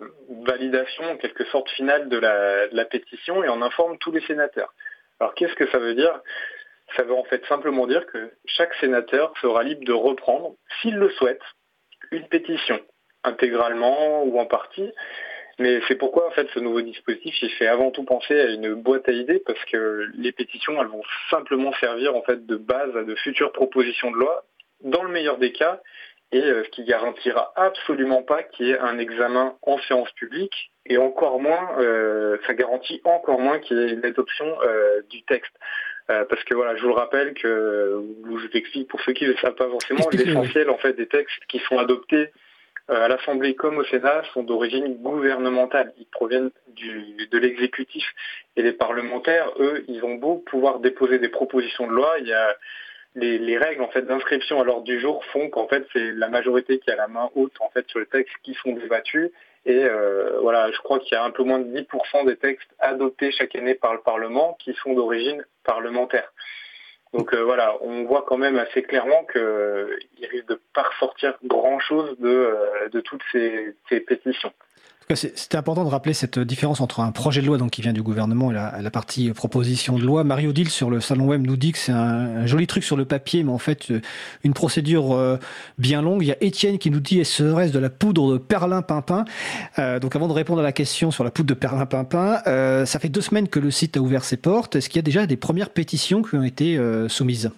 validation 0.44 1.04
en 1.04 1.16
quelque 1.18 1.44
sorte 1.44 1.70
finale 1.70 2.08
de 2.08 2.18
la, 2.18 2.66
de 2.66 2.76
la 2.76 2.84
pétition 2.84 3.44
et 3.44 3.48
en 3.48 3.62
informent 3.62 3.98
tous 3.98 4.10
les 4.10 4.22
sénateurs. 4.22 4.74
Alors 5.20 5.34
qu'est-ce 5.34 5.54
que 5.54 5.68
ça 5.68 5.78
veut 5.78 5.94
dire? 5.94 6.20
Ça 6.96 7.02
veut 7.02 7.14
en 7.14 7.24
fait 7.24 7.44
simplement 7.46 7.86
dire 7.86 8.06
que 8.06 8.32
chaque 8.46 8.74
sénateur 8.74 9.32
sera 9.40 9.62
libre 9.62 9.84
de 9.84 9.92
reprendre, 9.92 10.54
s'il 10.80 10.96
le 10.96 11.10
souhaite, 11.10 11.42
une 12.10 12.26
pétition, 12.28 12.80
intégralement 13.24 14.22
ou 14.24 14.38
en 14.38 14.46
partie. 14.46 14.92
Mais 15.58 15.80
c'est 15.86 15.94
pourquoi 15.94 16.26
en 16.26 16.30
fait 16.32 16.48
ce 16.52 16.58
nouveau 16.58 16.80
dispositif 16.80 17.34
il 17.42 17.50
fait 17.50 17.68
avant 17.68 17.92
tout 17.92 18.04
penser 18.04 18.38
à 18.38 18.50
une 18.50 18.74
boîte 18.74 19.08
à 19.08 19.12
idées 19.12 19.40
parce 19.46 19.62
que 19.66 20.10
les 20.14 20.32
pétitions 20.32 20.80
elles 20.80 20.88
vont 20.88 21.02
simplement 21.30 21.72
servir 21.74 22.16
en 22.16 22.22
fait 22.22 22.44
de 22.44 22.56
base 22.56 22.96
à 22.96 23.04
de 23.04 23.14
futures 23.14 23.52
propositions 23.52 24.10
de 24.10 24.16
loi 24.16 24.44
dans 24.82 25.04
le 25.04 25.10
meilleur 25.10 25.38
des 25.38 25.52
cas 25.52 25.80
et 26.32 26.42
euh, 26.42 26.64
ce 26.64 26.70
qui 26.70 26.84
garantira 26.84 27.52
absolument 27.54 28.24
pas 28.24 28.42
qu'il 28.42 28.66
y 28.66 28.70
ait 28.72 28.78
un 28.78 28.98
examen 28.98 29.56
en 29.62 29.78
séance 29.78 30.10
publique 30.12 30.72
et 30.86 30.98
encore 30.98 31.38
moins 31.38 31.78
euh, 31.78 32.36
ça 32.48 32.54
garantit 32.54 33.00
encore 33.04 33.38
moins 33.38 33.60
qu'il 33.60 33.78
y 33.78 33.82
ait 33.82 33.94
l'adoption 33.94 34.60
euh, 34.62 35.02
du 35.08 35.22
texte. 35.24 35.56
Euh, 36.10 36.24
parce 36.28 36.44
que 36.44 36.54
voilà, 36.54 36.76
je 36.76 36.82
vous 36.82 36.88
le 36.88 36.94
rappelle 36.94 37.32
que, 37.32 38.02
je 38.24 38.30
vous 38.30 38.46
explique 38.52 38.88
pour 38.88 39.00
ceux 39.00 39.12
qui 39.12 39.24
ne 39.24 39.30
le 39.30 39.36
savent 39.38 39.54
pas 39.54 39.68
forcément, 39.68 40.06
l'essentiel 40.12 40.68
en 40.68 40.76
fait 40.76 40.92
des 40.92 41.06
textes 41.06 41.42
qui 41.48 41.60
sont 41.60 41.78
adoptés 41.78 42.30
euh, 42.90 43.04
à 43.04 43.08
l'Assemblée 43.08 43.54
comme 43.54 43.78
au 43.78 43.84
Sénat 43.84 44.22
sont 44.34 44.42
d'origine 44.42 44.96
gouvernementale. 44.96 45.94
Ils 45.98 46.06
proviennent 46.06 46.50
du, 46.68 47.26
de 47.30 47.38
l'exécutif. 47.38 48.04
Et 48.56 48.62
les 48.62 48.72
parlementaires, 48.72 49.50
eux, 49.58 49.84
ils 49.88 50.04
ont 50.04 50.16
beau 50.16 50.36
pouvoir 50.46 50.80
déposer 50.80 51.18
des 51.18 51.30
propositions 51.30 51.86
de 51.86 51.92
loi, 51.92 52.16
il 52.20 52.26
y 52.26 52.34
a 52.34 52.54
les, 53.14 53.38
les 53.38 53.56
règles 53.56 53.82
en 53.82 53.88
fait 53.88 54.02
d'inscription 54.02 54.60
à 54.60 54.64
l'ordre 54.64 54.84
du 54.84 55.00
jour 55.00 55.24
font 55.26 55.48
qu'en 55.48 55.68
fait 55.68 55.86
c'est 55.92 56.12
la 56.12 56.28
majorité 56.28 56.80
qui 56.80 56.90
a 56.90 56.96
la 56.96 57.06
main 57.06 57.30
haute 57.36 57.54
en 57.60 57.70
fait 57.70 57.88
sur 57.88 58.00
les 58.00 58.06
textes 58.06 58.34
qui 58.42 58.54
sont 58.54 58.72
débattus 58.72 59.30
et 59.66 59.84
euh, 59.84 60.38
voilà, 60.40 60.70
je 60.72 60.78
crois 60.78 60.98
qu'il 60.98 61.12
y 61.12 61.18
a 61.18 61.24
un 61.24 61.30
peu 61.30 61.42
moins 61.42 61.58
de 61.58 61.80
10% 61.80 62.26
des 62.26 62.36
textes 62.36 62.68
adoptés 62.78 63.32
chaque 63.32 63.54
année 63.56 63.74
par 63.74 63.94
le 63.94 64.00
Parlement 64.00 64.56
qui 64.60 64.74
sont 64.74 64.92
d'origine 64.92 65.44
parlementaire. 65.64 66.30
Donc 67.14 67.32
euh, 67.32 67.42
voilà, 67.42 67.76
on 67.80 68.04
voit 68.04 68.24
quand 68.26 68.36
même 68.36 68.58
assez 68.58 68.82
clairement 68.82 69.24
qu'il 69.24 70.26
risque 70.26 70.46
de 70.48 70.60
pas 70.74 70.82
ressortir 70.82 71.38
grand-chose 71.44 72.18
de, 72.18 72.28
euh, 72.28 72.88
de 72.90 73.00
toutes 73.00 73.22
ces, 73.32 73.74
ces 73.88 74.00
pétitions. 74.00 74.52
C'était 75.14 75.56
important 75.56 75.84
de 75.84 75.90
rappeler 75.90 76.14
cette 76.14 76.38
différence 76.38 76.80
entre 76.80 77.00
un 77.00 77.12
projet 77.12 77.42
de 77.42 77.46
loi 77.46 77.58
donc, 77.58 77.70
qui 77.72 77.82
vient 77.82 77.92
du 77.92 78.02
gouvernement 78.02 78.50
et 78.50 78.54
la, 78.54 78.90
partie 78.90 79.30
proposition 79.32 79.98
de 79.98 80.04
loi. 80.04 80.24
Marie 80.24 80.46
Odile 80.46 80.70
sur 80.70 80.88
le 80.88 81.00
salon 81.00 81.26
web 81.26 81.46
nous 81.46 81.56
dit 81.56 81.72
que 81.72 81.78
c'est 81.78 81.92
un, 81.92 82.46
joli 82.46 82.66
truc 82.66 82.84
sur 82.84 82.96
le 82.96 83.04
papier, 83.04 83.44
mais 83.44 83.52
en 83.52 83.58
fait 83.58 83.92
une 84.44 84.54
procédure 84.54 85.12
euh, 85.12 85.38
bien 85.78 86.00
longue. 86.00 86.22
Il 86.22 86.28
y 86.28 86.32
a 86.32 86.42
Étienne 86.42 86.78
qui 86.78 86.90
nous 86.90 87.00
dit 87.00 87.24
serait-ce 87.24 87.72
de 87.72 87.78
la 87.78 87.90
poudre 87.90 88.32
de 88.32 88.38
perlimpinpin? 88.38 89.24
Euh, 89.78 89.98
Donc 89.98 90.16
avant 90.16 90.28
de 90.28 90.32
répondre 90.32 90.60
à 90.60 90.62
la 90.62 90.72
question 90.72 91.10
sur 91.10 91.24
la 91.24 91.30
poudre 91.30 91.48
de 91.48 91.54
perlimpinpin, 91.54 92.40
euh, 92.46 92.86
ça 92.86 92.98
fait 92.98 93.08
deux 93.08 93.20
semaines 93.20 93.48
que 93.48 93.58
le 93.58 93.70
site 93.70 93.96
a 93.96 94.00
ouvert 94.00 94.24
ses 94.24 94.36
portes. 94.36 94.76
Est-ce 94.76 94.88
qu'il 94.88 94.96
y 94.96 95.00
a 95.00 95.02
déjà 95.02 95.26
des 95.26 95.36
premières 95.36 95.70
pétitions 95.70 96.22
qui 96.22 96.36
ont 96.36 96.44
été 96.44 96.76
euh, 96.78 97.08
soumises? 97.08 97.50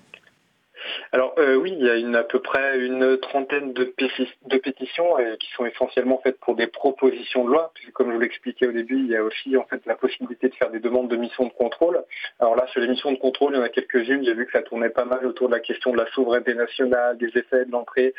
Alors 1.12 1.35
euh, 1.39 1.55
oui, 1.56 1.74
il 1.78 1.85
y 1.85 1.90
a 1.90 1.97
une, 1.97 2.16
à 2.16 2.23
peu 2.23 2.40
près 2.40 2.78
une 2.78 3.18
trentaine 3.18 3.73
de, 3.73 3.85
pétitions 3.85 5.18
euh, 5.18 5.36
qui 5.36 5.51
sont 5.52 5.66
essentiellement 5.66 6.20
faites 6.23 6.39
pour 6.40 6.56
des 6.56 6.66
propositions 6.66 7.44
de 7.44 7.51
loi. 7.51 7.70
Puisque, 7.74 7.93
comme 7.93 8.09
je 8.09 8.14
vous 8.14 8.20
l'expliquais 8.20 8.66
au 8.66 8.73
début, 8.73 8.98
il 8.98 9.06
y 9.06 9.16
a 9.16 9.23
aussi 9.23 9.56
en 9.56 9.64
fait 9.64 9.85
la 9.86 9.94
possibilité 9.94 10.48
de 10.48 10.55
faire 10.55 10.70
des 10.70 10.81
demandes 10.81 11.09
de 11.09 11.16
missions 11.16 11.44
de 11.44 11.52
contrôle. 11.52 12.02
Alors 12.40 12.56
là, 12.56 12.66
sur 12.68 12.81
les 12.81 12.89
missions 12.89 13.12
de 13.12 13.18
contrôle, 13.18 13.52
il 13.55 13.56
y 13.56 13.60
en 13.60 13.64
a 13.64 13.68
quelques-unes. 13.68 14.24
J'ai 14.24 14.35
vu 14.35 14.47
que 14.47 14.52
ça 14.52 14.62
tournait 14.62 14.90
pas 14.90 15.05
mal 15.05 15.27
autour 15.27 15.48
de 15.48 15.55
la 15.55 15.60
question 15.60 15.93
de 15.93 15.98
la 15.98 16.06
souveraineté 16.09 16.55
nationale, 16.55 17.16
des 17.18 17.28
effets 17.28 17.64
de 17.64 17.73
l'entrée 17.73 18.14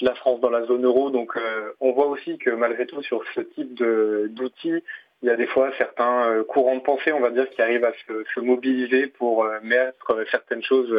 de 0.00 0.06
la 0.06 0.14
France 0.14 0.40
dans 0.40 0.50
la 0.50 0.64
zone 0.66 0.84
euro. 0.84 1.10
Donc 1.10 1.36
euh, 1.36 1.72
on 1.80 1.92
voit 1.92 2.06
aussi 2.06 2.38
que 2.38 2.50
malgré 2.50 2.86
tout, 2.86 3.02
sur 3.02 3.22
ce 3.34 3.40
type 3.40 3.74
d'outils, 3.74 4.82
il 5.22 5.28
y 5.28 5.30
a 5.30 5.36
des 5.36 5.46
fois 5.46 5.70
certains 5.78 6.28
euh, 6.30 6.44
courants 6.44 6.76
de 6.76 6.82
pensée, 6.82 7.12
on 7.12 7.20
va 7.20 7.30
dire, 7.30 7.48
qui 7.50 7.62
arrivent 7.62 7.84
à 7.84 7.92
se, 8.08 8.40
mobiliser 8.40 9.06
pour 9.06 9.44
euh, 9.44 9.60
mettre 9.62 10.10
euh, 10.10 10.24
certaines 10.32 10.64
choses 10.64 10.92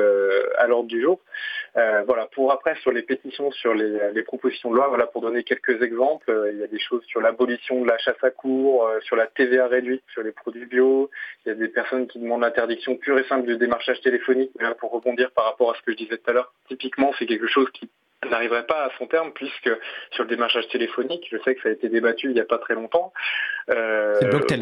à 0.57 0.67
l'ordre 0.67 0.87
du 0.87 1.01
jour. 1.01 1.19
voilà. 1.75 2.27
Pour 2.33 2.51
après, 2.51 2.75
sur 2.81 2.91
les 2.91 3.01
pétitions, 3.01 3.51
sur 3.51 3.73
les, 3.73 4.23
propositions 4.23 4.71
de 4.71 4.75
loi, 4.75 4.87
voilà, 4.87 5.07
pour 5.07 5.21
donner 5.21 5.43
quelques 5.43 5.81
exemples, 5.81 6.49
il 6.53 6.59
y 6.59 6.63
a 6.63 6.67
des 6.67 6.79
choses 6.79 7.03
sur 7.05 7.19
l'abolition 7.19 7.81
de 7.81 7.87
la 7.87 7.97
chasse 7.97 8.23
à 8.23 8.31
cours, 8.31 8.89
sur 9.01 9.15
la 9.15 9.27
TVA 9.27 9.67
réduite 9.67 10.03
sur 10.13 10.23
les 10.23 10.31
produits 10.31 10.65
bio. 10.65 11.09
Il 11.45 11.49
y 11.49 11.51
a 11.51 11.55
des 11.55 11.67
personnes 11.67 12.07
qui 12.07 12.19
demandent 12.19 12.41
l'interdiction 12.41 12.95
pure 12.95 13.19
et 13.19 13.25
simple 13.25 13.47
du 13.47 13.57
démarchage 13.57 13.99
téléphonique. 14.01 14.51
Là, 14.59 14.73
pour 14.75 14.91
rebondir 14.91 15.31
par 15.31 15.45
rapport 15.45 15.71
à 15.71 15.75
ce 15.75 15.81
que 15.81 15.91
je 15.91 15.97
disais 15.97 16.17
tout 16.17 16.29
à 16.29 16.33
l'heure, 16.33 16.53
typiquement, 16.67 17.11
c'est 17.19 17.25
quelque 17.25 17.47
chose 17.47 17.69
qui 17.73 17.89
n'arriverait 18.29 18.65
pas 18.65 18.85
à 18.85 18.89
son 18.97 19.07
terme 19.07 19.31
puisque 19.33 19.69
sur 20.11 20.23
le 20.23 20.29
démarchage 20.29 20.67
téléphonique, 20.69 21.27
je 21.31 21.37
sais 21.43 21.55
que 21.55 21.61
ça 21.61 21.69
a 21.69 21.71
été 21.71 21.89
débattu 21.89 22.27
il 22.27 22.33
n'y 22.33 22.39
a 22.39 22.45
pas 22.45 22.57
très 22.57 22.75
longtemps. 22.75 23.13
Euh, 23.69 24.13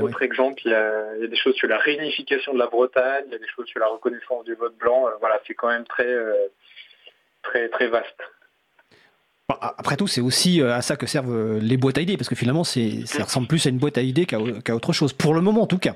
autre 0.02 0.22
exemple, 0.22 0.62
il 0.66 0.72
y, 0.72 0.76
a, 0.76 1.28
des 1.28 1.36
choses 1.36 1.56
sur 1.56 1.68
la 1.68 1.78
réunification 1.78 2.54
de 2.54 2.60
la 2.60 2.68
Bretagne, 2.68 3.24
il 3.28 3.32
y 3.32 3.36
a 3.36 3.40
des 3.40 3.48
choses 3.48 3.68
sur 3.68 3.80
la 3.80 3.88
reconnaissance 3.88 4.46
du 4.46 4.54
vote 4.56 4.76
blanc. 4.78 5.08
Euh, 5.08 5.12
voilà, 5.20 5.40
c'est 5.48 5.54
quand 5.54 5.70
même 5.70 5.86
très, 5.86 6.08
euh, 6.08 6.34
très, 7.44 7.70
très 7.70 7.88
vaste. 7.88 8.22
Après 9.60 9.98
tout, 9.98 10.08
c'est 10.08 10.22
aussi 10.22 10.62
euh, 10.62 10.74
à 10.74 10.82
ça 10.82 10.96
que 10.96 11.06
servent 11.06 11.58
les 11.58 11.76
boîtes 11.76 11.98
à 11.98 12.02
idées, 12.02 12.16
parce 12.16 12.30
que 12.30 12.36
finalement, 12.36 12.64
ça 12.64 13.24
ressemble 13.24 13.48
plus 13.48 13.66
à 13.66 13.70
une 13.70 13.80
boîte 13.80 13.98
à 13.98 14.02
idées 14.02 14.26
qu'à 14.26 14.76
autre 14.76 14.94
chose, 14.94 15.14
pour 15.14 15.34
le 15.34 15.42
moment 15.42 15.64
en 15.64 15.68
tout 15.68 15.78
cas. 15.78 15.96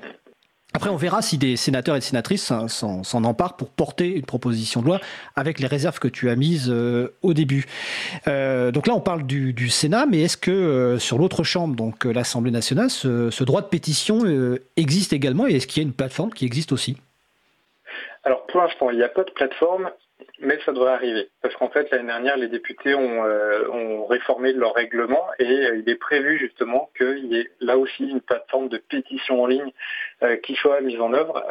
Après, 0.74 0.90
on 0.90 0.96
verra 0.96 1.22
si 1.22 1.38
des 1.38 1.56
sénateurs 1.56 1.96
et 1.96 2.00
des 2.00 2.04
sénatrices 2.04 2.52
s'en 2.68 3.24
emparent 3.24 3.56
pour 3.56 3.70
porter 3.70 4.08
une 4.08 4.26
proposition 4.26 4.82
de 4.82 4.86
loi 4.86 5.00
avec 5.34 5.58
les 5.58 5.66
réserves 5.66 5.98
que 5.98 6.08
tu 6.08 6.28
as 6.28 6.36
mises 6.36 6.68
euh, 6.68 7.14
au 7.22 7.32
début. 7.32 7.64
Euh, 8.28 8.72
donc 8.72 8.86
là, 8.86 8.94
on 8.94 9.00
parle 9.00 9.22
du, 9.24 9.68
Sénat, 9.70 10.04
mais 10.04 10.20
est-ce 10.20 10.36
que 10.36 10.50
euh, 10.50 10.98
sur 10.98 11.16
l'autre 11.16 11.44
chambre, 11.44 11.74
donc 11.74 12.04
l'Assemblée 12.04 12.50
nationale, 12.50 12.90
ce, 12.90 13.44
droit 13.44 13.62
de 13.62 13.68
pétition 13.68 14.20
existe 14.76 15.12
également 15.12 15.46
et 15.46 15.54
est-ce 15.54 15.66
qu'il 15.66 15.82
y 15.82 15.86
a 15.86 15.88
une 15.88 15.94
plateforme 15.94 16.30
qui 16.30 16.44
existe 16.44 16.72
aussi? 16.72 16.96
Alors 18.24 18.44
pour 18.46 18.60
l'instant, 18.60 18.90
il 18.90 18.98
n'y 18.98 19.04
a 19.04 19.08
pas 19.08 19.24
de 19.24 19.30
plateforme 19.30 19.90
mais 20.40 20.58
ça 20.64 20.72
devrait 20.72 20.92
arriver. 20.92 21.28
Parce 21.42 21.54
qu'en 21.56 21.68
fait, 21.70 21.90
l'année 21.90 22.06
dernière, 22.06 22.36
les 22.36 22.48
députés 22.48 22.94
ont, 22.94 23.24
euh, 23.24 24.02
réformé 24.08 24.52
leur 24.52 24.74
règlement 24.74 25.26
et 25.38 25.44
euh, 25.44 25.76
il 25.76 25.88
est 25.88 25.96
prévu 25.96 26.38
justement 26.38 26.90
qu'il 26.96 27.26
y 27.26 27.36
ait 27.36 27.50
là 27.60 27.76
aussi 27.76 28.04
une 28.04 28.20
plateforme 28.20 28.68
de 28.68 28.78
pétition 28.78 29.42
en 29.42 29.46
ligne 29.46 29.72
euh, 30.22 30.36
qui 30.36 30.54
soit 30.54 30.80
mise 30.80 31.00
en 31.00 31.12
œuvre. 31.12 31.42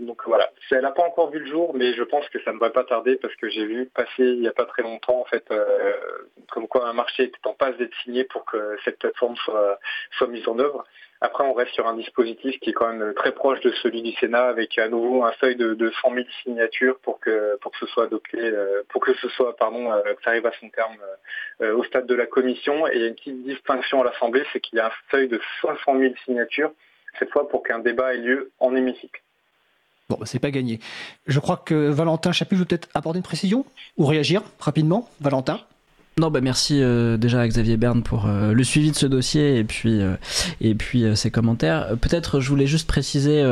donc 0.00 0.22
voilà, 0.26 0.50
elle 0.70 0.82
n'a 0.82 0.90
pas 0.90 1.04
encore 1.04 1.30
vu 1.30 1.38
le 1.38 1.46
jour, 1.46 1.74
mais 1.74 1.94
je 1.94 2.02
pense 2.02 2.28
que 2.30 2.42
ça 2.42 2.50
ne 2.50 2.56
devrait 2.56 2.72
pas 2.72 2.84
tarder 2.84 3.16
parce 3.16 3.34
que 3.36 3.48
j'ai 3.48 3.64
vu 3.64 3.86
passer 3.86 4.10
il 4.18 4.40
n'y 4.40 4.48
a 4.48 4.52
pas 4.52 4.66
très 4.66 4.82
longtemps, 4.82 5.20
en 5.20 5.24
fait, 5.24 5.44
comme 6.50 6.68
quoi 6.68 6.88
un 6.88 6.92
marché 6.92 7.24
était 7.24 7.38
en 7.44 7.54
passe 7.54 7.76
d'être 7.76 7.94
signé 8.02 8.24
pour 8.24 8.44
que 8.44 8.76
cette 8.84 8.98
plateforme 8.98 9.36
soit, 9.36 9.78
soit 10.12 10.28
mise 10.28 10.46
en 10.48 10.58
œuvre. 10.58 10.84
Après, 11.24 11.44
on 11.44 11.54
reste 11.54 11.72
sur 11.72 11.86
un 11.86 11.94
dispositif 11.94 12.58
qui 12.58 12.70
est 12.70 12.72
quand 12.72 12.92
même 12.92 13.14
très 13.14 13.30
proche 13.30 13.60
de 13.60 13.70
celui 13.80 14.02
du 14.02 14.10
Sénat, 14.16 14.48
avec 14.48 14.76
à 14.76 14.88
nouveau 14.88 15.22
un 15.22 15.32
seuil 15.38 15.54
de, 15.54 15.92
100 16.02 16.14
000 16.14 16.26
signatures 16.42 16.98
pour 16.98 17.20
que 17.20 17.56
pour 17.60 17.70
que 17.70 17.78
ce 17.78 17.86
soit 17.86 18.06
adopté, 18.06 18.38
euh, 18.40 18.82
pour 18.88 19.00
que 19.00 19.14
ce 19.14 19.28
soit 19.28 19.56
pardon, 19.56 19.92
euh, 19.92 20.02
que 20.02 20.22
ça 20.24 20.30
arrive 20.30 20.46
à 20.46 20.52
son 20.58 20.68
terme 20.70 20.96
euh, 21.60 21.76
au 21.76 21.84
stade 21.84 22.06
de 22.06 22.14
la 22.16 22.26
commission. 22.26 22.88
Et 22.88 22.96
il 22.96 23.00
y 23.02 23.04
a 23.04 23.06
une 23.06 23.14
petite 23.14 23.44
distinction 23.44 24.02
à 24.02 24.04
l'Assemblée, 24.04 24.42
c'est 24.52 24.58
qu'il 24.58 24.78
y 24.78 24.80
a 24.80 24.88
un 24.88 24.92
seuil 25.12 25.28
de 25.28 25.40
500 25.62 25.96
000 25.96 26.12
signatures 26.24 26.72
cette 27.20 27.30
fois 27.30 27.48
pour 27.48 27.62
qu'un 27.62 27.78
débat 27.78 28.14
ait 28.14 28.18
lieu 28.18 28.50
en 28.58 28.74
hémicycle. 28.74 29.22
Bon, 30.08 30.16
bah, 30.18 30.26
c'est 30.26 30.40
pas 30.40 30.50
gagné. 30.50 30.80
Je 31.28 31.38
crois 31.38 31.56
que 31.56 31.88
Valentin 31.88 32.32
Chaput 32.32 32.56
veut 32.56 32.64
peut-être 32.64 32.88
apporter 32.94 33.18
une 33.18 33.22
précision 33.22 33.64
ou 33.96 34.06
réagir 34.06 34.42
rapidement. 34.58 35.08
Valentin? 35.20 35.60
Non, 36.18 36.30
bah 36.30 36.42
merci 36.42 36.82
euh, 36.82 37.16
déjà 37.16 37.40
à 37.40 37.48
Xavier 37.48 37.78
Berne 37.78 38.02
pour 38.02 38.26
euh, 38.26 38.52
le 38.52 38.64
suivi 38.64 38.90
de 38.90 38.96
ce 38.96 39.06
dossier 39.06 39.56
et 39.56 39.64
puis, 39.64 40.02
euh, 40.02 40.16
et 40.60 40.74
puis 40.74 41.04
ses 41.16 41.30
commentaires. 41.30 41.96
Peut-être 42.02 42.38
je 42.38 42.50
voulais 42.50 42.66
juste 42.66 42.86
préciser, 42.86 43.42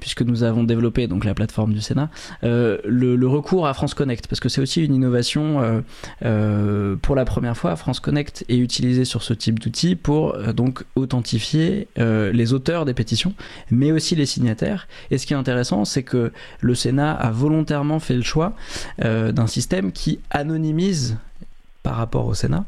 puisque 0.00 0.22
nous 0.22 0.44
avons 0.44 0.62
développé 0.62 1.08
donc 1.08 1.24
la 1.24 1.34
plateforme 1.34 1.72
du 1.72 1.80
Sénat, 1.80 2.10
le, 2.42 3.26
recours 3.26 3.66
à 3.66 3.74
France 3.74 3.94
Connect, 3.94 4.28
parce 4.28 4.38
que 4.38 4.48
c'est 4.48 4.60
aussi 4.60 4.84
une 4.84 4.94
innovation. 4.94 5.82
pour 6.20 7.16
la 7.16 7.24
première 7.24 7.56
fois, 7.56 7.74
France 7.76 7.98
Connect 7.98 8.44
est 8.48 8.58
utilisé 8.58 9.04
sur 9.04 9.22
ce 9.22 9.34
type 9.34 9.58
d'outil 9.58 9.96
pour 9.96 10.36
donc 10.54 10.84
authentifier 10.94 11.88
les 11.96 12.52
auteurs 12.52 12.84
des 12.84 12.94
pétitions, 12.94 13.34
mais 13.70 13.90
aussi 13.90 14.14
les 14.14 14.26
signataires. 14.26 14.86
Et 15.10 15.18
ce 15.18 15.26
qui 15.26 15.32
est 15.32 15.36
intéressant, 15.36 15.84
c'est 15.84 16.04
que 16.04 16.32
le 16.60 16.74
Sénat 16.74 17.12
a 17.12 17.30
volontairement 17.30 17.98
fait 17.98 18.14
le 18.14 18.22
choix 18.22 18.52
d'un 18.98 19.46
système 19.46 19.92
qui 19.92 20.20
anonymise 20.30 21.16
par 21.86 21.94
rapport 21.94 22.26
au 22.26 22.34
Sénat 22.34 22.64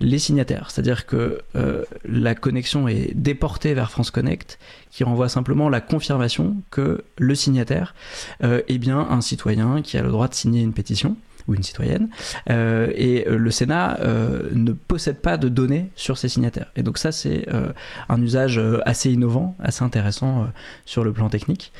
les 0.00 0.18
signataires. 0.18 0.70
C'est-à-dire 0.70 1.04
que 1.04 1.42
euh, 1.56 1.84
la 2.06 2.34
connexion 2.34 2.88
est 2.88 3.12
déportée 3.14 3.74
vers 3.74 3.90
France 3.90 4.10
Connect, 4.10 4.58
qui 4.90 5.04
renvoie 5.04 5.28
simplement 5.28 5.68
la 5.68 5.82
confirmation 5.82 6.56
que 6.70 7.04
le 7.18 7.34
signataire 7.34 7.94
euh, 8.42 8.62
est 8.68 8.78
bien 8.78 8.98
un 8.98 9.20
citoyen 9.20 9.82
qui 9.82 9.98
a 9.98 10.02
le 10.02 10.08
droit 10.08 10.26
de 10.26 10.32
signer 10.32 10.62
une 10.62 10.72
pétition. 10.72 11.16
ou 11.48 11.54
une 11.54 11.64
citoyenne. 11.64 12.08
et 12.48 13.24
le 13.28 13.50
Sénat 13.50 13.98
ne 14.52 14.72
possède 14.72 15.18
pas 15.20 15.36
de 15.36 15.48
données 15.48 15.90
sur 15.96 16.16
ses 16.16 16.28
signataires. 16.28 16.70
Et 16.76 16.84
donc 16.84 16.98
ça, 16.98 17.10
c'est 17.10 17.48
un 18.08 18.22
usage 18.22 18.60
assez 18.86 19.10
innovant, 19.10 19.56
assez 19.58 19.82
intéressant 19.82 20.46
sur 20.84 21.02
le 21.02 21.12
plan 21.12 21.28
technique. 21.28 21.72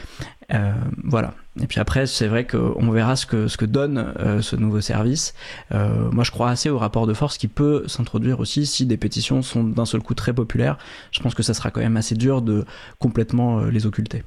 Voilà. 1.03 1.35
Et 1.61 1.66
puis 1.66 1.81
après, 1.81 2.07
c'est 2.07 2.29
vrai 2.29 2.47
qu'on 2.47 2.91
verra 2.91 3.16
ce 3.16 3.27
que, 3.27 3.49
ce 3.49 3.57
que 3.57 3.65
donne 3.65 4.12
ce 4.41 4.57
nouveau 4.57 4.81
service. 4.81 5.35
moi, 5.70 6.24
je 6.24 6.31
crois 6.31 6.51
assez 6.51 6.70
au 6.70 6.79
rapport 6.79 7.07
de 7.07 7.15
force 7.15 7.39
qui 7.39 7.49
peut 7.49 7.85
s'introduire 7.89 8.41
aussi 8.41 8.66
si 8.66 8.87
des 8.87 8.97
pétitions 8.97 9.43
sont 9.43 9.65
d'un 9.65 9.87
seul 9.87 10.03
coup 10.03 10.15
très 10.15 10.33
populaires. 10.33 10.79
Je 11.11 11.20
pense 11.20 11.35
que 11.35 11.43
ça 11.43 11.55
sera 11.55 11.70
quand 11.70 11.81
même 11.81 11.97
assez 11.97 12.15
dur 12.15 12.43
de 12.43 12.65
complètement 12.99 13.61
les 13.65 13.87
occulter. 13.87 14.24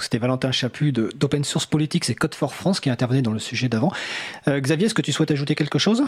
C'était 0.00 0.18
Valentin 0.18 0.52
Chaput 0.52 0.92
d'Open 0.92 1.44
Source 1.44 1.66
Politics 1.66 2.08
et 2.10 2.14
Code 2.14 2.34
for 2.34 2.54
France 2.54 2.80
qui 2.80 2.90
intervenait 2.90 3.22
dans 3.22 3.32
le 3.32 3.38
sujet 3.38 3.68
d'avant. 3.68 3.92
Euh, 4.48 4.60
Xavier, 4.60 4.86
est-ce 4.86 4.94
que 4.94 5.02
tu 5.02 5.12
souhaites 5.12 5.30
ajouter 5.30 5.54
quelque 5.54 5.78
chose? 5.78 6.04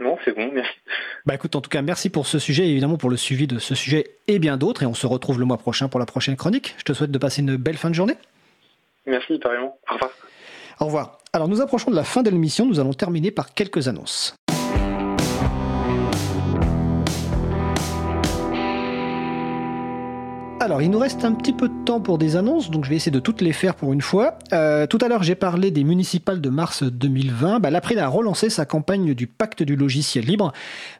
Non, 0.00 0.16
c'est 0.24 0.34
bon, 0.34 0.50
merci. 0.52 0.72
Bah 1.26 1.34
écoute, 1.34 1.56
en 1.56 1.60
tout 1.60 1.70
cas, 1.70 1.82
merci 1.82 2.08
pour 2.08 2.26
ce 2.26 2.38
sujet 2.38 2.66
et 2.66 2.70
évidemment 2.70 2.96
pour 2.96 3.10
le 3.10 3.16
suivi 3.16 3.46
de 3.48 3.58
ce 3.58 3.74
sujet 3.74 4.16
et 4.28 4.38
bien 4.38 4.56
d'autres. 4.56 4.84
Et 4.84 4.86
on 4.86 4.94
se 4.94 5.06
retrouve 5.06 5.40
le 5.40 5.44
mois 5.44 5.58
prochain 5.58 5.88
pour 5.88 5.98
la 5.98 6.06
prochaine 6.06 6.36
chronique. 6.36 6.74
Je 6.78 6.84
te 6.84 6.92
souhaite 6.92 7.10
de 7.10 7.18
passer 7.18 7.42
une 7.42 7.56
belle 7.56 7.76
fin 7.76 7.90
de 7.90 7.94
journée. 7.94 8.16
Merci, 9.06 9.38
pareillement. 9.38 9.76
Au 9.90 9.94
revoir. 9.94 10.10
Au 10.80 10.84
revoir. 10.84 11.18
Alors 11.32 11.48
nous 11.48 11.60
approchons 11.60 11.90
de 11.90 11.96
la 11.96 12.04
fin 12.04 12.22
de 12.22 12.30
l'émission. 12.30 12.64
Nous 12.64 12.78
allons 12.78 12.94
terminer 12.94 13.30
par 13.30 13.54
quelques 13.54 13.88
annonces. 13.88 14.37
Alors, 20.60 20.82
il 20.82 20.90
nous 20.90 20.98
reste 20.98 21.24
un 21.24 21.32
petit 21.32 21.52
peu 21.52 21.68
de 21.68 21.84
temps 21.84 22.00
pour 22.00 22.18
des 22.18 22.34
annonces, 22.34 22.68
donc 22.68 22.84
je 22.84 22.90
vais 22.90 22.96
essayer 22.96 23.12
de 23.12 23.20
toutes 23.20 23.42
les 23.42 23.52
faire 23.52 23.76
pour 23.76 23.92
une 23.92 24.00
fois. 24.00 24.40
Euh, 24.52 24.88
tout 24.88 24.98
à 25.00 25.06
l'heure, 25.06 25.22
j'ai 25.22 25.36
parlé 25.36 25.70
des 25.70 25.84
municipales 25.84 26.40
de 26.40 26.48
mars 26.50 26.82
2020. 26.82 27.60
Bah, 27.60 27.70
L'April 27.70 28.00
a 28.00 28.08
relancé 28.08 28.50
sa 28.50 28.66
campagne 28.66 29.14
du 29.14 29.28
pacte 29.28 29.62
du 29.62 29.76
logiciel 29.76 30.24
libre, 30.24 30.52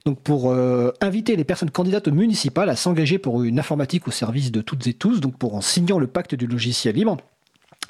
donc 0.06 0.20
pour 0.20 0.52
euh, 0.52 0.92
inviter 1.00 1.34
les 1.34 1.42
personnes 1.42 1.72
candidates 1.72 2.06
municipales 2.06 2.68
à 2.68 2.76
s'engager 2.76 3.18
pour 3.18 3.42
une 3.42 3.58
informatique 3.58 4.06
au 4.06 4.12
service 4.12 4.52
de 4.52 4.60
toutes 4.60 4.86
et 4.86 4.94
tous, 4.94 5.20
donc 5.20 5.36
pour 5.36 5.56
en 5.56 5.60
signant 5.60 5.98
le 5.98 6.06
pacte 6.06 6.36
du 6.36 6.46
logiciel 6.46 6.94
libre. 6.94 7.16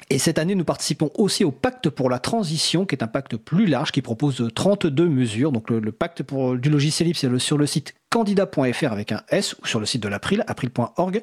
Et 0.09 0.17
cette 0.17 0.39
année, 0.39 0.55
nous 0.55 0.65
participons 0.65 1.11
aussi 1.19 1.43
au 1.43 1.51
pacte 1.51 1.89
pour 1.89 2.09
la 2.09 2.17
transition, 2.17 2.87
qui 2.87 2.95
est 2.95 3.03
un 3.03 3.07
pacte 3.07 3.37
plus 3.37 3.67
large, 3.67 3.91
qui 3.91 4.01
propose 4.01 4.49
32 4.55 5.07
mesures. 5.07 5.51
Donc 5.51 5.69
le, 5.69 5.91
pacte 5.91 6.23
pour, 6.23 6.57
du 6.57 6.71
logiciel 6.71 7.05
libre, 7.05 7.19
c'est 7.19 7.37
sur 7.37 7.59
le 7.59 7.67
site 7.67 7.93
candidat.fr 8.09 8.91
avec 8.91 9.11
un 9.11 9.21
S 9.29 9.55
ou 9.61 9.67
sur 9.67 9.79
le 9.79 9.85
site 9.85 10.01
de 10.01 10.07
l'April, 10.07 10.43
april.org. 10.47 11.21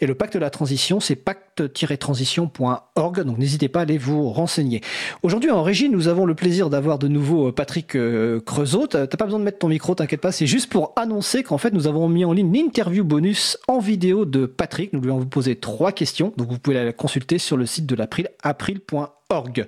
Et 0.00 0.06
le 0.06 0.14
pacte 0.14 0.34
de 0.34 0.38
la 0.38 0.50
transition, 0.50 1.00
c'est 1.00 1.16
pacte-transition.org. 1.16 3.24
Donc 3.24 3.38
n'hésitez 3.38 3.68
pas 3.68 3.80
à 3.80 3.82
aller 3.82 3.98
vous 3.98 4.30
renseigner. 4.30 4.80
Aujourd'hui, 5.22 5.50
en 5.50 5.62
régie, 5.62 5.88
nous 5.88 6.08
avons 6.08 6.26
le 6.26 6.34
plaisir 6.34 6.70
d'avoir 6.70 6.98
de 6.98 7.08
nouveau 7.08 7.48
euh, 7.48 7.52
Patrick 7.52 7.94
euh, 7.94 8.40
Creusot. 8.40 8.88
T'as 8.88 9.06
pas 9.06 9.24
besoin 9.24 9.38
de 9.38 9.44
mettre 9.44 9.58
ton 9.58 9.68
micro, 9.68 9.94
t'inquiète 9.94 10.20
pas. 10.20 10.32
C'est 10.32 10.46
juste 10.46 10.70
pour 10.70 10.92
annoncer 10.96 11.42
qu'en 11.42 11.58
fait, 11.58 11.72
nous 11.72 11.86
avons 11.86 12.08
mis 12.08 12.24
en 12.24 12.32
ligne 12.32 12.54
une 12.54 12.66
interview 12.66 13.04
bonus 13.04 13.58
en 13.68 13.78
vidéo 13.78 14.24
de 14.24 14.46
Patrick. 14.46 14.92
Nous 14.92 15.00
lui 15.00 15.10
avons 15.10 15.26
posé 15.26 15.56
trois 15.56 15.92
questions. 15.92 16.32
Donc 16.36 16.50
vous 16.50 16.58
pouvez 16.58 16.82
la 16.82 16.92
consulter 16.92 17.38
sur 17.38 17.56
le 17.56 17.66
site 17.66 17.86
de 17.86 17.94
l'April, 17.94 18.28
april.org. 18.42 19.66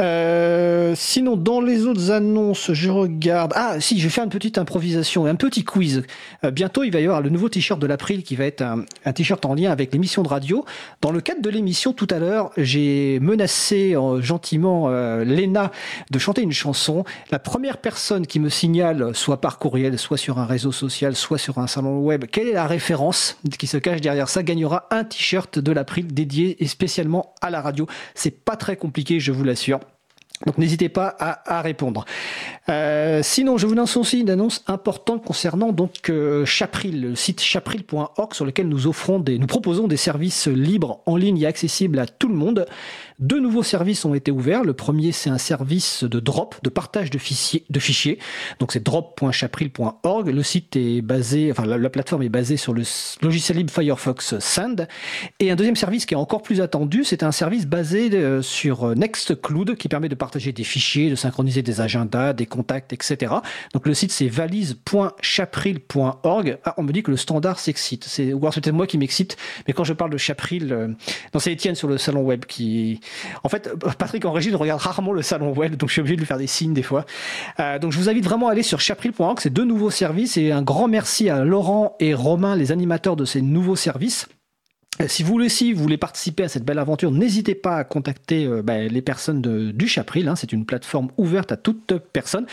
Euh, 0.00 0.94
sinon, 0.94 1.36
dans 1.36 1.60
les 1.60 1.84
autres 1.84 2.12
annonces, 2.12 2.72
je 2.72 2.88
regarde. 2.88 3.52
Ah, 3.56 3.80
si, 3.80 3.98
je 3.98 4.04
vais 4.04 4.10
faire 4.10 4.22
une 4.22 4.30
petite 4.30 4.56
improvisation, 4.56 5.26
un 5.26 5.34
petit 5.34 5.64
quiz. 5.64 6.04
Euh, 6.44 6.52
bientôt, 6.52 6.84
il 6.84 6.92
va 6.92 7.00
y 7.00 7.04
avoir 7.04 7.20
le 7.20 7.30
nouveau 7.30 7.48
t-shirt 7.48 7.80
de 7.80 7.86
l'April 7.86 8.22
qui 8.22 8.36
va 8.36 8.44
être 8.44 8.62
un, 8.62 9.12
t-shirt 9.12 9.44
en 9.44 9.54
lien 9.54 9.72
avec 9.72 9.92
l'émission 9.92 10.22
de 10.22 10.28
radio. 10.28 10.64
Dans 11.00 11.10
le 11.10 11.20
cadre 11.20 11.42
de 11.42 11.50
l'émission 11.50 11.92
tout 11.92 12.06
à 12.10 12.20
l'heure, 12.20 12.52
j'ai 12.56 13.18
menacé 13.18 13.96
euh, 13.96 14.20
gentiment 14.22 14.88
euh, 14.88 15.24
Léna 15.24 15.72
de 16.12 16.18
chanter 16.20 16.42
une 16.42 16.52
chanson. 16.52 17.02
La 17.32 17.40
première 17.40 17.78
personne 17.78 18.24
qui 18.24 18.38
me 18.38 18.50
signale, 18.50 19.16
soit 19.16 19.40
par 19.40 19.58
courriel, 19.58 19.98
soit 19.98 20.16
sur 20.16 20.38
un 20.38 20.46
réseau 20.46 20.70
social, 20.70 21.16
soit 21.16 21.38
sur 21.38 21.58
un 21.58 21.66
salon 21.66 21.98
web, 21.98 22.26
quelle 22.30 22.46
est 22.46 22.52
la 22.52 22.68
référence 22.68 23.36
qui 23.58 23.66
se 23.66 23.78
cache 23.78 24.00
derrière 24.00 24.28
ça, 24.28 24.44
gagnera 24.44 24.86
un 24.92 25.02
t-shirt 25.02 25.58
de 25.58 25.72
l'April 25.72 26.06
dédié 26.06 26.62
et 26.62 26.68
spécialement 26.68 27.34
à 27.40 27.50
la 27.50 27.60
radio. 27.60 27.88
C'est 28.14 28.44
pas 28.44 28.54
très 28.54 28.76
compliqué, 28.76 29.18
je 29.18 29.32
vous 29.32 29.42
l'assure. 29.42 29.80
Donc 30.46 30.56
n'hésitez 30.58 30.88
pas 30.88 31.16
à, 31.18 31.62
répondre. 31.62 32.04
Euh, 32.68 33.20
sinon, 33.22 33.58
je 33.58 33.66
vous 33.66 33.74
lance 33.74 33.96
aussi 33.96 34.20
une 34.20 34.30
annonce 34.30 34.62
importante 34.68 35.24
concernant 35.24 35.72
donc 35.72 36.10
euh, 36.10 36.44
Chapril, 36.44 37.00
le 37.00 37.14
site 37.16 37.40
chapril.org 37.40 38.34
sur 38.34 38.44
lequel 38.44 38.68
nous 38.68 38.86
offrons 38.86 39.18
des, 39.18 39.38
nous 39.38 39.48
proposons 39.48 39.88
des 39.88 39.96
services 39.96 40.46
libres 40.46 41.00
en 41.06 41.16
ligne 41.16 41.38
et 41.38 41.46
accessibles 41.46 41.98
à 41.98 42.06
tout 42.06 42.28
le 42.28 42.34
monde. 42.34 42.66
Deux 43.18 43.40
nouveaux 43.40 43.64
services 43.64 44.04
ont 44.04 44.14
été 44.14 44.30
ouverts. 44.30 44.62
Le 44.62 44.74
premier, 44.74 45.10
c'est 45.10 45.28
un 45.28 45.38
service 45.38 46.04
de 46.04 46.20
drop, 46.20 46.54
de 46.62 46.70
partage 46.70 47.10
de 47.10 47.18
fichiers. 47.18 47.64
De 47.68 47.80
fichiers. 47.80 48.20
Donc 48.60 48.70
c'est 48.70 48.84
drop.chapril.org. 48.84 50.28
Le 50.28 50.42
site 50.44 50.76
est 50.76 51.02
basé, 51.02 51.50
enfin 51.50 51.66
la, 51.66 51.90
plateforme 51.90 52.22
est 52.22 52.28
basée 52.28 52.56
sur 52.56 52.74
le 52.74 52.84
logiciel 53.20 53.58
libre 53.58 53.72
Firefox 53.72 54.38
Sand. 54.38 54.86
Et 55.40 55.50
un 55.50 55.56
deuxième 55.56 55.74
service 55.74 56.06
qui 56.06 56.14
est 56.14 56.18
encore 56.18 56.42
plus 56.42 56.60
attendu, 56.60 57.02
c'est 57.02 57.24
un 57.24 57.32
service 57.32 57.66
basé 57.66 58.08
euh, 58.12 58.40
sur 58.40 58.94
Nextcloud 58.94 59.74
qui 59.74 59.88
permet 59.88 60.08
de 60.08 60.14
partager 60.14 60.52
des 60.52 60.62
fichiers, 60.62 61.10
de 61.10 61.16
synchroniser 61.16 61.62
des 61.62 61.80
agendas, 61.80 62.34
des 62.34 62.46
contacts, 62.46 62.92
etc. 62.92 63.34
Donc 63.74 63.88
le 63.88 63.94
site 63.94 64.12
c'est 64.12 64.28
valise.chapril.org. 64.28 66.58
Ah, 66.64 66.74
on 66.76 66.84
me 66.84 66.92
dit 66.92 67.02
que 67.02 67.10
le 67.10 67.16
standard 67.16 67.58
s'excite. 67.58 68.04
C'est, 68.04 68.30
c'est 68.30 68.60
peut-être 68.60 68.70
moi 68.70 68.86
qui 68.86 68.96
m'excite, 68.96 69.36
mais 69.66 69.72
quand 69.72 69.82
je 69.82 69.92
parle 69.92 70.12
de 70.12 70.18
Chapril, 70.18 70.72
euh, 70.72 70.86
non 71.34 71.40
c'est 71.40 71.52
Étienne 71.52 71.74
sur 71.74 71.88
le 71.88 71.98
salon 71.98 72.22
web 72.22 72.44
qui, 72.44 73.00
en 73.44 73.48
fait, 73.48 73.70
Patrick 73.98 74.24
en 74.24 74.32
régie 74.32 74.54
regarde 74.54 74.80
rarement 74.80 75.12
le 75.12 75.22
salon 75.22 75.52
web, 75.52 75.76
donc 75.76 75.88
je 75.88 75.94
suis 75.94 76.00
obligé 76.00 76.16
de 76.16 76.20
lui 76.20 76.26
faire 76.26 76.38
des 76.38 76.46
signes 76.46 76.74
des 76.74 76.82
fois. 76.82 77.04
Euh, 77.60 77.78
donc 77.78 77.92
je 77.92 77.98
vous 77.98 78.08
invite 78.08 78.24
vraiment 78.24 78.48
à 78.48 78.52
aller 78.52 78.62
sur 78.62 78.80
chapril.org, 78.80 79.38
c'est 79.40 79.52
deux 79.52 79.64
nouveaux 79.64 79.90
services 79.90 80.36
et 80.36 80.52
un 80.52 80.62
grand 80.62 80.88
merci 80.88 81.28
à 81.30 81.44
Laurent 81.44 81.96
et 82.00 82.14
Romain, 82.14 82.56
les 82.56 82.72
animateurs 82.72 83.16
de 83.16 83.24
ces 83.24 83.42
nouveaux 83.42 83.76
services. 83.76 84.28
Euh, 85.00 85.06
si 85.08 85.22
vous 85.22 85.34
aussi 85.34 85.72
vous 85.72 85.82
voulez 85.82 85.96
participer 85.96 86.44
à 86.44 86.48
cette 86.48 86.64
belle 86.64 86.78
aventure, 86.78 87.10
n'hésitez 87.10 87.54
pas 87.54 87.76
à 87.76 87.84
contacter 87.84 88.46
euh, 88.46 88.62
bah, 88.62 88.78
les 88.78 89.02
personnes 89.02 89.40
du 89.72 89.88
Chapril. 89.88 90.28
Hein. 90.28 90.36
c'est 90.36 90.52
une 90.52 90.66
plateforme 90.66 91.08
ouverte 91.16 91.52
à 91.52 91.56
toute 91.56 91.98
personne. 92.12 92.46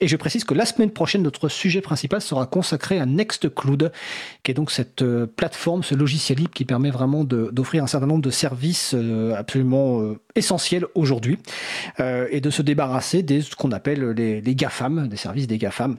Et 0.00 0.08
je 0.08 0.16
précise 0.16 0.44
que 0.44 0.54
la 0.54 0.66
semaine 0.66 0.90
prochaine, 0.90 1.22
notre 1.22 1.48
sujet 1.48 1.80
principal 1.80 2.20
sera 2.20 2.46
consacré 2.46 2.98
à 2.98 3.06
Nextcloud, 3.06 3.92
qui 4.42 4.50
est 4.50 4.54
donc 4.54 4.70
cette 4.70 5.02
euh, 5.02 5.26
plateforme, 5.26 5.82
ce 5.82 5.94
logiciel 5.94 6.38
libre 6.38 6.52
qui 6.52 6.64
permet 6.64 6.90
vraiment 6.90 7.24
d'offrir 7.24 7.82
un 7.82 7.86
certain 7.86 8.06
nombre 8.06 8.22
de 8.22 8.30
services 8.30 8.94
absolument 9.36 10.14
essentiels 10.34 10.84
aujourd'hui 10.94 11.38
et 11.98 12.40
de 12.40 12.50
se 12.50 12.62
débarrasser 12.62 13.22
de 13.22 13.40
ce 13.40 13.54
qu'on 13.54 13.72
appelle 13.72 14.10
les, 14.10 14.40
les 14.40 14.54
GAFAM, 14.54 15.08
des 15.08 15.16
services 15.16 15.46
des 15.46 15.58
GAFAM 15.58 15.96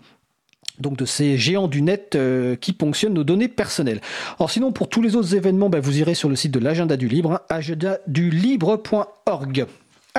donc 0.79 0.97
de 0.97 1.05
ces 1.05 1.37
géants 1.37 1.67
du 1.67 1.81
net 1.81 2.15
euh, 2.15 2.55
qui 2.55 2.71
ponctionnent 2.73 3.13
nos 3.13 3.23
données 3.23 3.47
personnelles. 3.47 4.01
Alors 4.39 4.51
sinon, 4.51 4.71
pour 4.71 4.89
tous 4.89 5.01
les 5.01 5.15
autres 5.15 5.33
événements, 5.35 5.69
ben, 5.69 5.79
vous 5.79 5.97
irez 5.99 6.15
sur 6.15 6.29
le 6.29 6.35
site 6.35 6.51
de 6.51 6.59
l'agenda 6.59 6.97
du 6.97 7.07
libre, 7.07 7.31
hein, 7.33 7.41
agendadulibre.org. 7.49 9.65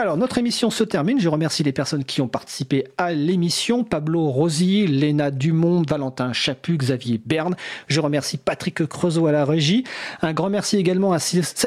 Alors, 0.01 0.17
notre 0.17 0.39
émission 0.39 0.71
se 0.71 0.85
termine. 0.85 1.19
Je 1.19 1.29
remercie 1.29 1.65
les 1.65 1.73
personnes 1.73 2.05
qui 2.05 2.21
ont 2.21 2.29
participé 2.29 2.85
à 2.99 3.13
l'émission. 3.13 3.83
Pablo 3.83 4.29
Rosy, 4.29 4.87
Léna 4.87 5.33
Dumont, 5.33 5.83
Valentin 5.83 6.33
Chaput, 6.33 6.77
Xavier 6.77 7.21
Berne. 7.27 7.57
Je 7.89 8.01
remercie 8.01 8.37
Patrick 8.37 8.87
Creusot 8.87 9.27
à 9.27 9.33
la 9.33 9.45
régie. 9.45 9.83
Un 10.23 10.35
grand 10.35 10.51
merci 10.51 10.77
également 10.77 11.15
à 11.15 11.19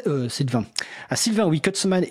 euh, 0.08 0.30
Sylvain, 0.30 0.64
à 1.10 1.18
Sylvain 1.18 1.52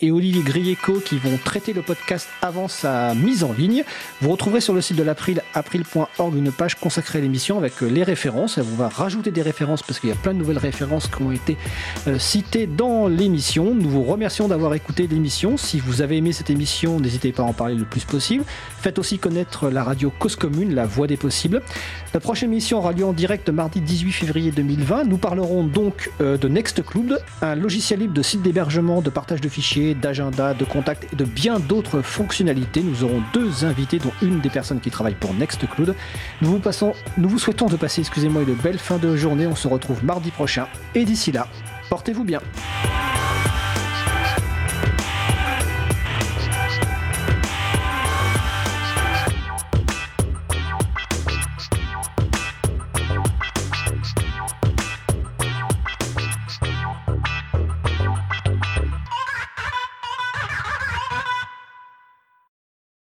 et 0.03 0.11
Olivier 0.11 0.43
Grieco 0.43 1.01
qui 1.01 1.17
vont 1.17 1.39
traiter 1.43 1.73
le 1.73 1.81
podcast 1.81 2.29
avant 2.43 2.69
sa 2.69 3.15
mise 3.15 3.43
en 3.43 3.55
ligne. 3.55 3.83
Vous 4.21 4.31
retrouverez 4.31 4.61
sur 4.61 4.75
le 4.75 4.83
site 4.83 4.99
de 4.99 5.03
l'April, 5.03 5.41
april.org, 5.55 6.37
une 6.37 6.53
page 6.53 6.75
consacrée 6.75 7.21
à 7.21 7.23
l'émission 7.23 7.57
avec 7.57 7.83
euh, 7.83 7.87
les 7.87 8.03
références. 8.03 8.59
On 8.59 8.77
va 8.77 8.91
rajouter 8.91 9.31
des 9.31 9.41
références 9.41 9.83
parce 9.83 9.99
qu'il 9.99 10.11
y 10.11 10.13
a 10.13 10.17
plein 10.17 10.35
de 10.35 10.39
nouvelles 10.39 10.59
références 10.59 11.09
qui 11.09 11.23
ont 11.23 11.33
été 11.33 11.57
euh, 12.09 12.19
citées 12.19 12.67
dans 12.67 13.09
l'émission. 13.09 13.75
Nous 13.75 13.89
vous 13.89 14.05
remercions 14.05 14.49
d'avoir 14.49 14.75
écouté 14.75 15.07
l'émission. 15.07 15.57
Si 15.57 15.81
vous 15.81 16.03
avez 16.03 16.10
avez 16.11 16.17
aimé 16.17 16.33
cette 16.33 16.51
émission, 16.51 16.99
n'hésitez 16.99 17.31
pas 17.31 17.45
à 17.45 17.47
en 17.47 17.53
parler 17.53 17.77
le 17.77 17.85
plus 17.85 18.05
possible. 18.05 18.43
Faites 18.81 18.99
aussi 18.99 19.21
connaître 19.21 19.71
la 19.71 19.85
radio 19.85 20.13
Cause 20.19 20.35
Commune, 20.35 20.75
la 20.75 20.85
voix 20.85 21.07
des 21.07 21.17
possibles. 21.17 21.63
La 22.13 22.19
prochaine 22.19 22.51
émission 22.51 22.79
aura 22.79 22.93
lieu 22.93 23.05
en 23.05 23.13
direct 23.13 23.49
mardi 23.49 23.81
18 23.81 24.11
février 24.11 24.51
2020. 24.51 25.05
Nous 25.05 25.19
parlerons 25.19 25.63
donc 25.63 26.11
euh, 26.21 26.37
de 26.37 26.49
Nextcloud, 26.49 27.23
un 27.43 27.55
logiciel 27.55 28.01
libre 28.01 28.15
de 28.15 28.23
site 28.23 28.43
d'hébergement, 28.43 29.03
de 29.03 29.11
partage 29.11 29.41
de 29.41 29.49
fichiers, 29.49 29.95
d'agenda, 29.95 30.53
de 30.53 30.65
contact 30.65 31.07
et 31.13 31.17
de 31.17 31.25
bien 31.25 31.61
d'autres 31.61 32.03
fonctionnalités. 32.03 32.83
Nous 32.83 33.05
aurons 33.05 33.23
deux 33.33 33.65
invités, 33.65 34.01
dont 34.01 34.13
une 34.21 34.41
des 34.41 34.51
personnes 34.51 34.81
qui 34.81 34.91
travaillent 34.91 35.15
pour 35.15 35.33
Nextcloud. 35.33 35.95
Nous 36.43 36.51
vous, 36.51 36.59
passons, 36.59 36.93
nous 37.19 37.29
vous 37.29 37.39
souhaitons 37.39 37.67
de 37.67 37.77
passer, 37.77 38.01
excusez-moi, 38.01 38.43
une 38.43 38.55
belle 38.55 38.79
fin 38.79 38.99
de 38.99 39.15
journée. 39.15 39.47
On 39.47 39.55
se 39.55 39.69
retrouve 39.69 40.05
mardi 40.05 40.33
prochain. 40.33 40.67
Et 40.97 41.05
d'ici 41.05 41.31
là, 41.31 41.47
portez-vous 41.89 42.25
bien. 42.25 42.41